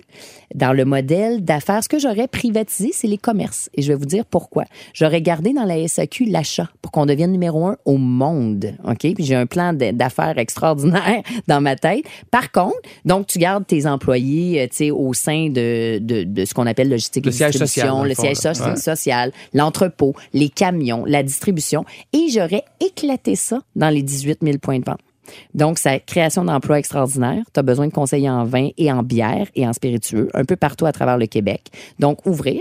Dans 0.54 0.72
le 0.72 0.84
modèle 0.84 1.44
d'affaires, 1.44 1.82
ce 1.82 1.88
que 1.88 1.98
j'aurais 1.98 2.28
privatisé, 2.28 2.90
c'est 2.92 3.06
les 3.08 3.18
commerces. 3.18 3.68
Et 3.74 3.82
je 3.82 3.88
vais 3.92 3.98
vous 3.98 4.06
dire 4.06 4.24
pourquoi. 4.24 4.64
J'aurais 4.94 5.20
gardé 5.22 5.52
dans 5.52 5.64
la 5.64 5.86
SAQ 5.86 6.26
l'achat 6.26 6.68
pour 6.82 6.92
qu'on 6.92 7.06
devienne 7.06 7.32
numéro 7.32 7.66
un 7.66 7.76
au 7.84 7.96
monde. 7.96 8.74
OK? 8.84 8.98
Puis 9.14 9.24
j'ai 9.24 9.34
un 9.34 9.46
plan 9.46 9.72
d'affaires 9.72 10.38
extraordinaire 10.38 11.22
dans 11.48 11.60
ma 11.60 11.76
tête. 11.76 12.04
Par 12.30 12.52
contre, 12.52 12.76
donc, 13.04 13.26
tu 13.26 13.38
gardes 13.38 13.66
tes 13.66 13.86
employés, 13.86 14.62
euh, 14.62 14.66
tu 14.68 14.76
sais, 14.76 14.90
au 14.90 15.12
sein 15.14 15.48
de, 15.48 15.98
de, 16.00 16.24
de 16.24 16.44
ce 16.44 16.54
qu'on 16.54 16.66
appelle 16.66 16.88
logistique 16.88 17.24
Le 17.26 17.30
et 17.32 17.34
siège 17.34 17.52
distribution, 17.52 17.82
social, 18.04 18.08
le 18.08 18.14
fond, 18.14 18.22
siège 18.22 18.60
Ouais. 18.60 18.76
social, 18.76 19.32
l'entrepôt, 19.52 20.14
les 20.32 20.48
camions, 20.48 21.04
la 21.06 21.22
distribution. 21.22 21.84
Et 22.12 22.28
j'aurais 22.30 22.64
éclaté 22.80 23.36
ça 23.36 23.60
dans 23.76 23.90
les 23.90 24.02
18 24.18 24.38
000 24.42 24.58
points 24.58 24.78
de 24.78 24.84
vente. 24.84 25.00
Donc, 25.54 25.78
c'est 25.78 26.00
création 26.06 26.44
d'emplois 26.44 26.78
extraordinaire. 26.78 27.44
Tu 27.52 27.60
as 27.60 27.62
besoin 27.62 27.86
de 27.86 27.92
conseillers 27.92 28.30
en 28.30 28.44
vin 28.44 28.70
et 28.76 28.90
en 28.90 29.02
bière 29.02 29.46
et 29.54 29.66
en 29.66 29.72
spiritueux, 29.72 30.28
un 30.34 30.44
peu 30.44 30.56
partout 30.56 30.86
à 30.86 30.92
travers 30.92 31.18
le 31.18 31.26
Québec. 31.26 31.70
Donc, 31.98 32.24
ouvrir. 32.26 32.60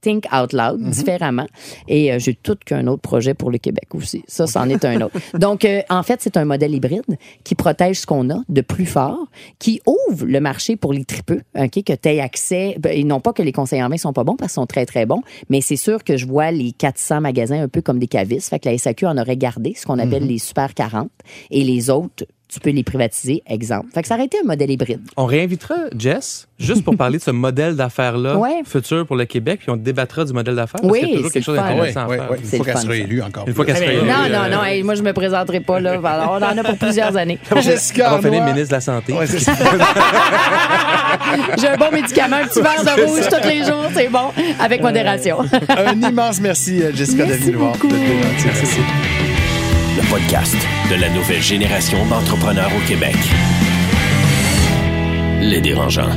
Think 0.00 0.26
out 0.32 0.52
loud, 0.52 0.80
différemment. 0.90 1.46
Et 1.88 2.12
euh, 2.12 2.18
j'ai 2.18 2.34
tout 2.34 2.56
qu'un 2.64 2.86
autre 2.86 3.02
projet 3.02 3.34
pour 3.34 3.50
le 3.50 3.58
Québec 3.58 3.94
aussi. 3.94 4.22
Ça, 4.28 4.46
c'en 4.46 4.68
est 4.68 4.84
un 4.84 5.00
autre. 5.00 5.18
Donc, 5.38 5.64
euh, 5.64 5.82
en 5.90 6.02
fait, 6.02 6.20
c'est 6.22 6.36
un 6.36 6.44
modèle 6.44 6.74
hybride 6.74 7.18
qui 7.44 7.54
protège 7.54 8.00
ce 8.00 8.06
qu'on 8.06 8.30
a 8.30 8.40
de 8.48 8.60
plus 8.60 8.86
fort, 8.86 9.26
qui 9.58 9.80
ouvre 9.86 10.26
le 10.26 10.40
marché 10.40 10.76
pour 10.76 10.92
les 10.92 11.04
tripeux, 11.04 11.42
OK, 11.58 11.82
que 11.82 11.92
tu 11.92 12.08
aies 12.08 12.20
accès. 12.20 12.76
ben, 12.78 12.92
Et 12.96 13.04
non 13.04 13.20
pas 13.20 13.32
que 13.32 13.42
les 13.42 13.52
conseillers 13.52 13.82
en 13.82 13.88
vin 13.88 13.96
sont 13.96 14.12
pas 14.12 14.24
bons, 14.24 14.36
parce 14.36 14.52
qu'ils 14.52 14.60
sont 14.60 14.66
très, 14.66 14.86
très 14.86 15.06
bons, 15.06 15.22
mais 15.48 15.60
c'est 15.60 15.76
sûr 15.76 16.04
que 16.04 16.16
je 16.16 16.26
vois 16.26 16.50
les 16.50 16.72
400 16.72 17.20
magasins 17.20 17.62
un 17.62 17.68
peu 17.68 17.82
comme 17.82 17.98
des 17.98 18.06
cavistes. 18.06 18.50
Fait 18.50 18.58
que 18.58 18.68
la 18.68 18.78
SAQ 18.78 19.06
en 19.06 19.18
aurait 19.18 19.36
gardé, 19.36 19.74
ce 19.76 19.84
qu'on 19.84 19.98
appelle 19.98 20.26
les 20.26 20.38
Super 20.38 20.74
40. 20.74 21.10
Et 21.50 21.64
les 21.64 21.90
autres, 21.90 22.24
tu 22.48 22.60
peux 22.60 22.70
les 22.70 22.82
privatiser, 22.82 23.42
exemple. 23.46 23.88
Fait 23.92 24.00
que 24.02 24.08
ça 24.08 24.14
aurait 24.14 24.24
été 24.24 24.38
un 24.42 24.46
modèle 24.46 24.70
hybride. 24.70 25.00
On 25.18 25.26
réinvitera 25.26 25.74
Jess 25.98 26.48
juste 26.58 26.82
pour 26.82 26.96
parler 26.96 27.18
de 27.18 27.22
ce 27.22 27.30
modèle 27.30 27.76
d'affaires-là 27.76 28.36
Ouais. 28.38 28.62
futur 28.64 29.06
pour 29.06 29.16
le 29.16 29.26
Québec, 29.26 29.60
puis 29.60 29.70
on 29.70 29.76
débattra 29.76 30.24
du 30.24 30.32
modèle 30.32 30.56
d'affaires. 30.56 30.80
Oui, 30.82 31.00
a 31.02 31.06
toujours 31.08 31.26
c'est 31.26 31.32
quelque 31.34 31.44
chose 31.44 31.56
d'intéressant 31.56 32.00
à 32.00 32.08
oui, 32.08 32.16
faire. 32.16 32.28
oui. 32.30 32.36
Une 32.40 32.44
C'est 32.46 32.56
fois 32.56 32.66
le 32.66 32.72
qu'elle 32.72 32.82
ça. 32.88 32.96
élue 32.96 33.22
encore. 33.22 33.46
Une 33.48 33.54
fois 33.54 33.64
qu'elle 33.66 33.76
sera 33.76 33.86
Hey, 33.90 33.98
élue. 33.98 34.06
Non, 34.06 34.14
euh, 34.24 34.28
non, 34.50 34.56
non, 34.56 34.64
hey, 34.64 34.82
moi, 34.82 34.94
je 34.94 35.02
me 35.02 35.12
présenterai 35.12 35.60
pas, 35.60 35.78
là. 35.78 36.00
Alors, 36.02 36.30
on 36.40 36.44
en 36.44 36.58
a 36.58 36.64
pour 36.64 36.78
plusieurs 36.78 37.16
années. 37.16 37.38
Jessica 37.62 38.12
Elle 38.16 38.22
va 38.22 38.28
finir 38.30 38.44
ministre 38.44 38.68
de 38.70 38.74
la 38.74 38.80
Santé. 38.80 39.12
Ouais, 39.12 39.26
c'est 39.26 39.38
ça. 39.40 39.52
J'ai 41.58 41.68
un 41.68 41.76
bon 41.76 41.90
médicament, 41.92 42.36
un 42.36 42.46
petit 42.46 42.62
verre 42.62 42.82
de 42.82 43.02
rouge 43.04 43.28
tous 43.30 43.46
les 43.48 43.64
jours, 43.64 43.84
c'est 43.94 44.08
bon, 44.08 44.30
avec 44.58 44.80
modération. 44.82 45.38
Un 45.68 46.00
immense 46.00 46.40
merci, 46.40 46.82
euh, 46.82 46.92
Jessica, 46.94 47.24
d'être 47.26 47.40
Merci 47.40 47.44
venue 47.44 47.52
nous 47.52 47.58
voir. 47.60 47.72
beaucoup. 47.72 49.17
Le 49.98 50.08
podcast 50.08 50.54
de 50.90 50.94
la 50.94 51.08
nouvelle 51.08 51.42
génération 51.42 52.06
d'entrepreneurs 52.06 52.70
au 52.76 52.86
Québec. 52.86 53.16
Les 55.40 55.60
dérangeants. 55.60 56.10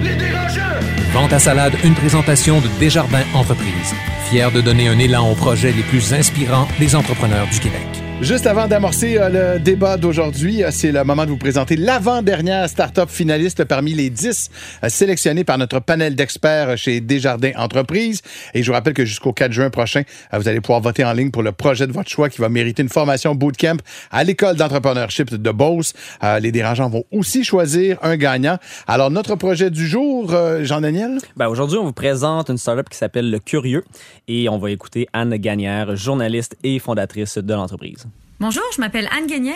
Vente 1.13 1.34
à 1.34 1.39
salade, 1.39 1.74
une 1.84 1.96
présentation 1.96 2.62
de 2.62 2.67
Desjardins 2.80 3.26
Entreprises. 3.34 3.96
Fier 4.30 4.52
de 4.52 4.62
donner 4.62 4.88
un 4.88 5.00
élan 5.00 5.32
aux 5.32 5.36
projets 5.36 5.72
les 5.72 5.82
plus 5.82 6.13
inspirants 6.13 6.67
des 6.80 6.96
entrepreneurs 6.96 7.48
du 7.48 7.60
Québec. 7.60 8.01
Juste 8.22 8.46
avant 8.46 8.68
d'amorcer 8.68 9.18
euh, 9.18 9.56
le 9.56 9.60
débat 9.60 9.98
d'aujourd'hui, 9.98 10.64
euh, 10.64 10.70
c'est 10.72 10.92
le 10.92 11.04
moment 11.04 11.26
de 11.26 11.32
vous 11.32 11.38
présenter 11.38 11.76
l'avant-dernière 11.76 12.70
start-up 12.70 13.10
finaliste 13.10 13.66
parmi 13.66 13.96
les 13.96 14.12
10 14.12 14.52
euh, 14.84 14.90
sélectionnés 14.90 15.44
par 15.44 15.58
notre 15.58 15.80
panel 15.80 16.16
d'experts 16.16 16.78
chez 16.78 17.02
Desjardins 17.02 17.54
Entreprises. 17.58 18.22
Et 18.54 18.62
je 18.62 18.68
vous 18.68 18.74
rappelle 18.74 18.94
que 18.94 19.06
jusqu'au 19.06 19.34
4 19.34 19.52
juin 19.52 19.72
prochain, 19.72 20.04
vous 20.34 20.48
allez 20.48 20.62
pouvoir 20.62 20.82
voter 20.82 21.04
en 21.04 21.14
ligne 21.14 21.32
pour 21.32 21.42
le 21.42 21.52
projet 21.52 21.88
de 21.88 21.94
votre 21.94 22.12
choix 22.12 22.30
qui 22.30 22.40
va 22.40 22.48
mériter 22.48 22.84
une 22.84 22.90
formation 22.90 23.34
bootcamp 23.34 23.78
à 24.12 24.24
l'école 24.24 24.56
d'entrepreneurship 24.56 25.34
de 25.34 25.52
Beauce. 25.52 25.94
Les 26.42 26.52
dérangeants 26.52 26.90
vont 26.90 27.06
aussi 27.12 27.44
choisir 27.44 27.98
un 28.04 28.18
gagnant. 28.18 28.58
Alors, 28.88 29.10
notre 29.10 29.36
projet 29.36 29.72
du 29.72 29.88
jour, 29.88 30.34
Jean-Daniel? 30.62 31.18
Ben, 31.38 31.48
aujourd'hui, 31.48 31.80
on 31.80 31.86
vous 31.86 31.92
présente 31.92 32.50
une 32.50 32.58
startup 32.58 32.88
qui 32.88 32.98
s'appelle 32.98 33.32
Le 33.32 33.40
Curieux 33.40 33.84
et 34.28 34.48
on 34.48 34.60
va 34.60 34.70
écouter 34.70 35.08
Anne 35.12 35.36
Gagnère, 35.38 35.96
journaliste 35.96 36.56
et 36.64 36.78
fondatrice 36.80 37.38
de 37.38 37.54
l'entreprise. 37.54 38.06
Bonjour, 38.41 38.63
je 38.75 38.82
m'appelle 38.82 39.08
Anne 39.15 39.27
Guénière. 39.27 39.54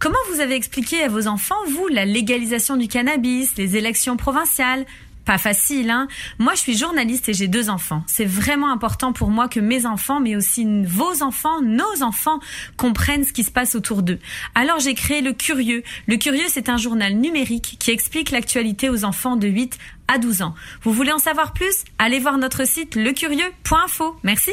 Comment 0.00 0.18
vous 0.28 0.40
avez 0.40 0.56
expliqué 0.56 1.04
à 1.04 1.08
vos 1.08 1.28
enfants, 1.28 1.54
vous, 1.68 1.86
la 1.86 2.04
légalisation 2.04 2.76
du 2.76 2.88
cannabis, 2.88 3.56
les 3.56 3.76
élections 3.76 4.16
provinciales? 4.16 4.86
Pas 5.24 5.38
facile, 5.38 5.88
hein. 5.88 6.08
Moi, 6.40 6.54
je 6.56 6.58
suis 6.58 6.76
journaliste 6.76 7.28
et 7.28 7.32
j'ai 7.32 7.46
deux 7.46 7.70
enfants. 7.70 8.02
C'est 8.08 8.24
vraiment 8.24 8.72
important 8.72 9.12
pour 9.12 9.30
moi 9.30 9.46
que 9.46 9.60
mes 9.60 9.86
enfants, 9.86 10.18
mais 10.18 10.34
aussi 10.34 10.66
vos 10.84 11.22
enfants, 11.22 11.62
nos 11.62 12.02
enfants, 12.02 12.40
comprennent 12.76 13.22
ce 13.22 13.32
qui 13.32 13.44
se 13.44 13.52
passe 13.52 13.76
autour 13.76 14.02
d'eux. 14.02 14.18
Alors, 14.56 14.80
j'ai 14.80 14.94
créé 14.94 15.20
Le 15.20 15.32
Curieux. 15.32 15.84
Le 16.08 16.16
Curieux, 16.16 16.48
c'est 16.48 16.68
un 16.68 16.76
journal 16.76 17.14
numérique 17.14 17.76
qui 17.78 17.92
explique 17.92 18.32
l'actualité 18.32 18.90
aux 18.90 19.04
enfants 19.04 19.36
de 19.36 19.46
8 19.46 19.78
à 20.08 20.18
12 20.18 20.42
ans. 20.42 20.56
Vous 20.82 20.92
voulez 20.92 21.12
en 21.12 21.18
savoir 21.18 21.52
plus? 21.52 21.84
Allez 22.00 22.18
voir 22.18 22.36
notre 22.38 22.66
site 22.66 22.96
lecurieux.info. 22.96 24.16
Merci. 24.24 24.50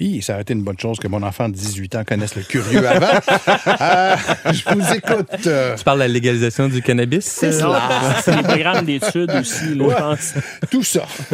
Hi, 0.00 0.22
ça 0.22 0.32
aurait 0.32 0.42
été 0.42 0.54
une 0.54 0.62
bonne 0.64 0.78
chose 0.78 0.98
que 0.98 1.06
mon 1.06 1.22
enfant 1.22 1.48
de 1.48 1.54
18 1.54 1.94
ans 1.96 2.04
connaisse 2.04 2.34
le 2.34 2.42
curieux 2.42 2.86
avant. 2.88 3.06
Euh, 3.82 4.16
je 4.52 4.74
vous 4.74 4.92
écoute. 4.94 5.46
euh, 5.46 5.76
Tu 5.76 5.84
parles 5.84 5.98
de 5.98 6.02
la 6.04 6.08
légalisation 6.08 6.68
du 6.68 6.82
cannabis? 6.82 7.24
C'est 7.24 7.52
cela. 7.52 7.80
C'est 8.22 8.34
les 8.36 8.42
programmes 8.42 8.84
d'études 8.84 9.30
aussi, 9.40 9.74
là, 9.74 9.84
Ouais. 9.84 9.94
je 9.94 10.00
pense. 10.00 10.34
Tout 10.70 10.82
ça. 10.82 11.04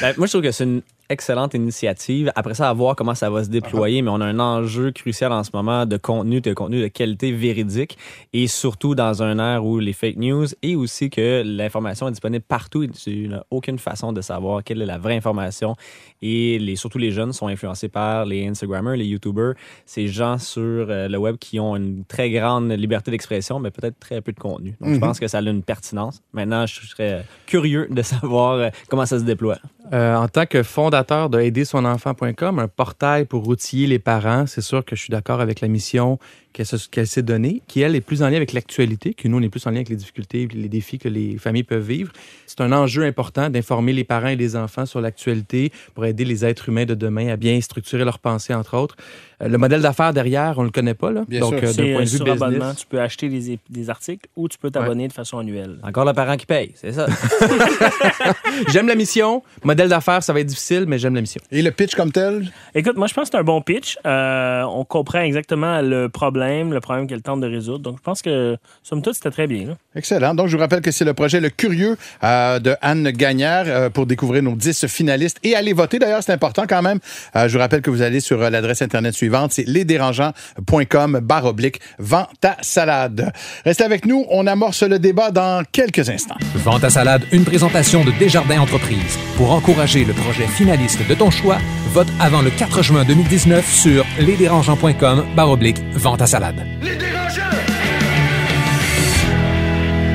Ben, 0.00 0.14
moi, 0.16 0.26
je 0.26 0.32
trouve 0.32 0.42
que 0.42 0.50
c'est 0.50 0.64
une 0.64 0.82
excellente 1.08 1.54
initiative. 1.54 2.32
Après 2.34 2.54
ça, 2.54 2.68
à 2.68 2.72
voir 2.72 2.96
comment 2.96 3.14
ça 3.14 3.28
va 3.30 3.44
se 3.44 3.48
déployer, 3.50 4.02
mais 4.02 4.10
on 4.10 4.20
a 4.20 4.24
un 4.26 4.40
enjeu 4.40 4.90
crucial 4.90 5.32
en 5.32 5.44
ce 5.44 5.50
moment 5.52 5.84
de 5.86 5.96
contenu, 5.96 6.40
de 6.40 6.52
contenu 6.54 6.80
de 6.80 6.88
qualité 6.88 7.30
véridique 7.32 7.98
et 8.32 8.46
surtout 8.46 8.94
dans 8.94 9.22
un 9.22 9.38
ère 9.38 9.64
où 9.64 9.78
les 9.78 9.92
fake 9.92 10.16
news 10.16 10.46
et 10.62 10.76
aussi 10.76 11.10
que 11.10 11.42
l'information 11.44 12.08
est 12.08 12.12
disponible 12.12 12.44
partout 12.46 12.82
et 12.84 12.88
tu 12.88 13.28
n'as 13.28 13.42
aucune 13.50 13.78
façon 13.78 14.12
de 14.12 14.20
savoir 14.22 14.64
quelle 14.64 14.80
est 14.82 14.86
la 14.86 14.98
vraie 14.98 15.16
information 15.16 15.76
et 16.22 16.58
les, 16.58 16.76
surtout 16.76 16.98
les 16.98 17.10
jeunes 17.10 17.32
sont 17.34 17.48
influencés 17.48 17.63
par 17.92 18.24
les 18.24 18.46
Instagrammers, 18.46 18.96
les 18.96 19.06
YouTubers, 19.06 19.54
ces 19.86 20.08
gens 20.08 20.38
sur 20.38 20.62
euh, 20.62 21.08
le 21.08 21.18
web 21.18 21.36
qui 21.38 21.60
ont 21.60 21.76
une 21.76 22.04
très 22.04 22.30
grande 22.30 22.70
liberté 22.70 23.10
d'expression, 23.10 23.58
mais 23.58 23.70
peut-être 23.70 23.98
très 23.98 24.20
peu 24.20 24.32
de 24.32 24.38
contenu. 24.38 24.74
Donc, 24.80 24.94
je 24.94 24.98
pense 24.98 25.20
que 25.20 25.28
ça 25.28 25.38
a 25.38 25.42
une 25.42 25.62
pertinence. 25.62 26.22
Maintenant, 26.32 26.66
je 26.66 26.80
serais 26.86 27.24
curieux 27.46 27.88
de 27.90 28.02
savoir 28.02 28.54
euh, 28.54 28.68
comment 28.88 29.06
ça 29.06 29.18
se 29.18 29.24
déploie. 29.24 29.58
Euh, 29.92 30.16
en 30.16 30.28
tant 30.28 30.46
que 30.46 30.62
fondateur 30.62 31.28
de 31.28 31.40
aidersonenfant.com, 31.40 32.58
un 32.58 32.68
portail 32.68 33.26
pour 33.26 33.46
outiller 33.48 33.86
les 33.86 33.98
parents, 33.98 34.46
c'est 34.46 34.62
sûr 34.62 34.84
que 34.84 34.96
je 34.96 35.02
suis 35.02 35.10
d'accord 35.10 35.40
avec 35.40 35.60
la 35.60 35.68
mission 35.68 36.18
qu'elle 36.54 36.64
se- 36.64 36.88
qu'elle 36.88 37.06
s'est 37.06 37.22
donnée, 37.22 37.60
qui, 37.66 37.82
elle, 37.82 37.94
est 37.96 38.00
plus 38.00 38.22
en 38.22 38.28
lien 38.30 38.36
avec 38.36 38.54
l'actualité, 38.54 39.12
que 39.12 39.28
nous, 39.28 39.36
on 39.38 39.42
est 39.42 39.48
plus 39.50 39.66
en 39.66 39.70
lien 39.70 39.76
avec 39.78 39.90
les 39.90 39.96
difficultés 39.96 40.48
les 40.54 40.68
défis 40.68 40.98
que 40.98 41.08
les 41.08 41.36
familles 41.36 41.64
peuvent 41.64 41.86
vivre. 41.86 42.12
C'est 42.46 42.60
un 42.62 42.72
enjeu 42.72 43.02
important 43.04 43.50
d'informer 43.50 43.92
les 43.92 44.04
parents 44.04 44.28
et 44.28 44.36
les 44.36 44.54
enfants 44.56 44.86
sur 44.86 45.00
l'actualité 45.00 45.72
pour 45.94 46.06
aider 46.06 46.24
les 46.24 46.44
êtres 46.44 46.68
humains 46.68 46.84
de 46.86 46.94
demain 46.94 47.28
à 47.28 47.36
bien 47.36 47.60
structurer 47.60 48.04
leurs 48.04 48.20
pensées, 48.20 48.54
entre 48.54 48.76
autres. 48.78 48.96
Euh, 49.42 49.48
le 49.48 49.58
modèle 49.58 49.82
d'affaires 49.82 50.12
derrière, 50.12 50.54
on 50.58 50.62
le 50.62 50.70
connaît 50.70 50.94
pas, 50.94 51.10
là. 51.10 51.24
Bien 51.28 51.40
Donc, 51.40 51.58
sûr. 51.58 51.68
euh, 51.68 51.72
d'un 51.72 51.92
point 51.94 52.04
de 52.04 52.08
vue 52.08 52.16
sur 52.16 52.28
abonnement. 52.30 52.48
business. 52.48 52.76
Tu 52.76 52.86
peux 52.86 53.00
acheter 53.00 53.28
des, 53.28 53.90
articles 53.90 54.28
ou 54.36 54.48
tu 54.48 54.58
peux 54.58 54.70
t'abonner 54.70 55.08
de 55.08 55.12
façon 55.12 55.38
annuelle. 55.38 55.78
Encore 55.82 56.04
le 56.04 56.12
parent 56.12 56.36
qui 56.36 56.46
paye, 56.46 56.72
c'est 56.74 56.92
ça. 56.92 57.06
J'aime 58.72 58.88
la 58.88 58.94
mission. 58.94 59.42
Modèle 59.62 59.88
d'affaires, 59.88 60.22
ça 60.22 60.32
va 60.32 60.40
être 60.40 60.46
difficile, 60.46 60.84
mais 60.86 60.98
j'aime 60.98 61.14
la 61.14 61.20
mission. 61.20 61.40
Et 61.50 61.62
le 61.62 61.70
pitch 61.70 61.94
comme 61.94 62.12
tel? 62.12 62.50
Écoute, 62.74 62.96
moi, 62.96 63.06
je 63.06 63.14
pense 63.14 63.24
que 63.24 63.30
c'est 63.32 63.38
un 63.38 63.44
bon 63.44 63.60
pitch. 63.60 63.98
Euh, 64.06 64.62
on 64.62 64.84
comprend 64.84 65.20
exactement 65.20 65.80
le 65.82 66.08
problème, 66.08 66.72
le 66.72 66.80
problème 66.80 67.06
qu'elle 67.06 67.22
tente 67.22 67.40
de 67.40 67.46
résoudre. 67.46 67.80
Donc, 67.80 67.96
je 67.98 68.02
pense 68.02 68.22
que, 68.22 68.56
somme 68.82 69.02
toute, 69.02 69.14
c'était 69.14 69.30
très 69.30 69.46
bien. 69.46 69.68
là. 69.68 69.74
Excellent. 69.96 70.34
Donc, 70.34 70.48
je 70.48 70.56
vous 70.56 70.60
rappelle 70.60 70.80
que 70.80 70.90
c'est 70.90 71.04
le 71.04 71.14
projet 71.14 71.40
Le 71.40 71.50
Curieux 71.50 71.96
euh, 72.22 72.58
de 72.58 72.74
Anne 72.80 73.10
Gagnère 73.10 73.64
euh, 73.66 73.90
pour 73.90 74.06
découvrir 74.06 74.42
nos 74.42 74.54
10 74.54 74.86
finalistes 74.86 75.38
et 75.42 75.54
aller 75.54 75.72
voter. 75.72 75.98
D'ailleurs, 75.98 76.22
c'est 76.22 76.32
important 76.32 76.64
quand 76.68 76.82
même. 76.82 76.98
Euh, 77.36 77.48
je 77.48 77.52
vous 77.54 77.58
rappelle 77.60 77.82
que 77.82 77.90
vous 77.90 78.02
allez 78.02 78.20
sur 78.20 78.40
euh, 78.42 78.50
l'adresse 78.50 78.82
Internet 78.82 79.14
suivante. 79.14 79.23
C'est 79.50 79.66
lesdérangeants.com 79.66 81.20
barre 81.22 81.46
oblique 81.46 81.80
vente 81.98 82.28
ta 82.40 82.56
salade. 82.60 83.32
Restez 83.64 83.84
avec 83.84 84.06
nous. 84.06 84.24
On 84.30 84.46
amorce 84.46 84.82
le 84.82 84.98
débat 84.98 85.30
dans 85.30 85.62
quelques 85.70 86.08
instants. 86.08 86.36
Vente 86.54 86.84
à 86.84 86.90
salade, 86.90 87.22
une 87.32 87.44
présentation 87.44 88.04
de 88.04 88.10
Desjardins 88.12 88.60
Entreprises. 88.60 89.18
Pour 89.36 89.52
encourager 89.52 90.04
le 90.04 90.12
projet 90.12 90.46
finaliste 90.46 91.06
de 91.08 91.14
ton 91.14 91.30
choix, 91.30 91.58
vote 91.92 92.08
avant 92.20 92.42
le 92.42 92.50
4 92.50 92.82
juin 92.82 93.04
2019 93.04 93.72
sur 93.72 94.04
lesdérangeants.com 94.18 95.24
barre 95.36 95.50
oblique 95.50 95.78
vente 95.94 96.22
à 96.22 96.26
salade. 96.26 96.66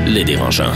Les 0.08 0.24
dérangeants. 0.24 0.74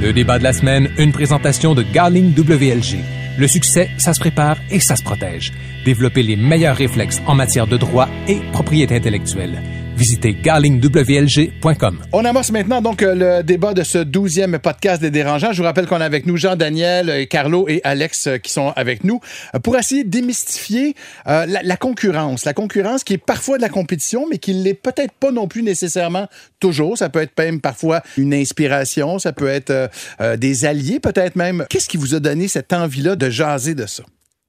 Le 0.00 0.12
débat 0.12 0.38
de 0.38 0.44
la 0.44 0.52
semaine, 0.52 0.90
une 0.98 1.12
présentation 1.12 1.74
de 1.74 1.82
Garling 1.82 2.34
WLG. 2.36 2.98
Le 3.38 3.48
succès, 3.48 3.88
ça 3.98 4.12
se 4.12 4.20
prépare 4.20 4.56
et 4.70 4.80
ça 4.80 4.96
se 4.96 5.02
protège. 5.02 5.52
Développer 5.84 6.22
les 6.22 6.36
meilleurs 6.36 6.76
réflexes 6.76 7.20
en 7.26 7.34
matière 7.34 7.66
de 7.66 7.76
droit 7.76 8.08
et 8.28 8.40
propriété 8.52 8.96
intellectuelle. 8.96 9.62
Visitez 9.96 10.34
garlingwlg.com. 10.34 11.98
On 12.12 12.24
amorce 12.24 12.50
maintenant 12.50 12.82
donc 12.82 13.02
euh, 13.02 13.38
le 13.38 13.42
débat 13.44 13.74
de 13.74 13.84
ce 13.84 13.98
douzième 13.98 14.58
podcast 14.58 15.00
des 15.00 15.12
dérangeants. 15.12 15.52
Je 15.52 15.58
vous 15.58 15.64
rappelle 15.64 15.86
qu'on 15.86 16.00
a 16.00 16.04
avec 16.04 16.26
nous 16.26 16.36
Jean-Daniel, 16.36 17.10
euh, 17.10 17.24
Carlo 17.26 17.68
et 17.68 17.80
Alex 17.84 18.26
euh, 18.26 18.38
qui 18.38 18.50
sont 18.50 18.72
avec 18.74 19.04
nous 19.04 19.20
pour 19.62 19.76
essayer 19.76 20.02
de 20.02 20.10
démystifier 20.10 20.94
la, 21.26 21.46
la 21.46 21.76
concurrence. 21.76 22.44
La 22.44 22.54
concurrence 22.54 23.04
qui 23.04 23.12
est 23.12 23.18
parfois 23.18 23.56
de 23.56 23.62
la 23.62 23.68
compétition, 23.68 24.26
mais 24.28 24.38
qui 24.38 24.52
l'est 24.52 24.74
peut-être 24.74 25.12
pas 25.12 25.30
non 25.30 25.46
plus 25.46 25.62
nécessairement 25.62 26.26
toujours. 26.58 26.98
Ça 26.98 27.08
peut 27.08 27.20
être 27.20 27.38
même 27.38 27.60
parfois 27.60 28.02
une 28.16 28.34
inspiration, 28.34 29.18
ça 29.18 29.32
peut 29.32 29.48
être 29.48 29.90
euh, 30.20 30.36
des 30.36 30.64
alliés 30.64 30.98
peut-être 30.98 31.36
même. 31.36 31.66
Qu'est-ce 31.70 31.88
qui 31.88 31.96
vous 31.96 32.14
a 32.14 32.20
donné 32.20 32.48
cette 32.48 32.72
envie-là 32.72 33.16
de 33.16 33.30
jaser 33.30 33.74
de 33.74 33.86
ça? 33.86 34.02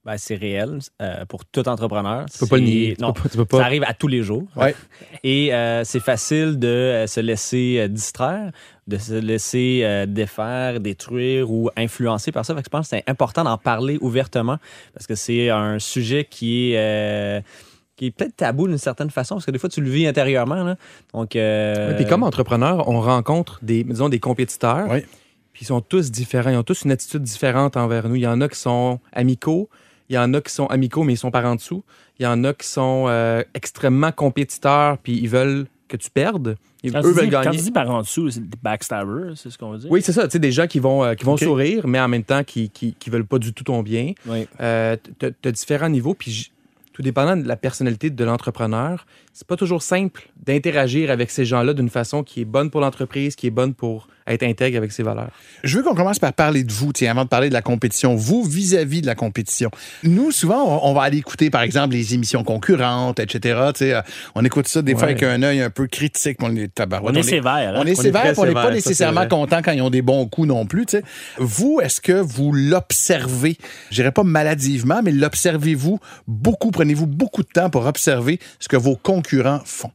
Ben, 0.05 0.17
c'est 0.17 0.35
réel 0.35 0.77
euh, 1.01 1.25
pour 1.25 1.45
tout 1.45 1.67
entrepreneur. 1.67 2.25
Tu 2.31 2.37
peux 2.37 2.45
pas 2.45 2.57
le 2.57 2.63
nier. 2.63 2.93
Tu 2.95 3.01
Non, 3.01 3.11
peux 3.11 3.23
pas- 3.23 3.29
tu 3.29 3.37
peux 3.37 3.45
pas. 3.45 3.57
ça 3.57 3.65
arrive 3.65 3.83
à 3.87 3.93
tous 3.95 4.07
les 4.07 4.21
jours. 4.21 4.43
Ouais. 4.55 4.75
Et 5.23 5.51
euh, 5.53 5.83
c'est 5.83 5.99
facile 5.99 6.59
de 6.59 6.67
euh, 6.67 7.07
se 7.07 7.19
laisser 7.19 7.87
distraire, 7.89 8.51
de 8.85 8.97
se 8.99 9.13
laisser 9.15 9.81
euh, 9.83 10.05
défaire, 10.05 10.79
détruire 10.79 11.49
ou 11.49 11.71
influencer 11.75 12.31
par 12.31 12.45
ça. 12.45 12.53
Fait 12.53 12.61
que 12.61 12.65
je 12.67 12.69
pense 12.69 12.87
que 12.89 12.95
c'est 12.97 13.03
important 13.09 13.43
d'en 13.43 13.57
parler 13.57 13.97
ouvertement 13.99 14.57
parce 14.93 15.07
que 15.07 15.15
c'est 15.15 15.49
un 15.49 15.79
sujet 15.79 16.25
qui 16.29 16.73
est... 16.73 16.77
euh, 16.77 17.41
qui 17.95 18.07
est 18.07 18.11
peut-être 18.11 18.35
tabou 18.35 18.67
d'une 18.67 18.77
certaine 18.77 19.09
façon, 19.09 19.35
parce 19.35 19.45
que 19.45 19.51
des 19.51 19.57
fois, 19.57 19.69
tu 19.69 19.79
le 19.79 19.89
vis 19.89 20.05
intérieurement. 20.05 20.63
Là. 20.65 20.75
Donc, 21.13 21.35
euh, 21.37 21.93
Et 21.93 21.95
puis 21.95 22.05
comme 22.05 22.23
entrepreneur, 22.23 22.89
on 22.89 22.99
rencontre 22.99 23.57
des, 23.63 23.85
disons, 23.85 24.09
des 24.09 24.19
compétiteurs. 24.19 24.85
Oui. 24.89 24.99
Puis 25.53 25.61
ils 25.63 25.67
sont 25.67 25.79
tous 25.79 26.11
différents. 26.11 26.49
Ils 26.49 26.57
ont 26.57 26.63
tous 26.63 26.83
une 26.83 26.91
attitude 26.91 27.23
différente 27.23 27.77
envers 27.77 28.09
nous. 28.09 28.15
Il 28.15 28.21
y 28.23 28.27
en 28.27 28.41
a 28.41 28.49
qui 28.49 28.59
sont 28.59 28.99
amicaux. 29.13 29.69
Il 30.09 30.15
y 30.15 30.17
en 30.17 30.33
a 30.33 30.41
qui 30.41 30.53
sont 30.53 30.67
amicaux, 30.67 31.03
mais 31.03 31.13
ils 31.13 31.17
sont 31.17 31.31
par 31.31 31.45
en 31.45 31.55
dessous. 31.55 31.83
Il 32.19 32.23
y 32.23 32.27
en 32.27 32.43
a 32.43 32.53
qui 32.53 32.67
sont 32.67 33.05
euh, 33.07 33.43
extrêmement 33.53 34.11
compétiteurs, 34.11 34.97
puis 34.99 35.17
ils 35.17 35.29
veulent 35.29 35.67
que 35.87 35.97
tu 35.97 36.09
perdes. 36.09 36.55
Ils, 36.83 36.91
Quand, 36.91 36.99
eux 36.99 37.09
tu 37.09 37.15
veulent 37.15 37.25
dis, 37.25 37.31
quand 37.31 37.41
gagner. 37.41 37.57
tu 37.57 37.63
dis 37.63 37.71
par 37.71 37.89
en 37.89 38.01
dessous, 38.01 38.29
c'est 38.29 38.47
des 38.47 38.57
backstabbers, 38.61 39.33
c'est 39.35 39.49
ce 39.49 39.57
qu'on 39.57 39.71
veut 39.71 39.79
dire? 39.79 39.91
Oui, 39.91 40.01
c'est 40.01 40.13
ça. 40.13 40.25
Tu 40.25 40.31
sais, 40.33 40.39
des 40.39 40.51
gens 40.51 40.67
qui 40.67 40.79
vont, 40.79 41.03
euh, 41.03 41.13
qui 41.15 41.25
vont 41.25 41.37
sourire, 41.37 41.87
mais 41.87 41.99
en 41.99 42.07
même 42.07 42.23
temps 42.23 42.43
qui, 42.43 42.69
qui, 42.69 42.93
qui 42.93 43.09
veulent 43.09 43.25
pas 43.25 43.39
du 43.39 43.53
tout 43.53 43.63
ton 43.63 43.81
bien. 43.81 44.13
Oui. 44.27 44.47
Euh, 44.61 44.95
tu 45.19 45.33
as 45.47 45.51
différents 45.51 45.89
niveaux, 45.89 46.13
puis 46.13 46.51
tout 46.93 47.01
dépendant 47.01 47.35
de 47.35 47.47
la 47.47 47.57
personnalité 47.57 48.09
de 48.09 48.23
l'entrepreneur, 48.23 49.05
c'est 49.33 49.45
pas 49.45 49.57
toujours 49.57 49.81
simple 49.81 50.29
d'interagir 50.45 51.11
avec 51.11 51.29
ces 51.29 51.43
gens-là 51.43 51.73
d'une 51.73 51.89
façon 51.89 52.23
qui 52.23 52.41
est 52.41 52.45
bonne 52.45 52.69
pour 52.71 52.81
l'entreprise, 52.81 53.35
qui 53.35 53.47
est 53.47 53.51
bonne 53.51 53.73
pour 53.73 54.07
être 54.27 54.43
intègre 54.43 54.77
avec 54.77 54.91
ses 54.91 55.03
valeurs. 55.03 55.29
Je 55.63 55.77
veux 55.77 55.83
qu'on 55.83 55.95
commence 55.95 56.19
par 56.19 56.33
parler 56.33 56.63
de 56.63 56.71
vous, 56.71 56.91
tiens, 56.93 57.11
avant 57.11 57.23
de 57.23 57.29
parler 57.29 57.49
de 57.49 57.53
la 57.53 57.61
compétition. 57.61 58.15
Vous, 58.15 58.43
vis-à-vis 58.43 59.01
de 59.01 59.05
la 59.07 59.15
compétition. 59.15 59.69
Nous, 60.03 60.31
souvent, 60.31 60.63
on, 60.83 60.89
on 60.91 60.93
va 60.93 61.03
aller 61.03 61.17
écouter, 61.17 61.49
par 61.49 61.61
exemple, 61.61 61.93
les 61.93 62.13
émissions 62.13 62.43
concurrentes, 62.43 63.19
etc. 63.19 63.59
Tu 63.73 63.79
sais, 63.79 63.93
euh, 63.93 64.01
on 64.33 64.43
écoute 64.43 64.67
ça 64.67 64.81
des 64.81 64.93
fois 64.93 65.03
avec 65.03 65.21
un 65.23 65.41
œil 65.43 65.61
un 65.61 65.69
peu 65.69 65.87
critique. 65.87 66.37
On 66.41 66.55
est, 66.55 66.73
tabarouette, 66.73 67.15
On 67.15 67.19
est 67.19 67.23
sévère. 67.23 67.75
hein? 67.75 67.81
On 67.81 67.85
est 67.85 67.91
est 67.91 67.95
sévère, 67.95 68.23
puis 68.31 68.33
on 68.37 68.45
n'est 68.45 68.53
pas 68.53 68.71
nécessairement 68.71 69.27
content 69.27 69.61
quand 69.63 69.71
ils 69.71 69.81
ont 69.81 69.89
des 69.89 70.01
bons 70.01 70.25
coups 70.27 70.47
non 70.47 70.65
plus. 70.65 70.85
tu 70.85 70.97
sais. 70.97 71.03
Vous, 71.37 71.79
est-ce 71.81 72.01
que 72.01 72.13
vous 72.13 72.51
l'observez? 72.51 73.57
Je 73.89 73.95
dirais 73.95 74.11
pas 74.11 74.23
maladivement, 74.23 75.01
mais 75.03 75.11
l'observez-vous 75.11 75.99
beaucoup? 76.27 76.71
Prenez-vous 76.71 77.07
beaucoup 77.07 77.43
de 77.43 77.47
temps 77.47 77.69
pour 77.69 77.85
observer 77.85 78.39
ce 78.59 78.67
que 78.67 78.77
vos 78.77 78.95
concurrents 78.95 79.61
font? 79.65 79.91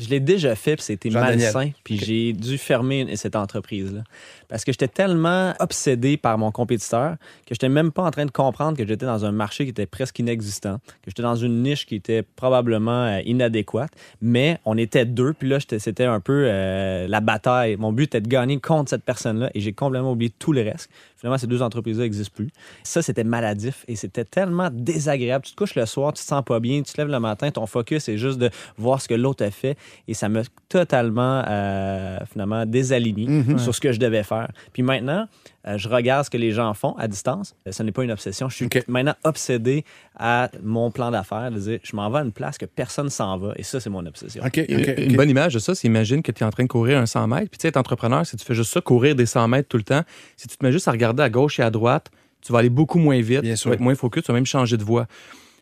Je 0.00 0.08
l'ai 0.08 0.20
déjà 0.20 0.56
fait, 0.56 0.76
puis 0.76 0.84
c'était 0.84 1.10
malsain, 1.10 1.70
puis 1.84 1.98
j'ai 1.98 2.32
dû 2.32 2.58
fermer 2.58 3.14
cette 3.16 3.36
entreprise-là. 3.36 4.02
Parce 4.50 4.64
que 4.64 4.72
j'étais 4.72 4.88
tellement 4.88 5.54
obsédé 5.60 6.16
par 6.16 6.36
mon 6.36 6.50
compétiteur 6.50 7.14
que 7.46 7.54
j'étais 7.54 7.68
même 7.68 7.92
pas 7.92 8.02
en 8.02 8.10
train 8.10 8.26
de 8.26 8.32
comprendre 8.32 8.76
que 8.76 8.86
j'étais 8.86 9.06
dans 9.06 9.24
un 9.24 9.32
marché 9.32 9.64
qui 9.64 9.70
était 9.70 9.86
presque 9.86 10.18
inexistant, 10.18 10.78
que 11.02 11.10
j'étais 11.10 11.22
dans 11.22 11.36
une 11.36 11.62
niche 11.62 11.86
qui 11.86 11.94
était 11.94 12.22
probablement 12.22 13.04
euh, 13.04 13.20
inadéquate. 13.24 13.92
Mais 14.20 14.58
on 14.64 14.76
était 14.76 15.06
deux, 15.06 15.32
puis 15.32 15.48
là, 15.48 15.58
c'était 15.60 16.04
un 16.04 16.20
peu 16.20 16.46
euh, 16.46 17.06
la 17.06 17.20
bataille. 17.20 17.76
Mon 17.76 17.92
but 17.92 18.04
était 18.04 18.20
de 18.20 18.28
gagner 18.28 18.58
contre 18.58 18.90
cette 18.90 19.04
personne-là 19.04 19.50
et 19.54 19.60
j'ai 19.60 19.72
complètement 19.72 20.12
oublié 20.12 20.32
tout 20.36 20.52
le 20.52 20.62
reste. 20.62 20.90
Finalement, 21.16 21.38
ces 21.38 21.46
deux 21.46 21.62
entreprises-là 21.62 22.04
n'existent 22.04 22.32
plus. 22.34 22.48
Ça, 22.82 23.02
c'était 23.02 23.24
maladif 23.24 23.84
et 23.86 23.94
c'était 23.94 24.24
tellement 24.24 24.70
désagréable. 24.72 25.44
Tu 25.44 25.52
te 25.52 25.56
couches 25.56 25.74
le 25.74 25.86
soir, 25.86 26.12
tu 26.12 26.22
te 26.22 26.26
sens 26.26 26.42
pas 26.42 26.60
bien, 26.60 26.82
tu 26.82 26.92
te 26.92 27.00
lèves 27.00 27.10
le 27.10 27.20
matin, 27.20 27.50
ton 27.50 27.66
focus 27.66 28.08
est 28.08 28.16
juste 28.16 28.38
de 28.38 28.50
voir 28.78 29.00
ce 29.00 29.06
que 29.06 29.14
l'autre 29.14 29.44
a 29.44 29.50
fait 29.50 29.76
et 30.08 30.14
ça 30.14 30.28
m'a 30.28 30.40
totalement, 30.68 31.44
euh, 31.46 32.18
finalement, 32.32 32.64
désaligné 32.64 33.44
sur 33.58 33.74
ce 33.74 33.80
que 33.80 33.92
je 33.92 34.00
devais 34.00 34.22
faire. 34.22 34.39
Puis 34.72 34.82
maintenant, 34.82 35.26
Euh, 35.66 35.76
je 35.76 35.90
regarde 35.90 36.24
ce 36.24 36.30
que 36.30 36.38
les 36.38 36.52
gens 36.52 36.72
font 36.72 36.94
à 36.96 37.06
distance. 37.06 37.54
Euh, 37.68 37.72
Ce 37.72 37.82
n'est 37.82 37.92
pas 37.92 38.02
une 38.02 38.10
obsession. 38.10 38.48
Je 38.48 38.54
suis 38.54 38.68
maintenant 38.88 39.14
obsédé 39.24 39.84
à 40.18 40.48
mon 40.62 40.90
plan 40.90 41.10
d'affaires, 41.10 41.50
de 41.50 41.58
dire 41.58 41.80
je 41.82 41.94
m'en 41.94 42.08
vais 42.10 42.20
à 42.20 42.22
une 42.22 42.32
place 42.32 42.56
que 42.56 42.64
personne 42.64 43.10
s'en 43.10 43.36
va. 43.36 43.52
Et 43.56 43.62
ça, 43.62 43.78
c'est 43.78 43.90
mon 43.90 44.06
obsession. 44.06 44.42
Une, 44.56 45.16
bonne 45.16 45.28
image 45.28 45.52
de 45.52 45.58
ça, 45.58 45.74
c'est 45.74 45.86
imagine 45.86 46.22
que 46.22 46.32
tu 46.32 46.42
es 46.42 46.46
en 46.46 46.50
train 46.50 46.62
de 46.62 46.68
courir 46.68 46.98
un 46.98 47.04
100 47.04 47.26
mètres. 47.28 47.50
Puis 47.50 47.58
tu 47.58 47.62
sais, 47.64 47.68
être 47.68 47.76
entrepreneur, 47.76 48.24
si 48.24 48.38
tu 48.38 48.44
fais 48.46 48.54
juste 48.54 48.72
ça, 48.72 48.80
courir 48.80 49.14
des 49.14 49.26
100 49.26 49.48
mètres 49.48 49.68
tout 49.68 49.76
le 49.76 49.82
temps, 49.82 50.00
si 50.38 50.48
tu 50.48 50.56
te 50.56 50.64
mets 50.64 50.72
juste 50.72 50.88
à 50.88 50.92
regarder 50.92 51.22
à 51.22 51.28
gauche 51.28 51.60
et 51.60 51.62
à 51.62 51.70
droite, 51.70 52.10
tu 52.40 52.54
vas 52.54 52.60
aller 52.60 52.70
beaucoup 52.70 52.98
moins 52.98 53.20
vite, 53.20 53.42
Bien 53.42 53.52
tu 53.52 53.58
sûr. 53.58 53.68
vas 53.68 53.74
être 53.74 53.80
moins 53.82 53.94
focus, 53.94 54.22
tu 54.22 54.28
vas 54.28 54.36
même 54.38 54.46
changer 54.46 54.78
de 54.78 54.82
voie. 54.84 55.06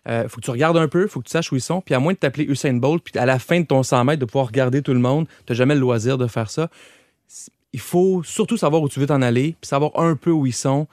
Il 0.09 0.29
faut 0.29 0.37
que 0.37 0.45
tu 0.45 0.53
regardes 0.53 0.77
un 0.77 0.87
peu, 0.87 1.03
il 1.03 1.09
faut 1.09 1.19
que 1.21 1.27
tu 1.27 1.33
saches 1.33 1.51
où 1.51 1.57
ils 1.57 1.61
sont. 1.61 1.81
Puis 1.81 1.93
à 1.97 1.99
moins 1.99 2.13
de 2.13 2.19
t'appeler 2.19 2.45
Usain 2.45 2.75
Bolt, 2.75 3.03
puis 3.03 3.19
à 3.19 3.27
la 3.27 3.41
fin 3.41 3.59
de 3.61 3.67
ton 3.67 3.83
100 3.83 4.05
mètres, 4.05 4.21
de 4.21 4.27
pouvoir 4.27 4.47
regarder 4.47 4.81
tout 4.81 4.95
le 4.95 5.01
monde, 5.01 5.27
tu 5.45 5.53
n'as 5.53 5.57
jamais 5.57 5.75
le 5.75 5.81
loisir 5.81 6.17
de 6.19 6.29
faire 6.29 6.51
ça. 6.51 6.71
Il 7.73 7.81
faut 7.81 8.23
surtout 8.23 8.57
savoir 8.57 8.81
où 8.83 8.89
tu 8.89 8.99
veux 9.01 9.07
t'en 9.07 9.21
aller, 9.23 9.55
puis 9.61 9.69
savoir 9.69 9.93
un 9.99 10.17
peu 10.17 10.31
où 10.31 10.47
ils 10.47 10.53
sont. 10.55 10.87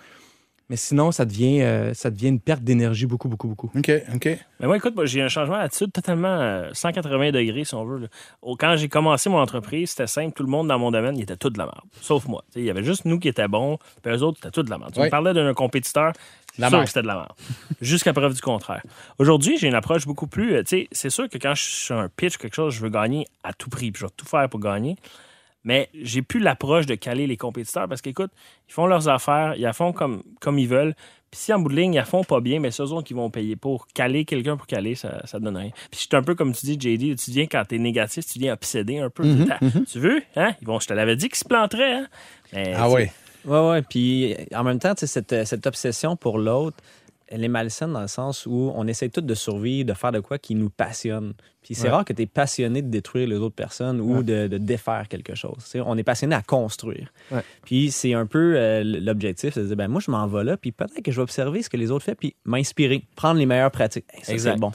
Mais 0.68 0.78
sinon, 0.78 1.12
ça 1.12 1.26
devient, 1.26 1.62
euh, 1.62 1.94
ça 1.94 2.10
devient 2.10 2.30
une 2.30 2.40
perte 2.40 2.64
d'énergie 2.64 3.06
beaucoup, 3.06 3.30
beaucoup, 3.30 3.48
beaucoup. 3.48 3.70
OK, 3.78 3.92
OK. 4.16 4.26
Mais 4.60 4.66
moi, 4.66 4.78
écoute, 4.78 4.96
moi, 4.96 5.06
j'ai 5.06 5.22
un 5.22 5.28
changement 5.28 5.58
d'attitude 5.58 5.94
totalement 5.94 6.28
euh, 6.42 6.72
180 6.74 7.30
degrés, 7.32 7.66
si 7.66 7.76
on 7.76 7.86
veut. 7.86 8.00
là. 8.00 8.08
Quand 8.58 8.76
j'ai 8.76 8.90
commencé 8.90 9.30
mon 9.30 9.38
entreprise, 9.38 9.92
c'était 9.92 10.08
simple. 10.08 10.34
Tout 10.34 10.42
le 10.42 10.50
monde 10.50 10.68
dans 10.68 10.80
mon 10.80 10.90
domaine, 10.90 11.16
il 11.18 11.22
était 11.22 11.38
tout 11.38 11.52
de 11.52 11.60
la 11.60 11.66
merde. 11.66 11.82
Sauf 12.02 12.28
moi. 12.28 12.44
Il 12.56 12.64
y 12.64 12.72
avait 12.72 12.82
juste 12.84 13.06
nous 13.06 13.20
qui 13.20 13.28
étaient 13.28 13.48
bons, 13.48 13.78
puis 14.02 14.12
eux 14.12 14.24
autres, 14.24 14.40
c'était 14.42 14.50
tout 14.52 14.64
de 14.64 14.72
la 14.72 14.80
merde. 14.80 14.92
Tu 14.92 15.00
me 15.00 15.10
parlais 15.12 15.36
d'un 15.36 15.54
compétiteur, 15.54 16.14
La 16.58 16.70
sûr 16.70 16.80
que 16.82 16.88
c'était 16.88 17.04
de 17.04 17.08
la 17.08 17.16
merde. 17.16 17.34
Jusqu'à 17.80 18.14
preuve 18.14 18.34
du 18.34 18.42
contraire. 18.42 18.82
Aujourd'hui, 19.20 19.60
j'ai 19.60 19.68
une 19.68 19.76
approche 19.76 20.08
beaucoup 20.08 20.26
plus... 20.26 20.56
euh, 20.56 20.64
Tu 20.64 20.70
sais, 20.70 20.88
c'est 20.92 21.12
sûr 21.12 21.30
que 21.30 21.38
quand 21.38 21.54
je 21.54 21.62
suis 21.62 21.86
sur 21.86 21.98
un 22.00 22.10
pitch, 22.10 22.38
quelque 22.38 22.56
chose, 22.56 22.74
je 22.74 22.82
veux 22.82 22.90
gagner 22.90 23.28
à 23.44 23.54
tout 23.54 23.70
prix, 23.70 23.92
puis 23.92 24.00
je 24.02 24.06
vais 24.08 24.12
tout 24.18 24.26
faire 24.26 24.50
pour 24.50 24.60
gagner. 24.62 24.96
Mais 25.66 25.90
j'ai 25.94 26.22
plus 26.22 26.40
l'approche 26.40 26.86
de 26.86 26.96
caler 26.96 27.28
les 27.28 27.38
compétiteurs 27.38 27.88
parce 27.90 28.02
qu'écoute, 28.02 28.32
ils 28.70 28.74
font 28.74 28.86
leurs 28.86 29.10
affaires, 29.10 29.56
ils 29.58 29.64
la 29.64 29.74
font 29.74 29.92
comme, 29.92 30.24
comme 30.40 30.58
ils 30.60 30.68
veulent. 30.68 30.96
Puis 31.32 31.42
si 31.42 31.54
en 31.54 31.60
bout 31.60 31.70
de 31.70 31.76
ligne, 31.76 31.94
ils 31.94 31.98
la 31.98 32.06
font 32.06 32.24
pas 32.24 32.40
bien, 32.40 32.60
mais 32.60 32.72
c'est 32.72 32.84
eux 32.84 32.92
autres 32.94 33.08
qui 33.08 33.14
vont 33.14 33.30
payer 33.30 33.56
pour 33.56 33.88
caler 33.88 34.24
quelqu'un 34.24 34.56
pour 34.56 34.68
caler, 34.68 34.96
ça, 34.96 35.26
ça 35.26 35.40
donne 35.40 35.58
rien. 35.58 35.72
Puis 35.92 36.08
c'est 36.10 36.14
un 36.14 36.24
peu 36.24 36.36
comme 36.36 36.54
tu 36.54 36.66
dis, 36.66 36.74
JD, 36.80 37.18
tu 37.18 37.32
viens 37.32 37.48
quand 37.48 37.66
t'es 37.68 37.80
négatif, 37.80 38.26
tu 38.26 38.40
viens 38.40 38.54
obsédé 38.54 39.00
un 39.00 39.10
peu. 39.10 39.24
Ah, 39.52 39.60
Tu 39.92 40.00
veux? 40.00 40.22
Hein? 40.36 40.54
Ils 40.62 40.68
vont, 40.68 40.80
je 40.80 40.88
te 40.88 40.94
l'avais 40.94 41.16
dit 41.16 41.28
qu'ils 41.28 41.38
se 41.38 41.46
planteraient. 41.46 41.94
Hein? 41.94 42.08
Mais, 42.54 42.74
Ah 42.76 42.90
oui. 42.90 43.08
Ouais, 43.46 43.70
ouais. 43.70 43.82
Puis 43.82 44.36
en 44.54 44.64
même 44.64 44.80
temps, 44.80 44.96
tu 44.96 45.02
sais, 45.02 45.08
cette, 45.08 45.46
cette 45.46 45.68
obsession 45.68 46.16
pour 46.16 46.38
l'autre, 46.38 46.78
elle 47.28 47.44
est 47.44 47.48
malsaine 47.48 47.92
dans 47.94 48.02
le 48.02 48.08
sens 48.08 48.46
où 48.46 48.72
on 48.76 48.86
essaie 48.88 49.10
tous 49.10 49.22
de 49.22 49.34
survivre, 49.34 49.88
de 49.88 49.94
faire 49.94 50.12
de 50.12 50.20
quoi 50.20 50.38
qui 50.38 50.54
nous 50.56 50.70
passionne. 50.70 51.34
Puis 51.64 51.74
c'est 51.74 51.86
Ouais. 51.86 51.90
rare 51.90 52.06
que 52.06 52.14
tu 52.14 52.22
es 52.22 52.26
passionné 52.28 52.82
de 52.84 52.90
détruire 52.90 53.28
les 53.28 53.38
autres 53.38 53.56
personnes 53.56 54.00
ou 54.00 54.22
de, 54.22 54.48
de 54.48 54.58
défaire 54.60 55.08
quelque 55.10 55.34
chose. 55.34 55.58
Tu 55.64 55.70
sais, 55.72 55.82
on 55.82 55.98
est 55.98 56.04
passionné 56.04 56.36
à 56.36 56.44
construire. 56.44 57.12
Ouais. 57.32 57.42
Puis 57.64 57.90
c'est 57.90 58.14
un 58.14 58.28
peu 58.28 58.54
euh, 58.56 58.84
l'objectif, 58.84 59.56
c'est 59.56 59.62
de 59.62 59.68
dire, 59.68 59.76
ben 59.76 59.88
moi, 59.88 60.00
je 60.06 60.12
m'en 60.12 60.28
vais 60.28 60.44
là, 60.44 60.58
puis 60.58 60.72
peut-être 60.72 61.02
que 61.02 61.12
je 61.12 61.16
vais 61.16 61.24
observer 61.24 61.64
ce 61.64 61.70
que 61.70 61.78
les 61.78 61.90
autres 61.90 62.06
font, 62.06 62.14
puis 62.14 62.36
m'inspirer, 62.46 63.04
prendre 63.16 63.40
les 63.40 63.48
meilleures 63.48 63.72
pratiques. 63.72 64.06
Hey, 64.14 64.24
ça, 64.24 64.34
Exact. 64.34 64.52
c'est 64.54 64.60
bon. 64.60 64.72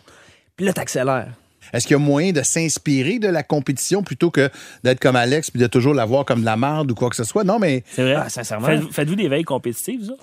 Puis 0.57 0.67
là, 0.67 0.73
t'accélères. 0.73 1.33
Est-ce 1.73 1.87
qu'il 1.87 1.95
y 1.95 2.01
a 2.01 2.03
moyen 2.03 2.33
de 2.33 2.43
s'inspirer 2.43 3.21
de 3.21 3.29
la 3.29 3.45
compétition 3.45 4.03
plutôt 4.03 4.31
que 4.33 4.49
d'être 4.83 4.99
comme 4.99 5.15
Alex 5.15 5.53
puis 5.53 5.61
de 5.61 5.69
toujours 5.69 5.95
la 5.95 6.05
voir 6.05 6.25
comme 6.25 6.41
de 6.41 6.45
la 6.45 6.57
merde 6.57 6.91
ou 6.91 6.95
quoi 6.97 7.11
que 7.11 7.17
ce 7.17 7.23
soit? 7.23 7.45
Non, 7.45 7.61
mais 7.61 7.85
C'est 7.87 8.03
vrai. 8.03 8.15
Ah, 8.17 8.29
sincèrement. 8.29 8.67
Faites- 8.67 8.91
Faites-vous 8.91 9.15
des 9.15 9.29
veilles 9.29 9.45
compétitives, 9.45 10.07
ça? 10.07 10.15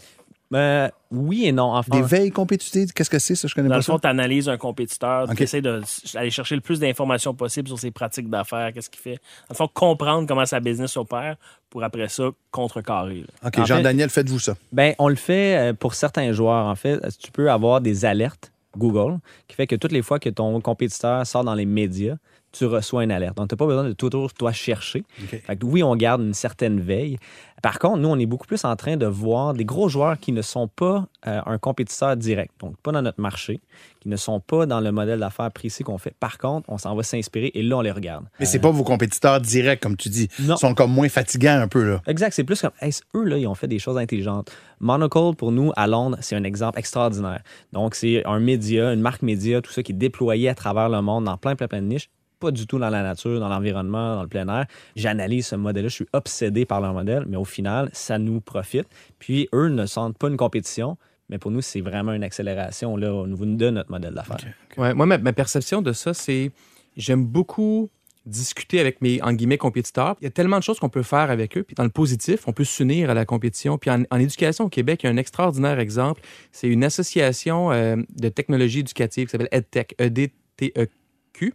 Ben, 0.49 0.89
oui 1.11 1.45
et 1.45 1.51
non. 1.51 1.73
Enfin, 1.75 1.99
des 1.99 2.05
veilles 2.05 2.31
compétitives, 2.31 2.93
qu'est-ce 2.93 3.09
que 3.09 3.19
c'est, 3.19 3.35
ça? 3.35 3.47
Je 3.49 3.53
connais 3.55 3.67
Dans 3.67 3.73
pas 3.73 3.79
le 3.79 3.83
fond, 3.83 3.99
tu 3.99 4.07
analyses 4.07 4.47
un 4.47 4.57
compétiteur, 4.57 5.29
Ok. 5.29 5.35
tu 5.35 5.43
essaies 5.43 5.61
d'aller 5.61 6.29
chercher 6.29 6.55
le 6.55 6.61
plus 6.61 6.79
d'informations 6.79 7.33
possible 7.33 7.67
sur 7.67 7.77
ses 7.77 7.91
pratiques 7.91 8.29
d'affaires, 8.29 8.71
qu'est-ce 8.73 8.89
qu'il 8.89 9.01
fait. 9.01 9.15
Dans 9.15 9.51
le 9.51 9.55
fond, 9.55 9.67
comprendre 9.73 10.25
comment 10.27 10.45
sa 10.45 10.59
business 10.61 10.95
opère 10.95 11.35
pour 11.69 11.83
après 11.83 12.07
ça 12.07 12.29
contrecarrer. 12.51 13.25
OK, 13.45 13.65
Jean-Daniel, 13.65 14.09
faites-vous 14.09 14.39
ça. 14.39 14.55
Ben, 14.71 14.93
on 14.99 15.09
le 15.09 15.15
fait 15.15 15.57
euh, 15.57 15.73
pour 15.73 15.95
certains 15.95 16.31
joueurs, 16.31 16.65
en 16.65 16.75
fait. 16.75 16.99
Tu 17.19 17.31
peux 17.31 17.51
avoir 17.51 17.81
des 17.81 18.05
alertes 18.05 18.51
Google 18.77 19.17
qui 19.47 19.55
fait 19.55 19.67
que 19.67 19.75
toutes 19.75 19.91
les 19.91 20.01
fois 20.01 20.19
que 20.19 20.29
ton 20.29 20.61
compétiteur 20.61 21.25
sort 21.27 21.43
dans 21.43 21.55
les 21.55 21.65
médias, 21.65 22.15
tu 22.57 22.65
reçois 22.65 23.03
une 23.03 23.11
alerte. 23.11 23.37
Donc, 23.37 23.49
tu 23.49 23.55
n'as 23.55 23.57
pas 23.57 23.65
besoin 23.65 23.83
de 23.83 23.93
toujours 23.93 24.33
toi 24.33 24.51
chercher. 24.51 25.03
OK. 25.21 25.41
Fait 25.45 25.55
que 25.55 25.65
oui, 25.65 25.83
on 25.83 25.95
garde 25.95 26.21
une 26.21 26.33
certaine 26.33 26.79
veille. 26.79 27.17
Par 27.63 27.79
contre, 27.79 27.97
nous, 27.97 28.09
on 28.09 28.19
est 28.19 28.27
beaucoup 28.27 28.45
plus 28.45 28.63
en 28.65 28.75
train 28.75 28.97
de 28.97 29.07
voir 29.07 29.53
des 29.53 29.65
gros 29.65 29.89
joueurs 29.89 30.19
qui 30.19 30.31
ne 30.31 30.43
sont 30.43 30.67
pas 30.67 31.07
euh, 31.25 31.41
un 31.43 31.57
compétiteur 31.57 32.15
direct, 32.15 32.53
donc 32.59 32.77
pas 32.77 32.91
dans 32.91 33.01
notre 33.01 33.19
marché, 33.19 33.61
qui 33.99 34.09
ne 34.09 34.15
sont 34.15 34.39
pas 34.39 34.67
dans 34.67 34.79
le 34.79 34.91
modèle 34.91 35.19
d'affaires 35.19 35.51
précis 35.51 35.83
qu'on 35.83 35.97
fait. 35.97 36.13
Par 36.19 36.37
contre, 36.37 36.69
on 36.69 36.77
s'en 36.77 36.95
va 36.95 37.01
s'inspirer 37.01 37.51
et 37.55 37.63
là, 37.63 37.77
on 37.77 37.81
les 37.81 37.91
regarde. 37.91 38.25
Mais 38.39 38.45
c'est 38.45 38.59
pas 38.59 38.69
vos 38.69 38.83
compétiteurs 38.83 39.41
directs, 39.41 39.79
comme 39.79 39.97
tu 39.97 40.09
dis. 40.09 40.29
Non. 40.39 40.55
Ils 40.55 40.59
sont 40.59 40.75
comme 40.75 40.91
moins 40.91 41.09
fatigants 41.09 41.59
un 41.59 41.67
peu, 41.67 41.83
là. 41.83 42.01
Exact, 42.05 42.33
c'est 42.33 42.43
plus 42.43 42.61
comme, 42.61 42.71
hey, 42.79 42.91
eux, 43.15 43.23
là, 43.23 43.37
ils 43.39 43.47
ont 43.47 43.55
fait 43.55 43.67
des 43.67 43.79
choses 43.79 43.97
intelligentes. 43.97 44.51
Monocle, 44.79 45.35
pour 45.35 45.51
nous, 45.51 45.71
à 45.75 45.87
Londres, 45.87 46.17
c'est 46.21 46.35
un 46.35 46.43
exemple 46.43 46.77
extraordinaire. 46.77 47.41
Donc, 47.73 47.95
c'est 47.95 48.23
un 48.25 48.39
média, 48.39 48.93
une 48.93 49.01
marque 49.01 49.23
média, 49.23 49.61
tout 49.61 49.71
ça 49.71 49.81
qui 49.81 49.93
est 49.93 49.95
déployé 49.95 50.49
à 50.49 50.55
travers 50.55 50.89
le 50.89 51.01
monde 51.01 51.23
dans 51.23 51.37
plein, 51.37 51.55
plein, 51.55 51.67
plein 51.67 51.81
de 51.81 51.87
niches. 51.87 52.09
Pas 52.39 52.51
du 52.51 52.67
tout 52.67 52.77
dans 52.79 52.89
la 52.89 53.03
nature, 53.03 53.39
dans 53.39 53.49
l'environnement, 53.49 54.15
dans 54.15 54.23
le 54.23 54.27
plein 54.27 54.47
air. 54.47 54.65
J'analyse 54.95 55.47
ce 55.47 55.55
modèle-là, 55.55 55.89
je 55.89 55.95
suis 55.95 56.07
obsédé 56.13 56.65
par 56.65 56.81
leur 56.81 56.93
modèle, 56.93 57.25
mais 57.27 57.37
au 57.37 57.45
final, 57.45 57.89
ça 57.93 58.19
nous 58.19 58.41
profite. 58.41 58.87
Puis, 59.19 59.49
eux 59.53 59.69
ne 59.69 59.85
sentent 59.85 60.17
pas 60.17 60.27
une 60.27 60.37
compétition, 60.37 60.97
mais 61.29 61.37
pour 61.37 61.51
nous, 61.51 61.61
c'est 61.61 61.81
vraiment 61.81 62.13
une 62.13 62.23
accélération 62.23 62.95
là, 62.95 63.13
au 63.13 63.27
niveau 63.27 63.45
de 63.45 63.69
notre 63.69 63.91
modèle 63.91 64.13
d'affaires. 64.13 64.37
Ouais, 64.77 64.93
moi, 64.93 65.05
ma, 65.05 65.33
perception 65.33 65.81
de 65.81 65.91
ça, 65.93 66.13
c'est 66.13 66.51
j'aime 66.95 67.25
beaucoup 67.25 67.89
discuter 68.25 68.79
avec 68.79 69.01
mes 69.01 69.21
en 69.21 69.33
guillemets 69.33 69.57
compétiteurs. 69.57 70.15
Il 70.21 70.25
y 70.25 70.27
a 70.27 70.31
tellement 70.31 70.57
de 70.57 70.63
choses 70.63 70.79
qu'on 70.79 70.89
peut 70.89 71.03
faire 71.03 71.31
avec 71.31 71.57
eux. 71.57 71.63
Puis 71.63 71.75
dans 71.75 71.83
le 71.83 71.89
positif, 71.89 72.47
on 72.47 72.53
peut 72.53 72.65
s'unir 72.65 73.09
à 73.09 73.13
la 73.13 73.25
compétition. 73.25 73.77
Puis 73.77 73.89
en, 73.89 74.19
éducation 74.19 74.65
au 74.65 74.69
Québec, 74.69 75.01
il 75.03 75.07
y 75.07 75.09
a 75.09 75.13
un 75.13 75.17
extraordinaire 75.17 75.79
exemple. 75.79 76.21
C'est 76.51 76.67
une 76.67 76.83
association 76.83 77.71
euh, 77.71 77.95
de 78.09 78.29
technologie 78.29 78.79
éducative 78.79 79.27
qui 79.27 79.31
s'appelle 79.31 79.49
EdTech, 79.51 79.95
E-D-T-E-Q. 80.01 81.53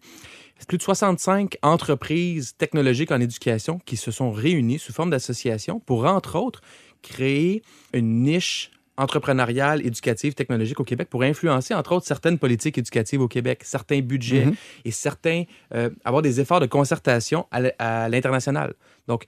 C'est 0.62 0.68
plus 0.68 0.78
de 0.78 0.82
65 0.84 1.56
entreprises 1.62 2.54
technologiques 2.56 3.10
en 3.10 3.18
éducation 3.20 3.80
qui 3.84 3.96
se 3.96 4.12
sont 4.12 4.30
réunies 4.30 4.78
sous 4.78 4.92
forme 4.92 5.10
d'association 5.10 5.80
pour, 5.80 6.04
entre 6.04 6.36
autres, 6.38 6.60
créer 7.02 7.64
une 7.92 8.22
niche 8.22 8.70
entrepreneuriale, 8.96 9.84
éducative, 9.84 10.34
technologique 10.34 10.78
au 10.78 10.84
Québec 10.84 11.08
pour 11.10 11.24
influencer, 11.24 11.74
entre 11.74 11.90
autres, 11.96 12.06
certaines 12.06 12.38
politiques 12.38 12.78
éducatives 12.78 13.20
au 13.20 13.26
Québec, 13.26 13.62
certains 13.64 14.02
budgets 14.02 14.46
Mhm. 14.46 14.54
et 14.84 14.92
certains, 14.92 15.42
euh, 15.74 15.90
avoir 16.04 16.22
des 16.22 16.38
efforts 16.40 16.60
de 16.60 16.66
concertation 16.66 17.48
à 17.50 18.08
l'international. 18.08 18.74
Donc, 19.08 19.24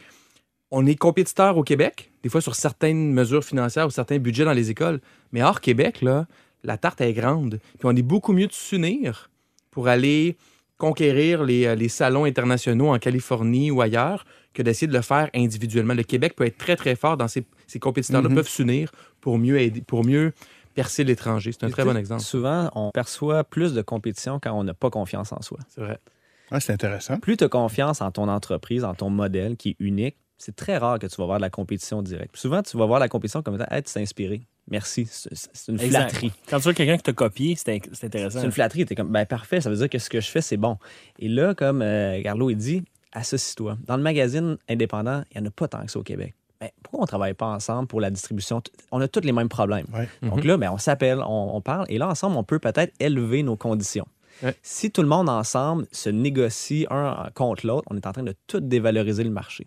on 0.71 0.87
est 0.87 0.95
compétiteur 0.95 1.59
au 1.59 1.65
Québec, 1.65 2.13
des 2.23 2.29
fois 2.29 2.43
sur 2.43 2.55
certaines 2.55 3.13
mesures 3.13 3.43
financières 3.45 3.89
ou 3.89 3.91
certains 3.91 4.19
budgets 4.21 4.45
dans 4.45 4.53
les 4.53 4.71
écoles, 4.71 5.01
mais 5.33 5.43
hors 5.43 5.61
Québec, 5.61 6.01
là, 6.01 6.29
la 6.63 6.79
tarte 6.79 7.01
est 7.01 7.13
grande. 7.13 7.59
Puis 7.81 7.87
on 7.87 7.97
est 7.97 8.03
beaucoup 8.03 8.33
mieux 8.33 8.47
de 8.47 8.53
s'unir 8.53 9.31
pour 9.73 9.89
aller 9.89 10.37
conquérir 10.79 11.45
les, 11.45 11.67
euh, 11.67 11.75
les 11.75 11.89
salons 11.89 12.25
internationaux 12.25 12.89
en 12.93 12.99
Californie 12.99 13.71
ou 13.71 13.81
ailleurs 13.81 14.25
que 14.53 14.63
d'essayer 14.63 14.87
de 14.87 14.93
le 14.93 15.03
faire 15.03 15.31
individuellement. 15.35 15.95
Le 15.95 16.03
Québec 16.03 16.35
peut 16.37 16.45
être 16.47 16.59
très, 16.59 16.77
très 16.77 16.95
fort 16.97 17.17
dans 17.17 17.29
ces, 17.29 17.45
ces 17.67 17.79
compétiteurs-là, 17.79 18.29
Mhm. 18.29 18.35
peuvent 18.35 18.49
s'unir 18.49 18.91
pour 19.21 19.39
mieux 19.39 19.61
aider, 19.61 19.81
pour 19.83 20.05
mieux 20.05 20.33
percer 20.75 21.05
l'étranger. 21.05 21.53
C'est 21.53 21.65
un 21.65 21.71
très 21.71 21.85
bon 21.85 21.97
exemple. 21.97 22.23
Souvent, 22.23 22.71
on 22.75 22.91
perçoit 22.91 23.45
plus 23.45 23.75
de 23.75 23.83
compétition 23.83 24.41
quand 24.43 24.53
on 24.53 24.65
n'a 24.65 24.75
pas 24.75 24.91
confiance 24.91 25.33
en 25.33 25.41
soi. 25.43 25.59
C'est 25.69 25.81
vrai. 25.81 25.99
Ouais, 26.53 26.61
c'est 26.61 26.73
intéressant. 26.73 27.19
plus 27.19 27.37
tu 27.37 27.45
as 27.45 27.49
confiance 27.49 28.01
en 28.03 28.11
ton 28.11 28.29
entreprise, 28.29 28.85
en 28.85 28.95
ton 28.95 29.09
modèle 29.11 29.57
qui 29.57 29.71
est 29.71 29.77
unique, 29.79 30.17
c'est 30.37 30.55
très 30.55 30.77
rare 30.77 30.99
que 30.99 31.07
tu 31.07 31.17
vas 31.17 31.25
voir 31.27 31.39
de 31.39 31.43
la 31.43 31.51
compétition 31.51 32.03
directe. 32.03 32.37
Souvent, 32.37 32.63
tu 32.63 32.77
vas 32.77 32.87
voir 32.87 32.99
la 33.01 33.09
compétition 33.09 33.43
comme 33.43 33.55
étant, 33.55 33.67
hey, 33.71 33.83
tu 33.83 33.93
t'es 33.93 34.01
inspiré. 34.01 34.43
Merci. 34.71 35.07
C'est 35.11 35.71
une 35.73 35.81
Exact. 35.81 36.11
flatterie. 36.11 36.33
Quand 36.49 36.57
tu 36.59 36.63
vois 36.65 36.75
quelqu'un 36.75 36.97
qui 36.97 37.03
t'a 37.03 37.13
copié, 37.13 37.55
c'est 37.57 37.75
in- 37.75 37.79
c'est 37.93 38.07
intéressant. 38.07 38.41
C'est 38.41 38.47
une 38.47 38.53
flatterie. 38.53 38.87
Tu 38.87 38.93
es 38.95 38.97
comme, 38.97 39.11
ben 39.13 39.27
parfait, 39.27 39.61
ça 39.61 39.69
veut 39.71 39.77
dire 39.77 39.91
que 39.91 39.99
ce 39.99 40.09
que 40.09 40.21
je 40.21 40.29
fais, 40.31 40.41
c'est 40.41 40.57
bon. 40.57 40.79
Et 41.19 41.29
là, 41.29 41.55
comme 41.55 41.83
euh, 41.83 42.23
Carlo 42.23 42.49
il 42.51 42.57
dit, 42.57 42.83
associe-toi. 43.13 43.77
Dans 43.87 43.97
le 43.97 44.03
magazine 44.03 44.57
indépendant, 44.69 45.23
il 45.35 45.41
n'y 45.41 45.47
en 45.47 45.49
a 45.49 45.53
pas 45.53 45.69
tant 45.69 45.85
que 45.85 45.91
ça 45.91 45.99
au 45.99 46.03
Québec. 46.03 46.35
Ben, 46.61 46.71
pourquoi 46.83 47.01
on 47.01 47.03
ne 47.03 47.07
travaille 47.09 47.35
pas 47.35 47.47
ensemble 47.47 47.89
pour 47.89 48.01
la 48.01 48.11
distribution? 48.11 48.63
On 48.91 49.01
a 49.01 49.09
tous 49.09 49.21
les 49.21 49.33
mêmes 49.33 49.49
problèmes. 49.49 49.87
Ouais. 49.93 50.09
Donc 50.23 50.45
là, 50.45 50.57
ben, 50.57 50.71
on 50.73 50.79
s'appelle, 50.79 51.19
on, 51.21 51.51
on 51.55 51.61
parle, 51.61 51.85
et 51.91 51.99
là, 51.99 52.09
ensemble, 52.09 52.37
on 52.37 52.45
peut 52.45 52.59
peut-être 52.59 52.95
élever 53.01 53.43
nos 53.43 53.57
conditions. 53.57 54.07
Ouais. 54.43 54.55
Si 54.63 54.91
tout 54.91 55.03
le 55.03 55.09
monde 55.09 55.29
ensemble 55.29 55.87
se 55.93 56.09
négocie 56.11 56.87
un 56.91 57.29
contre 57.35 57.67
l'autre, 57.67 57.87
on 57.91 57.97
est 57.97 58.07
en 58.07 58.13
train 58.13 58.23
de 58.25 58.35
tout 58.47 58.61
dévaloriser 58.61 59.23
le 59.25 59.31
marché. 59.31 59.67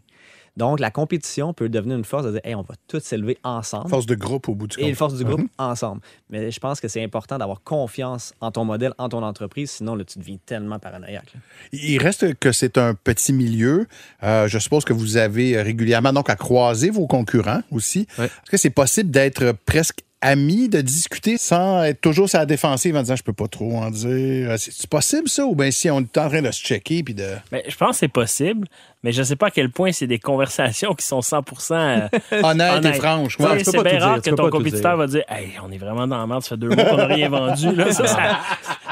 Donc, 0.58 0.80
la 0.82 0.92
compétition 0.92 1.54
peut 1.54 1.70
devenir 1.70 1.96
une 1.98 2.04
force 2.04 2.26
de 2.26 2.32
dire, 2.32 2.42
hey, 2.44 2.56
on 2.56 2.64
va 2.64 2.74
tous 2.88 3.00
s'élever 3.00 3.38
ensemble. 3.44 3.90
Force 3.90 4.06
de 4.08 4.16
groupe 4.16 4.50
au 4.50 4.56
bout 4.56 4.68
du 4.68 4.76
compte. 4.76 4.86
Et 4.86 4.90
une 4.90 4.96
force 4.96 5.14
du 5.16 5.24
groupe 5.24 5.40
Mhm. 5.42 5.48
ensemble. 5.60 6.02
Mais 6.30 6.52
je 6.52 6.60
pense 6.60 6.82
que 6.82 6.88
c'est 6.88 7.04
important 7.04 7.38
d'avoir 7.38 7.62
confiance 7.62 8.34
en 8.42 8.52
ton 8.52 8.66
modèle, 8.66 8.94
en 8.98 9.08
ton 9.08 9.22
entreprise, 9.24 9.72
sinon 9.72 9.96
là, 9.96 10.04
tu 10.04 10.18
deviens 10.20 10.38
tellement 10.46 10.80
paranoïaque. 10.80 11.32
là. 11.34 11.40
Il 11.72 12.00
reste 12.02 12.34
que 12.40 12.52
c'est 12.52 12.78
un 12.78 12.94
petit 12.96 13.32
milieu. 13.34 13.86
Euh, 14.24 14.48
je 14.48 14.58
suppose 14.60 14.84
que 14.84 14.94
vous 14.94 15.16
avez 15.18 15.62
régulièrement 15.62 16.12
donc 16.12 16.30
à 16.30 16.36
croiser 16.36 16.90
vos 16.90 17.08
concurrents 17.08 17.62
aussi. 17.72 18.08
Est-ce 18.18 18.50
que 18.52 18.58
c'est 18.58 18.70
possible 18.72 19.12
d'être 19.12 19.52
presque 19.66 20.00
amis, 20.22 20.68
de 20.70 20.82
discuter 20.82 21.38
sans 21.38 21.84
être 21.84 22.02
toujours 22.02 22.28
sur 22.30 22.40
la 22.40 22.46
défensive 22.46 22.96
en 22.96 23.02
disant 23.02 23.16
je 23.16 23.24
peux 23.24 23.34
pas 23.34 23.48
trop 23.48 23.78
en 23.78 23.92
dire. 23.92 24.56
C'est 24.58 24.72
c'est 24.74 24.90
possible 24.90 25.30
ça? 25.30 25.46
Ou 25.46 25.56
bien 25.56 25.70
si 25.72 25.90
on 25.92 26.00
est 26.00 26.18
en 26.18 26.28
train 26.30 26.42
de 26.42 26.52
se 26.52 26.62
checker 26.62 27.04
puis 27.04 27.14
de. 27.14 27.28
Ben, 27.52 27.62
je 27.68 27.76
pense 27.76 27.92
que 27.92 27.96
c'est 27.98 28.08
possible, 28.08 28.68
mais 29.04 29.12
je 29.12 29.22
sais 29.22 29.36
pas 29.36 29.48
à 29.48 29.52
quel 29.52 29.70
point 29.70 29.92
c'est 29.92 30.08
des 30.08 30.18
conversations 30.20 30.94
qui 30.96 31.06
sont 31.06 31.20
100% 31.20 31.74
euh, 31.74 32.08
Honnête, 32.44 32.74
et 32.74 32.78
honnêtes. 32.78 32.96
franche. 32.96 33.38
Tu 33.38 33.44
sais, 33.44 33.50
ouais. 33.50 33.58
tu 33.60 33.66
peux 33.66 33.72
c'est 33.72 33.84
bien 33.84 34.00
rare 34.00 34.20
dire, 34.20 34.32
que 34.32 34.36
ton 34.36 34.50
compétiteur 34.50 34.92
dire. 34.92 34.98
va 34.98 35.08
dire 35.08 35.24
Hey, 35.30 35.52
on 35.64 35.72
est 35.72 35.78
vraiment 35.78 36.08
dans 36.08 36.18
la 36.18 36.26
merde, 36.28 36.42
ça 36.42 36.50
fait 36.50 36.58
deux 36.58 36.70
mois 36.70 36.84
qu'on 36.86 36.98
n'a 36.98 37.06
rien 37.06 37.30
vendu. 37.30 37.76
Là, 37.76 37.92
ça, 37.94 38.08
ça, 38.08 38.40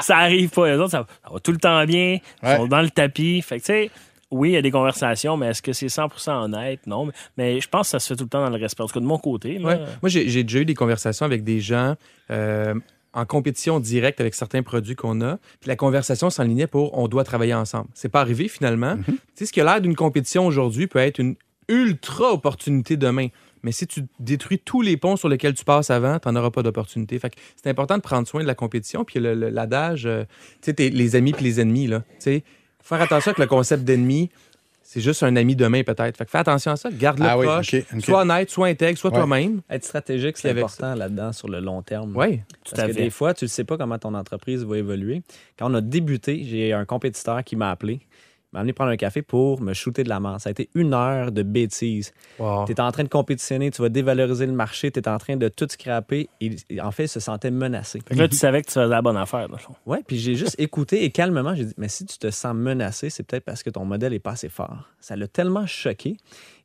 ça 0.00 0.16
arrive 0.18 0.50
pas. 0.50 0.68
Les 0.68 0.76
autres, 0.76 0.92
ça, 0.92 1.06
ça 1.24 1.32
va 1.32 1.40
tout 1.40 1.52
le 1.52 1.58
temps 1.58 1.84
bien, 1.84 2.18
ils 2.42 2.48
Ouais. 2.48 2.56
sont 2.56 2.66
dans 2.68 2.82
le 2.82 2.90
tapis. 2.90 3.42
Fait 3.42 3.56
que, 3.58 3.64
tu 3.64 3.72
sais, 3.72 3.90
oui, 4.30 4.50
il 4.50 4.52
y 4.52 4.56
a 4.56 4.62
des 4.62 4.70
conversations, 4.70 5.36
mais 5.36 5.46
est-ce 5.48 5.62
que 5.62 5.72
c'est 5.72 5.86
100% 5.86 6.30
honnête? 6.44 6.80
Non. 6.86 7.06
Mais, 7.06 7.12
mais 7.36 7.60
je 7.60 7.68
pense 7.68 7.86
que 7.86 7.90
ça 7.92 8.00
se 8.00 8.08
fait 8.08 8.16
tout 8.16 8.24
le 8.24 8.28
temps 8.30 8.42
dans 8.44 8.50
le 8.54 8.60
respect. 8.60 8.82
En 8.82 8.86
tout 8.86 8.94
cas, 8.94 9.00
de 9.00 9.04
mon 9.06 9.18
côté. 9.18 9.58
Là, 9.58 9.68
Ouais. 9.68 9.78
Moi, 10.02 10.08
j'ai 10.08 10.28
j'ai 10.28 10.42
déjà 10.42 10.58
eu 10.60 10.64
des 10.64 10.74
conversations 10.74 11.24
avec 11.26 11.44
des 11.44 11.60
gens 11.60 11.94
euh, 12.30 12.74
en 13.12 13.24
compétition 13.24 13.80
directe 13.80 14.20
avec 14.20 14.34
certains 14.34 14.62
produits 14.62 14.94
qu'on 14.96 15.20
a. 15.22 15.36
Puis 15.60 15.68
la 15.68 15.76
conversation 15.76 16.28
s'enlignait 16.28 16.66
pour 16.66 16.96
on 16.98 17.08
doit 17.08 17.24
travailler 17.24 17.54
ensemble. 17.54 17.88
C'est 17.94 18.08
pas 18.10 18.20
arrivé 18.20 18.48
finalement. 18.48 18.96
Tu 19.06 19.12
sais, 19.34 19.46
ce 19.46 19.52
qui 19.52 19.60
a 19.60 19.64
l'air 19.64 19.80
d'une 19.80 19.94
compétition 19.96 20.46
aujourd'hui 20.46 20.86
peut 20.86 20.98
être 20.98 21.18
une 21.18 21.36
ultra 21.68 22.32
opportunité 22.32 22.96
demain. 22.96 23.28
Mais 23.62 23.72
si 23.72 23.86
tu 23.86 24.02
détruis 24.20 24.58
tous 24.58 24.82
les 24.82 24.96
ponts 24.96 25.16
sur 25.16 25.28
lesquels 25.28 25.54
tu 25.54 25.64
passes 25.64 25.90
avant, 25.90 26.18
tu 26.20 26.28
n'en 26.28 26.36
auras 26.36 26.50
pas 26.50 26.62
d'opportunité. 26.62 27.18
Fait 27.18 27.30
que 27.30 27.36
c'est 27.60 27.68
important 27.70 27.96
de 27.96 28.02
prendre 28.02 28.28
soin 28.28 28.42
de 28.42 28.46
la 28.46 28.54
compétition. 28.54 29.04
Puis 29.04 29.18
le- 29.18 29.34
le- 29.34 29.48
l'adage, 29.48 30.06
euh, 30.06 30.24
tu 30.60 30.66
sais, 30.66 30.74
t'es 30.74 30.90
les 30.90 31.16
amis 31.16 31.32
puis 31.32 31.44
les 31.44 31.58
ennemis, 31.60 31.86
là. 31.88 32.00
Tu 32.00 32.06
sais, 32.18 32.44
faut 32.86 32.94
faire 32.94 33.04
attention 33.04 33.30
avec 33.30 33.38
le 33.38 33.46
concept 33.46 33.84
d'ennemi. 33.84 34.30
C'est 34.88 35.00
juste 35.00 35.24
un 35.24 35.34
ami 35.34 35.56
demain, 35.56 35.82
peut-être. 35.82 36.16
Fait 36.16 36.24
que 36.24 36.30
fais 36.30 36.38
attention 36.38 36.70
à 36.70 36.76
ça. 36.76 36.90
Garde-le 36.92 37.26
Ah 37.28 37.36
oui, 37.36 37.46
proche. 37.46 37.74
Sois 37.98 38.20
honnête, 38.22 38.48
sois 38.50 38.68
intègre, 38.68 38.96
sois 38.96 39.10
Ouais. 39.10 39.16
toi-même. 39.18 39.60
Être 39.68 39.84
stratégique, 39.84 40.38
c'est 40.38 40.50
important 40.50 40.94
là-dedans 40.94 41.32
sur 41.32 41.48
le 41.48 41.58
long 41.58 41.82
terme. 41.82 42.12
Oui. 42.16 42.40
Parce 42.64 42.78
à 42.78 42.86
que 42.86 42.92
fait. 42.92 43.02
des 43.02 43.10
fois, 43.10 43.34
tu 43.34 43.46
ne 43.46 43.48
sais 43.48 43.64
pas 43.64 43.76
comment 43.76 43.98
ton 43.98 44.14
entreprise 44.14 44.64
va 44.64 44.78
évoluer. 44.78 45.22
Quand 45.58 45.68
on 45.70 45.74
a 45.74 45.80
débuté, 45.80 46.44
j'ai 46.44 46.72
un 46.72 46.84
compétiteur 46.84 47.42
qui 47.42 47.56
m'a 47.56 47.72
appelé. 47.72 48.00
Il 48.56 48.58
m'a 48.58 48.60
amené 48.60 48.72
prendre 48.72 48.90
un 48.90 48.96
café 48.96 49.20
pour 49.20 49.60
me 49.60 49.74
shooter 49.74 50.02
de 50.02 50.08
la 50.08 50.18
main. 50.18 50.38
Ça 50.38 50.48
a 50.48 50.52
été 50.52 50.70
une 50.74 50.94
heure 50.94 51.30
de 51.30 51.42
bêtises. 51.42 52.12
Wow. 52.38 52.64
Tu 52.64 52.72
es 52.72 52.80
en 52.80 52.90
train 52.90 53.04
de 53.04 53.08
compétitionner, 53.08 53.70
tu 53.70 53.82
vas 53.82 53.90
dévaloriser 53.90 54.46
le 54.46 54.52
marché, 54.52 54.90
tu 54.90 54.98
es 54.98 55.08
en 55.08 55.18
train 55.18 55.36
de 55.36 55.48
tout 55.48 55.66
scraper. 55.68 56.30
Et, 56.40 56.56
et 56.70 56.80
en 56.80 56.90
fait, 56.90 57.04
il 57.04 57.08
se 57.08 57.20
sentait 57.20 57.50
menacé. 57.50 58.00
Fait 58.06 58.14
que 58.14 58.18
là, 58.18 58.28
tu 58.28 58.36
savais 58.36 58.62
que 58.62 58.68
tu 58.68 58.72
faisais 58.72 58.86
la 58.86 59.02
bonne 59.02 59.18
affaire. 59.18 59.48
dans. 59.50 59.58
Ouais, 59.84 60.02
puis 60.06 60.16
j'ai 60.18 60.36
juste 60.36 60.56
écouté 60.58 61.04
et 61.04 61.10
calmement, 61.10 61.54
j'ai 61.54 61.66
dit, 61.66 61.74
mais 61.76 61.88
si 61.88 62.06
tu 62.06 62.16
te 62.18 62.30
sens 62.30 62.54
menacé, 62.54 63.10
c'est 63.10 63.24
peut-être 63.24 63.44
parce 63.44 63.62
que 63.62 63.68
ton 63.68 63.84
modèle 63.84 64.14
est 64.14 64.18
pas 64.20 64.32
assez 64.32 64.48
fort. 64.48 64.88
Ça 65.00 65.16
l'a 65.16 65.28
tellement 65.28 65.66
choqué. 65.66 66.16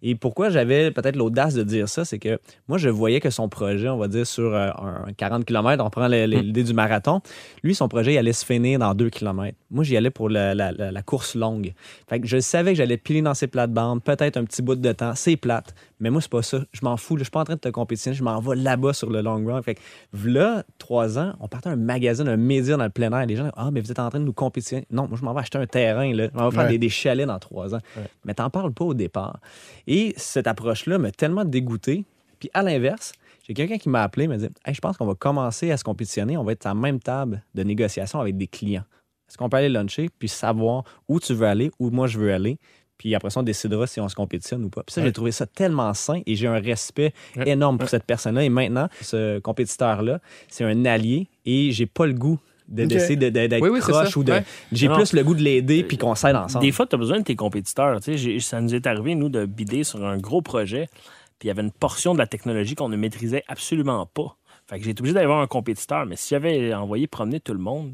Et 0.02 0.16
pourquoi 0.16 0.50
j'avais 0.50 0.92
peut-être 0.92 1.16
l'audace 1.16 1.54
de 1.54 1.64
dire 1.64 1.88
ça, 1.88 2.06
c'est 2.06 2.18
que 2.20 2.40
moi, 2.68 2.78
je 2.78 2.90
voyais 2.90 3.20
que 3.20 3.30
son 3.30 3.50
projet, 3.50 3.88
on 3.90 3.98
va 3.98 4.08
dire 4.08 4.26
sur 4.26 4.54
euh, 4.54 4.70
un 5.08 5.14
40 5.16 5.46
km, 5.46 5.84
on 5.86 5.90
prend 5.90 6.08
le- 6.08 6.26
l'idée 6.26 6.64
du 6.64 6.74
marathon, 6.74 7.22
lui, 7.64 7.76
son 7.76 7.88
projet, 7.88 8.14
il 8.14 8.18
allait 8.18 8.34
se 8.34 8.46
finir 8.46 8.80
dans 8.80 8.94
2 8.96 9.10
km. 9.10 9.56
Moi, 9.70 9.84
j'y 9.84 9.96
allais 9.98 10.10
pour 10.10 10.30
la, 10.30 10.56
la- 10.56 10.72
la- 10.72 10.92
la 10.92 11.02
course 11.04 11.36
longue. 11.36 11.74
Fait 12.10 12.20
que 12.20 12.28
je 12.28 12.40
savais 12.40 12.72
que 12.72 12.78
j'allais 12.78 12.98
piler 12.98 13.22
dans 13.22 13.34
ses 13.36 13.48
plates-bandes, 13.48 14.04
peut-être 14.04 14.38
un 14.38 14.44
petit 14.46 14.62
bout 14.62 14.76
de 14.76 14.92
temps, 14.92 15.14
c'est 15.16 15.38
plate. 15.38 15.74
Mais 16.00 16.10
moi, 16.10 16.20
c'est 16.20 16.32
pas 16.32 16.42
ça. 16.42 16.62
Je 16.74 16.80
m'en 16.84 16.98
fous. 16.98 17.16
là. 17.16 17.20
Je 17.20 17.26
suis 17.26 17.32
pas 17.32 17.42
en 17.42 17.46
train 17.46 17.54
de 17.54 17.60
te 17.60 17.70
compétitionner. 17.70 18.18
Je 18.18 18.24
m'en 18.24 18.40
vais 18.40 18.56
là-bas 18.56 18.94
sur 18.94 19.12
le 19.12 19.22
long 19.22 19.46
run. 19.46 19.62
Fait 19.62 19.76
que, 19.76 19.82
là, 20.28 20.64
trois 20.80 21.20
ans, 21.20 21.34
on 21.40 21.48
partait 21.48 21.70
à 21.70 21.74
un 21.74 21.76
magazine, 21.76 22.28
un 22.28 22.38
média 22.38 22.76
dans 22.76 22.84
le 22.86 22.90
plein 22.90 23.12
air. 23.12 23.28
Les 23.28 23.36
gens, 23.36 23.52
ah, 23.56 23.70
mais 23.72 23.82
vous 23.82 23.92
êtes 23.92 24.00
en 24.00 24.10
train 24.10 24.20
de 24.20 24.26
nous 24.26 24.34
compétitionner. 24.34 24.88
Non, 24.90 25.08
moi, 25.08 25.16
je 25.20 25.24
m'en 25.24 25.34
vais 25.36 25.42
acheter 25.42 25.60
un 25.60 25.68
terrain. 25.68 26.12
Là. 26.12 26.28
Je 26.34 26.38
m'en 26.40 26.50
vais 26.50 26.56
faire 26.56 26.66
Ouais. 26.66 26.72
des, 26.72 26.80
des 26.80 26.90
chalets 26.90 27.28
dans 27.28 27.38
trois 27.38 27.76
ans. 27.76 27.80
Mais 28.26 28.34
t'en 28.34 28.50
parles 28.50 28.74
pas 28.74 28.84
au 28.86 28.96
départ. 28.96 29.40
Et 29.86 29.91
cette 30.18 30.48
approche-là 30.48 30.98
m'a 30.98 31.12
tellement 31.12 31.46
dégoûté. 31.46 32.06
Puis 32.40 32.50
à 32.54 32.64
l'inverse, 32.64 33.12
j'ai 33.48 33.54
quelqu'un 33.54 33.78
qui 33.78 33.90
m'a 33.90 34.04
appelé, 34.04 34.28
m'a 34.28 34.38
dit 34.38 34.48
hey, 34.66 34.74
Je 34.74 34.80
pense 34.82 34.98
qu'on 34.98 35.06
va 35.06 35.16
commencer 35.16 35.72
à 35.72 35.78
se 35.78 35.84
compétitionner. 35.84 36.38
On 36.38 36.44
va 36.44 36.54
être 36.54 36.66
à 36.66 36.70
la 36.70 36.76
même 36.76 37.00
table 37.00 37.44
de 37.56 37.64
négociation 37.64 38.20
avec 38.20 38.38
des 38.38 38.48
clients. 38.48 38.84
Est-ce 39.30 39.38
qu'on 39.38 39.50
peut 39.50 39.58
aller 39.58 39.70
luncher 39.70 40.10
puis 40.20 40.28
savoir 40.28 40.84
où 41.08 41.20
tu 41.20 41.34
veux 41.34 41.48
aller, 41.48 41.72
où 41.80 41.90
moi 41.90 42.08
je 42.08 42.20
veux 42.20 42.34
aller? 42.34 42.58
Puis 42.98 43.16
après 43.16 43.30
ça, 43.32 43.40
on 43.40 43.44
décidera 43.44 43.88
si 43.88 44.00
on 44.00 44.08
se 44.10 44.14
compétitionne 44.16 44.64
ou 44.66 44.70
pas. 44.70 44.84
Puis 44.84 44.94
ça, 44.94 45.02
Ouais. 45.02 45.08
j'ai 45.08 45.14
trouvé 45.14 45.32
ça 45.32 45.46
tellement 45.48 45.92
sain 45.96 46.22
et 46.26 46.36
j'ai 46.36 46.48
un 46.48 46.60
respect 46.60 47.14
Ouais. 47.36 47.50
énorme 47.50 47.78
pour 47.80 47.90
cette 47.90 48.04
personne-là. 48.04 48.44
Et 48.44 48.50
maintenant, 48.50 48.90
ce 49.02 49.40
compétiteur-là, 49.40 50.20
c'est 50.50 50.64
un 50.66 50.86
allié 50.86 51.28
et 51.46 51.72
j'ai 51.72 51.88
pas 51.88 52.06
le 52.06 52.14
goût 52.14 52.40
de- 52.72 52.86
d'essayer 52.86 53.16
de- 53.16 53.30
de- 53.30 53.48
d'être 53.48 53.62
Oui, 53.62 53.70
oui, 53.70 53.82
ça. 53.82 54.06
ou 54.18 54.24
de. 54.24 54.32
Ouais. 54.32 54.44
J'ai 54.72 54.88
Non. 54.88 54.96
plus 54.96 55.14
le 55.14 55.24
goût 55.24 55.36
de 55.36 55.42
l'aider 55.42 55.84
puis 55.84 55.98
qu'on 55.98 56.16
s'aide 56.16 56.36
ensemble. 56.36 56.66
Des 56.66 56.72
fois, 56.72 56.88
tu 56.88 56.96
as 56.96 56.98
besoin 56.98 57.20
de 57.20 57.24
tes 57.24 57.36
compétiteurs. 57.36 57.98
Tu 58.00 58.06
sais, 58.14 58.18
j'ai- 58.18 58.40
ça 58.40 58.60
nous 58.62 58.74
est 58.74 58.88
arrivé, 58.88 59.14
nous, 59.16 59.30
de 59.30 59.46
bider 59.46 59.84
sur 59.84 60.04
un 60.06 60.18
gros 60.18 60.42
projet. 60.42 60.88
Puis 61.40 61.48
il 61.48 61.50
y 61.50 61.52
avait 61.52 61.62
une 61.64 61.72
portion 61.72 62.14
de 62.14 62.20
la 62.20 62.28
technologie 62.28 62.76
qu'on 62.76 62.90
ne 62.90 62.96
maîtrisait 62.98 63.44
absolument 63.48 64.06
pas. 64.06 64.36
Fait 64.68 64.78
que 64.80 64.86
j'ai 64.86 64.92
été 64.92 65.02
obligé 65.02 65.14
d'aller 65.16 65.26
voir 65.28 65.42
un 65.42 65.48
compétiteur. 65.48 66.06
Mais 66.06 66.16
si 66.16 66.30
j'avais 66.30 66.74
envoyé 66.74 67.08
promener 67.08 67.40
tout 67.40 67.54
le 67.54 67.60
monde, 67.60 67.94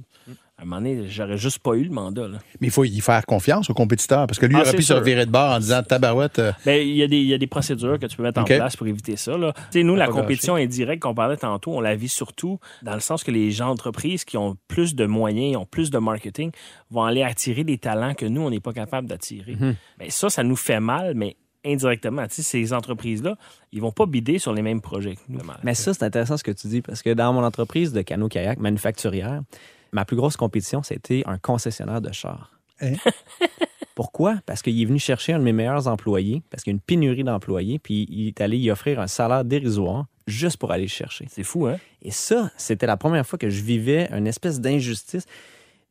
à 0.60 0.64
un 0.64 0.66
moment 0.66 0.78
donné, 0.82 1.08
j'aurais 1.08 1.38
juste 1.38 1.60
pas 1.60 1.74
eu 1.76 1.84
le 1.84 1.92
mandat. 1.92 2.28
là. 2.28 2.40
Mais 2.60 2.68
il 2.68 2.72
faut 2.72 2.84
y 2.84 3.00
faire 3.00 3.24
confiance 3.28 3.70
au 3.70 3.76
compétiteur 3.76 4.26
parce 4.26 4.40
que 4.40 4.48
lui, 4.48 4.56
Ah, 4.56 4.60
il 4.60 4.62
aurait 4.64 4.72
c'est 4.72 4.78
pu 4.78 4.82
se 4.84 4.94
revirer 4.94 5.26
de 5.28 5.32
bord 5.32 5.52
en 5.52 5.60
disant 5.60 5.84
Tabarouette. 5.84 6.40
euh, 6.40 6.52
Ben, 6.66 6.82
il 6.82 6.96
y, 6.96 7.04
a 7.04 7.08
des- 7.08 7.20
il 7.20 7.28
y 7.28 7.34
a 7.36 7.38
des 7.38 7.46
procédures 7.46 8.00
que 8.00 8.08
tu 8.08 8.18
peux 8.18 8.24
mettre 8.24 8.42
en 8.42 8.44
place 8.44 8.76
pour 8.76 8.88
éviter 8.88 9.18
ça. 9.18 9.38
Là. 9.38 9.54
Tu 9.54 9.62
sais, 9.80 9.84
nous, 9.84 9.96
la 9.96 10.08
compétition 10.08 10.56
indirecte 10.56 11.04
qu'on 11.04 11.14
parlait 11.14 11.38
tantôt, 11.38 11.74
on 11.76 11.80
la 11.80 11.96
vit 11.96 12.10
surtout 12.10 12.60
dans 12.82 12.96
le 12.96 13.00
sens 13.02 13.24
que 13.24 13.30
les 13.30 13.52
gens 13.52 13.70
entreprises 13.70 14.26
qui 14.26 14.36
ont 14.38 14.58
plus 14.68 14.96
de 14.96 15.06
moyens, 15.06 15.58
ont 15.58 15.66
plus 15.68 15.92
de 15.92 16.00
marketing, 16.00 16.50
vont 16.90 17.04
aller 17.04 17.22
attirer 17.22 17.64
des 17.64 17.78
talents 17.78 18.16
que 18.16 18.26
nous, 18.26 18.42
on 18.42 18.50
n'est 18.50 18.60
pas 18.60 18.74
capable 18.74 19.08
d'attirer. 19.08 19.56
Mhm. 19.60 19.76
Ben, 20.00 20.10
ça, 20.10 20.32
ça 20.32 20.42
nous 20.44 20.56
fait 20.56 20.80
mal, 20.80 21.14
mais 21.14 21.36
indirectement. 21.66 22.26
Tu 22.28 22.36
sais, 22.36 22.42
ces 22.42 22.74
entreprises-là, 22.74 23.36
ils 23.72 23.82
vont 23.82 23.92
pas 23.92 24.08
bider 24.08 24.40
sur 24.40 24.54
les 24.54 24.64
mêmes 24.64 24.82
projets 24.82 25.16
que 25.18 25.22
nous. 25.30 25.40
Mais 25.64 25.76
ça, 25.76 25.94
c'est 25.94 26.04
intéressant 26.04 26.38
ce 26.38 26.44
que 26.44 26.52
tu 26.52 26.68
dis, 26.68 26.82
parce 26.82 27.04
que 27.04 27.14
dans 27.14 27.32
mon 27.34 27.44
entreprise 27.44 27.94
de 27.94 28.02
canot-kayak 28.02 28.58
manufacturière, 28.60 29.42
ma 29.92 30.06
plus 30.06 30.16
grosse 30.16 30.38
compétition, 30.38 30.84
c'était 30.84 31.24
un 31.26 31.38
concessionnaire 31.38 32.02
de 32.02 32.12
chars. 32.12 32.52
Hein? 32.82 32.94
Pourquoi? 33.96 34.36
Parce 34.46 34.62
qu'il 34.62 34.80
est 34.80 34.86
venu 34.86 35.00
chercher 35.00 35.34
un 35.34 35.40
de 35.40 35.44
mes 35.44 35.54
meilleurs 35.54 35.88
employés, 35.88 36.44
parce 36.52 36.64
qu'il 36.64 36.72
y 36.72 36.76
a 36.76 36.76
une 36.76 36.82
pénurie 36.82 37.24
d'employés, 37.24 37.80
puis 37.80 38.06
il 38.10 38.28
est 38.28 38.42
allé 38.42 38.58
y 38.58 38.70
offrir 38.70 39.00
un 39.00 39.08
salaire 39.08 39.44
dérisoire 39.44 40.06
juste 40.28 40.58
pour 40.58 40.72
aller 40.72 40.84
le 40.84 40.90
chercher. 40.90 41.26
C'est 41.30 41.44
fou, 41.44 41.66
hein? 41.66 41.78
Et 42.04 42.12
ça, 42.12 42.52
c'était 42.58 42.86
la 42.86 42.98
première 42.98 43.26
fois 43.26 43.40
que 43.40 43.50
je 43.50 43.64
vivais 43.64 44.08
une 44.12 44.28
espèce 44.28 44.60
d'injustice. 44.60 45.26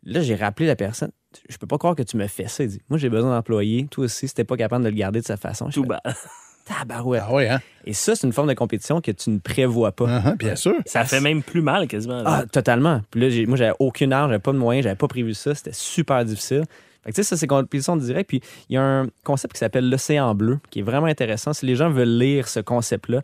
Là, 0.05 0.20
j'ai 0.20 0.36
rappelé 0.36 0.68
la 0.68 0.76
personne. 0.76 1.11
Je 1.49 1.57
peux 1.57 1.66
pas 1.66 1.78
croire 1.78 1.97
que 1.97 2.03
tu 2.05 2.16
me 2.16 2.28
fais 2.28 2.47
ça. 2.47 2.62
Il 2.62 2.70
dit, 2.70 2.80
moi, 2.88 2.97
j'ai 2.99 3.09
besoin 3.09 3.34
d'employés. 3.34 3.88
Toi 3.90 4.05
aussi, 4.05 4.28
c'était 4.28 4.44
pas 4.44 4.57
capable 4.57 4.84
de 4.84 4.90
le 4.90 4.94
garder 4.94 5.20
de 5.20 5.26
sa 5.26 5.36
façon. 5.36 5.68
Tout 5.70 5.84
bas. 5.84 6.01
Tabarouette. 6.66 7.22
Ah 7.26 7.32
oui, 7.32 7.46
hein? 7.48 7.60
Et 7.84 7.92
ça, 7.92 8.14
c'est 8.16 8.26
une 8.26 8.32
forme 8.32 8.48
de 8.48 8.54
compétition 8.54 9.00
que 9.00 9.12
tu 9.12 9.30
ne 9.30 9.38
prévois 9.38 9.92
pas. 9.92 10.06
Uh-huh, 10.06 10.36
bien 10.36 10.56
sûr. 10.56 10.74
Ça 10.84 11.04
fait 11.04 11.20
même 11.20 11.42
plus 11.42 11.62
mal 11.62 11.86
quasiment. 11.86 12.22
là. 12.22 12.40
Ah, 12.42 12.46
totalement. 12.46 13.00
Puis 13.10 13.20
là, 13.20 13.46
moi, 13.46 13.56
j'avais 13.56 13.74
aucune 13.78 14.12
arme, 14.12 14.30
j'avais 14.30 14.42
pas 14.42 14.52
de 14.52 14.58
moyens, 14.58 14.82
j'avais 14.84 14.96
pas 14.96 15.08
prévu 15.08 15.32
ça. 15.34 15.54
C'était 15.54 15.72
super 15.72 16.24
difficile. 16.24 16.64
Fait 17.04 17.12
que, 17.12 17.16
tu 17.16 17.22
sais, 17.22 17.28
ça, 17.28 17.36
c'est 17.36 17.46
compétition 17.46 17.96
directe. 17.96 18.28
Puis 18.28 18.40
il 18.68 18.74
y 18.74 18.76
a 18.76 18.82
un 18.82 19.06
concept 19.22 19.54
qui 19.54 19.60
s'appelle 19.60 19.88
l'océan 19.88 20.34
bleu, 20.34 20.58
qui 20.70 20.80
est 20.80 20.82
vraiment 20.82 21.06
intéressant. 21.06 21.52
Si 21.52 21.64
les 21.64 21.76
gens 21.76 21.88
veulent 21.88 22.18
lire 22.18 22.48
ce 22.48 22.58
concept-là, 22.58 23.22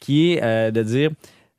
qui 0.00 0.32
est 0.32 0.42
euh, 0.44 0.70
de 0.70 0.82
dire, 0.84 1.10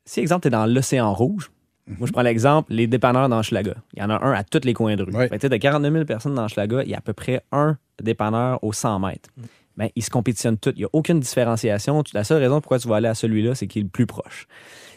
si, 0.06 0.20
exemple, 0.20 0.42
tu 0.42 0.48
es 0.48 0.50
dans 0.50 0.64
l'océan 0.64 1.12
rouge, 1.12 1.50
moi, 1.86 2.06
je 2.08 2.12
prends 2.12 2.22
l'exemple, 2.22 2.72
les 2.72 2.86
dépanneurs 2.88 3.28
dans 3.28 3.42
Schlaga. 3.42 3.74
Il 3.94 4.00
y 4.00 4.02
en 4.02 4.10
a 4.10 4.24
un 4.24 4.32
à 4.32 4.42
tous 4.42 4.64
les 4.64 4.72
coins 4.72 4.96
de 4.96 5.04
rue. 5.04 5.12
Ouais. 5.14 5.28
Fait 5.28 5.36
que, 5.36 5.40
tu 5.40 5.40
sais, 5.42 5.48
de 5.50 5.56
49 5.56 5.92
000 5.92 6.04
personnes 6.04 6.34
dans 6.34 6.48
Schlaga, 6.48 6.82
il 6.82 6.88
y 6.88 6.94
a 6.94 6.98
à 6.98 7.00
peu 7.00 7.12
près 7.12 7.42
un 7.52 7.76
dépanneur 8.02 8.58
aux 8.64 8.72
100 8.72 8.98
mètres. 8.98 9.28
Ben, 9.76 9.88
ils 9.94 10.02
se 10.02 10.10
compétitionnent 10.10 10.58
tous. 10.58 10.72
Il 10.76 10.78
n'y 10.78 10.84
a 10.84 10.88
aucune 10.92 11.20
différenciation. 11.20 12.02
La 12.14 12.24
seule 12.24 12.42
raison 12.42 12.60
pourquoi 12.60 12.78
tu 12.78 12.88
vas 12.88 12.96
aller 12.96 13.08
à 13.08 13.14
celui-là, 13.14 13.54
c'est 13.54 13.66
qu'il 13.66 13.80
est 13.80 13.84
le 13.84 13.90
plus 13.90 14.06
proche. 14.06 14.46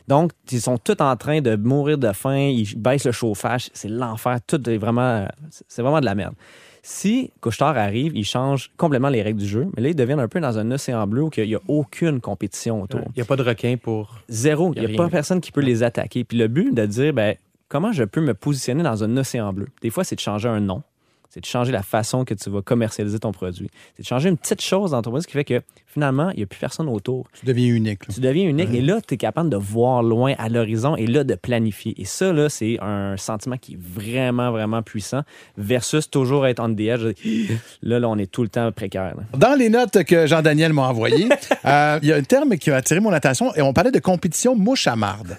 Donc, 0.07 0.31
ils 0.51 0.61
sont 0.61 0.77
tous 0.77 1.01
en 1.01 1.15
train 1.17 1.41
de 1.41 1.55
mourir 1.55 1.97
de 1.97 2.11
faim, 2.13 2.37
ils 2.37 2.75
baissent 2.75 3.05
le 3.05 3.11
chauffage, 3.11 3.69
c'est 3.73 3.89
l'enfer, 3.89 4.39
tout 4.47 4.67
est 4.67 4.77
vraiment, 4.77 5.27
c'est 5.67 5.83
vraiment 5.83 5.99
de 5.99 6.05
la 6.05 6.15
merde. 6.15 6.33
Si 6.81 7.31
Couchetard 7.41 7.77
arrive, 7.77 8.13
il 8.15 8.23
change 8.23 8.71
complètement 8.75 9.09
les 9.09 9.21
règles 9.21 9.39
du 9.39 9.47
jeu, 9.47 9.67
mais 9.75 9.83
là, 9.83 9.89
ils 9.89 9.95
deviennent 9.95 10.19
un 10.19 10.27
peu 10.27 10.39
dans 10.39 10.57
un 10.57 10.71
océan 10.71 11.05
bleu 11.05 11.23
où 11.23 11.29
il 11.37 11.47
n'y 11.47 11.55
a 11.55 11.59
aucune 11.67 12.21
compétition 12.21 12.81
autour. 12.81 13.01
Il 13.09 13.17
n'y 13.17 13.21
a 13.21 13.25
pas 13.25 13.35
de 13.35 13.43
requin 13.43 13.75
pour. 13.77 14.15
Zéro. 14.29 14.71
Il 14.73 14.79
a 14.79 14.81
n'y 14.81 14.85
a, 14.85 14.89
rien. 14.89 14.97
pas 14.97 15.09
personne 15.09 15.41
qui 15.41 15.51
peut 15.51 15.61
les 15.61 15.83
attaquer. 15.83 16.23
Puis 16.23 16.37
le 16.37 16.47
but 16.47 16.73
de 16.73 16.85
dire, 16.85 17.13
ben, 17.13 17.35
comment 17.67 17.91
je 17.91 18.03
peux 18.03 18.21
me 18.21 18.33
positionner 18.33 18.81
dans 18.81 19.03
un 19.03 19.17
océan 19.17 19.53
bleu? 19.53 19.67
Des 19.81 19.89
fois, 19.89 20.03
c'est 20.03 20.15
de 20.15 20.21
changer 20.21 20.49
un 20.49 20.61
nom. 20.61 20.81
C'est 21.29 21.41
de 21.41 21.45
changer 21.45 21.71
la 21.71 21.83
façon 21.83 22.25
que 22.25 22.33
tu 22.33 22.49
vas 22.49 22.61
commercialiser 22.61 23.19
ton 23.19 23.31
produit. 23.31 23.69
C'est 23.95 24.01
de 24.03 24.07
changer 24.07 24.29
une 24.29 24.37
petite 24.37 24.61
chose 24.61 24.91
dans 24.91 25.01
ton 25.01 25.11
produit, 25.11 25.23
ce 25.23 25.27
qui 25.27 25.33
fait 25.33 25.43
que 25.43 25.61
finalement, 25.85 26.31
il 26.31 26.37
n'y 26.37 26.43
a 26.43 26.45
plus 26.47 26.59
personne 26.59 26.89
autour. 26.89 27.27
Tu 27.39 27.45
deviens 27.45 27.67
unique. 27.73 28.07
là. 28.07 28.13
Tu 28.13 28.19
deviens 28.19 28.47
unique 28.47 28.73
et 28.73 28.81
là, 28.81 28.99
tu 29.05 29.13
es 29.13 29.17
capable 29.17 29.49
de 29.49 29.57
voir 29.57 30.01
loin 30.01 30.33
à 30.39 30.49
l'horizon 30.49 30.95
et 30.95 31.05
là, 31.07 31.23
de 31.23 31.35
planifier. 31.35 31.93
Et 32.01 32.05
ça, 32.05 32.33
là, 32.33 32.49
c'est 32.49 32.79
un 32.81 33.15
sentiment 33.17 33.57
qui 33.57 33.73
est 33.73 33.79
vraiment, 33.79 34.51
vraiment 34.51 34.81
puissant 34.81 35.21
versus 35.57 36.09
toujours 36.09 36.47
être 36.47 36.61
the 36.75 36.79
edge. 36.81 37.15
Là, 37.81 37.99
là, 37.99 38.09
on 38.09 38.17
est 38.17 38.29
tout 38.31 38.43
le 38.43 38.49
temps 38.49 38.71
précaire. 38.71 39.15
là. 39.15 39.23
Dans 39.37 39.57
les 39.57 39.69
notes 39.69 40.03
que 40.03 40.27
Jean-Daniel 40.27 40.73
m'a 40.73 40.87
envoyées, 40.89 41.29
euh, 41.65 41.99
il 42.01 42.09
y 42.09 42.11
a 42.11 42.15
un 42.17 42.23
terme 42.23 42.57
qui 42.57 42.71
a 42.71 42.75
attiré 42.75 42.99
mon 42.99 43.13
attention 43.13 43.53
et 43.55 43.61
on 43.61 43.73
parlait 43.73 43.91
de 43.91 43.99
compétition 43.99 44.55
mouche 44.55 44.87
à 44.87 44.95
marde. 44.95 45.37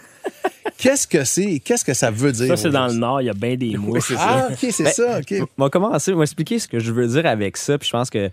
Qu'est-ce 0.81 1.07
que 1.07 1.25
c'est? 1.25 1.61
Qu'est-ce 1.61 1.85
que 1.85 1.95
ça 1.95 2.11
veut 2.11 2.33
dire? 2.33 2.47
Ça, 2.49 2.57
c'est 2.57 2.71
dans 2.71 2.87
le 2.87 2.95
nord, 2.95 3.21
il 3.21 3.27
y 3.27 3.31
a 3.31 3.35
bien 3.35 3.57
des 3.57 3.77
mouches. 3.77 4.13
Ah, 4.17 4.49
OK, 4.51 4.59
c'est 4.71 4.83
Ben, 4.85 4.93
ça, 4.93 5.19
OK. 5.21 5.35
On 5.59 5.63
va 5.65 5.71
commencer, 5.71 6.13
on 6.13 6.17
va 6.17 6.23
expliquer 6.23 6.59
ce 6.59 6.67
que 6.69 6.79
je 6.79 6.93
veux 6.93 7.07
dire 7.07 7.27
avec 7.27 7.57
ça, 7.57 7.77
puis 7.79 7.87
je 7.87 7.93
pense 7.93 8.11
que 8.11 8.31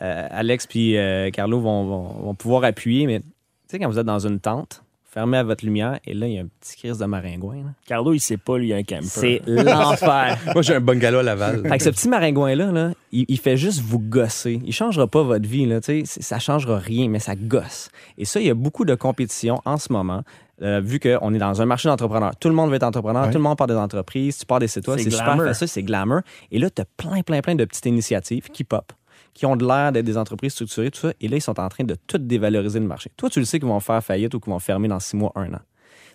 euh, 0.00 0.26
Alex 0.30 0.66
puis 0.66 0.96
euh, 0.96 1.30
Carlo 1.30 1.60
vont, 1.60 1.84
vont- 1.84 2.22
vont 2.24 2.34
pouvoir 2.34 2.64
appuyer, 2.64 3.06
mais 3.06 3.20
tu 3.20 3.26
sais, 3.68 3.78
quand 3.78 3.88
vous 3.90 3.98
êtes 3.98 4.06
dans 4.06 4.26
une 4.26 4.40
tente, 4.40 4.82
fermez 5.04 5.36
à 5.36 5.42
votre 5.42 5.66
lumière, 5.66 5.98
et 6.06 6.14
là, 6.14 6.26
il 6.26 6.32
y 6.32 6.38
a 6.38 6.40
un 6.40 6.46
petit 6.60 6.76
crise 6.76 6.96
de 6.96 7.04
maringouin. 7.04 7.56
là. 7.56 7.70
Carlo, 7.86 8.14
il 8.14 8.20
sait 8.20 8.38
pas, 8.38 8.56
lui, 8.56 8.68
il 8.68 8.72
a 8.72 8.76
un 8.76 8.82
camper. 8.82 9.02
C'est 9.06 9.42
l'enfer. 9.46 10.38
Moi, 10.54 10.62
j'ai 10.62 10.74
un 10.76 10.80
bungalow 10.80 11.18
à 11.18 11.22
Laval. 11.22 11.68
Fait 11.68 11.76
que 11.76 11.84
ce 11.84 11.90
petit 11.90 12.08
maringouin-là, 12.08 12.72
là, 12.72 12.92
il, 13.12 13.26
il 13.28 13.38
fait 13.38 13.58
juste 13.58 13.80
vous 13.82 13.98
gosser. 13.98 14.60
Il 14.64 14.72
changera 14.72 15.06
pas 15.06 15.22
votre 15.22 15.46
vie, 15.46 15.66
là, 15.66 15.82
tu 15.82 15.86
sais, 15.86 16.02
c'est- 16.06 16.22
ça 16.22 16.38
changera 16.38 16.78
rien, 16.78 17.08
mais 17.08 17.18
ça 17.18 17.34
gosse. 17.36 17.90
Et 18.16 18.24
ça, 18.24 18.40
il 18.40 18.46
y 18.46 18.50
a 18.50 18.54
beaucoup 18.54 18.86
de 18.86 18.94
compétition 18.94 19.60
en 19.66 19.76
ce 19.76 19.92
moment, 19.92 20.22
euh, 20.62 20.80
vu 20.80 21.00
qu'on 21.00 21.34
est 21.34 21.38
dans 21.38 21.60
un 21.60 21.66
marché 21.66 21.88
d'entrepreneurs. 21.88 22.36
Tout 22.36 22.48
le 22.48 22.54
monde 22.54 22.70
veut 22.70 22.76
être 22.76 22.82
entrepreneur, 22.82 23.26
tout 23.26 23.38
le 23.38 23.42
monde 23.42 23.58
part 23.58 23.66
des 23.66 23.74
entreprises, 23.74 24.38
tu 24.38 24.46
pars 24.46 24.58
des 24.58 24.68
sites 24.68 24.88
C'est 24.96 25.10
super 25.10 25.36
facile, 25.36 25.68
c'est 25.68 25.82
glamour. 25.82 26.20
Et 26.50 26.58
là, 26.58 26.70
tu 26.70 26.82
as 26.82 26.86
plein, 26.96 27.22
plein, 27.22 27.40
plein 27.40 27.54
de 27.54 27.64
petites 27.64 27.86
initiatives 27.86 28.48
qui 28.50 28.64
pop 28.64 28.92
qui 29.34 29.46
ont 29.46 29.56
de 29.56 29.66
l'air 29.66 29.92
d'être 29.92 30.04
des 30.04 30.18
entreprises 30.18 30.52
structurées, 30.52 30.90
tout 30.90 31.00
ça, 31.00 31.12
et 31.20 31.28
là, 31.28 31.36
ils 31.36 31.40
sont 31.40 31.58
en 31.58 31.68
train 31.68 31.84
de 31.84 31.96
tout 32.06 32.18
dévaloriser 32.18 32.80
le 32.80 32.86
marché. 32.86 33.10
Toi, 33.16 33.30
tu 33.30 33.38
le 33.38 33.44
sais 33.44 33.58
qu'ils 33.58 33.68
vont 33.68 33.80
faire 33.80 34.04
faillite 34.04 34.34
ou 34.34 34.40
qu'ils 34.40 34.52
vont 34.52 34.58
fermer 34.58 34.88
dans 34.88 35.00
six 35.00 35.16
mois, 35.16 35.32
un 35.34 35.54
an. 35.54 35.60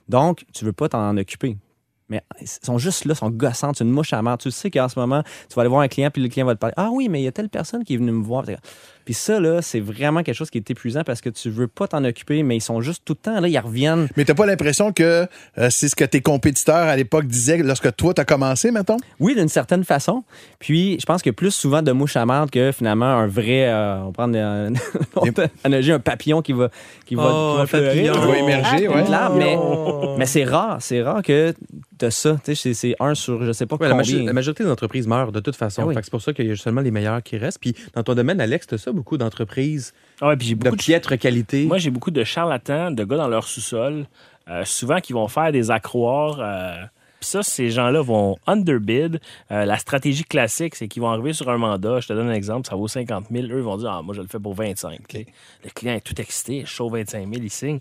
Donc, 0.08 0.46
tu 0.54 0.66
veux 0.66 0.74
pas 0.74 0.90
t'en 0.90 1.18
occuper. 1.18 1.58
Mais 2.10 2.22
ils 2.40 2.48
sont 2.48 2.78
juste 2.78 3.04
là, 3.06 3.14
ils 3.14 3.18
sont 3.18 3.30
gossants, 3.30 3.74
c'est 3.74 3.84
une 3.84 3.92
mouche 3.92 4.14
à 4.14 4.22
marre. 4.22 4.38
Tu 4.38 4.50
sais 4.50 4.72
qu'en 4.72 4.88
ce 4.88 4.98
moment, 4.98 5.24
tu 5.50 5.56
vas 5.56 5.64
aller 5.64 5.70
voir 5.70 5.82
un 5.82 5.90
client, 5.90 6.10
puis 6.10 6.22
le 6.22 6.30
client 6.30 6.46
va 6.46 6.56
te 6.56 6.60
parler. 6.60 6.74
Ah 6.78 6.90
oui, 6.92 7.10
mais 7.10 7.20
il 7.20 7.26
y 7.26 7.28
a 7.28 7.34
telle 7.34 7.50
personne 7.50 7.84
qui 7.84 7.96
est 7.96 7.98
venue 7.98 8.12
me 8.12 8.24
voir. 8.24 8.46
Puis 9.08 9.14
ça, 9.14 9.40
là, 9.40 9.62
c'est 9.62 9.80
vraiment 9.80 10.22
quelque 10.22 10.36
chose 10.36 10.50
qui 10.50 10.58
est 10.58 10.70
épuisant 10.70 11.06
parce 11.06 11.22
que 11.22 11.30
tu 11.30 11.50
veux 11.50 11.70
pas 11.70 11.88
t'en 11.88 12.04
occuper, 12.04 12.44
mais 12.44 12.58
ils 12.58 12.62
sont 12.62 12.82
juste 12.82 13.04
tout 13.06 13.14
le 13.14 13.32
temps, 13.32 13.40
là, 13.40 13.48
ils 13.48 13.58
reviennent. 13.58 14.10
Mais 14.18 14.26
t'as 14.26 14.34
pas 14.34 14.46
l'impression 14.46 14.92
que 14.92 15.26
euh, 15.58 15.70
c'est 15.70 15.88
ce 15.88 15.96
que 15.96 16.04
tes 16.04 16.20
compétiteurs 16.20 16.76
à 16.90 16.96
l'époque 16.98 17.26
disaient 17.26 17.60
lorsque 17.60 17.96
toi 17.96 18.14
t'as 18.14 18.26
commencé, 18.26 18.70
mettons? 18.70 18.98
Oui, 19.22 19.34
d'une 19.34 19.48
certaine 19.48 19.86
façon. 19.86 20.26
Puis, 20.60 20.98
je 21.00 21.06
pense 21.06 21.22
que 21.22 21.30
plus 21.30 21.52
souvent 21.52 21.82
de 21.82 21.94
mouche 21.94 22.18
à 22.18 22.26
marde 22.26 22.50
que 22.52 22.74
finalement 22.74 23.06
un 23.06 23.28
vrai, 23.28 23.70
euh, 23.70 24.02
on 24.02 24.12
prend 24.12 24.30
euh, 24.34 24.72
analogie, 25.64 25.94
un 25.94 26.00
papillon 26.00 26.42
qui 26.42 26.52
va, 26.52 26.70
qui 27.06 27.16
va, 27.16 27.24
Oh, 27.26 27.52
qui 27.52 27.56
va 27.58 27.62
un 27.62 27.66
fleurir. 27.66 28.12
papillon. 28.14 28.26
Qui 28.26 28.32
va 28.34 28.38
émerger, 28.40 28.86
Une 28.88 28.92
ouais. 28.92 29.38
mais, 29.38 29.58
mais 30.18 30.26
c'est 30.26 30.44
rare, 30.44 30.78
c'est 30.82 31.02
rare 31.02 31.22
que 31.24 31.54
t'as 31.98 32.12
ça. 32.12 32.38
Tu 32.44 32.56
sais, 32.56 32.74
c'est- 32.74 32.96
un 33.00 33.16
sur 33.16 33.44
je 33.46 33.52
sais 33.54 33.66
pas 33.66 33.78
Ouais, 33.78 33.88
la, 33.88 33.96
combien. 33.96 34.24
la 34.24 34.34
majorité 34.34 34.64
des 34.64 34.70
entreprises 34.70 35.08
meurent 35.08 35.32
de 35.32 35.40
toute 35.40 35.56
façon. 35.56 35.84
Ah 35.84 35.88
oui. 35.88 35.96
C'est 36.02 36.10
pour 36.12 36.22
ça 36.22 36.34
qu'il 36.34 36.48
y 36.48 36.52
a 36.52 36.56
seulement 36.56 36.82
les 36.82 36.92
meilleurs 36.92 37.24
qui 37.24 37.38
restent. 37.38 37.60
Puis 37.60 37.74
dans 37.96 38.04
ton 38.04 38.16
domaine, 38.16 38.42
Alex, 38.42 38.68
tu 38.68 38.78
ça, 38.78 38.92
beaucoup 38.98 39.18
d'entreprises 39.18 39.94
Ah 40.22 40.28
ouais, 40.30 40.38
puis 40.38 40.48
j'ai 40.48 40.56
de 40.56 40.60
beaucoup 40.60 40.76
de 40.76 40.82
piètre 40.82 41.18
qualité. 41.18 41.66
Moi, 41.66 41.78
j'ai 41.78 41.90
beaucoup 41.92 42.12
de 42.12 42.24
charlatans, 42.24 42.92
de 42.92 43.04
gars 43.04 43.18
dans 43.18 43.28
leur 43.30 43.48
sous-sol, 43.48 44.06
euh, 44.50 44.64
souvent 44.66 45.00
qui 45.00 45.14
vont 45.14 45.28
faire 45.28 45.52
des 45.52 45.72
accroires. 45.72 46.40
euh, 46.40 46.84
Puis 47.20 47.30
ça, 47.30 47.44
ces 47.44 47.70
gens-là 47.70 48.02
vont 48.02 48.38
underbid. 48.48 49.20
Euh, 49.52 49.66
la 49.66 49.78
stratégie 49.78 50.24
classique, 50.24 50.76
c'est 50.76 50.88
qu'ils 50.88 51.02
vont 51.02 51.10
arriver 51.10 51.34
sur 51.34 51.50
un 51.50 51.58
mandat. 51.58 52.00
Je 52.00 52.08
te 52.08 52.14
donne 52.14 52.30
un 52.30 52.34
exemple, 52.34 52.68
ça 52.68 52.76
vaut 52.76 52.88
50 52.88 53.26
000. 53.32 53.48
Eux 53.48 53.62
vont 53.62 53.78
dire, 53.78 53.90
ah, 53.92 54.02
moi, 54.02 54.14
je 54.16 54.22
le 54.22 54.28
fais 54.28 54.40
pour 54.40 54.54
25. 54.54 55.00
tu 55.08 55.18
sais. 55.18 55.26
Le 55.64 55.70
client 55.70 55.94
est 55.96 56.02
tout 56.02 56.20
excité, 56.22 56.66
chaud 56.66 56.90
25 56.90 57.22
000, 57.22 57.32
il 57.44 57.50
signe. 57.50 57.80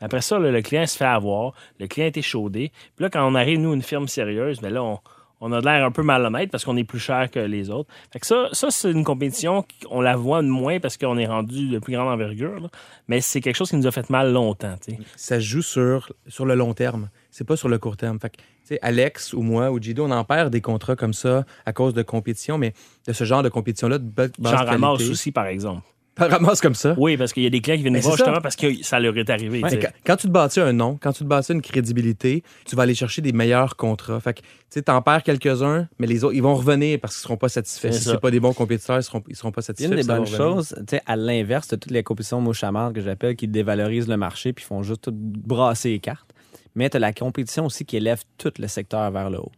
Mais 0.00 0.04
après 0.06 0.20
ça, 0.22 0.38
là, 0.38 0.50
le 0.50 0.62
client 0.62 0.86
se 0.86 0.96
fait 0.96 1.04
avoir. 1.04 1.52
Le 1.80 1.86
client 1.86 2.06
est 2.06 2.16
échaudé. 2.16 2.70
Puis 2.96 3.02
là, 3.04 3.10
quand 3.10 3.26
on 3.26 3.34
arrive, 3.34 3.58
nous, 3.60 3.74
une 3.74 3.82
firme 3.82 4.08
sérieuse, 4.08 4.60
mais 4.62 4.70
là, 4.70 4.82
on, 4.82 4.98
on 5.40 5.52
a 5.52 5.60
de 5.60 5.66
l'air 5.66 5.84
un 5.84 5.90
peu 5.90 6.02
malhonnête 6.02 6.50
parce 6.50 6.64
qu'on 6.64 6.76
est 6.76 6.84
plus 6.84 6.98
cher 6.98 7.30
que 7.30 7.38
les 7.38 7.70
autres. 7.70 7.88
Fait 8.12 8.18
que 8.18 8.26
ça, 8.26 8.48
ça 8.52 8.70
c'est 8.70 8.90
une 8.90 9.04
compétition 9.04 9.64
qu'on 9.82 10.00
la 10.00 10.16
voit 10.16 10.42
moins 10.42 10.80
parce 10.80 10.96
qu'on 10.96 11.16
est 11.18 11.26
rendu 11.26 11.68
de 11.68 11.78
plus 11.78 11.94
grande 11.94 12.08
envergure. 12.08 12.60
là. 12.60 12.68
Mais 13.06 13.20
c'est 13.20 13.40
quelque 13.40 13.56
chose 13.56 13.70
qui 13.70 13.76
nous 13.76 13.86
a 13.86 13.92
fait 13.92 14.10
mal 14.10 14.32
longtemps. 14.32 14.74
Ça 15.16 15.38
joue 15.40 15.62
sur, 15.62 16.12
sur 16.26 16.44
le 16.44 16.54
long 16.54 16.74
terme. 16.74 17.08
C'est 17.30 17.46
pas 17.46 17.56
sur 17.56 17.68
le 17.68 17.78
court 17.78 17.96
terme. 17.96 18.18
Fait 18.18 18.30
que, 18.30 18.74
Alex 18.82 19.32
ou 19.32 19.42
moi 19.42 19.70
ou 19.70 19.80
Gido, 19.80 20.04
on 20.04 20.10
en 20.10 20.24
perd 20.24 20.50
des 20.50 20.60
contrats 20.60 20.96
comme 20.96 21.12
ça 21.14 21.44
à 21.64 21.72
cause 21.72 21.94
de 21.94 22.02
compétition, 22.02 22.58
mais 22.58 22.74
de 23.06 23.12
ce 23.12 23.24
genre 23.24 23.42
de 23.42 23.48
compétition-là 23.48 23.98
de 23.98 24.32
J'en 24.42 24.64
ramasse 24.64 25.08
aussi, 25.08 25.32
par 25.32 25.46
exemple. 25.46 25.82
T'en 26.18 26.28
ramasses 26.28 26.60
comme 26.60 26.74
ça. 26.74 26.94
Oui, 26.98 27.16
parce 27.16 27.32
qu'il 27.32 27.42
y 27.42 27.46
a 27.46 27.50
des 27.50 27.60
clients 27.60 27.76
qui 27.76 27.82
viennent 27.82 27.92
Mais 27.92 28.00
nous 28.00 28.04
voir 28.04 28.16
justement 28.16 28.40
parce 28.40 28.56
que 28.56 28.82
ça 28.82 28.98
leur 29.00 29.16
est 29.16 29.30
arrivé. 29.30 29.62
Ouais, 29.62 29.78
quand, 29.78 29.88
quand 30.04 30.16
tu 30.16 30.26
te 30.26 30.32
bâtis 30.32 30.60
un 30.60 30.72
nom, 30.72 30.98
quand 31.00 31.12
tu 31.12 31.20
te 31.20 31.28
bâtis 31.28 31.52
une 31.52 31.62
crédibilité, 31.62 32.42
tu 32.66 32.76
vas 32.76 32.82
aller 32.82 32.94
chercher 32.94 33.22
des 33.22 33.32
meilleurs 33.32 33.76
contrats. 33.76 34.20
Fait 34.20 34.34
que, 34.34 34.40
tu 34.40 34.46
sais, 34.70 34.82
t'en 34.82 35.00
perds 35.00 35.22
quelques-uns, 35.22 35.88
mais 35.98 36.06
les 36.06 36.24
autres, 36.24 36.34
ils 36.34 36.42
vont 36.42 36.54
revenir 36.54 36.98
parce 37.00 37.14
qu'ils 37.14 37.22
seront 37.22 37.36
pas 37.36 37.48
satisfaits. 37.48 37.92
C'est 37.92 37.98
Si 38.00 38.04
c'est 38.08 38.20
pas 38.20 38.30
des 38.30 38.40
bons 38.40 38.52
compétiteurs, 38.52 38.98
ils 38.98 39.02
seront, 39.02 39.22
ils 39.28 39.36
seront 39.36 39.52
pas 39.52 39.60
Une 39.60 39.66
satisfaits. 39.66 39.94
des 39.94 40.02
ça 40.02 40.12
va 40.12 40.18
bonnes 40.18 40.26
choses, 40.26 40.74
tu 40.78 40.96
sais, 40.96 41.02
à 41.06 41.16
l'inverse 41.16 41.68
de 41.68 41.76
toutes 41.76 41.92
les 41.92 42.02
compétitions 42.02 42.40
mouche 42.40 42.62
que 42.94 43.00
j'appelle, 43.00 43.36
qui 43.36 43.48
dévalorisent 43.48 44.08
le 44.08 44.16
marché 44.16 44.52
puis 44.52 44.64
font 44.64 44.82
juste 44.82 45.02
tout 45.02 45.12
brasser 45.14 45.90
les 45.90 46.00
cartes. 46.00 46.30
Mais 46.74 46.90
tu 46.90 46.96
as 46.96 47.00
la 47.00 47.12
compétition 47.12 47.66
aussi 47.66 47.84
qui 47.84 47.96
élève 47.96 48.22
tout 48.36 48.52
le 48.58 48.68
secteur 48.68 49.10
vers 49.10 49.30
le 49.30 49.38
haut. 49.38 49.52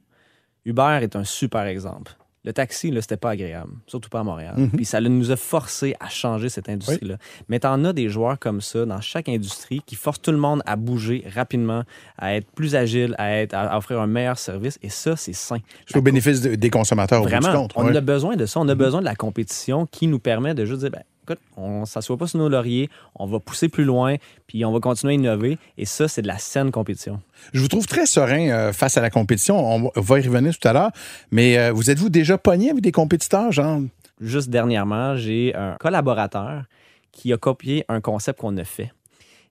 Uber 0.65 1.01
est 1.03 1.17
un 1.17 1.25
super 1.25 1.67
exemple. 1.67 2.13
Le 2.43 2.55
taxi, 2.55 2.91
là, 2.91 3.03
c'était 3.03 3.19
pas 3.19 3.31
agréable, 3.31 3.73
surtout 3.87 4.09
pas 4.09 4.21
à 4.21 4.23
Montréal. 4.25 4.55
Puis 4.75 4.87
ça 4.87 4.99
nous 5.03 5.31
a 5.31 5.37
forcé 5.37 5.95
à 6.01 6.09
changer 6.09 6.49
cette 6.49 6.71
industrie-là. 6.71 7.17
Mais 7.51 7.61
t'en 7.61 7.85
as 7.85 7.93
des 7.93 8.09
joueurs 8.09 8.39
comme 8.39 8.63
ça 8.63 8.87
dans 8.87 9.01
chaque 9.03 9.29
industrie 9.29 9.83
qui 9.85 9.95
forcent 9.95 10.23
tout 10.23 10.31
le 10.33 10.39
monde 10.39 10.63
à 10.65 10.77
bouger 10.77 11.23
rapidement, 11.35 11.83
à 12.17 12.35
être 12.37 12.51
plus 12.53 12.75
agile, 12.75 13.15
à, 13.19 13.33
être, 13.43 13.53
à 13.53 13.77
offrir 13.77 14.01
un 14.01 14.07
meilleur 14.07 14.39
service. 14.39 14.79
Et 14.83 14.89
ça, 14.89 15.17
c'est 15.17 15.35
sain. 15.35 15.59
C'est 15.87 15.99
au 15.99 16.03
bénéfice 16.03 16.41
de- 16.41 16.55
des 16.55 16.71
consommateurs 16.71 17.21
au 17.21 17.25
bout 17.25 17.31
du 17.31 17.37
Vraiment, 17.37 17.61
compte. 17.63 17.73
on 17.77 17.85
ouais. 17.85 17.95
a 17.97 18.01
besoin 18.01 18.37
de 18.37 18.47
ça. 18.47 18.59
On 18.59 18.69
a 18.69 18.75
besoin 18.75 19.01
de 19.01 19.05
la 19.07 19.15
compétition 19.17 19.85
qui 19.85 20.07
nous 20.07 20.19
permet 20.19 20.55
de 20.55 20.65
juste 20.65 20.81
dire, 20.81 20.91
ben, 20.91 21.03
écoute, 21.33 21.43
on 21.57 21.81
ne 21.81 21.85
s'assoit 21.85 22.17
pas 22.17 22.27
sur 22.27 22.39
nos 22.39 22.49
lauriers, 22.49 22.89
on 23.15 23.27
va 23.27 23.41
pousser 23.41 23.69
plus 23.69 23.85
loin, 23.85 24.17
puis 24.47 24.65
on 24.65 24.73
va 24.73 24.81
continuer 24.81 25.13
à 25.13 25.17
innover. 25.17 25.59
Et 25.79 25.85
ça, 25.87 26.09
c'est 26.09 26.23
de 26.23 26.27
la 26.27 26.39
saine 26.39 26.71
compétition. 26.71 27.21
Je 27.53 27.61
vous 27.61 27.69
trouve 27.69 27.87
très 27.87 28.07
serein 28.07 28.49
euh, 28.51 28.73
face 28.73 28.97
à 28.97 29.01
la 29.01 29.11
compétition. 29.11 29.57
On 29.59 29.91
va- 30.01 30.19
y 30.21 30.27
revenir 30.27 30.57
tout 30.59 30.69
à 30.69 30.73
l'heure. 30.73 30.91
Mais 31.31 31.59
euh, 31.59 31.73
vous 31.73 31.91
êtes-vous 31.91 32.09
déjà 32.11 32.37
pogné 32.39 32.71
avec 32.71 32.83
des 32.83 32.93
compétiteurs, 32.93 33.53
genre? 33.53 33.81
Juste 34.21 34.51
dernièrement, 34.51 35.17
j'ai 35.17 35.55
un 35.55 35.77
collaborateur 35.81 36.65
qui 37.13 37.33
a 37.33 37.39
copié 37.39 37.85
un 37.89 38.01
concept 38.01 38.39
qu'on 38.41 38.57
a 38.59 38.65
fait. 38.65 38.93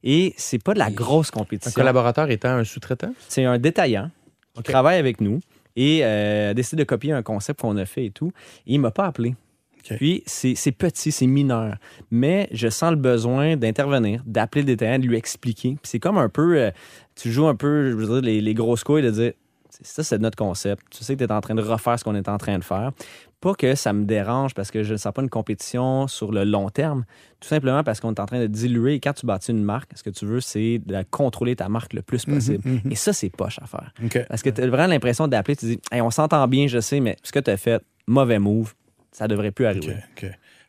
Et 0.04 0.34
c'est 0.38 0.64
pas 0.64 0.74
de 0.74 0.80
la 0.80 0.92
grosse 0.92 1.30
Un 1.34 1.40
compétition. 1.40 1.72
collaborateur 1.74 2.30
étant 2.30 2.50
un 2.50 2.64
sous-traitant? 2.64 3.14
C'est 3.28 3.44
un 3.46 3.58
détaillant 3.58 4.12
qui 4.56 4.64
travaille 4.64 4.98
avec 4.98 5.20
nous 5.22 5.40
et 5.76 6.02
euh, 6.04 6.52
a 6.52 6.54
décidé 6.54 6.84
de 6.84 6.88
copier 6.88 7.12
un 7.14 7.24
concept 7.24 7.62
qu'on 7.62 7.76
a 7.78 7.86
fait 7.86 8.06
et 8.06 8.12
tout. 8.12 8.32
Et 8.68 8.74
il 8.76 8.80
m'a 8.80 8.92
pas 8.92 9.06
appelé. 9.08 9.36
Puis 9.84 10.24
c'est 10.26 10.72
petit, 10.72 11.12
c'est 11.12 11.28
mineur. 11.28 11.78
Mais 12.12 12.48
je 12.52 12.68
sens 12.70 12.92
le 12.92 12.98
besoin 12.98 13.56
d'intervenir, 13.56 14.22
d'appeler 14.26 14.62
le 14.62 14.68
détaillant, 14.68 15.00
de 15.00 15.06
lui 15.06 15.18
expliquer. 15.18 15.78
Puis 15.82 15.92
c'est 15.92 16.00
comme 16.00 16.18
un 16.18 16.30
peu, 16.30 16.58
euh, 16.58 16.72
tu 17.16 17.32
joues 17.32 17.48
un 17.48 17.56
peu, 17.56 17.92
je 17.92 17.96
veux 17.96 18.06
dire, 18.06 18.22
les, 18.22 18.42
les 18.42 18.54
grosses 18.54 18.84
couilles 18.84 19.04
de 19.04 19.12
dire, 19.12 19.34
ça 19.82 20.04
c'est 20.04 20.18
notre 20.20 20.38
concept. 20.38 20.84
Tu 20.90 21.04
sais 21.04 21.16
que 21.16 21.20
tu 21.20 21.30
es 21.30 21.32
en 21.32 21.42
train 21.42 21.56
de 21.56 21.62
refaire 21.62 21.98
ce 21.98 22.04
qu'on 22.04 22.16
est 22.16 22.28
en 22.28 22.38
train 22.38 22.58
de 22.58 22.64
faire. 22.64 22.92
Pas 23.40 23.54
que 23.54 23.76
ça 23.76 23.94
me 23.94 24.04
dérange 24.04 24.54
parce 24.54 24.70
que 24.70 24.84
je 24.84 24.94
ne 24.94 24.98
sens 24.98 25.14
pas 25.14 25.22
une 25.22 25.30
compétition 25.30 26.08
sur 26.08 26.34
le 26.34 26.44
long 26.44 26.70
terme, 26.70 27.06
tout 27.40 27.48
simplement 27.48 27.84
parce 27.84 28.02
qu'on 28.02 28.14
est 28.14 28.20
en 28.20 28.26
train 28.26 28.42
de 28.42 28.48
diluer. 28.48 28.96
Et 28.96 29.00
quand 29.00 29.14
tu 29.14 29.26
bâtis 29.26 29.52
une 29.52 29.64
marque, 29.64 29.92
ce 29.96 30.04
que 30.04 30.10
tu 30.10 30.26
veux, 30.26 30.42
c'est 30.42 30.82
de 30.86 31.04
contrôler 31.10 31.56
ta 31.56 31.70
marque 31.70 31.94
le 31.94 32.02
plus 32.02 32.26
possible. 32.26 32.62
Et 32.92 32.96
ça, 32.96 33.14
c'est 33.14 33.30
poche 33.30 33.60
à 33.62 33.66
faire. 33.66 33.94
Parce 34.28 34.42
que 34.42 34.50
tu 34.50 34.62
as 34.62 34.68
vraiment 34.68 34.88
l'impression 34.88 35.28
d'appeler, 35.30 35.56
tu 35.56 35.66
dis, 35.66 35.80
Hey, 35.92 36.02
on 36.02 36.12
s'entend 36.12 36.46
bien, 36.48 36.68
je 36.68 36.80
sais, 36.80 37.00
mais 37.00 37.16
ce 37.24 37.32
que 37.32 37.40
tu 37.40 37.50
as 37.50 37.58
fait, 37.58 37.82
mauvais 38.08 38.40
move, 38.40 38.74
ça 39.12 39.28
devrait 39.28 39.52
plus 39.52 39.66
arriver. 39.66 39.96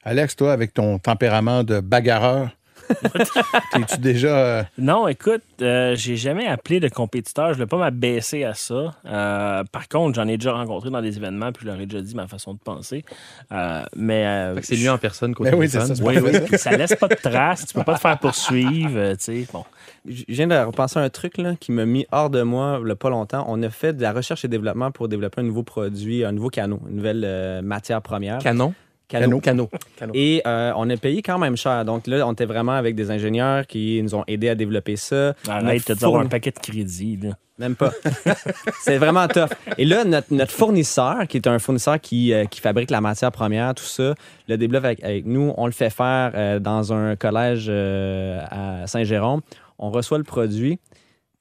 Alex, 0.03 0.37
toi, 0.37 0.53
avec 0.53 0.73
ton 0.73 0.99
tempérament 0.99 1.63
de 1.63 1.81
bagarreur, 1.81 2.57
t'es-tu 3.73 3.99
déjà. 3.99 4.29
euh, 4.39 4.63
Non, 4.79 5.09
écoute, 5.09 5.43
euh, 5.63 5.95
j'ai 5.97 6.17
jamais 6.17 6.47
appelé 6.47 6.81
de 6.81 6.89
compétiteur. 6.89 7.49
Je 7.49 7.59
ne 7.59 7.65
vais 7.65 7.67
pas 7.67 7.77
m'abaisser 7.79 8.45
à 8.45 8.55
ça. 8.55 8.95
Euh, 9.07 9.65
par 9.71 9.89
contre, 9.89 10.15
j'en 10.17 10.27
ai 10.29 10.37
déjà 10.37 10.53
rencontré 10.53 10.91
dans 10.91 11.01
des 11.03 11.17
événements, 11.17 11.53
puis 11.53 11.65
je 11.67 11.71
leur 11.71 11.81
ai 11.81 11.87
déjà 11.87 12.03
dit 12.03 12.15
ma 12.15 12.27
façon 12.27 12.55
de 12.55 12.59
penser. 12.59 13.05
Euh, 13.53 13.83
mais 13.97 14.27
euh, 14.27 14.61
c'est 14.63 14.77
mieux 14.77 14.91
en 14.91 14.99
personne 14.99 15.35
qu'au 15.35 15.45
Ben 15.45 15.55
oui, 15.55 15.69
ça, 15.69 15.85
Oui, 16.03 16.19
oui, 16.19 16.59
ça. 16.59 16.77
laisse 16.77 16.95
pas 16.95 17.09
de 17.09 17.15
traces. 17.15 17.67
Tu 17.67 17.75
peux 17.75 17.85
pas 17.85 17.95
te 17.95 18.01
faire 18.01 18.19
poursuivre. 18.19 18.93
euh, 18.97 19.13
tu 19.17 19.25
sais, 19.25 19.47
bon. 19.53 19.65
Je 20.09 20.25
viens 20.29 20.47
de 20.47 20.57
repenser 20.57 20.99
à 20.99 21.03
un 21.03 21.11
truc 21.11 21.37
là, 21.39 21.55
qui 21.59 21.73
m'a 21.73 21.85
mis 21.85 22.07
hors 22.11 22.31
de 22.31 22.43
moi 22.43 22.81
il 22.83 22.89
y 22.89 22.91
a 22.91 22.97
pas 22.97 23.11
longtemps. 23.11 23.45
On 23.49 23.63
a 23.63 23.69
fait 23.71 23.93
de 23.93 24.03
la 24.03 24.13
recherche 24.13 24.45
et 24.45 24.49
développement 24.49 24.91
pour 24.91 25.09
développer 25.09 25.41
un 25.43 25.45
nouveau 25.45 25.63
produit, 25.63 26.25
un 26.25 26.33
nouveau 26.33 26.49
canot, 26.49 26.81
une 26.89 26.97
nouvelle 26.97 27.23
euh, 27.27 27.61
matière 27.63 28.01
première. 28.01 28.39
Canon? 28.39 28.73
Canot. 29.11 29.41
Canot. 29.41 29.69
Canot. 29.97 30.13
Et 30.15 30.41
euh, 30.47 30.73
on 30.77 30.89
a 30.89 30.97
payé 30.97 31.21
quand 31.23 31.39
même 31.39 31.57
cher. 31.57 31.85
Donc 31.85 32.07
là, 32.07 32.27
on 32.27 32.33
était 32.33 32.45
vraiment 32.47 32.73
avec 32.73 32.95
des 32.95 33.11
ingénieurs 33.11 33.67
qui 33.67 34.01
nous 34.03 34.15
ont 34.15 34.25
aidés 34.27 34.49
à 34.49 34.55
développer 34.55 34.97
ça. 34.97 35.35
Arrête 35.49 35.91
avoir 35.91 36.13
fourni- 36.23 36.27
un 36.27 36.29
paquet 36.29 36.53
de 36.53 36.59
crédit. 36.59 37.19
Là. 37.23 37.31
Même 37.59 37.75
pas. 37.77 37.91
c'est 38.83 38.97
vraiment 38.99 39.27
tough. 39.29 39.51
Et 39.77 39.85
là, 39.85 40.05
notre, 40.05 40.33
notre 40.33 40.53
fournisseur, 40.53 41.27
qui 41.29 41.37
est 41.37 41.47
un 41.47 41.59
fournisseur 41.59 42.01
qui, 42.01 42.33
euh, 42.33 42.45
qui 42.47 42.61
fabrique 42.61 42.91
la 42.91 43.01
matière 43.01 43.33
première, 43.33 43.75
tout 43.75 43.85
ça, 43.85 44.15
le 44.49 44.57
développe 44.57 44.85
avec, 44.85 45.03
avec 45.05 45.27
nous. 45.27 45.53
On 45.57 45.67
le 45.67 45.73
fait 45.73 45.91
faire 45.91 46.33
euh, 46.35 46.59
dans 46.59 46.93
un 46.93 47.17
collège 47.17 47.69
à 47.69 48.87
Saint-Jérôme. 48.87 49.41
On 49.79 49.91
reçoit 49.91 50.19
le 50.19 50.25
produit. 50.25 50.79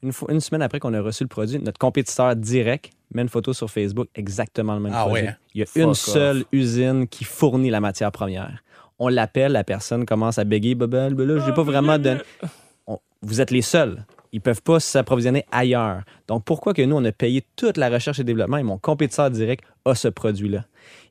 Une, 0.01 0.13
fois- 0.13 0.31
une 0.31 0.39
semaine 0.39 0.61
après 0.61 0.79
qu'on 0.79 0.93
a 0.93 1.01
reçu 1.01 1.23
le 1.23 1.27
produit, 1.29 1.59
notre 1.59 1.77
compétiteur 1.77 2.35
direct 2.35 2.91
met 3.13 3.21
une 3.23 3.29
photo 3.29 3.53
sur 3.53 3.69
Facebook, 3.69 4.07
exactement 4.15 4.73
le 4.75 4.79
même 4.81 4.93
Ah 4.95 5.07
ouais, 5.07 5.27
hein? 5.27 5.35
Il 5.53 5.59
y 5.59 5.63
a 5.63 5.65
Fuck 5.65 5.75
une 5.83 5.89
off. 5.89 5.97
seule 5.97 6.43
usine 6.51 7.07
qui 7.07 7.23
fournit 7.23 7.69
la 7.69 7.79
matière 7.79 8.11
première. 8.11 8.63
On 8.99 9.07
l'appelle, 9.07 9.53
la 9.53 9.63
personne 9.63 10.05
commence 10.05 10.37
à 10.37 10.43
bégayer, 10.43 10.75
Bubble, 10.75 11.15
ben 11.15 11.27
là, 11.27 11.43
j'ai 11.45 11.53
pas 11.53 11.63
vraiment 11.63 11.97
donné. 11.97 12.19
On- 12.87 12.99
vous 13.21 13.41
êtes 13.41 13.51
les 13.51 13.61
seuls. 13.61 14.05
Ils 14.31 14.41
peuvent 14.41 14.61
pas 14.61 14.79
s'approvisionner 14.79 15.43
ailleurs. 15.51 16.03
Donc, 16.27 16.43
pourquoi 16.43 16.73
que 16.75 16.83
nous, 16.83 16.95
on 16.95 17.03
a 17.05 17.11
payé 17.11 17.43
toute 17.55 17.77
la 17.77 17.89
recherche 17.89 18.19
et 18.19 18.23
développement 18.23 18.57
et 18.57 18.63
mon 18.63 18.77
compétiteur 18.77 19.31
direct 19.31 19.63
a 19.85 19.95
ce 19.95 20.07
produit-là? 20.07 20.65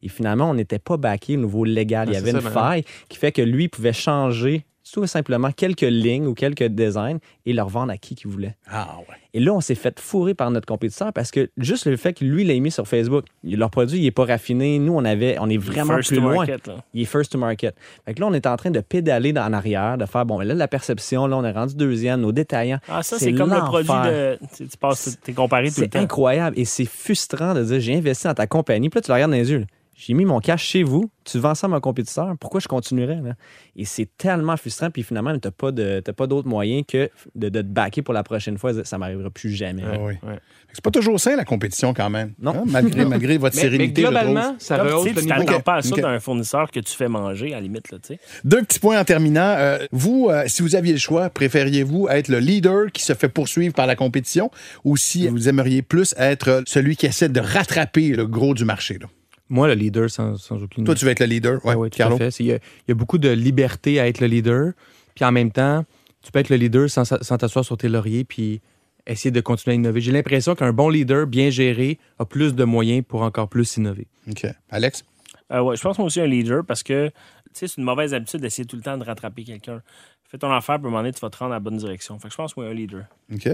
Et 0.05 0.09
finalement, 0.09 0.51
on 0.51 0.55
n'était 0.55 0.79
pas 0.79 0.97
backé 0.99 1.37
au 1.37 1.41
niveau 1.41 1.65
légal. 1.65 2.09
Il 2.11 2.15
y 2.15 2.17
avait 2.17 2.31
une 2.31 2.41
faille 2.41 2.85
qui 3.09 3.19
fait 3.19 3.33
que 3.33 3.43
lui 3.43 3.67
pouvait 3.69 3.93
changer 3.93 4.65
tout 4.93 5.07
simplement 5.07 5.51
quelques 5.53 5.81
lignes 5.83 6.27
ou 6.27 6.35
quelques 6.35 6.65
designs 6.65 7.19
et 7.47 7.53
leur 7.53 7.69
vendre 7.69 7.93
à 7.93 7.97
qui 7.97 8.15
qu'ils 8.15 8.31
voulaient. 8.31 8.57
Ah 8.71 8.97
ouais. 9.09 9.15
Et 9.35 9.41
là, 9.41 9.53
on 9.53 9.61
s'est 9.61 9.75
fait 9.75 10.01
fourrer 10.01 10.35
par 10.35 10.51
notre 10.51 10.67
compétiteur 10.67 11.13
parce 11.13 11.31
que 11.31 11.51
juste 11.59 11.87
le 11.87 11.97
fait 11.97 12.13
que 12.15 12.25
lui 12.25 12.45
l'a 12.45 12.59
mis 12.59 12.71
sur 12.71 12.89
Facebook, 12.89 13.25
leur 13.45 13.71
produit, 13.71 13.99
il 13.99 14.05
n'est 14.05 14.11
pas 14.11 14.25
raffiné. 14.25 14.79
Nous, 14.79 14.93
on 14.93 15.05
avait, 15.05 15.37
on 15.39 15.49
est 15.51 15.59
vraiment 15.59 15.95
First 15.95 16.09
plus 16.09 16.17
to 16.17 16.23
loin. 16.23 16.35
market, 16.37 16.67
là. 16.67 16.77
Il 16.95 17.03
est 17.03 17.05
first 17.05 17.33
to 17.33 17.39
market. 17.39 17.75
Fait 18.07 18.15
que 18.15 18.21
là, 18.21 18.27
on 18.27 18.33
est 18.33 18.47
en 18.47 18.57
train 18.57 18.71
de 18.71 18.81
pédaler 18.81 19.33
en 19.37 19.53
arrière, 19.53 19.99
de 19.99 20.07
faire, 20.07 20.25
bon, 20.25 20.41
là, 20.41 20.55
la 20.55 20.69
perception, 20.69 21.27
là, 21.27 21.37
on 21.37 21.45
est 21.45 21.53
rendu 21.53 21.75
deuxième, 21.77 22.21
nos 22.23 22.33
détaillants. 22.33 22.81
Ah, 22.89 23.03
ça, 23.03 23.19
c'est 23.19 23.33
comme 23.35 23.53
le 23.53 23.61
produit 23.61 23.89
de. 23.93 24.39
Tu 24.57 24.67
tu 24.67 24.77
passes, 24.79 25.19
t'es 25.23 25.33
comparé 25.35 25.69
tout 25.69 25.75
le 25.81 25.83
C'est 25.85 25.89
temps. 25.89 25.99
incroyable 26.01 26.59
et 26.59 26.65
c'est 26.65 26.87
frustrant 26.87 27.55
de 27.55 27.63
dire 27.65 27.81
j'ai 27.81 27.97
investi 27.97 28.27
dans 28.27 28.35
ta 28.35 28.47
compagnie, 28.47 28.89
puis 28.89 28.99
là 28.99 29.03
tu 29.03 29.09
le 29.11 29.15
regardes 29.15 29.31
dans 29.33 29.37
les 29.37 29.51
yeux. 29.51 29.59
là. 29.61 29.67
J'ai 30.01 30.15
mis 30.15 30.25
mon 30.25 30.39
cash 30.39 30.63
chez 30.65 30.85
vous, 30.85 31.11
tu 31.25 31.39
vends 31.41 31.57
ça 31.57 31.67
à 31.67 31.71
mon 31.71 31.81
compétiteur, 31.81 32.33
pourquoi 32.39 32.61
je 32.61 32.69
continuerais? 32.69 33.17
là? 33.21 33.35
Et 33.75 33.85
c'est 33.85 34.09
tellement 34.17 34.57
frustrant, 34.57 34.91
puis 34.93 35.03
finalement, 35.03 35.33
tu 35.37 35.41
n'as 35.49 35.51
pas 35.51 35.73
de- 35.73 35.99
t'as 36.05 36.13
pas 36.13 36.29
d'autre 36.29 36.47
moyen 36.47 36.83
que 36.85 37.11
de, 37.35 37.49
de 37.49 37.61
te 37.63 37.67
backer 37.67 38.03
pour 38.03 38.15
la 38.15 38.23
prochaine 38.23 38.59
fois. 38.59 38.73
Ça 38.85 38.97
m'arrivera 38.97 39.29
plus 39.29 39.51
jamais. 39.51 39.83
Ah 39.85 39.97
oui. 40.01 40.15
ouais. 40.23 40.39
C'est 40.73 40.85
pas 40.85 40.93
toujours 40.93 41.19
sain, 41.19 41.35
la 41.35 41.45
compétition, 41.45 41.93
quand 41.95 42.11
même. 42.11 42.33
Non. 42.39 42.53
Hein, 42.53 42.63
Malgré, 42.67 43.05
malgré 43.07 43.39
votre 43.39 43.57
Mais, 43.57 43.63
mais 43.65 43.71
sérénité, 43.71 44.03
je 44.03 44.07
trouve. 44.07 44.21
globalement, 44.21 44.55
ça 44.61 44.77
rehausse 44.81 45.05
le 45.07 45.15
tu 45.15 45.27
niveau. 45.27 45.29
t'attends 45.41 45.57
Ok, 45.57 45.63
pas 45.65 45.75
à 45.77 45.83
ça 45.83 45.97
d'un 45.97 46.21
fournisseur 46.21 46.71
que 46.71 46.79
tu 46.79 46.95
fais 46.95 47.09
manger, 47.09 47.49
à 47.53 47.57
la 47.57 47.63
limite, 47.63 47.91
là. 47.91 47.99
Deux 48.45 48.63
petits 48.63 48.79
points 48.79 49.01
en 49.01 49.05
terminant. 49.05 49.55
Euh, 49.59 49.79
vous, 49.91 50.29
euh, 50.31 50.45
si 50.47 50.63
vous 50.63 50.77
aviez 50.77 50.93
le 50.93 50.99
choix, 51.01 51.29
préfériez-vous 51.29 52.07
être 52.09 52.29
le 52.29 52.39
leader 52.39 52.93
qui 52.93 53.03
se 53.03 53.15
fait 53.15 53.29
poursuivre 53.29 53.75
par 53.75 53.87
la 53.89 53.97
compétition 53.97 54.51
ou 54.85 54.97
si 54.97 55.27
vous 55.27 55.49
aimeriez 55.49 55.83
plus 55.83 56.15
être 56.19 56.63
celui 56.67 56.95
qui 56.97 57.07
essaie 57.07 57.29
de 57.29 57.41
rattraper 57.41 58.11
le 58.11 58.27
gros 58.29 58.55
du 58.55 58.65
marché? 58.65 58.99
là? 59.01 59.09
Moi, 59.51 59.67
le 59.69 59.75
leader, 59.75 60.11
sans, 60.11 60.37
sans 60.37 60.63
aucune 60.63 60.85
Toi, 60.85 60.95
tu 60.95 61.05
vas 61.05 61.13
être 61.13 61.21
le 61.21 61.27
leader. 61.27 61.65
Ouais, 61.65 61.75
Mm. 61.75 61.79
oui, 61.79 61.91
tout 61.91 61.97
Carlo? 61.97 62.17
à 62.17 62.19
fait. 62.19 62.31
C'est- 62.31 62.45
Il 62.45 62.47
y, 62.49 62.53
a, 62.53 62.57
il 62.57 62.89
y 62.89 62.93
a 62.93 62.95
beaucoup 62.95 63.19
de 63.19 63.29
liberté 63.31 63.99
à 64.01 64.07
être 64.09 64.21
le 64.21 64.27
leader. 64.27 64.73
Puis 65.15 65.25
en 65.25 65.33
même 65.33 65.51
temps, 65.51 65.85
tu 66.23 66.31
peux 66.33 66.39
être 66.41 66.51
le 66.51 66.57
leader 66.57 66.89
sans, 66.91 67.05
sans 67.05 67.39
t'asseoir 67.39 67.65
sur 67.65 67.77
tes 67.77 67.89
lauriers 67.89 68.25
puis 68.25 68.61
essayer 69.07 69.31
de 69.31 69.41
continuer 69.41 69.73
à 69.73 69.77
innover. 69.77 70.01
J'ai 70.03 70.13
l'impression 70.13 70.55
qu'un 70.55 70.73
bon 70.73 70.91
leader 70.91 71.27
bien 71.27 71.49
géré 71.51 71.99
a 72.19 72.25
plus 72.27 72.55
de 72.55 72.65
moyens 72.65 73.03
pour 73.09 73.23
encore 73.23 73.49
plus 73.49 73.77
innover. 73.79 74.07
OK. 74.31 74.47
Alex? 74.71 75.05
Euh, 75.51 75.61
ouais, 75.63 75.77
je 75.77 75.83
pense 75.83 75.97
moi 75.97 76.07
aussi 76.07 76.21
un 76.21 76.27
leader 76.27 76.63
parce 76.65 76.83
que 76.83 77.09
tu 77.09 77.15
sais, 77.55 77.69
c'est 77.69 77.79
une 77.79 77.85
mauvaise 77.85 78.13
habitude 78.13 78.41
d'essayer 78.41 78.67
tout 78.67 78.77
le 78.77 78.83
temps 78.83 78.99
de 78.99 79.05
rattraper 79.05 79.45
quelqu'un. 79.45 79.81
Fais 80.25 80.37
ton 80.37 80.53
affaire, 80.53 80.77
puis 80.77 80.85
à 80.85 80.89
un 80.89 80.91
moment 80.91 80.99
donné, 81.03 81.13
tu 81.15 81.21
vas 81.21 81.31
te 81.31 81.39
rendre 81.39 81.53
à 81.53 81.57
la 81.57 81.61
bonne 81.61 81.79
direction. 81.79 82.19
Fait 82.19 82.29
que 82.29 82.33
je 82.33 82.37
pense 82.37 82.55
moi 82.55 82.67
un 82.67 82.75
leader. 82.75 83.05
OK. 83.33 83.49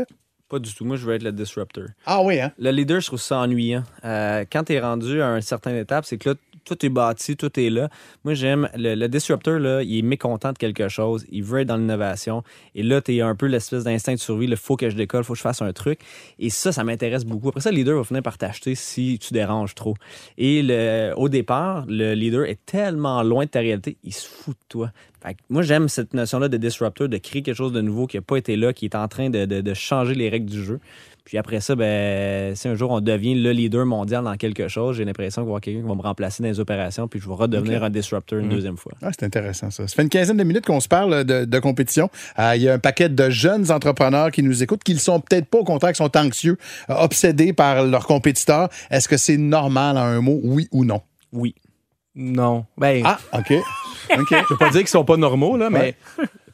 Pas 0.54 0.60
du 0.60 0.72
tout. 0.72 0.84
Moi, 0.84 0.94
je 0.94 1.04
veux 1.04 1.14
être 1.14 1.24
le 1.24 1.32
disruptor. 1.32 1.86
Ah 2.06 2.22
oui, 2.22 2.40
hein? 2.40 2.52
Le 2.60 2.70
leader, 2.70 3.00
je 3.00 3.08
trouve 3.08 3.20
ça 3.20 3.38
ennuyant. 3.38 3.82
Euh, 4.04 4.44
quand 4.52 4.62
tu 4.62 4.74
es 4.74 4.78
rendu 4.78 5.20
à 5.20 5.26
une 5.34 5.42
certaine 5.42 5.74
étape, 5.74 6.04
c'est 6.04 6.16
que 6.16 6.28
là, 6.28 6.34
tout 6.64 6.84
est 6.84 6.88
bâti, 6.88 7.36
tout 7.36 7.58
est 7.58 7.70
là. 7.70 7.88
Moi, 8.24 8.34
j'aime 8.34 8.68
le, 8.74 9.06
disruptor, 9.06 9.58
là, 9.58 9.82
il 9.82 9.98
est 9.98 10.02
mécontent 10.02 10.52
de 10.52 10.58
quelque 10.58 10.88
chose. 10.88 11.24
Il 11.30 11.42
veut 11.44 11.60
être 11.60 11.68
dans 11.68 11.76
l'innovation. 11.76 12.42
Et 12.74 12.82
là, 12.82 13.00
tu 13.00 13.16
es 13.16 13.20
un 13.20 13.34
peu 13.34 13.46
l'espèce 13.46 13.84
d'instinct 13.84 14.14
de 14.14 14.18
survie. 14.18 14.46
Il 14.46 14.56
faut 14.56 14.76
que 14.76 14.90
je 14.90 14.96
décolle, 14.96 15.22
il 15.22 15.24
faut 15.24 15.34
que 15.34 15.38
je 15.38 15.42
fasse 15.42 15.62
un 15.62 15.72
truc. 15.72 16.00
Et 16.38 16.50
ça, 16.50 16.72
ça 16.72 16.84
m'intéresse 16.84 17.24
beaucoup. 17.24 17.48
Après 17.48 17.60
ça, 17.60 17.70
le 17.70 17.76
leader 17.76 17.96
va 17.96 18.04
finir 18.04 18.22
par 18.22 18.38
t'acheter 18.38 18.74
si 18.74 19.18
tu 19.18 19.32
déranges 19.32 19.74
trop. 19.74 19.94
Et 20.38 20.62
au 21.16 21.28
départ, 21.28 21.84
le 21.88 22.14
leader 22.14 22.44
est 22.44 22.64
tellement 22.66 23.22
loin 23.22 23.44
de 23.44 23.50
ta 23.50 23.60
réalité, 23.60 23.96
il 24.04 24.12
se 24.12 24.28
fout 24.28 24.54
de 24.54 24.68
toi. 24.68 24.92
Fait 25.22 25.36
moi, 25.48 25.62
j'aime 25.62 25.88
cette 25.88 26.12
notion-là 26.12 26.48
de 26.48 26.56
disruptor, 26.56 27.08
de 27.08 27.16
créer 27.16 27.42
quelque 27.42 27.56
chose 27.56 27.72
de 27.72 27.80
nouveau 27.80 28.06
qui 28.06 28.16
n'a 28.16 28.22
pas 28.22 28.36
été 28.36 28.56
là, 28.56 28.72
qui 28.72 28.84
est 28.84 28.94
en 28.94 29.08
train 29.08 29.30
de 29.30 29.74
changer 29.74 30.14
les 30.14 30.28
règles 30.28 30.50
du 30.50 30.62
jeu. 30.62 30.80
Puis 31.24 31.38
après 31.38 31.60
ça, 31.60 31.74
ben, 31.74 32.54
si 32.54 32.68
un 32.68 32.74
jour 32.74 32.90
on 32.90 33.00
devient 33.00 33.34
le 33.34 33.52
leader 33.52 33.86
mondial 33.86 34.24
dans 34.24 34.36
quelque 34.36 34.68
chose, 34.68 34.96
j'ai 34.96 35.06
l'impression 35.06 35.40
qu'il 35.40 35.46
va 35.46 35.48
y 35.48 35.50
avoir 35.52 35.60
quelqu'un 35.62 35.80
qui 35.80 35.88
va 35.88 35.94
me 35.94 36.02
remplacer 36.02 36.42
dans 36.42 36.50
les 36.50 36.60
opérations, 36.60 37.08
puis 37.08 37.18
je 37.18 37.26
vais 37.26 37.34
redevenir 37.34 37.82
un 37.82 37.88
disruptor 37.88 38.38
une 38.40 38.50
deuxième 38.50 38.76
fois. 38.76 38.92
Ah, 39.00 39.08
c'est 39.18 39.24
intéressant, 39.24 39.70
ça. 39.70 39.88
Ça 39.88 39.94
fait 39.94 40.02
une 40.02 40.10
quinzaine 40.10 40.36
de 40.36 40.44
minutes 40.44 40.66
qu'on 40.66 40.80
se 40.80 40.88
parle 40.88 41.24
de, 41.24 41.46
de 41.46 41.58
compétition. 41.60 42.10
Euh, 42.38 42.52
Il 42.56 42.62
y 42.62 42.68
a 42.68 42.74
un 42.74 42.78
paquet 42.78 43.08
de 43.08 43.30
jeunes 43.30 43.70
entrepreneurs 43.72 44.30
qui 44.32 44.42
nous 44.42 44.62
écoutent, 44.62 44.84
qui 44.84 44.92
ne 44.92 44.98
sont 44.98 45.18
peut-être 45.20 45.46
pas, 45.46 45.58
au 45.58 45.64
contraire, 45.64 45.92
qui 45.92 45.96
sont 45.98 46.14
anxieux, 46.16 46.58
euh, 46.90 46.94
obsédés 46.96 47.54
par 47.54 47.84
leurs 47.84 48.06
compétiteurs. 48.06 48.68
Est-ce 48.90 49.08
que 49.08 49.16
c'est 49.16 49.38
normal, 49.38 49.96
en 49.96 50.02
un 50.02 50.20
mot, 50.20 50.40
oui 50.44 50.68
ou 50.72 50.84
non? 50.84 51.00
Oui. 51.32 51.54
Non. 52.14 52.66
Ben, 52.76 53.00
Ah, 53.04 53.18
OK. 53.32 53.50
OK. 54.18 54.26
je 54.30 54.36
veux 54.50 54.58
pas 54.58 54.68
dire 54.70 54.80
qu'ils 54.80 54.88
sont 54.88 55.04
pas 55.06 55.16
normaux, 55.16 55.56
là, 55.56 55.70
mais 55.70 55.94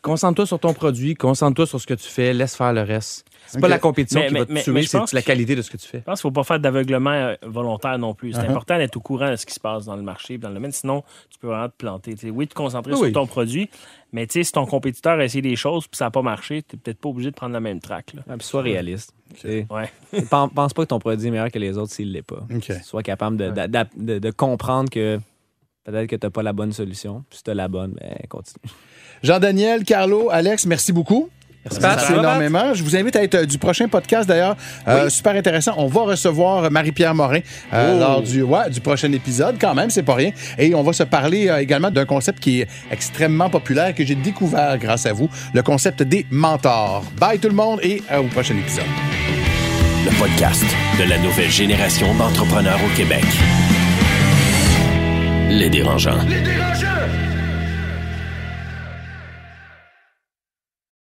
concentre-toi 0.00 0.46
sur 0.46 0.60
ton 0.60 0.72
produit, 0.74 1.14
concentre-toi 1.16 1.66
sur 1.66 1.80
ce 1.80 1.86
que 1.88 1.94
tu 1.94 2.08
fais, 2.08 2.32
laisse 2.32 2.54
faire 2.54 2.72
le 2.72 2.82
reste. 2.82 3.26
C'est 3.50 3.56
Ok. 3.58 3.62
pas 3.62 3.68
la 3.68 3.78
compétition 3.80 4.20
Mais- 4.20 4.26
qui 4.28 4.32
mais- 4.34 4.38
va 4.40 4.46
te 4.46 4.52
mais- 4.52 4.62
tuer, 4.62 4.82
c'est 4.84 5.12
la 5.12 5.22
qualité 5.22 5.56
de 5.56 5.62
ce 5.62 5.70
que 5.70 5.76
tu 5.76 5.86
fais. 5.88 5.98
Je 5.98 6.02
pense 6.04 6.20
qu'il 6.20 6.28
ne 6.28 6.32
faut 6.32 6.40
pas 6.40 6.44
faire 6.44 6.60
d'aveuglement 6.60 7.10
euh, 7.10 7.34
volontaire 7.42 7.98
non 7.98 8.14
plus. 8.14 8.32
C'est 8.32 8.38
Uh-huh. 8.40 8.50
important 8.50 8.78
d'être 8.78 8.96
au 8.96 9.00
courant 9.00 9.30
de 9.30 9.36
ce 9.36 9.44
qui 9.44 9.52
se 9.54 9.58
passe 9.60 9.86
dans 9.86 9.96
le 9.96 10.02
marché, 10.02 10.38
dans 10.38 10.48
le 10.48 10.54
domaine. 10.54 10.70
Sinon, 10.72 11.02
tu 11.30 11.38
peux 11.38 11.48
vraiment 11.48 11.68
te 11.68 11.74
planter. 11.76 12.14
Oui, 12.30 12.46
te 12.46 12.54
concentrer 12.54 12.92
Oui, 12.92 12.98
sur 12.98 13.12
ton 13.12 13.26
produit, 13.26 13.68
mais 14.12 14.26
si 14.30 14.44
ton 14.52 14.66
compétiteur 14.66 15.18
a 15.18 15.24
essayé 15.24 15.42
des 15.42 15.56
choses 15.56 15.86
puis 15.88 15.96
ça 15.96 16.04
n'a 16.06 16.10
pas 16.12 16.22
marché, 16.22 16.62
tu 16.62 16.76
n'es 16.76 16.80
peut-être 16.82 16.98
pas 17.00 17.08
obligé 17.08 17.30
de 17.30 17.34
prendre 17.36 17.52
la 17.52 17.60
même 17.60 17.80
track. 17.80 18.14
Là. 18.14 18.22
Ah, 18.28 18.34
sois 18.40 18.62
réaliste. 18.62 19.12
Sais, 19.36 19.66
Ouais. 19.70 19.90
Pense, 20.30 20.72
pas 20.72 20.82
que 20.82 20.88
ton 20.88 20.98
produit 21.00 21.26
est 21.26 21.30
meilleur 21.30 21.50
que 21.50 21.58
les 21.58 21.76
autres 21.76 21.92
s'il 21.92 22.12
l'est 22.12 22.22
pas. 22.22 22.46
OK. 22.54 22.72
Sois 22.84 23.02
capable 23.02 23.36
de- 23.36 24.18
de 24.18 24.30
comprendre 24.30 24.90
que 24.90 25.18
peut-être 25.84 26.06
que 26.08 26.16
tu 26.16 26.24
n'as 26.26 26.30
pas 26.30 26.42
la 26.42 26.52
bonne 26.52 26.72
solution. 26.72 27.24
Puis 27.28 27.38
si 27.38 27.44
tu 27.44 27.50
as 27.50 27.54
la 27.54 27.66
bonne, 27.68 27.94
ben, 28.00 28.16
continue. 28.28 28.70
Jean-Daniel, 29.22 29.84
Carlo, 29.84 30.28
Alex, 30.30 30.66
merci 30.66 30.92
beaucoup. 30.92 31.28
Merci, 31.82 32.12
énormément. 32.14 32.72
Je 32.72 32.82
vous 32.82 32.96
invite 32.96 33.16
à 33.16 33.22
être 33.22 33.34
euh, 33.34 33.44
du 33.46 33.58
prochain 33.58 33.86
podcast 33.86 34.26
d'ailleurs. 34.28 34.56
Euh, 34.88 35.10
Super 35.10 35.34
intéressant. 35.36 35.74
On 35.76 35.88
va 35.88 36.02
recevoir 36.02 36.70
Marie-Pierre 36.70 37.14
Morin 37.14 37.40
euh, 37.74 37.94
Oh. 37.94 37.98
lors 38.00 38.22
du, 38.22 38.42
ouais, 38.42 38.70
du 38.70 38.80
prochain 38.80 39.12
épisode, 39.12 39.56
quand 39.60 39.74
même, 39.74 39.90
c'est 39.90 40.02
pas 40.02 40.14
rien. 40.14 40.30
Et 40.58 40.74
on 40.74 40.82
va 40.82 40.92
se 40.94 41.02
parler 41.02 41.48
euh, 41.48 41.58
également 41.60 41.90
d'un 41.90 42.06
concept 42.06 42.40
qui 42.40 42.60
est 42.62 42.68
extrêmement 42.90 43.50
populaire 43.50 43.94
que 43.94 44.04
j'ai 44.06 44.14
découvert 44.14 44.78
grâce 44.78 45.04
à 45.04 45.12
vous, 45.12 45.28
le 45.52 45.62
concept 45.62 46.02
des 46.02 46.24
mentors. 46.30 47.04
Bye 47.18 47.38
tout 47.38 47.48
le 47.48 47.54
monde 47.54 47.78
et 47.82 48.02
euh, 48.10 48.20
au 48.20 48.24
prochain 48.28 48.54
épisode. 48.56 48.84
Le 50.06 50.18
podcast 50.18 50.64
de 50.98 51.04
la 51.04 51.18
nouvelle 51.18 51.50
génération 51.50 52.14
d'entrepreneurs 52.14 52.78
au 52.82 52.96
Québec. 52.96 53.24
Les 55.50 55.68
dérangeants. 55.68 56.22
Les 56.26 56.40
dérangeants! 56.40 56.99